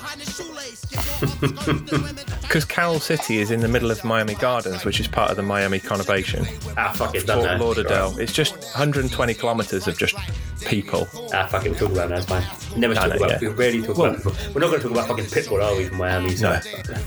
because 2.41 2.65
Carol 2.65 2.99
City 2.99 3.37
is 3.39 3.51
in 3.51 3.59
the 3.59 3.67
middle 3.67 3.91
of 3.91 4.03
Miami 4.03 4.35
Gardens 4.35 4.85
which 4.85 4.99
is 4.99 5.07
part 5.07 5.29
of 5.31 5.37
the 5.37 5.43
Miami 5.43 5.79
conurbation 5.79 6.45
Ah, 6.77 6.91
fuck 6.93 7.15
it, 7.15 7.25
done 7.25 7.39
Fort 7.39 7.49
that. 7.49 7.59
Lauderdale. 7.59 8.17
It's 8.19 8.33
just 8.33 8.53
120 8.75 9.33
kilometres 9.33 9.87
of 9.87 9.97
just 9.97 10.15
people. 10.65 11.07
Ah, 11.33 11.45
fuck 11.47 11.65
it, 11.65 11.69
we'll 11.71 11.79
talk 11.79 11.91
about 11.91 12.09
that. 12.09 12.25
Fine. 12.25 12.43
We 12.73 12.79
never 12.81 12.93
talk 12.95 13.13
about. 13.15 13.29
yeah. 13.31 13.37
We 13.41 13.47
rarely 13.49 13.81
talk 13.81 13.97
Well- 13.97 14.11
about. 14.15 14.23
People. 14.23 14.53
We're 14.53 14.61
not 14.61 14.67
going 14.67 14.81
to 14.81 14.87
talk 14.87 14.91
about 14.91 15.07
fucking 15.07 15.25
Pitbull, 15.25 15.63
are 15.63 15.75
we, 15.77 15.85
from 15.85 15.97
Miami? 15.97 16.35
So. 16.35 16.49
No. 16.49 16.59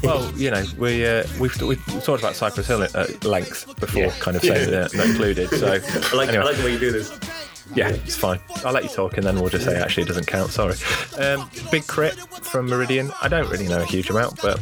well, 0.03 0.33
you 0.37 0.51
know, 0.51 0.65
we 0.79 1.05
uh, 1.07 1.25
we've, 1.41 1.61
we've 1.63 1.85
talked 2.05 2.23
about 2.23 2.35
Cypress 2.37 2.67
Hill 2.67 2.83
at 2.83 3.25
length 3.25 3.79
before, 3.81 4.03
Yeah. 4.05 4.11
kind 4.21 4.37
of 4.37 4.43
saying 4.43 4.71
that 4.71 4.95
not 4.95 5.07
included. 5.07 5.51
So 5.51 5.67
I 6.13 6.17
like. 6.17 6.29
anyway, 6.29 6.43
I 6.45 6.47
like 6.47 6.57
the 6.57 6.65
way 6.65 6.73
you 6.73 6.79
do 6.79 6.93
this. 6.93 7.11
Yeah, 7.75 7.91
it's 7.91 8.17
fine. 8.17 8.41
I'll 8.65 8.73
let 8.73 8.83
you 8.83 8.89
talk, 8.89 9.19
and 9.19 9.27
then 9.27 9.39
we'll 9.41 9.51
just 9.51 9.65
say 9.65 9.77
actually 9.77 10.05
it 10.05 10.07
doesn't 10.07 10.27
count. 10.27 10.51
Sorry. 10.51 10.75
Um, 11.19 11.49
Big 11.71 11.87
K.R.I.T. 11.87 12.17
from 12.43 12.67
Meridian. 12.67 13.11
I 13.21 13.29
don't 13.29 13.49
really 13.51 13.69
know 13.69 13.81
a 13.83 13.85
huge 13.85 14.09
amount, 14.11 14.41
but 14.41 14.59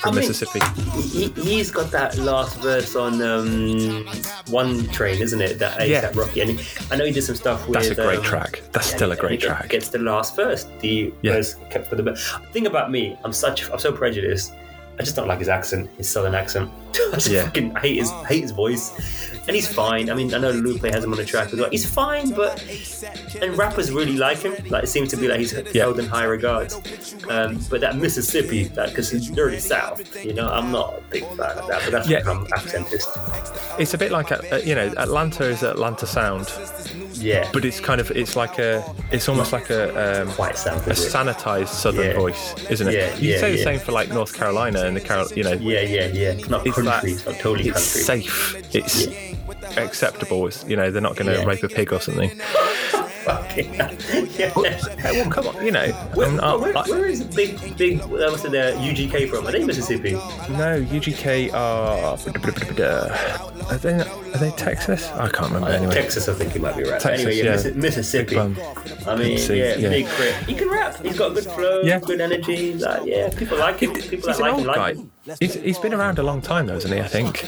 from 0.00 0.14
mean- 0.16 0.26
Mississippi. 0.26 0.60
He, 1.00 1.28
he's 1.40 1.70
got 1.70 1.90
that 1.92 2.16
last 2.18 2.56
verse 2.60 2.96
on 2.96 3.22
um, 3.22 4.06
One 4.50 4.86
Train, 4.88 5.22
isn't 5.22 5.40
it? 5.40 5.58
That 5.58 5.78
ASAP 5.78 5.88
Yeah. 5.88 6.10
Rocky. 6.14 6.40
And 6.40 6.60
I 6.90 6.96
know 6.96 7.04
he 7.04 7.12
did 7.12 7.22
some 7.22 7.36
stuff 7.36 7.66
with. 7.68 7.74
That's 7.74 7.88
a 7.90 7.94
great 7.94 8.18
um, 8.18 8.24
track. 8.24 8.62
That's 8.72 8.90
yeah, 8.90 8.96
still 8.96 9.12
a 9.12 9.16
great 9.16 9.40
he 9.40 9.46
track. 9.46 9.68
Gets 9.68 9.88
the 9.90 9.98
last 10.00 10.34
verse. 10.36 10.66
The 10.80 11.12
Yeah. 11.22 11.32
verse 11.34 11.54
kept 11.70 11.86
for 11.88 11.94
the 11.96 12.02
best. 12.02 12.34
Thing 12.52 12.66
about 12.66 12.90
me, 12.90 13.16
I'm 13.24 13.32
such. 13.32 13.70
I'm 13.70 13.78
so 13.78 13.92
prejudiced. 13.92 14.52
I 14.98 15.02
just 15.04 15.14
don't 15.16 15.28
like 15.28 15.38
his 15.38 15.48
accent, 15.48 15.88
his 15.96 16.08
southern 16.08 16.34
accent. 16.34 16.70
I 17.12 17.14
just 17.14 17.28
Yeah. 17.28 17.44
fucking 17.44 17.76
hate 17.76 17.98
his 17.98 18.10
hate 18.26 18.42
his 18.42 18.50
voice. 18.52 19.26
And 19.46 19.54
he's 19.54 19.66
fine. 19.72 20.10
I 20.10 20.14
mean, 20.14 20.34
I 20.34 20.38
know 20.38 20.50
Lupe 20.50 20.82
has 20.82 21.02
him 21.04 21.10
on 21.12 21.16
the 21.16 21.24
track 21.24 21.50
as 21.54 21.58
well. 21.58 21.70
He's 21.70 21.88
fine, 21.88 22.30
but 22.34 22.62
and 23.40 23.56
rappers 23.56 23.90
really 23.90 24.16
like 24.18 24.38
him. 24.40 24.54
Like 24.68 24.84
it 24.84 24.88
seems 24.88 25.08
to 25.10 25.16
be 25.16 25.26
like 25.26 25.38
he's 25.38 25.52
held 25.74 25.98
in 25.98 26.06
high 26.06 26.24
regards. 26.24 26.74
Um, 27.30 27.58
but 27.70 27.80
that 27.80 27.96
Mississippi, 27.96 28.64
that 28.64 28.90
because 28.90 29.10
he's 29.10 29.30
dirty 29.30 29.58
South, 29.58 30.02
you 30.22 30.34
know, 30.34 30.48
I'm 30.50 30.70
not 30.70 30.98
a 30.98 31.00
big 31.08 31.24
fan 31.28 31.56
of 31.56 31.66
that. 31.68 31.80
But 31.84 31.92
that's 31.92 32.08
Yeah. 32.10 32.18
because 32.18 32.36
I'm 32.36 32.46
accentist. 32.52 33.08
It's 33.78 33.94
a 33.94 33.98
bit 33.98 34.12
like 34.12 34.32
uh, 34.32 34.56
you 34.64 34.74
know, 34.74 34.92
Atlanta 34.98 35.44
is 35.44 35.62
Atlanta 35.62 36.06
sound, 36.06 36.48
Yeah, 37.20 37.48
but 37.52 37.64
it's 37.64 37.80
kind 37.80 38.00
of 38.00 38.10
it's 38.12 38.36
like 38.36 38.58
a 38.58 38.84
it's 39.12 39.28
almost 39.28 39.52
like 39.52 39.70
a 39.70 40.22
um, 40.22 40.28
quite 40.32 40.54
a 40.66 40.76
it? 40.76 40.82
sanitized 40.96 41.68
southern 41.68 42.06
Yeah. 42.12 42.14
voice, 42.18 42.54
isn't 42.70 42.88
it? 42.88 42.94
Yeah, 42.94 43.14
you 43.16 43.32
yeah, 43.32 43.38
say 43.40 43.52
the 43.56 43.62
same 43.62 43.78
for 43.80 43.92
like 43.92 44.08
North 44.10 44.34
Carolina 44.34 44.84
and 44.86 44.96
the 44.96 45.00
Carol, 45.00 45.26
you 45.34 45.44
know, 45.44 45.52
Yeah, 45.52 45.80
yeah, 45.80 46.06
yeah. 46.06 46.30
It's 46.32 46.48
not 46.48 46.64
country. 46.64 46.84
that 46.84 47.04
it's 47.04 47.26
not 47.26 47.34
totally 47.36 47.68
it's 47.70 48.04
country. 48.06 48.22
safe, 48.22 48.74
it's 48.74 49.06
acceptable. 49.76 50.46
It's 50.46 50.64
you 50.64 50.76
know 50.76 50.90
they're 50.90 51.02
not 51.02 51.16
going 51.16 51.32
to 51.34 51.44
rape 51.46 51.62
a 51.62 51.68
pig 51.68 51.92
or 51.92 52.00
something. 52.00 52.30
Fucking 53.28 53.74
yeah. 53.74 54.52
Well, 54.56 55.30
come 55.30 55.48
on, 55.48 55.64
you 55.66 55.70
know. 55.70 55.88
Where, 56.14 56.28
I'm- 56.28 56.40
oh, 56.42 56.58
where, 56.60 56.78
I- 56.78 56.82
where 56.88 57.04
is 57.06 57.22
big, 57.22 57.76
big, 57.76 58.00
uh, 58.00 58.06
what's 58.06 58.44
it, 58.46 58.52
the 58.52 58.72
UGK 58.78 59.28
from? 59.28 59.46
Are 59.46 59.52
they 59.52 59.62
Mississippi? 59.64 60.12
no, 60.12 60.80
UGK 60.88 61.52
are. 61.52 62.16
Are 63.70 63.76
they, 63.76 63.92
are 64.00 64.38
they 64.38 64.50
Texas? 64.52 65.08
I 65.12 65.28
can't 65.28 65.52
remember 65.52 65.68
anyway. 65.68 65.92
Texas, 65.94 66.28
I 66.28 66.32
think 66.34 66.52
he 66.52 66.58
might 66.58 66.76
be 66.76 66.84
right. 66.84 67.00
Texas, 67.00 67.26
anyway, 67.26 67.36
yeah, 67.44 67.60
yeah. 67.60 67.70
Mississippi. 67.74 68.38
I 68.38 68.46
mean, 69.16 69.36
See, 69.38 69.58
yeah, 69.58 69.76
yeah. 69.76 69.88
big 69.90 70.06
crit. 70.06 70.34
He 70.46 70.54
can 70.54 70.70
rap. 70.70 71.02
He's 71.02 71.18
got 71.18 71.34
good 71.34 71.44
flow, 71.44 71.82
Yeah. 71.82 72.00
good 72.00 72.20
energy. 72.20 72.74
Like, 72.74 73.02
yeah, 73.04 73.28
people 73.36 73.58
like 73.58 73.80
him. 73.80 73.92
People 73.92 74.10
He's 74.10 74.38
that 74.38 74.40
like 74.40 74.56
him 74.58 74.64
like 74.66 74.96
him. 74.96 75.10
He's, 75.40 75.54
he's 75.54 75.78
been 75.78 75.92
around 75.94 76.18
a 76.18 76.22
long 76.22 76.40
time 76.40 76.66
though, 76.66 76.76
isn't 76.76 76.92
he? 76.92 77.00
I 77.00 77.08
think. 77.08 77.44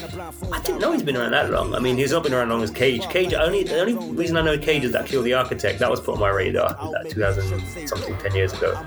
I 0.51 0.59
didn't 0.61 0.79
know 0.81 0.91
he's 0.91 1.03
been 1.03 1.17
around 1.17 1.31
that 1.31 1.49
long. 1.51 1.73
I 1.75 1.79
mean, 1.79 1.97
he's 1.97 2.11
not 2.11 2.23
been 2.23 2.33
around 2.33 2.49
long 2.49 2.61
as 2.63 2.71
Cage. 2.71 3.07
Cage. 3.09 3.33
Only 3.33 3.63
the 3.63 3.79
only 3.79 3.93
reason 4.15 4.37
I 4.37 4.41
know 4.41 4.57
Cage 4.57 4.83
is 4.83 4.91
that 4.93 5.05
Kill 5.05 5.21
the 5.21 5.33
Architect. 5.33 5.79
That 5.79 5.89
was 5.89 5.99
put 5.99 6.13
on 6.15 6.19
my 6.19 6.29
radar. 6.29 6.69
That 6.91 7.09
2000 7.09 7.87
something, 7.87 8.17
10 8.17 8.35
years 8.35 8.53
ago. 8.53 8.79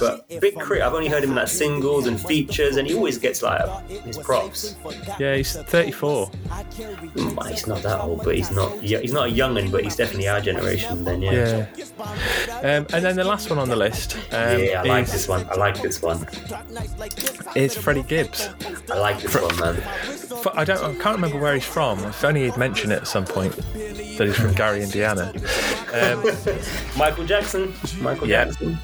But 0.00 0.28
Big 0.28 0.54
K.R.I.T., 0.54 0.82
I've 0.82 0.94
only 0.94 1.08
heard 1.08 1.22
him 1.24 1.30
in 1.30 1.36
like 1.36 1.48
singles 1.48 2.06
and 2.06 2.20
features, 2.20 2.76
and 2.76 2.86
he 2.86 2.94
always 2.94 3.18
gets 3.18 3.42
like 3.42 3.64
his 3.88 4.18
props. 4.18 4.76
Yeah, 5.18 5.34
he's 5.36 5.54
34. 5.56 6.30
Mm, 6.30 7.50
He's 7.50 7.66
not 7.66 7.82
that 7.82 8.00
old, 8.00 8.24
but 8.24 8.36
he's 8.36 8.50
not. 8.50 8.82
yeah, 8.82 8.98
He's 8.98 9.12
not 9.12 9.28
a 9.28 9.32
youngin, 9.32 9.70
but 9.70 9.82
he's 9.84 9.96
definitely 9.96 10.28
our 10.28 10.40
generation. 10.40 11.04
Then 11.04 11.22
yeah. 11.22 11.66
Yeah. 11.76 11.86
Um, 12.58 12.86
and 12.92 13.04
then 13.04 13.16
the 13.16 13.24
last 13.24 13.48
one 13.50 13.58
on 13.58 13.68
the 13.68 13.76
list 13.76 14.16
um, 14.32 14.60
Yeah, 14.62 14.82
I 14.82 14.88
like 14.88 15.04
is, 15.04 15.12
this 15.12 15.28
one. 15.28 15.46
I 15.50 15.54
like 15.54 15.80
this 15.80 16.02
one. 16.02 16.26
is 17.54 17.76
Freddie 17.76 18.02
Gibbs. 18.02 18.35
I 18.90 18.98
like 18.98 19.20
this 19.20 19.34
one, 19.34 19.56
man. 19.58 19.82
I 20.54 20.64
don't. 20.64 20.82
I 20.82 20.94
can't 21.02 21.16
remember 21.16 21.38
where 21.38 21.54
he's 21.54 21.64
from. 21.64 21.98
If 22.04 22.24
only 22.24 22.44
he'd 22.44 22.56
mentioned 22.56 22.92
it 22.92 22.96
at 23.02 23.08
some 23.08 23.24
point 23.24 23.54
that 23.56 24.26
he's 24.26 24.36
from 24.36 24.52
Gary, 24.60 24.82
Indiana. 24.82 25.32
Um, 25.92 26.24
Michael 26.96 27.24
Jackson. 27.26 27.72
Michael 28.00 28.28
Yeah. 28.28 28.44
Jackson. 28.46 28.78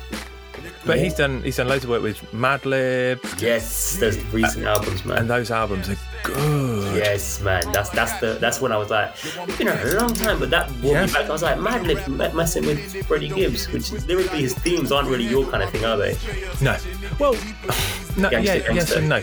but 0.87 0.97
Yeah. 0.99 1.05
he's 1.05 1.15
done. 1.15 1.43
He's 1.43 1.57
done 1.57 1.69
loads 1.69 1.85
of 1.85 1.91
work 1.91 2.03
with 2.03 2.19
Madlib, 2.33 3.21
Yes, 3.41 3.97
those 3.99 4.19
recent 4.33 4.65
albums, 4.67 5.05
man. 5.05 5.19
and 5.19 5.31
those 5.31 5.51
albums 5.51 5.89
are 5.89 5.97
good. 6.23 6.97
Yes, 6.97 7.41
man. 7.41 7.63
That's 7.73 7.91
that's 7.91 8.19
the 8.21 8.35
that's 8.41 8.61
when 8.61 8.73
I 8.73 8.77
was 8.77 8.91
like, 8.91 9.13
it's 9.49 9.57
been 9.59 9.69
a 9.69 9.95
long 9.99 10.13
time, 10.15 10.39
but 10.39 10.51
that 10.51 10.69
brought 10.81 10.93
Yes. 10.93 11.13
me 11.13 11.19
back. 11.21 11.29
I 11.29 11.33
was 11.33 11.43
like, 11.43 11.59
Madlib 11.59 12.09
me- 12.09 12.33
messing 12.37 12.67
with 12.67 13.07
Freddie 13.07 13.29
Gibbs, 13.29 13.69
which 13.73 13.91
lyrically 14.07 14.41
his 14.43 14.55
themes 14.55 14.93
aren't 14.93 15.09
really 15.09 15.27
your 15.27 15.47
kind 15.51 15.63
of 15.63 15.71
thing, 15.71 15.85
are 15.85 15.97
they? 15.97 16.17
No. 16.61 16.77
Well, 17.19 17.33
no. 18.17 18.31
Gangster, 18.31 18.57
yeah. 18.59 18.73
Yes 18.73 18.93
and 18.93 19.09
no. 19.09 19.23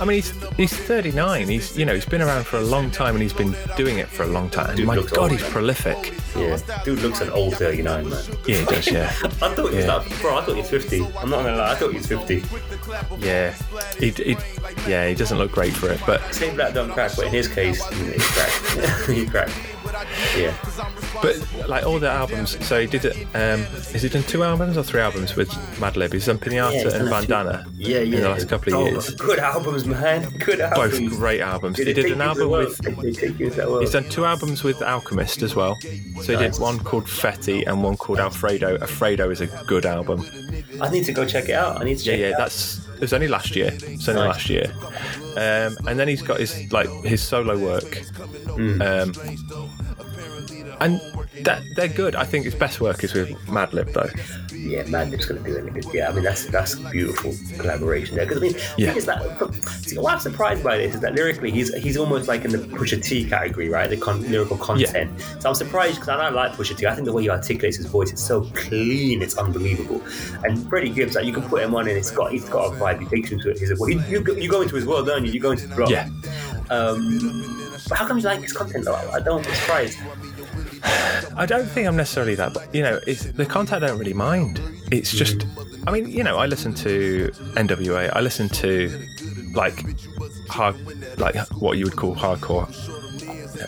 I 0.00 0.04
mean, 0.04 0.16
he's 0.16 0.30
he's 0.56 0.72
39. 0.72 1.48
He's 1.48 1.76
you 1.76 1.84
know 1.84 1.94
he's 1.94 2.06
been 2.06 2.22
around 2.22 2.46
for 2.46 2.56
a 2.58 2.62
long 2.62 2.90
time 2.90 3.14
and 3.14 3.22
he's 3.22 3.32
been 3.34 3.54
doing 3.76 3.98
it 3.98 4.08
for 4.08 4.22
a 4.22 4.26
long 4.28 4.48
time. 4.50 4.76
Dude 4.76 4.86
My 4.86 4.96
God, 4.96 5.18
old, 5.18 5.30
he's 5.32 5.42
man. 5.42 5.50
prolific. 5.50 6.14
Yeah, 6.36 6.58
dude 6.84 7.00
looks 7.00 7.20
an 7.20 7.30
old 7.30 7.54
39, 7.56 8.08
man. 8.08 8.22
Yeah, 8.46 8.56
he 8.58 8.64
does. 8.64 8.86
Yeah. 8.90 9.12
I 9.24 9.28
thought 9.28 9.56
he 9.70 9.76
was 9.76 9.84
Yeah. 9.84 9.96
like, 9.96 10.20
bro, 10.20 10.38
I 10.38 10.42
thought 10.42 10.54
he 10.54 10.60
was 10.60 10.70
50. 10.70 11.00
I'm 11.18 11.28
not 11.28 11.42
gonna 11.44 11.56
lie, 11.56 11.72
I 11.72 11.74
thought 11.74 11.90
he 11.90 11.98
was 11.98 12.06
50. 12.06 12.44
Yeah. 13.18 13.54
He, 13.98 14.10
he, 14.10 14.36
yeah. 14.88 15.08
He 15.08 15.14
doesn't 15.14 15.36
look 15.38 15.52
great 15.52 15.72
for 15.74 15.90
it, 15.90 16.00
but 16.06 16.20
Say 16.40 16.54
black 16.54 16.72
don't 16.72 16.90
crack, 16.90 17.12
but 17.16 17.26
in 17.26 17.32
his 17.32 17.48
case, 17.48 17.86
he 17.88 18.14
cracked. 18.18 19.06
he 19.10 19.26
cracked. 19.26 19.52
Yeah. 20.34 20.56
But 21.20 21.68
like 21.68 21.84
all 21.84 21.98
the 21.98 22.08
albums, 22.10 22.64
so 22.64 22.80
he 22.80 22.86
did 22.86 23.04
it. 23.04 23.14
Um, 23.34 23.60
has 23.92 24.00
he 24.02 24.08
done 24.08 24.22
two 24.22 24.42
albums 24.42 24.78
or 24.78 24.82
three 24.82 25.02
albums 25.02 25.36
with 25.36 25.50
Madlib? 25.78 26.14
He's 26.14 26.24
done 26.24 26.38
Pinata 26.38 26.84
Yeah, 26.90 26.96
and 26.96 27.10
Bandana. 27.10 27.66
Yeah, 27.74 27.98
yeah. 27.98 28.16
In 28.16 28.22
the 28.22 28.28
last 28.30 28.48
couple 28.48 28.72
of 28.72 28.78
Oh, 28.80 28.86
years, 28.88 29.10
Good 29.16 29.38
albums, 29.38 29.84
man. 29.84 30.30
Good 30.38 30.60
albums. 30.60 31.00
both 31.00 31.10
great 31.18 31.42
albums. 31.42 31.76
Did 31.76 31.88
he 31.88 31.92
did 31.92 32.06
an 32.12 32.22
album 32.22 32.48
with. 32.50 32.80
Did 32.80 32.98
it 33.04 33.14
take 33.16 33.38
you 33.38 33.50
to 33.50 33.56
that 33.56 33.68
world? 33.68 33.82
He's 33.82 33.90
done 33.90 34.08
two 34.08 34.24
albums 34.24 34.64
with 34.64 34.80
Alchemist 34.80 35.42
as 35.42 35.54
well. 35.54 35.78
So 35.80 35.88
he 35.88 36.32
Nice. 36.36 36.54
did 36.54 36.62
one 36.62 36.78
called 36.78 37.04
Fetti 37.04 37.66
and 37.66 37.82
one 37.84 37.98
called 37.98 38.18
Alfredo. 38.20 38.78
Alfredo 38.80 39.28
is 39.28 39.42
a 39.42 39.46
good 39.66 39.84
album. 39.84 40.24
I 40.80 40.88
need 40.88 41.04
to 41.04 41.12
go 41.12 41.26
check 41.26 41.50
it 41.50 41.54
out. 41.54 41.78
I 41.80 41.84
need 41.84 41.98
to 41.98 42.04
Yeah, 42.04 42.12
check 42.12 42.20
yeah. 42.20 42.26
it 42.28 42.32
out. 42.34 42.38
That's 42.38 42.79
it 43.00 43.04
was 43.04 43.14
only 43.14 43.28
last 43.28 43.56
year. 43.56 43.70
It's 43.72 44.06
only 44.10 44.20
last 44.20 44.50
year. 44.50 44.70
Um, 45.36 45.78
and 45.88 45.98
then 45.98 46.06
he's 46.06 46.20
got 46.20 46.38
his 46.38 46.70
like 46.70 46.90
his 47.02 47.22
solo 47.22 47.58
work. 47.58 47.96
Hmm. 47.96 48.82
Um, 48.82 49.12
and 50.82 51.00
that 51.44 51.62
they're 51.74 51.88
good. 51.88 52.14
I 52.16 52.24
think 52.24 52.44
his 52.44 52.54
best 52.54 52.80
work 52.80 53.02
is 53.04 53.12
with 53.14 53.30
Madlib 53.46 53.92
though. 53.92 54.08
Yeah, 54.56 54.82
Madlib's 54.84 55.26
gonna 55.26 55.40
do 55.40 55.56
anything. 55.56 55.90
Yeah, 55.92 56.10
I 56.10 56.12
mean 56.12 56.24
that's 56.24 56.44
that's 56.46 56.74
beautiful 56.74 57.34
collaboration 57.58 58.16
there. 58.16 58.26
Because 58.26 58.38
I 58.42 58.46
mean, 58.46 58.52
the 58.52 58.60
Yeah. 58.76 58.88
thing 58.88 58.96
is 58.98 59.06
that 59.06 59.22
see, 59.82 59.98
what 59.98 60.12
I'm 60.14 60.20
surprised 60.20 60.62
by 60.62 60.76
this 60.78 60.94
is 60.94 61.00
that 61.00 61.14
lyrically 61.14 61.50
he's 61.50 61.72
he's 61.74 61.96
almost 61.96 62.28
like 62.28 62.44
in 62.44 62.50
the 62.52 62.58
Pusha 62.58 63.02
T 63.02 63.24
category, 63.28 63.68
right? 63.68 63.88
The 63.88 63.96
con- 63.96 64.22
lyrical 64.30 64.56
content. 64.58 65.10
So 65.40 65.48
I'm 65.48 65.54
surprised 65.54 65.94
because 65.96 66.08
I 66.10 66.16
don't 66.22 66.34
like 66.34 66.52
Pusha 66.52 66.76
T. 66.76 66.86
I 66.86 66.94
think 66.94 67.06
the 67.06 67.12
way 67.12 67.22
he 67.22 67.30
articulates 67.30 67.76
his 67.78 67.86
voice 67.86 68.12
is 68.12 68.20
so 68.22 68.42
clean, 68.54 69.22
it's 69.22 69.36
unbelievable. 69.38 70.02
And 70.44 70.68
Freddie 70.68 70.90
Gibbs, 70.90 71.14
like 71.14 71.24
you 71.24 71.32
can 71.32 71.42
put 71.48 71.62
him 71.62 71.74
on 71.74 71.88
and 71.88 71.96
it's 71.96 72.10
got 72.10 72.32
he's 72.32 72.48
got 72.48 72.66
a 72.72 72.76
vibe. 72.76 73.00
He 73.00 73.06
takes 73.06 73.30
you 73.30 73.38
into 73.38 73.58
his 73.58 73.78
well, 73.80 73.88
you, 73.90 74.00
you, 74.08 74.20
go- 74.20 74.34
you 74.34 74.48
go 74.48 74.60
into 74.62 74.76
his 74.76 74.84
world, 74.86 75.06
don't 75.06 75.24
you? 75.24 75.32
You 75.32 75.40
go 75.40 75.52
into 75.52 75.66
the 75.66 75.74
blog. 75.74 75.90
Yeah. 75.90 76.08
Um, 76.68 77.76
but 77.88 77.98
how 77.98 78.06
come 78.06 78.18
you 78.18 78.24
like 78.24 78.40
his 78.40 78.52
content 78.52 78.84
though? 78.84 78.94
I 78.94 79.20
don't. 79.20 79.44
I'm 79.46 79.54
surprised. 79.54 79.98
I 80.82 81.46
don't 81.46 81.66
think 81.66 81.86
I'm 81.86 81.96
necessarily 81.96 82.34
that, 82.36 82.54
but 82.54 82.74
you 82.74 82.82
know, 82.82 83.00
it's 83.06 83.24
the 83.24 83.46
content 83.46 83.82
I 83.84 83.88
don't 83.88 83.98
really 83.98 84.14
mind. 84.14 84.60
It's 84.90 85.12
just, 85.12 85.46
I 85.86 85.90
mean, 85.90 86.08
you 86.08 86.24
know, 86.24 86.38
I 86.38 86.46
listen 86.46 86.74
to 86.74 87.30
NWA, 87.54 88.10
I 88.14 88.20
listen 88.20 88.48
to 88.48 89.06
like 89.54 89.84
hard, 90.48 90.76
like 91.18 91.36
what 91.52 91.78
you 91.78 91.84
would 91.84 91.96
call 91.96 92.14
hardcore 92.14 92.66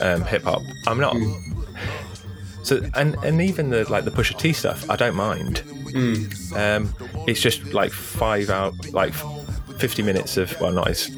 um, 0.01 0.23
hip 0.23 0.43
hop. 0.43 0.63
I'm 0.87 0.99
not. 0.99 1.17
So 2.63 2.83
and 2.95 3.17
and 3.25 3.41
even 3.43 3.71
the 3.71 3.91
like 3.91 4.05
the 4.05 4.11
Pusha 4.11 4.39
T 4.39 4.53
stuff, 4.53 4.89
I 4.89 4.97
don't 4.97 5.17
mind. 5.17 5.63
Um, 6.57 6.95
it's 7.27 7.41
just 7.41 7.73
like 7.73 7.93
five 7.93 8.51
out, 8.51 8.75
like. 8.93 9.15
50 9.79 10.03
minutes 10.05 10.37
of 10.37 10.61
well 10.61 10.71
not 10.71 10.87
it's 10.87 11.11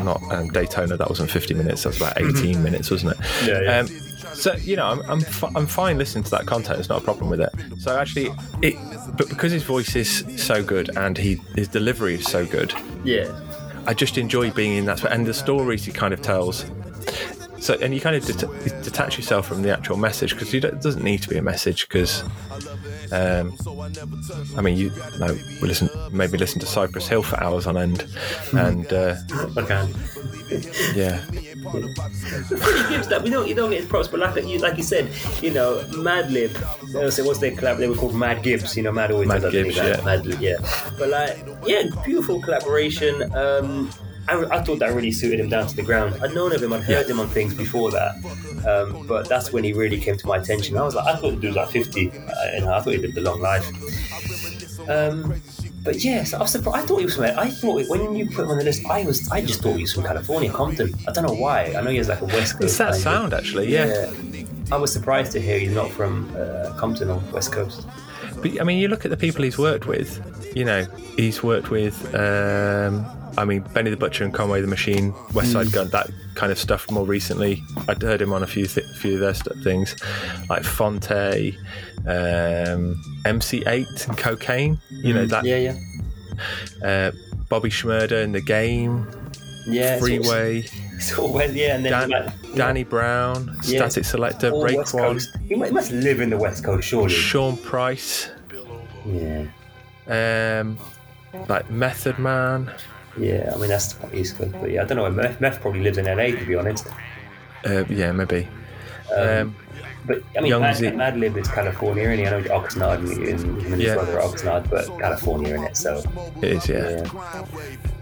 not 0.00 0.20
um, 0.32 0.48
Daytona 0.48 0.96
that 0.96 1.08
wasn't 1.08 1.30
50 1.30 1.54
minutes 1.54 1.84
that 1.84 1.90
was 1.90 1.98
about 1.98 2.20
18 2.20 2.60
minutes 2.64 2.90
wasn't 2.90 3.12
it 3.12 3.18
Yeah, 3.46 3.60
yeah. 3.60 3.78
Um, 3.78 3.86
so 4.38 4.54
you 4.56 4.76
know 4.76 4.86
I'm, 4.86 5.00
I'm, 5.10 5.20
fi- 5.20 5.50
I'm 5.56 5.66
fine 5.66 5.98
listening 5.98 6.24
to 6.24 6.30
that 6.30 6.46
content 6.46 6.78
it's 6.78 6.88
not 6.88 7.00
a 7.00 7.04
problem 7.04 7.28
with 7.30 7.40
it 7.40 7.52
so 7.78 7.96
actually 7.98 8.30
it 8.62 8.76
but 9.16 9.28
because 9.28 9.50
his 9.52 9.62
voice 9.64 9.96
is 9.96 10.24
so 10.36 10.62
good 10.62 10.96
and 10.96 11.18
he 11.18 11.40
his 11.56 11.68
delivery 11.68 12.14
is 12.14 12.24
so 12.26 12.46
good 12.46 12.72
Yeah. 13.04 13.28
I 13.86 13.94
just 13.94 14.18
enjoy 14.18 14.50
being 14.50 14.76
in 14.76 14.84
that 14.84 15.02
and 15.04 15.26
the 15.26 15.34
stories 15.34 15.84
he 15.84 15.92
kind 15.92 16.12
of 16.14 16.20
tells 16.22 16.64
so 17.60 17.74
and 17.80 17.92
you 17.94 18.00
kind 18.00 18.16
of 18.16 18.24
det- 18.24 18.82
detach 18.82 19.16
yourself 19.16 19.46
from 19.46 19.62
the 19.62 19.70
actual 19.70 19.96
message 19.96 20.32
because 20.34 20.52
it 20.54 20.60
doesn't 20.80 21.02
need 21.04 21.22
to 21.22 21.28
be 21.28 21.36
a 21.36 21.42
message 21.42 21.88
because 21.88 22.22
um, 23.12 23.56
I 24.56 24.60
mean 24.60 24.76
you 24.76 24.90
know 25.18 25.36
we 25.60 25.68
listen 25.68 25.88
maybe 26.12 26.38
listen 26.38 26.60
to 26.60 26.66
Cypress 26.66 27.08
Hill 27.08 27.22
for 27.22 27.42
hours 27.42 27.66
on 27.66 27.76
end 27.76 28.06
and 28.52 28.92
uh, 28.92 29.16
Okay. 29.56 29.88
yeah 30.94 31.18
Freddie 31.62 32.88
Gibbs, 32.88 33.08
that 33.08 33.20
we 33.22 33.30
don't 33.30 33.48
you 33.48 33.54
don't 33.54 33.70
get 33.70 33.88
props, 33.88 34.08
but 34.08 34.20
like 34.20 34.42
you 34.46 34.58
like 34.58 34.76
you 34.76 34.82
said, 34.84 35.10
you 35.42 35.50
know, 35.50 35.82
Madlib. 35.90 36.54
Uh, 36.94 37.10
so 37.10 37.24
what's 37.24 37.40
their 37.40 37.50
collab? 37.50 37.78
They 37.78 37.88
were 37.88 37.96
called 37.96 38.14
Mad 38.14 38.42
Gibbs. 38.44 38.76
You 38.76 38.84
know, 38.84 38.92
Mad 38.92 39.10
always 39.10 39.28
Mad 39.28 39.42
does 39.42 39.52
that 39.52 39.64
Gibbs, 39.64 39.76
thing, 39.76 39.86
yeah. 39.88 39.96
Madlib, 39.96 40.40
yeah. 40.40 40.92
But 40.98 41.08
like, 41.10 41.36
yeah, 41.66 41.82
beautiful 42.04 42.40
collaboration. 42.40 43.34
Um, 43.34 43.90
I, 44.28 44.58
I 44.58 44.62
thought 44.62 44.78
that 44.80 44.94
really 44.94 45.12
suited 45.12 45.40
him 45.40 45.48
down 45.48 45.66
to 45.66 45.76
the 45.76 45.82
ground. 45.82 46.18
I'd 46.22 46.34
known 46.34 46.52
of 46.54 46.62
him, 46.62 46.72
I'd 46.72 46.82
heard 46.82 47.08
him 47.08 47.20
on 47.20 47.28
things 47.28 47.54
before 47.54 47.90
that, 47.90 48.14
um, 48.66 49.06
but 49.06 49.28
that's 49.28 49.52
when 49.52 49.64
he 49.64 49.72
really 49.72 49.98
came 49.98 50.16
to 50.16 50.26
my 50.26 50.36
attention. 50.36 50.76
I 50.76 50.82
was 50.82 50.94
like, 50.94 51.06
I 51.06 51.16
thought 51.16 51.30
the 51.30 51.36
dude 51.36 51.44
was 51.44 51.56
like 51.56 51.70
50, 51.70 52.10
uh, 52.10 52.12
you 52.54 52.60
know, 52.60 52.74
I 52.74 52.80
thought 52.80 52.92
he 52.92 52.98
lived 52.98 53.16
a 53.16 53.20
long 53.22 53.40
life. 53.40 53.66
Um, 54.88 55.40
but 55.84 56.04
yes, 56.04 56.34
I 56.34 56.40
was 56.40 56.50
surprised. 56.52 56.84
I 56.84 56.86
thought 56.86 56.98
he 56.98 57.04
was 57.04 57.14
from. 57.14 57.24
I 57.24 57.48
thought 57.48 57.88
when 57.88 58.14
you 58.14 58.26
put 58.26 58.44
him 58.44 58.50
on 58.50 58.58
the 58.58 58.64
list, 58.64 58.84
I 58.86 59.04
was. 59.04 59.28
I 59.30 59.40
just 59.40 59.62
thought 59.62 59.76
he 59.76 59.82
was 59.82 59.92
from 59.92 60.02
California, 60.02 60.52
Compton. 60.52 60.94
I 61.06 61.12
don't 61.12 61.24
know 61.24 61.34
why. 61.34 61.72
I 61.76 61.80
know 61.80 61.90
he 61.90 61.96
has 61.96 62.08
like 62.08 62.20
a 62.20 62.26
West 62.26 62.54
Coast. 62.54 62.64
it's 62.64 62.78
that 62.78 62.94
sound 62.94 63.32
actually 63.32 63.72
yeah. 63.72 63.86
yeah. 63.86 64.44
I 64.70 64.76
was 64.76 64.92
surprised 64.92 65.32
to 65.32 65.40
hear 65.40 65.58
he's 65.58 65.72
not 65.72 65.90
from 65.90 66.30
uh, 66.36 66.74
Compton 66.76 67.08
or 67.08 67.22
West 67.32 67.52
Coast. 67.52 67.86
But 68.42 68.60
I 68.60 68.64
mean, 68.64 68.78
you 68.78 68.88
look 68.88 69.04
at 69.04 69.10
the 69.10 69.16
people 69.16 69.42
he's 69.44 69.58
worked 69.58 69.86
with. 69.86 70.52
You 70.56 70.64
know, 70.64 70.84
he's 71.16 71.42
worked 71.42 71.70
with. 71.70 72.14
Um, 72.14 73.04
I 73.36 73.44
mean, 73.44 73.60
Benny 73.72 73.90
the 73.90 73.96
Butcher 73.96 74.24
and 74.24 74.34
Conway 74.34 74.60
the 74.60 74.66
Machine, 74.66 75.12
Westside 75.30 75.72
Gunn, 75.72 75.88
that 75.90 76.10
kind 76.34 76.50
of 76.50 76.58
stuff. 76.58 76.90
More 76.90 77.06
recently, 77.06 77.62
I'd 77.88 78.02
heard 78.02 78.20
him 78.20 78.32
on 78.32 78.42
a 78.42 78.46
few 78.46 78.66
th- 78.66 78.86
few 78.96 79.14
of 79.14 79.20
their 79.20 79.34
st- 79.34 79.62
things, 79.62 79.94
like 80.50 80.64
Fonte, 80.64 81.54
um, 82.06 83.00
MC8 83.24 84.08
and 84.08 84.18
Cocaine. 84.18 84.78
You 84.90 85.14
know 85.14 85.26
that. 85.26 85.44
Yeah, 85.44 85.56
yeah, 85.58 85.78
Uh, 86.82 87.12
Bobby 87.48 87.68
Shmurda 87.70 88.22
in 88.24 88.32
the 88.32 88.40
game, 88.40 89.06
yeah. 89.66 89.96
it's 89.96 90.02
all- 90.26 90.32
Freeway, 90.98 91.10
it's 91.10 91.18
all 91.18 91.32
West- 91.32 91.54
yeah, 91.54 91.74
and 91.76 91.84
then 91.84 91.92
Dan- 91.92 92.10
like, 92.10 92.54
Danny 92.54 92.84
Brown, 92.84 93.56
Yeah. 93.64 93.82
Statik 93.82 94.04
Selektah, 94.04 94.52
Raekwon, 94.52 95.20
He 95.48 95.54
must, 95.54 95.92
live 95.92 96.20
in 96.20 96.30
the 96.30 96.36
West 96.38 96.64
Coast, 96.64 96.88
surely. 96.88 97.12
Sean 97.12 97.56
Price, 97.56 98.30
Yeah, 99.06 99.44
um, 100.08 100.78
like 101.48 101.70
Method 101.70 102.18
Man. 102.18 102.70
yeah. 103.18 103.52
I 103.54 103.58
mean, 103.58 103.68
that's 103.68 103.94
quite 103.94 104.14
East 104.14 104.36
Coast, 104.38 104.52
but 104.60 104.70
yeah, 104.70 104.82
I 104.82 104.84
don't 104.86 104.96
know. 104.98 105.10
Meth, 105.10 105.40
Meth 105.40 105.60
probably 105.60 105.80
lives 105.80 105.98
in 105.98 106.06
LA, 106.06 106.32
to 106.38 106.44
be 106.46 106.54
honest. 106.56 106.86
Uh, 107.66 107.84
yeah, 107.88 108.12
maybe. 108.12 108.48
Um, 109.16 109.54
But 110.06 110.22
I 110.36 110.40
mean, 110.40 110.50
Young 110.50 110.62
Mad, 110.62 110.76
Z. 110.76 110.86
Madlib 110.86 111.36
is 111.36 111.48
California, 111.48 112.08
and 112.08 112.20
I 112.20 112.30
know 112.30 112.42
Oxnard 112.48 112.98
and, 113.00 113.62
his 113.62 113.80
Yeah. 113.80 113.94
brother 113.94 114.18
Oxnard, 114.18 114.70
but 114.70 114.86
California 114.98 115.54
in 115.54 115.64
it. 115.64 115.76
So 115.76 116.02
it 116.40 116.52
is, 116.52 116.68
yeah. 116.68 117.04
yeah. 117.04 117.44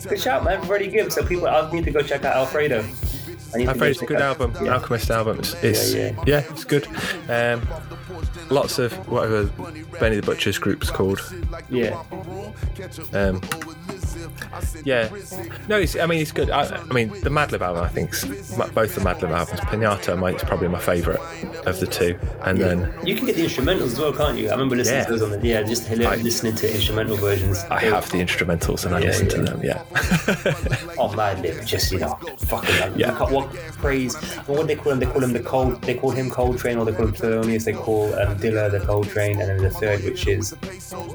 Good 0.08 0.20
shout, 0.20 0.44
man. 0.44 0.62
Very 0.66 0.86
good. 0.88 1.12
So 1.12 1.24
people, 1.24 1.48
I 1.48 1.70
need 1.72 1.84
to 1.84 1.90
go 1.90 2.02
check 2.02 2.24
out 2.24 2.36
Alfredo. 2.36 2.84
I 3.54 3.58
need 3.58 3.64
to 3.64 3.70
I've 3.70 3.78
heard 3.80 3.90
it's 3.90 4.02
a 4.02 4.06
good 4.06 4.20
album, 4.20 4.52
Yeah. 4.62 4.74
Alchemist 4.74 5.10
album. 5.10 5.38
It's, 5.38 5.54
it's 5.62 5.94
Yeah, 5.94 6.10
yeah, 6.10 6.22
yeah. 6.26 6.38
it's 6.50 6.64
good. 6.64 6.86
Um, 7.28 7.66
lots 8.50 8.78
of 8.78 8.92
whatever 9.08 9.44
Benny 10.00 10.16
the 10.16 10.22
Butcher's 10.22 10.58
group's 10.58 10.90
called. 10.90 11.20
Yeah. 11.68 12.02
Um, 13.12 13.40
yeah, 14.84 15.08
no, 15.68 15.78
it's, 15.78 15.96
I 15.96 16.06
mean 16.06 16.20
it's 16.20 16.32
good. 16.32 16.50
I, 16.50 16.62
I 16.76 16.92
mean 16.92 17.08
the 17.08 17.30
Madlib 17.30 17.60
album, 17.60 17.82
I 17.84 17.88
think, 17.88 18.10
both 18.74 18.94
the 18.94 19.00
Madlib 19.00 19.30
albums. 19.30 19.60
Pinata, 19.60 20.18
my, 20.18 20.32
is 20.32 20.42
probably 20.42 20.68
my 20.68 20.78
favourite 20.78 21.20
of 21.66 21.78
the 21.80 21.86
two, 21.86 22.18
and 22.42 22.58
then 22.58 22.92
You 23.04 23.16
can 23.16 23.26
get 23.26 23.36
the 23.36 23.44
instrumentals 23.44 23.92
as 23.92 23.98
well, 24.00 24.12
can't 24.12 24.38
you? 24.38 24.48
I 24.48 24.52
remember 24.52 24.76
listening 24.76 25.00
Yeah. 25.00 25.04
to 25.06 25.10
those 25.12 25.22
on 25.22 25.30
the 25.30 25.46
yeah, 25.46 25.62
just 25.62 25.90
li- 25.90 26.04
I- 26.06 26.16
listening 26.16 26.54
to 26.56 26.72
instrumental 26.74 27.16
versions. 27.16 27.64
I 27.70 27.80
have 27.80 28.10
the 28.10 28.18
instrumentals 28.18 28.84
and 28.86 28.94
I 28.94 29.00
Yeah, 29.00 29.06
listen 29.06 29.28
to 29.28 29.42
them. 29.42 29.60
Yeah, 29.62 29.82
Oh, 30.98 31.08
Madlib, 31.14 31.66
just 31.66 31.92
you 31.92 31.98
know, 31.98 32.18
fucking 32.38 32.98
Yeah. 32.98 33.10
What 33.36 33.54
praise. 33.54 34.14
What 34.46 34.60
do 34.60 34.66
they 34.66 34.76
call 34.76 34.92
him? 34.92 35.00
They 35.00 35.06
call 35.06 35.22
him 35.22 35.32
the 35.32 35.40
cold. 35.40 35.82
They 35.82 35.94
call 35.94 36.10
him 36.10 36.30
Coltrane, 36.30 36.78
or 36.78 36.84
they 36.84 36.92
call 36.92 37.06
him 37.06 37.14
Thelonious. 37.14 37.64
They 37.64 37.72
call 37.72 38.14
um, 38.14 38.36
Dilla 38.38 38.70
the 38.70 38.80
Coltrane, 38.80 39.40
and 39.40 39.48
then 39.48 39.58
the 39.58 39.70
third, 39.70 40.04
which 40.04 40.26
is 40.26 40.54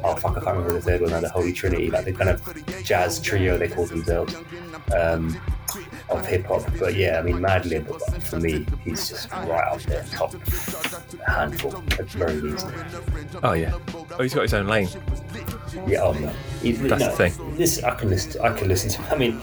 oh 0.04 0.16
fuck, 0.16 0.38
I 0.38 0.42
can't 0.42 0.58
remember 0.58 0.74
the 0.74 0.82
third 0.82 1.02
one 1.02 1.12
now. 1.12 1.22
The 1.22 1.30
Holy 1.30 1.54
Trinity, 1.54 1.90
like 1.90 2.06
the 2.06 2.14
kind 2.14 2.30
of 2.30 2.42
jazz 2.84 3.20
trio 3.20 3.58
they 3.58 3.68
call 3.68 3.86
themselves. 3.86 4.36
Um, 4.96 5.40
of 6.10 6.26
hip 6.26 6.46
hop, 6.46 6.64
but 6.78 6.96
yeah, 6.96 7.18
I 7.18 7.22
mean, 7.22 7.38
Madlib 7.38 7.86
for 8.24 8.40
me, 8.40 8.66
he's 8.84 9.08
just 9.08 9.32
right 9.32 9.72
up 9.72 9.82
there, 9.84 10.04
top 10.12 10.34
handful 11.26 11.78
at 11.92 12.10
the 12.10 12.18
very 12.18 12.42
least. 12.42 12.68
oh 13.42 13.54
yeah. 13.54 13.74
Oh, 14.12 14.24
he's 14.24 14.34
got 14.34 14.42
his 14.42 14.54
own 14.54 14.68
lane. 14.68 14.90
Yeah, 15.88 16.02
oh 16.04 16.12
no. 16.12 16.34
He- 16.62 16.72
That's 16.74 17.02
no, 17.02 17.10
the 17.16 17.30
thing. 17.30 17.56
This 17.58 17.84
I 17.84 17.96
can 17.96 18.10
listen. 18.10 18.42
I 18.42 18.54
can 18.58 18.68
listen 18.68 18.90
to. 18.92 19.14
I 19.14 19.18
mean, 19.18 19.40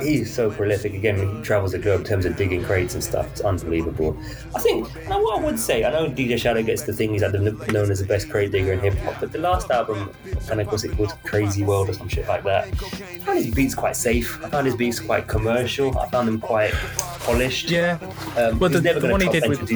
he's 0.00 0.32
so 0.32 0.50
prolific. 0.50 0.94
Again, 0.94 1.16
he 1.36 1.42
travels 1.42 1.72
the 1.72 1.78
globe 1.78 2.00
in 2.00 2.06
terms 2.06 2.24
of 2.24 2.36
digging 2.36 2.62
crates 2.64 2.94
and 2.94 3.02
stuff, 3.02 3.26
it's 3.32 3.40
unbelievable. 3.40 4.16
I 4.54 4.60
think. 4.60 4.88
Now, 5.08 5.20
what 5.22 5.40
I 5.40 5.44
would 5.44 5.58
say, 5.58 5.84
I 5.84 5.90
know 5.90 6.08
DJ 6.08 6.38
Shadow 6.38 6.62
gets 6.62 6.82
the 6.82 6.92
thing. 6.92 7.12
He's 7.12 7.22
like 7.22 7.32
the, 7.32 7.40
known 7.72 7.90
as 7.90 7.98
the 8.00 8.06
best 8.06 8.30
crate 8.30 8.52
digger 8.52 8.72
in 8.72 8.80
hip 8.80 8.94
hop. 8.98 9.20
But 9.20 9.32
the 9.32 9.38
last 9.38 9.70
album, 9.70 10.10
kind 10.46 10.60
of 10.60 10.70
was 10.72 10.84
it 10.84 10.96
called 10.96 11.12
Crazy 11.24 11.64
World 11.64 11.90
or 11.90 11.92
some 11.94 12.08
shit 12.08 12.26
like 12.28 12.44
that. 12.44 12.64
I 12.68 13.18
found 13.20 13.38
his 13.38 13.54
beats 13.54 13.74
quite 13.74 13.96
safe. 13.96 14.42
I 14.44 14.48
found 14.48 14.66
his 14.66 14.76
beats 14.76 15.00
quite 15.00 15.26
commercial. 15.28 15.96
I 15.98 16.08
found 16.10 16.28
them 16.28 16.40
quite 16.40 16.72
polished. 17.20 17.70
Yeah. 17.70 17.98
Um, 18.36 18.58
Well, 18.58 18.70
the- 18.70 18.80
never 18.80 19.00
the 19.00 19.08
one 19.10 19.20
he 19.20 19.28
did 19.28 19.48
with-. 19.48 19.56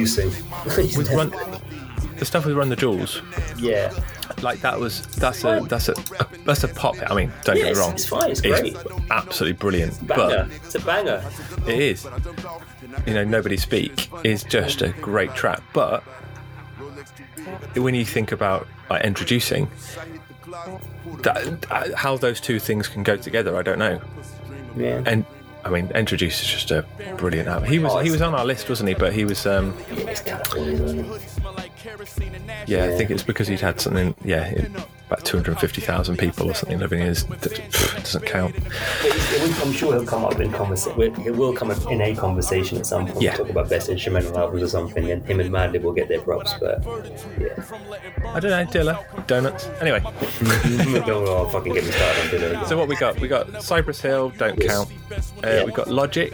With 0.97 1.11
Run, 1.11 1.31
the 2.17 2.25
stuff 2.25 2.45
with 2.45 2.55
Run 2.55 2.69
the 2.69 2.75
Jewels, 2.75 3.21
yeah. 3.57 3.91
Like 4.43 4.59
that 4.61 4.79
was 4.79 5.05
that's 5.17 5.43
a 5.43 5.61
that's 5.67 5.89
a, 5.89 5.95
that's 6.45 6.63
a 6.63 6.67
pop. 6.67 6.95
I 7.09 7.15
mean, 7.15 7.31
don't 7.43 7.57
Yeah, 7.57 7.63
get 7.65 7.73
me 7.75 7.79
wrong. 7.79 7.93
it's 7.93 8.05
fine, 8.05 8.31
it's 8.31 8.41
great. 8.41 8.75
absolutely 9.09 9.57
brilliant. 9.57 10.07
Banger. 10.07 10.47
But 10.49 10.51
It's 10.65 10.75
a 10.75 10.79
banger. 10.79 11.23
It 11.67 11.79
is. 11.79 12.07
You 13.05 13.13
know, 13.13 13.23
Nobody 13.23 13.57
Speak 13.57 14.09
is 14.23 14.43
just 14.43 14.81
a 14.81 14.89
great 14.89 15.33
track. 15.35 15.61
But 15.73 16.03
when 17.75 17.95
you 17.95 18.05
think 18.05 18.31
about 18.31 18.67
like 18.89 19.03
introducing, 19.03 19.69
that, 21.23 21.65
uh, 21.71 21.95
how 21.95 22.17
those 22.17 22.39
two 22.41 22.59
things 22.59 22.87
can 22.87 23.03
go 23.03 23.15
together, 23.17 23.55
I 23.57 23.61
don't 23.61 23.79
know. 23.79 24.01
Yeah. 24.75 25.01
And 25.05 25.25
I 25.63 25.69
mean, 25.69 25.91
Introduce 25.93 26.41
is 26.41 26.47
just 26.49 26.71
a 26.71 26.83
brilliant 27.17 27.47
album. 27.47 27.69
He 27.69 27.77
was 27.79 27.91
Oh, 27.93 27.99
he 27.99 28.09
was 28.11 28.21
on 28.21 28.33
our 28.33 28.45
list, 28.45 28.67
wasn't 28.69 28.89
he? 28.89 28.95
But 28.95 29.13
he 29.13 29.25
was 29.25 29.45
um, 29.45 29.73
Yeah, 29.95 30.13
it's 31.99 32.13
California, 32.13 32.37
isn't 32.37 32.49
it? 32.49 32.69
yeah, 32.69 32.85
I 32.85 32.97
think 32.97 33.11
it's 33.11 33.23
because 33.23 33.47
he'd 33.47 33.59
had 33.59 33.79
something 33.81 34.15
yeah, 34.23 34.53
about 35.07 35.25
two 35.25 35.37
hundred 35.37 35.59
fifty 35.59 35.81
thousand 35.81 36.17
people 36.17 36.49
or 36.49 36.53
something 36.53 36.79
living 36.79 37.01
in 37.01 37.07
his. 37.07 37.23
Doesn't 37.23 38.25
count. 38.25 38.55
It- 38.55 38.63
it 39.03 39.41
will- 39.41 39.67
I'm 39.67 39.73
sure 39.73 39.93
he'll 39.93 40.05
come 40.05 40.25
up 40.25 40.39
in 40.39 40.51
conversation. 40.51 41.21
It 41.25 41.35
will 41.35 41.53
come 41.53 41.71
up 41.71 41.85
in 41.91 42.01
a 42.01 42.15
conversation 42.15 42.77
at 42.77 42.85
some 42.85 43.07
point. 43.07 43.21
Yeah. 43.21 43.35
Talk 43.35 43.49
about 43.49 43.69
best 43.69 43.89
instrumental 43.89 44.37
albums 44.37 44.63
or 44.63 44.67
something, 44.67 45.11
and 45.11 45.23
him 45.25 45.39
and 45.39 45.49
Madlib 45.51 45.81
will 45.81 45.93
get 45.93 46.07
their 46.07 46.21
props. 46.21 46.53
But 46.59 46.83
yeah, 47.39 47.63
I 48.33 48.39
don't 48.39 48.51
know, 48.51 48.65
Dilla, 48.71 49.27
donuts. 49.27 49.67
Anyway, 49.81 49.99
don't 51.05 51.27
oh, 51.27 51.49
fucking 51.49 51.73
get 51.73 51.83
me 51.85 51.91
started 51.91 52.43
on 52.43 52.51
Dilla 52.61 52.67
so 52.67 52.77
what 52.77 52.87
we 52.87 52.95
got? 52.95 53.19
We 53.19 53.27
got 53.27 53.61
Cypress 53.63 54.01
Hill, 54.01 54.29
don't 54.37 54.57
Yes. 54.61 54.67
count. 54.71 54.89
Uh, 55.43 55.47
Yeah. 55.47 55.63
We 55.65 55.71
got 55.71 55.87
Logic. 55.89 56.31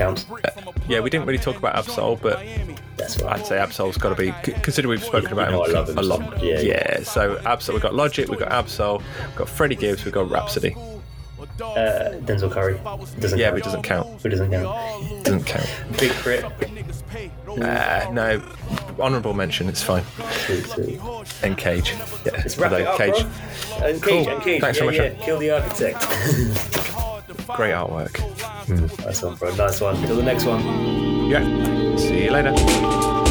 Counts. 0.00 0.24
Yeah, 0.88 1.00
we 1.00 1.10
didn't 1.10 1.26
really 1.26 1.38
talk 1.38 1.56
about 1.56 1.74
Absol, 1.76 2.20
but 2.22 2.42
That's 2.96 3.20
right. 3.20 3.38
I'd 3.38 3.44
say 3.46 3.58
Absol's 3.58 3.98
got 3.98 4.08
to 4.08 4.14
be. 4.14 4.32
c- 4.44 4.58
Consider 4.62 4.88
we've 4.88 5.04
spoken 5.04 5.30
about 5.32 5.50
You 5.68 5.74
know 5.74 5.84
him 5.84 5.98
a 5.98 6.02
lot. 6.02 6.42
yeah, 6.42 6.60
yeah. 6.60 7.02
So 7.02 7.36
Absol, 7.36 7.74
we've 7.74 7.82
got 7.82 7.94
Logic, 7.94 8.26
we've 8.28 8.38
got 8.40 8.50
Absol, 8.50 9.00
we've 9.26 9.36
got 9.36 9.48
Freddie 9.48 9.76
Gibbs, 9.76 10.04
we've 10.06 10.14
got 10.14 10.30
Rapsody. 10.30 10.74
Uh, 11.60 12.16
Denzel 12.24 12.50
Curry 12.50 12.80
doesn't. 13.20 13.38
Yeah, 13.38 13.50
count. 13.50 13.54
but 13.54 13.60
it 13.60 13.64
doesn't 13.64 13.82
count. 13.82 14.24
It 14.24 14.28
doesn't 14.30 14.50
count. 14.50 15.24
Doesn't 15.24 15.44
count. 15.44 15.68
Big 15.98 16.12
K.R.I.T. 16.12 17.30
Uh, 17.62 18.10
no, 18.12 18.42
honourable 18.98 19.34
mention. 19.34 19.68
It's 19.68 19.82
fine. 19.82 20.04
Sweet, 20.46 20.64
sweet. 20.66 21.00
And 21.42 21.58
Cage. 21.58 21.92
Yeah, 22.24 22.32
Let's 22.32 22.56
wrap 22.56 22.72
it 22.72 22.86
although 22.86 22.90
up, 22.92 22.98
Cage, 22.98 23.24
bro. 23.78 23.86
And 23.88 24.02
Cage, 24.02 24.24
Cool. 24.26 24.34
and 24.34 24.42
Cage. 24.42 24.60
Thanks 24.62 24.78
yeah, 24.78 24.84
very 24.90 25.10
much, 25.10 25.18
yeah. 25.18 25.24
Kill 25.26 25.38
the 25.38 25.50
architect. 25.50 26.96
great 27.56 27.72
artwork. 27.72 28.16
Hmm. 28.66 28.86
nice 29.04 29.22
one, 29.22 29.34
bro. 29.36 29.54
Nice 29.54 29.80
one. 29.80 29.96
Till 30.06 30.16
the 30.16 30.22
next 30.22 30.44
one. 30.44 30.60
Yeah. 31.28 31.96
See 31.96 32.24
you 32.24 32.30
later. 32.30 33.29